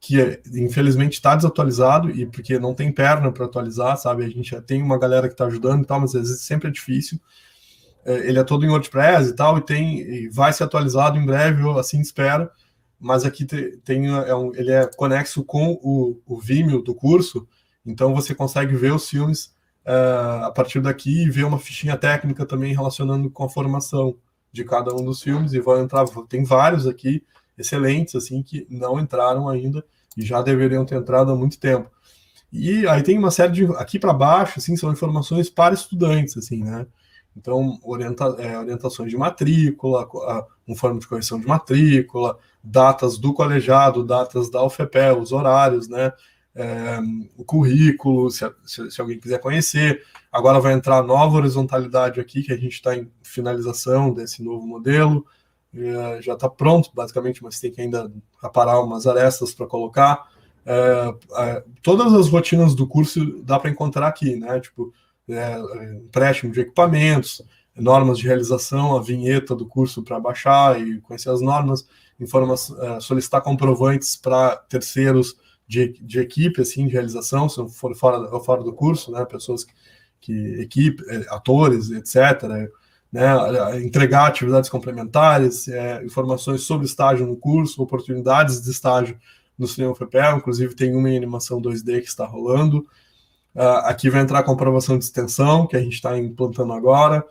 que 0.00 0.40
infelizmente 0.54 1.14
está 1.14 1.34
desatualizado 1.34 2.10
e 2.10 2.26
porque 2.26 2.58
não 2.58 2.74
tem 2.74 2.92
perna 2.92 3.32
para 3.32 3.46
atualizar, 3.46 3.96
sabe? 3.96 4.24
A 4.24 4.28
gente 4.28 4.50
já 4.50 4.62
tem 4.62 4.80
uma 4.82 4.98
galera 4.98 5.26
que 5.26 5.34
está 5.34 5.46
ajudando 5.46 5.82
e 5.82 5.86
tal, 5.86 6.00
mas 6.00 6.14
às 6.14 6.28
vezes 6.28 6.42
sempre 6.42 6.68
é 6.68 6.70
difícil. 6.70 7.18
É, 8.04 8.28
ele 8.28 8.38
é 8.38 8.44
todo 8.44 8.64
em 8.64 8.68
WordPress 8.68 9.30
e 9.30 9.34
tal, 9.34 9.58
e 9.58 9.62
tem 9.62 9.98
e 9.98 10.28
vai 10.28 10.52
ser 10.52 10.64
atualizado 10.64 11.18
em 11.18 11.26
breve, 11.26 11.62
eu 11.62 11.78
assim 11.78 12.00
espero. 12.00 12.48
Mas 13.00 13.24
aqui 13.24 13.44
tem, 13.44 13.78
tem 13.80 14.06
é 14.06 14.34
um, 14.34 14.54
ele 14.54 14.70
é 14.70 14.86
conexo 14.96 15.44
com 15.44 15.72
o, 15.82 16.20
o 16.24 16.40
Vimeo 16.40 16.82
do 16.82 16.94
curso, 16.94 17.46
então 17.84 18.14
você 18.14 18.34
consegue 18.34 18.76
ver 18.76 18.92
os 18.92 19.08
filmes 19.08 19.46
uh, 19.84 20.44
a 20.44 20.52
partir 20.52 20.80
daqui 20.80 21.24
e 21.24 21.30
ver 21.30 21.44
uma 21.44 21.58
fichinha 21.58 21.96
técnica 21.96 22.46
também 22.46 22.72
relacionando 22.72 23.28
com 23.30 23.44
a 23.44 23.48
formação 23.48 24.16
de 24.56 24.64
cada 24.64 24.94
um 24.94 25.04
dos 25.04 25.22
filmes. 25.22 25.52
E 25.52 25.60
vão 25.60 25.80
entrar, 25.80 26.04
tem 26.28 26.42
vários 26.42 26.86
aqui 26.86 27.22
excelentes, 27.56 28.14
assim, 28.14 28.42
que 28.42 28.66
não 28.68 28.98
entraram 28.98 29.48
ainda 29.48 29.84
e 30.16 30.22
já 30.22 30.42
deveriam 30.42 30.84
ter 30.84 30.96
entrado 30.96 31.30
há 31.30 31.36
muito 31.36 31.58
tempo. 31.58 31.90
E 32.52 32.86
aí 32.88 33.02
tem 33.02 33.18
uma 33.18 33.30
série 33.30 33.52
de 33.52 33.64
aqui 33.76 33.98
para 33.98 34.12
baixo, 34.12 34.58
assim, 34.58 34.76
são 34.76 34.90
informações 34.90 35.50
para 35.50 35.74
estudantes, 35.74 36.36
assim, 36.36 36.64
né? 36.64 36.86
Então, 37.36 37.78
orienta, 37.82 38.24
é, 38.38 38.58
orientações 38.58 39.10
de 39.10 39.16
matrícula, 39.16 40.08
um 40.66 40.74
forma 40.74 40.98
de 40.98 41.06
correção 41.06 41.38
de 41.38 41.46
matrícula, 41.46 42.38
datas 42.64 43.18
do 43.18 43.34
colegiado, 43.34 44.02
datas 44.02 44.50
da 44.50 44.64
UFPE, 44.64 45.20
os 45.20 45.32
horários, 45.32 45.86
né? 45.86 46.12
É, 46.58 46.98
o 47.36 47.44
currículo, 47.44 48.30
se, 48.30 48.50
se, 48.64 48.90
se, 48.90 49.00
alguém 49.00 49.20
quiser 49.20 49.38
conhecer. 49.38 50.02
Agora 50.32 50.58
vai 50.58 50.72
entrar 50.72 51.02
nova 51.02 51.36
horizontalidade 51.36 52.18
aqui, 52.18 52.42
que 52.42 52.52
a 52.52 52.56
gente 52.56 52.72
está 52.72 52.96
em 52.96 53.10
finalização 53.22 54.10
desse 54.14 54.42
novo 54.42 54.66
modelo. 54.66 55.26
É, 55.74 56.22
já 56.22 56.32
está 56.32 56.48
pronto, 56.48 56.90
basicamente, 56.94 57.42
mas 57.42 57.60
tem 57.60 57.70
que 57.70 57.82
ainda 57.82 58.10
aparar 58.42 58.80
umas 58.80 59.06
arestas 59.06 59.52
para 59.52 59.66
colocar. 59.66 60.30
É, 60.64 61.62
todas 61.82 62.14
as 62.14 62.30
rotinas 62.30 62.74
do 62.74 62.86
curso 62.86 63.42
dá 63.42 63.60
para 63.60 63.70
encontrar 63.70 64.08
aqui, 64.08 64.34
né? 64.36 64.58
Tipo, 64.58 64.94
é, 65.28 65.58
empréstimo 65.96 66.52
de 66.52 66.60
equipamentos, 66.60 67.42
normas 67.76 68.16
de 68.16 68.26
realização, 68.26 68.96
a 68.96 69.02
vinheta 69.02 69.54
do 69.54 69.66
curso 69.66 70.02
para 70.02 70.18
baixar 70.18 70.80
e 70.80 71.02
conhecer 71.02 71.28
as 71.28 71.42
normas, 71.42 71.86
é, 72.18 73.00
solicitar 73.00 73.42
comprovantes 73.42 74.16
para 74.16 74.56
terceiros 74.56 75.36
de, 75.66 75.88
de 76.00 76.20
equipe, 76.20 76.60
assim, 76.60 76.86
de 76.86 76.92
realização, 76.92 77.48
se 77.48 77.66
for 77.68 77.94
fora, 77.94 78.40
fora 78.40 78.62
do 78.62 78.72
curso, 78.72 79.10
né, 79.10 79.24
pessoas 79.24 79.64
que, 79.64 79.72
que 80.20 80.60
equipe, 80.60 81.02
é, 81.08 81.26
atores, 81.28 81.90
etc., 81.90 82.42
né, 83.12 83.28
entregar 83.82 84.26
atividades 84.26 84.68
complementares, 84.68 85.68
é, 85.68 86.04
informações 86.04 86.62
sobre 86.62 86.86
estágio 86.86 87.26
no 87.26 87.36
curso, 87.36 87.82
oportunidades 87.82 88.62
de 88.62 88.70
estágio 88.70 89.18
no 89.58 89.66
cinema 89.66 89.94
FPL, 89.94 90.36
inclusive 90.36 90.74
tem 90.74 90.94
uma 90.94 91.08
em 91.08 91.16
animação 91.16 91.60
2D 91.60 92.00
que 92.02 92.08
está 92.08 92.26
rolando, 92.26 92.86
Uh, 93.56 93.80
aqui 93.84 94.10
vai 94.10 94.20
entrar 94.20 94.40
a 94.40 94.42
comprovação 94.42 94.98
de 94.98 95.04
extensão, 95.04 95.66
que 95.66 95.74
a 95.74 95.80
gente 95.80 95.94
está 95.94 96.18
implantando 96.18 96.74
agora, 96.74 97.24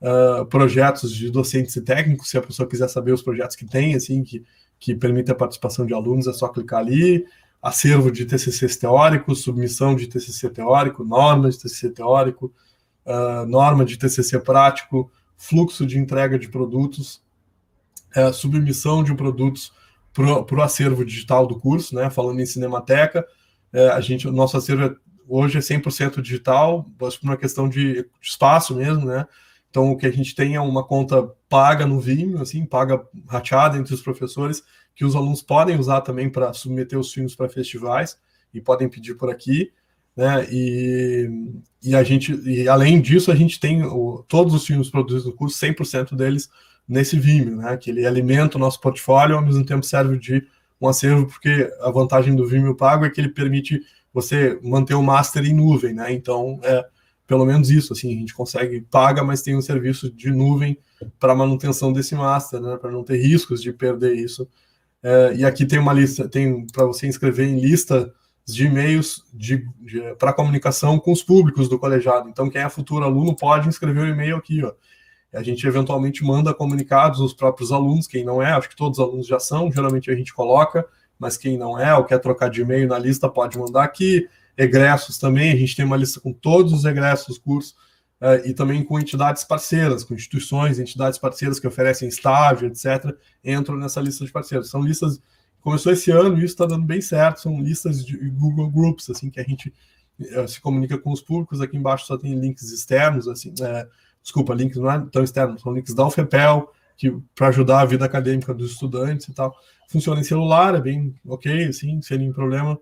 uh, 0.00 0.46
projetos 0.46 1.12
de 1.12 1.28
docentes 1.28 1.74
e 1.74 1.80
técnicos, 1.80 2.30
se 2.30 2.38
a 2.38 2.42
pessoa 2.42 2.68
quiser 2.68 2.86
saber 2.86 3.10
os 3.10 3.22
projetos 3.22 3.56
que 3.56 3.66
tem, 3.66 3.96
assim, 3.96 4.22
que, 4.22 4.44
que 4.78 4.94
permite 4.94 5.32
a 5.32 5.34
participação 5.34 5.84
de 5.84 5.92
alunos, 5.92 6.28
é 6.28 6.32
só 6.32 6.46
clicar 6.46 6.78
ali, 6.78 7.26
acervo 7.64 8.12
de 8.12 8.26
TCCs 8.26 8.76
teóricos, 8.76 9.40
submissão 9.40 9.96
de 9.96 10.06
TCC 10.06 10.50
teórico, 10.50 11.02
norma 11.02 11.48
de 11.48 11.58
TCC 11.58 11.88
teórico, 11.88 12.52
uh, 13.06 13.46
norma 13.46 13.86
de 13.86 13.96
TCC 13.96 14.38
prático, 14.40 15.10
fluxo 15.34 15.86
de 15.86 15.98
entrega 15.98 16.38
de 16.38 16.46
produtos, 16.48 17.22
uh, 18.14 18.34
submissão 18.34 19.02
de 19.02 19.14
produtos 19.14 19.72
para 20.12 20.54
o 20.54 20.62
acervo 20.62 21.06
digital 21.06 21.46
do 21.46 21.58
curso, 21.58 21.94
né, 21.94 22.10
falando 22.10 22.38
em 22.38 22.46
Cinemateca, 22.46 23.26
uh, 23.72 23.92
a 23.92 24.00
gente, 24.02 24.28
o 24.28 24.32
nosso 24.32 24.58
acervo 24.58 24.84
é 24.84 24.94
hoje 25.26 25.56
é 25.56 25.60
100% 25.62 26.20
digital, 26.20 26.84
por 26.98 27.10
uma 27.22 27.38
questão 27.38 27.66
de 27.66 28.06
espaço 28.20 28.74
mesmo, 28.74 29.06
né? 29.06 29.26
Então, 29.70 29.90
o 29.90 29.96
que 29.96 30.06
a 30.06 30.12
gente 30.12 30.34
tem 30.34 30.54
é 30.54 30.60
uma 30.60 30.84
conta 30.84 31.30
paga 31.48 31.86
no 31.86 31.98
Vimeo, 31.98 32.42
assim, 32.42 32.66
paga 32.66 33.02
rateada 33.26 33.78
entre 33.78 33.94
os 33.94 34.02
professores, 34.02 34.62
que 34.94 35.04
os 35.04 35.16
alunos 35.16 35.42
podem 35.42 35.78
usar 35.78 36.00
também 36.02 36.30
para 36.30 36.52
submeter 36.52 36.98
os 36.98 37.12
filmes 37.12 37.34
para 37.34 37.48
festivais 37.48 38.18
e 38.52 38.60
podem 38.60 38.88
pedir 38.88 39.14
por 39.14 39.30
aqui, 39.30 39.72
né? 40.16 40.46
E, 40.50 41.28
e 41.82 41.96
a 41.96 42.04
gente, 42.04 42.32
e 42.48 42.68
além 42.68 43.00
disso, 43.00 43.32
a 43.32 43.34
gente 43.34 43.58
tem 43.58 43.82
o, 43.84 44.24
todos 44.28 44.54
os 44.54 44.64
filmes 44.64 44.88
produzidos 44.88 45.26
no 45.26 45.32
curso, 45.32 45.58
100% 45.58 46.14
deles 46.14 46.48
nesse 46.86 47.18
Vimeo, 47.18 47.56
né? 47.56 47.76
Que 47.76 47.90
ele 47.90 48.06
alimenta 48.06 48.56
o 48.56 48.60
nosso 48.60 48.80
portfólio, 48.80 49.36
ao 49.36 49.44
mesmo 49.44 49.64
tempo 49.64 49.84
serve 49.84 50.18
de 50.18 50.46
um 50.80 50.88
acervo, 50.88 51.26
porque 51.26 51.70
a 51.80 51.90
vantagem 51.90 52.36
do 52.36 52.46
Vimeo 52.46 52.76
pago 52.76 53.04
é 53.04 53.10
que 53.10 53.20
ele 53.20 53.30
permite 53.30 53.80
você 54.12 54.58
manter 54.62 54.94
o 54.94 55.02
master 55.02 55.44
em 55.44 55.52
nuvem, 55.54 55.92
né? 55.92 56.12
Então, 56.12 56.60
é 56.62 56.86
pelo 57.26 57.46
menos 57.46 57.70
isso, 57.70 57.92
assim, 57.92 58.14
a 58.14 58.18
gente 58.18 58.34
consegue, 58.34 58.82
paga, 58.82 59.24
mas 59.24 59.42
tem 59.42 59.56
um 59.56 59.62
serviço 59.62 60.10
de 60.12 60.30
nuvem 60.30 60.76
para 61.18 61.34
manutenção 61.34 61.92
desse 61.92 62.14
master, 62.14 62.60
né? 62.60 62.76
Para 62.76 62.90
não 62.90 63.02
ter 63.02 63.16
riscos 63.16 63.62
de 63.62 63.72
perder 63.72 64.14
isso. 64.14 64.48
É, 65.06 65.34
e 65.34 65.44
aqui 65.44 65.66
tem 65.66 65.78
uma 65.78 65.92
lista, 65.92 66.26
tem 66.26 66.66
para 66.68 66.86
você 66.86 67.06
inscrever 67.06 67.46
em 67.46 67.60
lista 67.60 68.10
de 68.46 68.64
e-mails 68.64 69.22
de, 69.34 69.68
de 69.78 70.00
para 70.18 70.32
comunicação 70.32 70.98
com 70.98 71.12
os 71.12 71.22
públicos 71.22 71.68
do 71.68 71.78
colegiado. 71.78 72.26
Então, 72.26 72.48
quem 72.48 72.62
é 72.62 72.68
futuro 72.70 73.04
aluno 73.04 73.36
pode 73.36 73.68
inscrever 73.68 74.02
o 74.02 74.08
e-mail 74.08 74.36
aqui, 74.36 74.64
ó. 74.64 74.72
A 75.34 75.42
gente 75.42 75.66
eventualmente 75.66 76.24
manda 76.24 76.54
comunicados 76.54 77.20
aos 77.20 77.34
próprios 77.34 77.70
alunos, 77.70 78.06
quem 78.06 78.24
não 78.24 78.40
é, 78.40 78.52
acho 78.52 78.68
que 78.68 78.76
todos 78.76 78.98
os 78.98 79.04
alunos 79.04 79.26
já 79.26 79.38
são, 79.38 79.70
geralmente 79.70 80.10
a 80.10 80.14
gente 80.14 80.32
coloca, 80.32 80.86
mas 81.18 81.36
quem 81.36 81.58
não 81.58 81.78
é 81.78 81.94
ou 81.94 82.04
quer 82.04 82.18
trocar 82.18 82.48
de 82.48 82.62
e-mail 82.62 82.88
na 82.88 82.98
lista 82.98 83.28
pode 83.28 83.58
mandar 83.58 83.82
aqui. 83.82 84.26
Egressos 84.56 85.18
também, 85.18 85.52
a 85.52 85.56
gente 85.56 85.74
tem 85.76 85.84
uma 85.84 85.96
lista 85.96 86.20
com 86.20 86.32
todos 86.32 86.72
os 86.72 86.84
egressos 86.84 87.26
dos 87.26 87.38
cursos 87.38 87.74
uh, 88.20 88.46
e 88.46 88.54
também 88.54 88.82
com 88.84 88.98
entidades 88.98 89.44
parceiras, 89.44 90.04
com 90.04 90.14
instituições, 90.14 90.78
entidades 90.78 91.18
parceiras 91.18 91.60
que 91.60 91.66
oferecem 91.66 92.08
estágio, 92.08 92.68
etc., 92.68 93.16
entram 93.44 93.76
nessa 93.76 94.00
lista 94.00 94.24
de 94.24 94.32
parceiros. 94.32 94.70
São 94.70 94.82
listas 94.82 95.20
começou 95.64 95.90
esse 95.90 96.10
ano 96.10 96.36
e 96.36 96.44
isso 96.44 96.52
está 96.52 96.66
dando 96.66 96.84
bem 96.84 97.00
certo. 97.00 97.40
São 97.40 97.60
listas 97.60 98.04
de 98.04 98.16
Google 98.30 98.70
Groups, 98.70 99.08
assim, 99.08 99.30
que 99.30 99.40
a 99.40 99.42
gente 99.42 99.72
uh, 100.20 100.46
se 100.46 100.60
comunica 100.60 100.98
com 100.98 101.10
os 101.10 101.22
públicos. 101.22 101.60
Aqui 101.60 101.76
embaixo 101.76 102.06
só 102.06 102.18
tem 102.18 102.38
links 102.38 102.70
externos, 102.70 103.26
assim, 103.26 103.48
uh, 103.50 103.88
desculpa, 104.22 104.54
links 104.54 104.76
não 104.76 104.90
é 104.90 105.06
tão 105.10 105.24
externos, 105.24 105.62
são 105.62 105.72
links 105.72 105.94
da 105.94 106.06
UFPEL, 106.06 106.70
que 106.96 107.10
para 107.34 107.48
ajudar 107.48 107.80
a 107.80 107.84
vida 107.86 108.04
acadêmica 108.04 108.52
dos 108.52 108.72
estudantes 108.72 109.26
e 109.26 109.32
tal. 109.32 109.56
Funciona 109.88 110.20
em 110.20 110.24
celular, 110.24 110.74
é 110.74 110.80
bem 110.80 111.14
ok, 111.26 111.64
assim, 111.64 112.00
sem 112.02 112.18
nenhum 112.18 112.32
problema. 112.32 112.78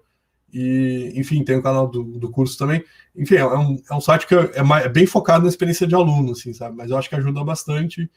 E, 0.52 1.12
enfim, 1.16 1.42
tem 1.42 1.56
o 1.56 1.62
canal 1.62 1.88
do, 1.88 2.02
do 2.02 2.30
curso 2.30 2.58
também. 2.58 2.84
Enfim, 3.16 3.36
é 3.36 3.46
um, 3.46 3.80
é 3.90 3.94
um 3.94 4.00
site 4.00 4.26
que 4.26 4.34
é, 4.34 4.62
mais, 4.62 4.84
é 4.84 4.88
bem 4.88 5.06
focado 5.06 5.44
na 5.44 5.48
experiência 5.48 5.86
de 5.86 5.94
aluno, 5.94 6.32
assim, 6.32 6.52
sabe? 6.52 6.76
Mas 6.76 6.90
eu 6.90 6.98
acho 6.98 7.08
que 7.08 7.14
ajuda 7.14 7.42
bastante. 7.42 8.10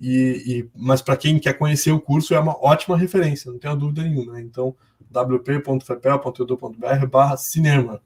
E, 0.00 0.42
e 0.46 0.68
mas 0.74 1.00
para 1.00 1.16
quem 1.16 1.38
quer 1.38 1.52
conhecer 1.54 1.92
o 1.92 2.00
curso, 2.00 2.34
é 2.34 2.40
uma 2.40 2.56
ótima 2.60 2.96
referência, 2.96 3.52
não 3.52 3.58
tenho 3.58 3.76
dúvida 3.76 4.02
nenhuma. 4.02 4.32
Né? 4.32 4.42
Então, 4.42 4.74
wp.fepel.edu.br 5.10 7.06
barra 7.10 7.36
cinema. 7.36 8.00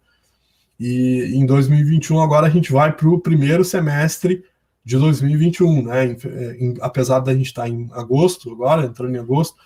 E 0.78 1.32
em 1.34 1.46
2021, 1.46 2.20
agora 2.20 2.46
a 2.46 2.50
gente 2.50 2.70
vai 2.72 2.92
para 2.92 3.08
o 3.08 3.18
primeiro 3.18 3.64
semestre 3.64 4.44
de 4.84 4.96
2021, 4.98 5.84
né? 5.84 6.06
Em, 6.06 6.16
em, 6.58 6.74
apesar 6.80 7.20
da 7.20 7.34
gente 7.34 7.46
estar 7.46 7.62
tá 7.62 7.68
em 7.68 7.88
agosto, 7.92 8.50
agora, 8.50 8.84
entrando 8.86 9.14
em 9.14 9.18
agosto, 9.18 9.56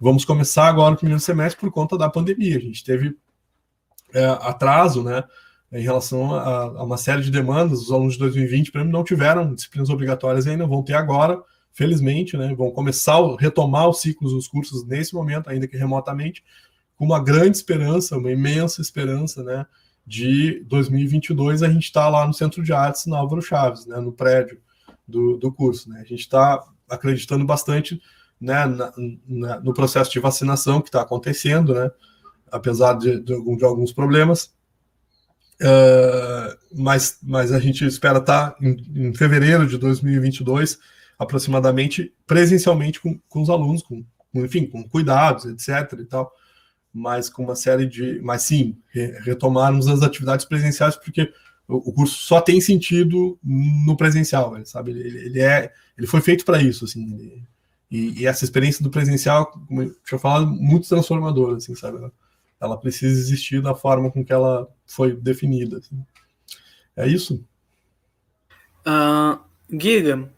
vamos 0.00 0.24
começar 0.24 0.66
agora 0.66 0.94
o 0.94 0.96
primeiro 0.96 1.20
semestre 1.20 1.60
por 1.60 1.70
conta 1.72 1.98
da 1.98 2.08
pandemia. 2.08 2.56
A 2.56 2.60
gente 2.60 2.84
teve 2.84 3.16
é, 4.14 4.24
atraso, 4.24 5.02
né? 5.02 5.24
Em 5.72 5.82
relação 5.82 6.34
a, 6.34 6.62
a, 6.62 6.84
uma 6.84 6.96
série 6.96 7.22
de 7.22 7.30
demandas, 7.30 7.80
os 7.80 7.90
alunos 7.90 8.14
de 8.14 8.20
2020, 8.20 8.70
por 8.70 8.78
exemplo, 8.78 8.96
não 8.96 9.04
tiveram 9.04 9.54
disciplinas 9.54 9.90
obrigatórias 9.90 10.46
ainda, 10.46 10.66
vão 10.66 10.82
ter 10.82 10.94
agora, 10.94 11.42
felizmente, 11.72 12.36
né? 12.36 12.54
Vão 12.54 12.70
começar 12.70 13.16
a 13.16 13.36
retomar 13.38 13.88
os 13.88 14.00
ciclos 14.00 14.32
dos 14.32 14.46
cursos 14.46 14.86
nesse 14.86 15.14
momento, 15.14 15.50
ainda 15.50 15.66
que 15.66 15.76
remotamente, 15.76 16.44
com 16.96 17.04
uma 17.04 17.22
grande 17.22 17.56
esperança, 17.56 18.16
uma 18.16 18.30
imensa 18.30 18.80
esperança, 18.80 19.42
né? 19.42 19.66
De 20.06 20.62
2022 20.66 21.62
a 21.62 21.68
gente 21.68 21.84
está 21.84 22.08
lá 22.08 22.26
no 22.26 22.34
Centro 22.34 22.62
de 22.62 22.72
Artes 22.72 23.06
na 23.06 23.18
Álvaro 23.18 23.42
Chaves, 23.42 23.86
né? 23.86 23.98
No 23.98 24.12
prédio 24.12 24.58
do, 25.06 25.36
do 25.36 25.52
curso. 25.52 25.88
Né? 25.90 26.00
A 26.00 26.04
gente 26.04 26.20
está 26.20 26.62
acreditando 26.88 27.44
bastante 27.44 28.00
né, 28.40 28.66
na, 28.66 28.92
na, 29.26 29.60
no 29.60 29.72
processo 29.72 30.10
de 30.10 30.20
vacinação 30.20 30.80
que 30.80 30.88
está 30.88 31.02
acontecendo, 31.02 31.74
né? 31.74 31.90
Apesar 32.50 32.94
de, 32.94 33.20
de, 33.20 33.56
de 33.56 33.64
alguns 33.64 33.92
problemas. 33.92 34.54
Uh, 35.60 36.56
mas, 36.74 37.18
mas 37.22 37.52
a 37.52 37.60
gente 37.60 37.84
espera 37.84 38.18
estar 38.18 38.50
tá 38.50 38.56
em, 38.60 39.08
em, 39.08 39.14
fevereiro 39.14 39.66
de 39.66 39.78
2022, 39.78 40.78
aproximadamente, 41.18 42.12
presencialmente 42.26 43.00
com, 43.00 43.18
com 43.28 43.42
os 43.42 43.48
alunos, 43.48 43.82
com, 43.82 44.04
com, 44.32 44.44
enfim, 44.44 44.66
com 44.66 44.82
cuidados, 44.88 45.44
etc. 45.44 45.98
e 46.00 46.04
tal, 46.04 46.32
mas 46.92 47.28
com 47.30 47.44
uma 47.44 47.56
série 47.56 47.86
de. 47.86 48.20
Mas 48.20 48.42
sim, 48.42 48.76
re, 48.88 49.18
retomarmos 49.20 49.86
as 49.86 50.02
atividades 50.02 50.44
presenciais, 50.44 50.96
porque 50.96 51.32
o, 51.66 51.92
curso 51.92 52.14
só 52.14 52.40
tem 52.40 52.60
sentido 52.60 53.38
no 53.42 53.96
presencial, 53.96 54.54
sabe? 54.66 54.90
Ele, 54.90 55.18
ele, 55.26 55.40
é, 55.40 55.72
ele 55.96 56.06
foi 56.06 56.20
feito 56.20 56.44
para 56.44 56.62
isso, 56.62 56.84
assim. 56.84 57.42
E, 57.90 58.22
e, 58.22 58.26
essa 58.26 58.44
experiência 58.44 58.82
do 58.82 58.90
presencial, 58.90 59.46
como 59.46 59.82
eu 59.82 59.96
tinha 60.04 60.18
falado, 60.18 60.46
muito 60.46 60.88
transformadora, 60.88 61.56
assim, 61.56 61.74
sabe? 61.74 61.98
Ela, 62.64 62.76
precisa 62.76 63.18
existir 63.18 63.60
da 63.60 63.74
forma 63.74 64.10
com 64.10 64.24
que 64.24 64.32
ela 64.32 64.68
foi 64.86 65.14
definida. 65.14 65.78
Assim. 65.78 66.04
É 66.96 67.06
isso? 67.06 67.44
Uh, 68.86 69.38
Giga, 69.70 70.30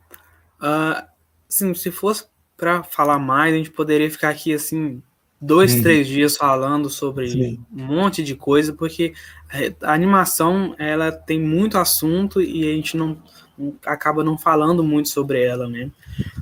uh, 0.61 1.07
assim, 1.49 1.75
se 1.75 1.91
fosse 1.91 2.25
para 2.57 2.83
falar 2.83 3.19
mais, 3.19 3.55
a 3.55 3.57
gente 3.57 3.71
poderia 3.71 4.11
ficar 4.11 4.31
aqui 4.31 4.55
assim 4.55 5.03
dois, 5.41 5.75
uhum. 5.75 5.83
três 5.83 6.07
dias 6.07 6.37
falando 6.37 6.89
sobre 6.89 7.29
Sim. 7.29 7.65
um 7.73 7.85
monte 7.85 8.23
de 8.23 8.35
coisa, 8.35 8.73
porque 8.73 9.13
a 9.83 9.93
animação 9.93 10.75
ela 10.79 11.13
tem 11.13 11.41
muito 11.41 11.79
assunto 11.79 12.41
e 12.41 12.69
a 12.69 12.75
gente 12.75 12.97
não 12.97 13.23
acaba 13.85 14.23
não 14.23 14.37
falando 14.37 14.85
muito 14.85 15.09
sobre 15.09 15.43
ela, 15.43 15.69
né? 15.69 15.91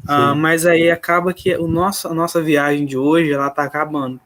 Uh, 0.04 0.34
mas 0.36 0.66
aí 0.66 0.90
acaba 0.90 1.32
que 1.32 1.54
o 1.56 1.68
nosso, 1.68 2.08
a 2.08 2.14
nossa 2.14 2.42
viagem 2.42 2.86
de 2.86 2.96
hoje 2.96 3.32
ela 3.32 3.48
está 3.48 3.64
acabando, 3.64 4.20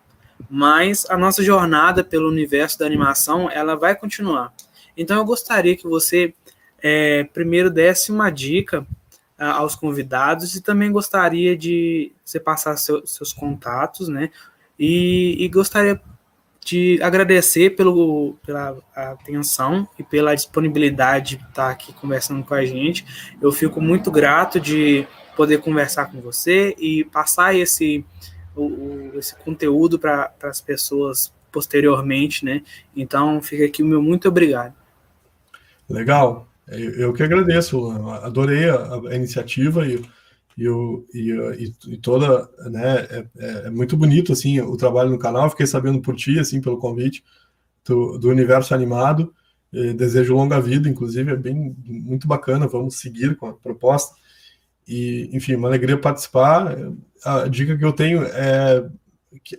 mas 0.48 1.06
a 1.08 1.16
nossa 1.16 1.42
jornada 1.42 2.04
pelo 2.04 2.28
universo 2.28 2.78
da 2.78 2.86
animação 2.86 3.50
ela 3.50 3.74
vai 3.74 3.94
continuar. 3.94 4.52
Então 4.96 5.16
eu 5.16 5.24
gostaria 5.24 5.76
que 5.76 5.86
você 5.86 6.34
é, 6.82 7.24
primeiro 7.32 7.70
desse 7.70 8.10
uma 8.12 8.30
dica 8.30 8.86
uh, 9.38 9.44
aos 9.44 9.74
convidados 9.74 10.54
e 10.54 10.60
também 10.60 10.90
gostaria 10.90 11.56
de 11.56 12.12
você 12.24 12.38
passar 12.38 12.76
seu, 12.76 13.06
seus 13.06 13.32
contatos, 13.32 14.08
né? 14.08 14.30
E, 14.78 15.36
e 15.44 15.48
gostaria 15.48 16.00
de 16.64 17.00
agradecer 17.02 17.70
pelo, 17.70 18.36
pela 18.44 18.76
atenção 18.94 19.88
e 19.98 20.02
pela 20.02 20.34
disponibilidade 20.34 21.36
de 21.36 21.44
estar 21.44 21.70
aqui 21.70 21.92
conversando 21.94 22.44
com 22.44 22.54
a 22.54 22.64
gente. 22.64 23.06
Eu 23.40 23.50
fico 23.50 23.80
muito 23.80 24.10
grato 24.10 24.60
de 24.60 25.06
poder 25.34 25.58
conversar 25.62 26.06
com 26.06 26.20
você 26.20 26.74
e 26.78 27.04
passar 27.04 27.54
esse, 27.54 28.04
o, 28.62 29.18
esse 29.18 29.36
conteúdo 29.36 29.98
para 29.98 30.32
as 30.42 30.60
pessoas 30.60 31.32
posteriormente, 31.50 32.44
né? 32.44 32.62
Então, 32.94 33.40
fica 33.40 33.64
aqui 33.64 33.82
o 33.82 33.86
meu 33.86 34.02
muito 34.02 34.28
obrigado. 34.28 34.74
Legal. 35.88 36.46
Eu 36.66 37.14
que 37.14 37.22
agradeço, 37.22 37.90
adorei 38.22 38.68
a, 38.68 39.00
a 39.10 39.14
iniciativa 39.14 39.86
e 39.86 40.02
e, 40.58 40.68
o, 40.68 41.06
e, 41.14 41.30
e, 41.30 41.92
e 41.94 41.96
toda, 41.98 42.50
né, 42.68 43.06
é, 43.10 43.26
é, 43.38 43.50
é, 43.66 43.70
muito 43.70 43.96
bonito, 43.96 44.32
assim, 44.32 44.60
o 44.60 44.76
trabalho 44.76 45.08
no 45.08 45.18
canal, 45.18 45.48
fiquei 45.48 45.68
sabendo 45.68 46.00
por 46.02 46.16
ti, 46.16 46.36
assim, 46.36 46.60
pelo 46.60 46.78
convite 46.78 47.22
do, 47.86 48.18
do 48.18 48.28
universo 48.28 48.74
animado, 48.74 49.32
desejo 49.96 50.34
longa 50.34 50.60
vida, 50.60 50.88
inclusive, 50.88 51.30
é 51.30 51.36
bem, 51.36 51.76
muito 51.84 52.26
bacana, 52.26 52.66
vamos 52.66 52.98
seguir 52.98 53.36
com 53.36 53.46
a 53.46 53.52
proposta, 53.52 54.16
e, 54.88 55.28
enfim, 55.34 55.54
uma 55.54 55.68
alegria 55.68 55.98
participar, 55.98 56.74
a 57.22 57.46
dica 57.46 57.76
que 57.76 57.84
eu 57.84 57.92
tenho 57.92 58.22
é, 58.24 58.88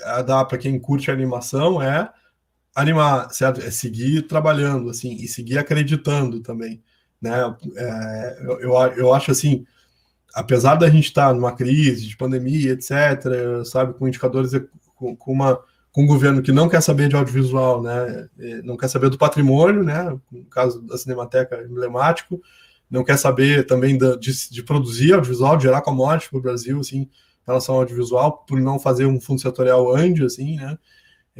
a 0.03 0.23
dar 0.23 0.43
para 0.45 0.57
quem 0.57 0.80
curte 0.80 1.11
animação 1.11 1.80
é 1.80 2.11
animar, 2.76 3.31
certo? 3.31 3.61
É 3.61 3.69
seguir 3.69 4.23
trabalhando, 4.23 4.89
assim, 4.89 5.14
e 5.14 5.27
seguir 5.27 5.60
acreditando 5.60 6.39
também, 6.39 6.81
né, 7.22 7.56
é, 7.76 8.38
eu, 8.41 8.72
eu, 8.72 9.14
acho, 9.14 9.30
assim, 9.30 9.65
apesar 10.34 10.76
da 10.76 10.89
gente 10.89 11.06
estar 11.06 11.34
numa 11.34 11.51
crise 11.51 12.07
de 12.07 12.18
pandemia, 12.18 12.72
etc., 12.72 13.65
sabe, 13.65 13.93
com 13.93 14.07
indicadores 14.07 14.51
com, 14.95 15.15
com, 15.15 15.31
uma 15.31 15.60
com 15.91 16.03
um 16.03 16.07
governo 16.07 16.41
que 16.41 16.51
não 16.51 16.69
quer 16.69 16.81
saber 16.81 17.10
de 17.10 17.15
audiovisual, 17.15 17.84
né, 17.84 18.30
não 18.64 18.77
quer 18.77 18.88
saber 18.88 19.10
do 19.10 19.18
patrimônio, 19.18 19.84
né, 19.84 20.18
no 20.31 20.45
caso 20.45 20.81
da 20.81 20.97
Cinemateca 20.97 21.61
emblemático, 21.64 22.41
não 22.90 23.03
quer 23.03 23.18
saber 23.18 23.66
também 23.66 23.98
de, 23.98 24.49
de, 24.49 24.64
produzir 24.64 25.14
audiovisual, 25.14 25.57
de 25.57 25.64
gerar 25.64 25.82
commodity 25.82 26.30
para 26.30 26.40
o 26.40 26.41
Brasil, 26.41 26.80
assim, 26.80 27.02
em 27.02 27.10
relação 27.45 27.76
ao 27.76 27.82
audiovisual, 27.82 28.45
por 28.48 28.60
não 28.60 28.80
fazer 28.80 29.06
um 29.06 29.22
fundo 29.22 29.41
setorial 29.41 29.95
anjo, 29.95 30.26
assim, 30.26 30.56
né, 30.56 30.78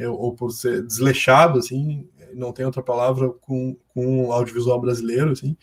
ou 0.08 0.34
por 0.34 0.50
ser 0.50 0.82
desleixado, 0.86 1.58
assim, 1.58 2.08
não 2.32 2.52
tem 2.52 2.64
outra 2.64 2.82
palavra 2.82 3.28
com, 3.28 3.76
com 3.88 4.26
o 4.26 4.32
audiovisual 4.32 4.80
brasileiro, 4.80 5.32
assim, 5.32 5.56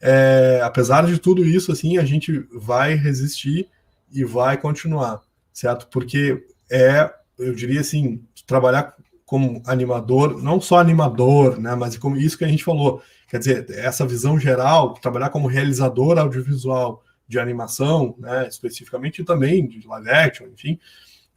é, 0.00 0.60
apesar 0.62 1.06
de 1.06 1.18
tudo 1.18 1.44
isso, 1.44 1.72
assim, 1.72 1.98
a 1.98 2.04
gente 2.04 2.46
vai 2.52 2.94
resistir 2.94 3.68
e 4.12 4.24
vai 4.24 4.56
continuar, 4.56 5.22
certo? 5.52 5.88
Porque 5.88 6.46
é, 6.70 7.12
eu 7.38 7.54
diria 7.54 7.80
assim, 7.80 8.22
trabalhar 8.46 8.94
como 9.26 9.62
animador, 9.66 10.42
não 10.42 10.60
só 10.60 10.78
animador, 10.78 11.60
né, 11.60 11.74
mas 11.74 11.96
como 11.96 12.16
isso 12.16 12.38
que 12.38 12.44
a 12.44 12.48
gente 12.48 12.64
falou, 12.64 13.02
quer 13.30 13.38
dizer, 13.38 13.70
essa 13.70 14.04
visão 14.04 14.38
geral, 14.38 14.94
trabalhar 14.94 15.30
como 15.30 15.46
realizador 15.46 16.18
audiovisual 16.18 17.02
de 17.28 17.38
animação, 17.38 18.16
né, 18.18 18.48
especificamente 18.48 19.22
também 19.22 19.68
de 19.68 19.86
live 19.86 20.10
action, 20.10 20.48
enfim, 20.48 20.78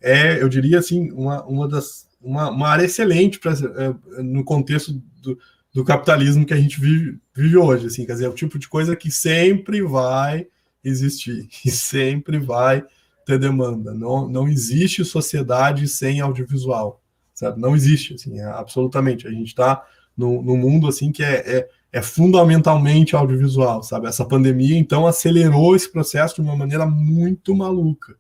é, 0.02 0.41
eu 0.41 0.49
diria 0.49 0.80
assim, 0.80 1.11
uma, 1.11 1.45
uma 1.45 1.68
das 1.68 2.11
uma, 2.20 2.49
uma 2.49 2.70
área 2.70 2.86
excelente 2.86 3.38
pra, 3.38 3.52
é, 3.52 4.22
no 4.24 4.44
contexto 4.44 4.94
do, 5.22 5.38
do, 5.74 5.84
capitalismo 5.84 6.45
que 6.45 6.53
a 6.53 6.57
gente 6.57 6.80
vive, 6.80 7.20
vive 7.36 7.57
hoje, 7.57 7.88
assim, 7.88 8.06
quer 8.06 8.14
dizer, 8.14 8.26
é 8.26 8.30
o 8.30 8.34
tipo 8.34 8.57
de 8.57 8.68
coisa 8.68 8.95
que 8.95 9.11
sempre 9.11 9.82
vai 9.82 10.48
existir 10.84 11.48
e 11.65 11.70
sempre 11.70 12.40
vai 12.40 12.84
ter 13.26 13.38
demanda. 13.38 13.94
Não, 13.94 14.28
não 14.28 14.48
existe 14.48 15.03
sociedade 15.03 15.88
sem 15.88 16.22
audiovisual, 16.22 17.02
sabe? 17.34 17.60
Não 17.60 17.76
existe, 17.76 18.14
assim, 18.14 18.40
é, 18.40 18.45
absolutamente. 18.45 19.28
A 19.28 19.32
gente 19.32 19.48
está 19.48 19.86
no, 20.15 20.41
no 20.41 20.56
mundo 20.56 20.88
assim 20.88 21.11
que 21.11 21.24
é, 21.24 21.57
é, 21.57 21.70
é, 21.94 22.02
fundamentalmente 22.02 23.15
audiovisual, 23.15 23.84
sabe? 23.84 24.07
Essa 24.07 24.26
pandemia 24.26 24.76
então 24.78 25.06
acelerou 25.06 25.76
esse 25.76 25.90
processo 25.90 26.36
de 26.36 26.41
uma 26.41 26.56
maneira 26.56 26.88
muito 26.88 27.56
maluca. 27.56 28.15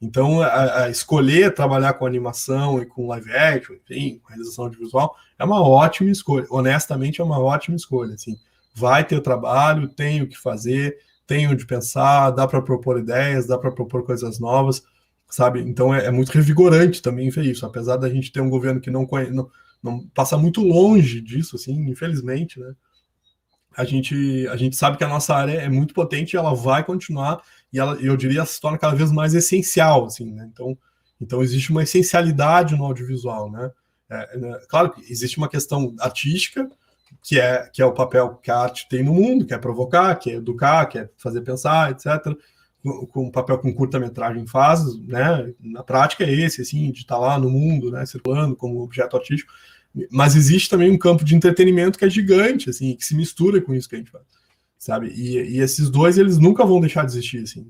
Então, 0.00 0.42
a, 0.42 0.82
a 0.82 0.90
escolher 0.90 1.54
trabalhar 1.54 1.94
com 1.94 2.04
animação 2.04 2.82
e 2.82 2.84
com 2.84 3.06
live 3.06 3.32
action, 3.32 3.76
enfim, 3.76 4.20
realização 4.28 4.66
audiovisual, 4.66 5.16
é 5.38 5.44
uma 5.44 5.66
ótima 5.66 6.10
escolha. 6.10 6.46
Honestamente, 6.50 7.22
é 7.22 7.24
uma 7.24 7.38
ótima 7.38 7.74
escolha. 7.74 8.12
Assim, 8.12 8.36
vai 8.74 9.02
ter 9.02 9.18
trabalho, 9.22 9.88
tem 9.88 10.20
o 10.20 10.28
que 10.28 10.36
fazer, 10.36 10.98
tem 11.26 11.48
onde 11.48 11.64
pensar, 11.64 12.30
dá 12.30 12.46
para 12.46 12.60
propor 12.60 12.98
ideias, 12.98 13.46
dá 13.46 13.56
para 13.56 13.72
propor 13.72 14.04
coisas 14.04 14.38
novas, 14.38 14.82
sabe? 15.30 15.60
Então, 15.62 15.94
é, 15.94 16.04
é, 16.06 16.10
muito 16.10 16.30
revigorante 16.30 17.00
também 17.00 17.30
ver 17.30 17.46
isso. 17.46 17.64
Apesar 17.64 17.96
da 17.96 18.10
gente 18.10 18.30
ter 18.30 18.42
um 18.42 18.50
governo 18.50 18.82
que 18.82 18.90
não, 18.90 19.06
conhece, 19.06 19.32
não, 19.32 19.48
não 19.82 20.06
passa 20.08 20.36
muito 20.36 20.60
longe 20.60 21.22
disso, 21.22 21.56
assim, 21.56 21.88
infelizmente, 21.88 22.60
né? 22.60 22.74
A 23.76 23.84
gente, 23.84 24.46
a 24.48 24.56
gente 24.56 24.76
sabe 24.76 24.96
que 24.96 25.04
a 25.04 25.08
nossa 25.08 25.34
área 25.34 25.52
é 25.52 25.68
muito 25.68 25.94
potente 25.94 26.36
ela 26.36 26.54
vai 26.54 26.84
continuar 26.84 27.42
e 27.72 27.78
ela, 27.78 27.94
eu 27.96 28.16
diria, 28.16 28.44
se 28.44 28.60
torna 28.60 28.78
cada 28.78 28.94
vez 28.94 29.10
mais 29.10 29.34
essencial, 29.34 30.06
assim, 30.06 30.30
né? 30.32 30.48
Então, 30.52 30.78
então 31.20 31.42
existe 31.42 31.70
uma 31.70 31.82
essencialidade 31.82 32.76
no 32.76 32.84
audiovisual, 32.84 33.50
né? 33.50 33.70
É, 34.08 34.38
né? 34.38 34.60
Claro 34.68 34.90
que 34.90 35.00
existe 35.10 35.38
uma 35.38 35.48
questão 35.48 35.94
artística, 35.98 36.70
que 37.22 37.40
é, 37.40 37.68
que 37.72 37.82
é 37.82 37.86
o 37.86 37.92
papel 37.92 38.36
que 38.36 38.50
a 38.50 38.58
arte 38.58 38.88
tem 38.88 39.02
no 39.02 39.14
mundo, 39.14 39.46
que 39.46 39.54
é 39.54 39.58
provocar, 39.58 40.14
que 40.16 40.30
é 40.30 40.34
educar, 40.34 40.86
que 40.86 40.98
é 40.98 41.08
fazer 41.16 41.40
pensar, 41.40 41.90
etc. 41.90 42.36
Com 43.10 43.28
o 43.28 43.32
papel 43.32 43.58
com 43.58 43.72
curta-metragem 43.72 44.46
faz, 44.46 44.96
né? 45.00 45.52
Na 45.58 45.82
prática 45.82 46.22
é 46.22 46.30
esse, 46.30 46.60
assim, 46.60 46.92
de 46.92 47.00
estar 47.00 47.18
lá 47.18 47.38
no 47.38 47.48
mundo, 47.48 47.90
né? 47.90 48.04
Circulando 48.04 48.54
como 48.54 48.82
objeto 48.82 49.16
artístico. 49.16 49.52
Mas 50.10 50.34
existe 50.34 50.68
também 50.68 50.90
um 50.90 50.98
campo 50.98 51.24
de 51.24 51.34
entretenimento 51.34 51.98
que 51.98 52.04
é 52.04 52.10
gigante, 52.10 52.70
assim, 52.70 52.96
que 52.96 53.04
se 53.04 53.14
mistura 53.14 53.60
com 53.60 53.74
isso 53.74 53.88
que 53.88 53.94
a 53.94 53.98
gente 53.98 54.10
faz 54.10 54.24
sabe? 54.84 55.08
E, 55.16 55.56
e, 55.56 55.60
esses 55.60 55.88
dois, 55.88 56.18
eles 56.18 56.36
nunca 56.36 56.62
vão 56.62 56.78
deixar 56.78 57.06
de 57.06 57.12
existir, 57.12 57.42
assim, 57.42 57.66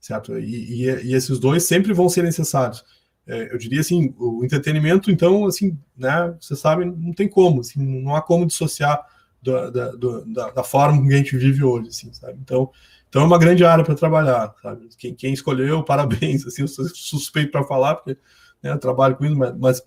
certo? 0.00 0.36
E, 0.36 0.82
e, 0.82 1.04
e 1.04 1.14
esses 1.14 1.38
dois 1.38 1.62
sempre 1.62 1.92
vão 1.92 2.08
ser 2.08 2.24
necessários. 2.24 2.84
É, 3.24 3.52
eu 3.52 3.56
diria 3.56 3.80
assim, 3.80 4.12
o 4.18 4.44
entretenimento, 4.44 5.08
então, 5.08 5.46
assim, 5.46 5.78
né, 5.96 6.34
você 6.40 6.56
sabe, 6.56 6.84
não 6.84 7.12
tem 7.12 7.28
como, 7.28 7.60
assim, 7.60 7.80
não 7.80 8.16
há 8.16 8.20
como 8.20 8.44
dissociar 8.44 9.00
da, 9.40 9.70
da, 9.70 9.92
da, 9.92 10.50
da 10.50 10.62
forma 10.64 11.06
que 11.06 11.14
a 11.14 11.16
gente 11.16 11.36
vive 11.36 11.62
hoje, 11.62 11.88
assim, 11.88 12.12
sabe? 12.12 12.36
Então, 12.42 12.68
então 13.08 13.22
é 13.22 13.24
uma 13.24 13.38
grande 13.38 13.64
área 13.64 13.84
para 13.84 13.94
trabalhar, 13.94 14.52
sabe? 14.60 14.88
Quem, 14.98 15.14
quem, 15.14 15.32
escolheu, 15.32 15.82
parabéns, 15.86 16.44
assim, 16.44 16.62
eu 16.62 16.68
sou 16.68 16.84
suspeito 16.88 17.52
para 17.52 17.62
falar, 17.62 17.94
porque 17.94 18.18
né, 18.60 18.72
eu 18.72 18.78
trabalho 18.78 19.14
com 19.14 19.24
isso, 19.24 19.36
mas, 19.36 19.56
mas 19.56 19.82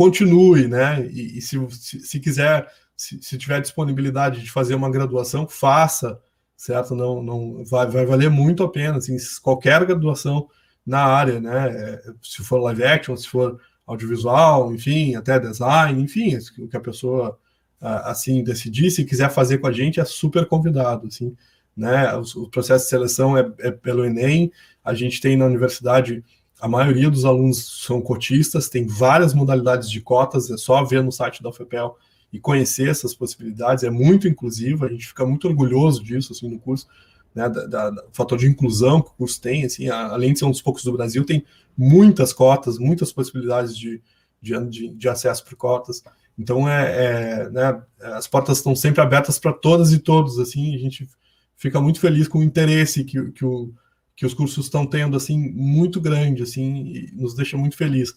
continue, 0.00 0.66
né? 0.66 1.06
E, 1.10 1.36
e 1.36 1.42
se, 1.42 1.58
se, 1.72 2.00
se, 2.00 2.20
quiser 2.20 2.66
se, 2.96 3.22
se, 3.22 3.36
tiver 3.36 3.60
disponibilidade 3.60 4.40
de 4.40 4.50
fazer 4.50 4.74
uma 4.74 4.90
graduação, 4.90 5.46
faça, 5.46 6.18
certo? 6.56 6.94
Não, 6.94 7.22
não 7.22 7.62
vai, 7.66 7.86
vai 7.86 8.06
valer 8.06 8.30
muito 8.30 8.62
a 8.62 8.70
pena, 8.70 8.96
assim, 8.96 9.14
qualquer 9.42 9.84
graduação 9.84 10.48
na 10.86 11.04
área, 11.04 11.38
né? 11.38 11.68
É, 11.68 12.02
se 12.22 12.42
for 12.42 12.62
live 12.62 12.82
action, 12.82 13.14
se 13.14 13.28
for 13.28 13.60
audiovisual, 13.86 14.72
enfim, 14.72 15.16
até 15.16 15.38
design, 15.38 16.02
enfim, 16.02 16.34
o 16.58 16.66
que 16.66 16.76
a 16.78 16.80
pessoa 16.80 17.38
assim 17.80 18.44
decidir, 18.44 18.90
se 18.90 19.04
quiser 19.04 19.30
fazer 19.30 19.58
com 19.58 19.66
a 19.66 19.72
gente, 19.72 20.00
é 20.00 20.04
super 20.06 20.46
convidado, 20.46 21.08
assim, 21.08 21.36
né? 21.76 22.10
O, 22.14 22.48
processo 22.48 22.84
de 22.84 22.90
seleção 22.90 23.36
é, 23.36 23.52
é 23.58 23.70
pelo 23.70 24.04
Enem, 24.06 24.50
a 24.82 24.94
gente 24.94 25.20
tem 25.20 25.36
na 25.36 25.44
universidade 25.44 26.24
a 26.60 26.68
maioria 26.68 27.10
dos 27.10 27.24
alunos 27.24 27.84
são 27.84 28.00
cotistas, 28.00 28.68
tem 28.68 28.86
várias 28.86 29.32
modalidades 29.32 29.90
de 29.90 30.00
cotas, 30.00 30.50
é 30.50 30.56
só 30.56 30.84
ver 30.84 31.02
no 31.02 31.10
site 31.10 31.42
da 31.42 31.48
UFPEL 31.48 31.96
e 32.32 32.38
conhecer 32.38 32.88
essas 32.88 33.14
possibilidades. 33.14 33.82
É 33.82 33.90
muito 33.90 34.28
inclusivo, 34.28 34.84
a 34.84 34.88
gente 34.88 35.06
fica 35.06 35.24
muito 35.24 35.48
orgulhoso 35.48 36.04
disso 36.04 36.32
assim, 36.32 36.48
no 36.48 36.58
curso, 36.58 36.86
né, 37.34 37.48
da, 37.48 37.90
da, 37.90 38.04
fator 38.12 38.38
de 38.38 38.46
inclusão 38.46 39.00
que 39.00 39.10
o 39.10 39.14
curso 39.14 39.40
tem. 39.40 39.64
Assim, 39.64 39.88
a, 39.88 40.08
além 40.08 40.32
de 40.32 40.38
ser 40.38 40.44
um 40.44 40.50
dos 40.50 40.62
poucos 40.62 40.84
do 40.84 40.92
Brasil, 40.92 41.24
tem 41.24 41.44
muitas 41.76 42.32
cotas, 42.32 42.78
muitas 42.78 43.12
possibilidades 43.12 43.76
de, 43.76 44.02
de, 44.42 44.88
de 44.88 45.08
acesso 45.08 45.44
por 45.44 45.56
cotas. 45.56 46.02
Então, 46.38 46.68
é, 46.68 47.44
é 47.44 47.50
né, 47.50 47.82
as 48.00 48.26
portas 48.26 48.58
estão 48.58 48.74
sempre 48.76 49.00
abertas 49.00 49.38
para 49.38 49.52
todas 49.52 49.92
e 49.92 49.98
todos. 49.98 50.38
Assim, 50.38 50.74
a 50.74 50.78
gente 50.78 51.08
fica 51.56 51.80
muito 51.80 52.00
feliz 52.00 52.28
com 52.28 52.38
o 52.38 52.42
interesse 52.42 53.04
que, 53.04 53.30
que, 53.32 53.44
o, 53.44 53.72
que 54.20 54.26
os 54.26 54.34
cursos 54.34 54.66
estão 54.66 54.84
tendo, 54.84 55.16
assim, 55.16 55.38
muito 55.50 55.98
grande, 55.98 56.42
assim, 56.42 57.08
nos 57.14 57.34
deixa 57.34 57.56
muito 57.56 57.74
feliz. 57.74 58.14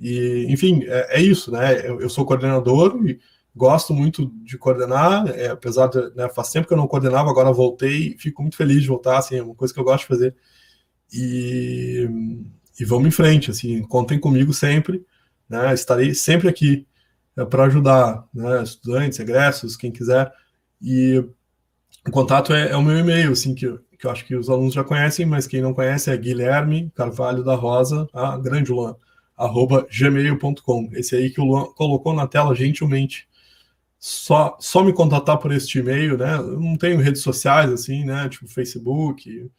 E, 0.00 0.44
enfim, 0.48 0.82
é, 0.82 1.18
é 1.18 1.22
isso, 1.22 1.52
né? 1.52 1.86
Eu, 1.88 2.00
eu, 2.00 2.10
sou 2.10 2.26
coordenador 2.26 3.00
e 3.06 3.20
gosto 3.54 3.94
muito 3.94 4.26
de 4.42 4.58
coordenar, 4.58 5.28
é, 5.28 5.46
apesar 5.46 5.86
de, 5.86 6.00
né, 6.16 6.28
faz 6.30 6.50
tempo 6.50 6.66
que 6.66 6.74
eu 6.74 6.76
não 6.76 6.88
coordenava, 6.88 7.30
agora 7.30 7.52
voltei, 7.52 8.16
fico 8.18 8.42
muito 8.42 8.56
feliz 8.56 8.82
de 8.82 8.88
voltar, 8.88 9.18
assim, 9.18 9.36
é 9.36 9.42
uma 9.44 9.54
coisa 9.54 9.72
que 9.72 9.78
eu 9.78 9.84
gosto 9.84 10.00
de 10.00 10.08
fazer. 10.08 10.34
E, 11.12 12.08
e 12.80 12.84
vamos 12.84 13.06
em 13.06 13.12
frente, 13.12 13.52
assim, 13.52 13.82
contem 13.82 14.18
comigo 14.18 14.52
sempre, 14.52 15.06
né? 15.48 15.72
Estarei 15.72 16.12
sempre 16.12 16.48
aqui 16.48 16.88
é, 17.36 17.44
para 17.44 17.66
ajudar, 17.66 18.28
né? 18.34 18.64
Estudantes, 18.64 19.20
egressos, 19.20 19.76
quem 19.76 19.92
quiser. 19.92 20.32
E 20.82 21.24
o 22.04 22.10
contato 22.10 22.52
é, 22.52 22.70
é 22.72 22.76
o 22.76 22.82
meu 22.82 22.98
e-mail, 22.98 23.30
assim, 23.30 23.54
que, 23.54 23.78
que 24.00 24.06
eu 24.06 24.10
acho 24.10 24.24
que 24.24 24.34
os 24.34 24.48
alunos 24.48 24.72
já 24.72 24.82
conhecem, 24.82 25.26
mas 25.26 25.46
quem 25.46 25.60
não 25.60 25.74
conhece 25.74 26.10
é 26.10 26.16
Guilherme 26.16 26.90
Carvalho 26.94 27.44
da 27.44 27.54
Rosa, 27.54 28.08
a 28.14 28.38
grande 28.38 28.72
Luan 28.72 28.96
arroba 29.36 29.86
gmail.com. 29.90 30.90
Esse 30.92 31.16
aí 31.16 31.30
que 31.30 31.40
o 31.40 31.44
Luan 31.44 31.66
colocou 31.74 32.12
na 32.12 32.26
tela 32.26 32.54
gentilmente. 32.54 33.26
Só, 33.98 34.56
só 34.60 34.82
me 34.82 34.92
contatar 34.92 35.38
por 35.38 35.52
este 35.52 35.78
e-mail, 35.78 36.16
né? 36.16 36.36
Eu 36.36 36.60
não 36.60 36.76
tenho 36.76 36.98
redes 36.98 37.22
sociais 37.22 37.70
assim, 37.70 38.04
né? 38.04 38.28
Tipo 38.28 38.48
Facebook, 38.48 39.50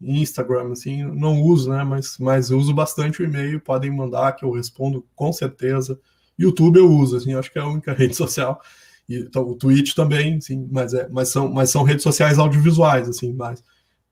Instagram, 0.00 0.72
assim, 0.72 1.04
não 1.04 1.42
uso, 1.42 1.70
né? 1.70 1.84
Mas, 1.84 2.16
mas 2.18 2.50
uso 2.50 2.74
bastante 2.74 3.22
o 3.22 3.24
e-mail, 3.24 3.60
podem 3.60 3.90
mandar 3.90 4.32
que 4.32 4.44
eu 4.44 4.50
respondo 4.50 5.06
com 5.14 5.32
certeza. 5.32 5.98
YouTube 6.38 6.78
eu 6.78 6.90
uso, 6.90 7.16
assim, 7.16 7.34
acho 7.34 7.52
que 7.52 7.58
é 7.58 7.62
a 7.62 7.68
única 7.68 7.92
rede 7.94 8.14
social. 8.16 8.60
E, 9.08 9.16
então, 9.18 9.42
o 9.48 9.54
Twitch 9.54 9.94
também, 9.94 10.40
sim, 10.40 10.68
mas, 10.70 10.94
é, 10.94 11.08
mas, 11.10 11.28
são, 11.28 11.50
mas 11.50 11.70
são 11.70 11.82
redes 11.82 12.02
sociais 12.02 12.38
audiovisuais, 12.38 13.08
assim, 13.08 13.32
mas, 13.32 13.62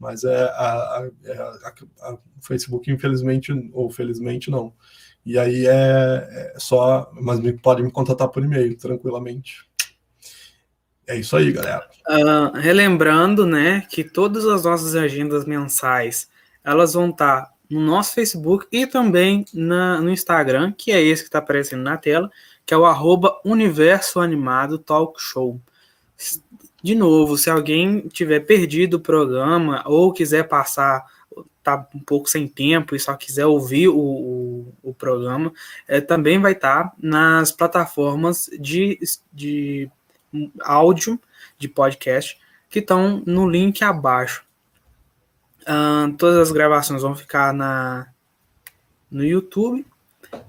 mas 0.01 0.25
é 0.25 0.45
a, 0.45 0.73
a, 0.73 1.11
é 1.25 1.39
a, 2.01 2.19
Facebook, 2.41 2.91
infelizmente, 2.91 3.53
ou 3.75 3.91
felizmente, 3.91 4.51
não. 4.51 4.73
E 5.25 5.39
aí 5.39 5.67
é, 5.67 5.73
é 5.73 6.55
só, 6.57 7.13
mas 7.13 7.39
me, 7.39 7.53
pode 7.53 7.83
me 7.83 7.93
contatar 7.93 8.29
por 8.29 8.43
e-mail 8.43 8.75
tranquilamente. 8.79 9.69
É 11.07 11.17
isso 11.17 11.37
aí, 11.37 11.53
galera. 11.53 11.87
Uh, 12.09 12.57
relembrando, 12.57 13.45
né, 13.45 13.83
que 13.91 14.03
todas 14.03 14.47
as 14.47 14.65
nossas 14.65 14.97
agendas 14.97 15.45
mensais 15.45 16.29
elas 16.65 16.95
vão 16.95 17.11
estar 17.11 17.43
tá 17.43 17.53
no 17.69 17.81
nosso 17.81 18.15
Facebook 18.15 18.67
e 18.73 18.87
também 18.87 19.45
na, 19.53 20.01
no 20.01 20.11
Instagram, 20.11 20.73
que 20.73 20.93
é 20.93 21.03
esse 21.03 21.23
que 21.23 21.29
está 21.29 21.39
aparecendo 21.39 21.83
na 21.83 21.97
tela, 21.97 22.31
que 22.65 22.73
é 22.73 22.77
o 22.77 22.87
arroba 22.87 23.39
Universo 23.45 24.21
Animado 24.21 24.79
Talk 24.79 25.21
Show. 25.21 25.61
De 26.83 26.95
novo, 26.95 27.37
se 27.37 27.51
alguém 27.51 28.01
tiver 28.09 28.41
perdido 28.41 28.95
o 28.95 29.01
programa 29.01 29.83
ou 29.87 30.13
quiser 30.13 30.49
passar 30.49 31.05
tá 31.63 31.87
um 31.95 32.01
pouco 32.01 32.29
sem 32.29 32.49
tempo 32.49 32.95
e 32.95 33.01
só 33.01 33.15
quiser 33.15 33.47
ouvir 33.47 33.89
o, 33.89 33.99
o, 33.99 34.75
o 34.83 34.95
programa, 34.95 35.53
é, 35.87 36.01
também 36.01 36.41
vai 36.41 36.53
estar 36.53 36.85
tá 36.85 36.93
nas 36.99 37.53
plataformas 37.53 38.49
de, 38.59 38.99
de 39.33 39.91
áudio, 40.61 41.21
de 41.59 41.69
podcast, 41.69 42.39
que 42.69 42.79
estão 42.79 43.23
no 43.27 43.49
link 43.49 43.83
abaixo. 43.83 44.45
Uh, 45.63 46.17
todas 46.17 46.39
as 46.39 46.53
gravações 46.53 47.03
vão 47.03 47.15
ficar 47.15 47.53
na, 47.53 48.09
no 49.11 49.25
YouTube. 49.25 49.85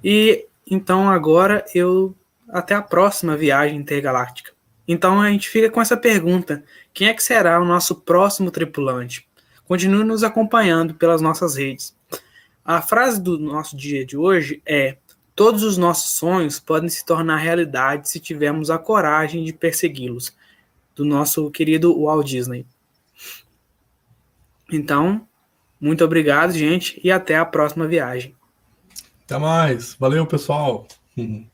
E 0.04 0.46
então 0.70 1.10
agora 1.10 1.66
eu. 1.74 2.16
Até 2.50 2.76
a 2.76 2.82
próxima 2.82 3.38
viagem 3.38 3.78
intergaláctica. 3.78 4.52
Então 4.92 5.22
a 5.22 5.32
gente 5.32 5.48
fica 5.48 5.72
com 5.72 5.80
essa 5.80 5.96
pergunta: 5.96 6.66
quem 6.94 7.08
é 7.08 7.14
que 7.14 7.24
será 7.24 7.62
o 7.62 7.66
nosso 7.66 7.96
próximo 7.96 8.52
tripulante? 8.52 9.26
Continue 9.64 10.04
nos 10.04 10.22
acompanhando 10.22 10.94
pelas 10.96 11.22
nossas 11.22 11.56
redes. 11.56 11.96
A 12.64 12.82
frase 12.82 13.22
do 13.22 13.40
nosso 13.40 13.78
dia 13.78 14.06
de 14.06 14.18
hoje 14.18 14.62
é: 14.66 14.98
Todos 15.34 15.64
os 15.64 15.78
nossos 15.78 16.12
sonhos 16.16 16.60
podem 16.60 16.90
se 16.90 17.06
tornar 17.06 17.38
realidade 17.38 18.10
se 18.10 18.20
tivermos 18.20 18.70
a 18.70 18.78
coragem 18.78 19.46
de 19.46 19.54
persegui-los. 19.54 20.36
Do 20.94 21.06
nosso 21.06 21.50
querido 21.52 21.98
Walt 21.98 22.28
Disney. 22.28 22.66
Então, 24.70 25.26
muito 25.80 26.04
obrigado, 26.04 26.52
gente, 26.52 27.00
e 27.02 27.10
até 27.10 27.38
a 27.38 27.46
próxima 27.46 27.88
viagem. 27.88 28.36
Até 29.24 29.38
mais. 29.38 29.94
Valeu, 29.94 30.28
pessoal. 30.28 30.86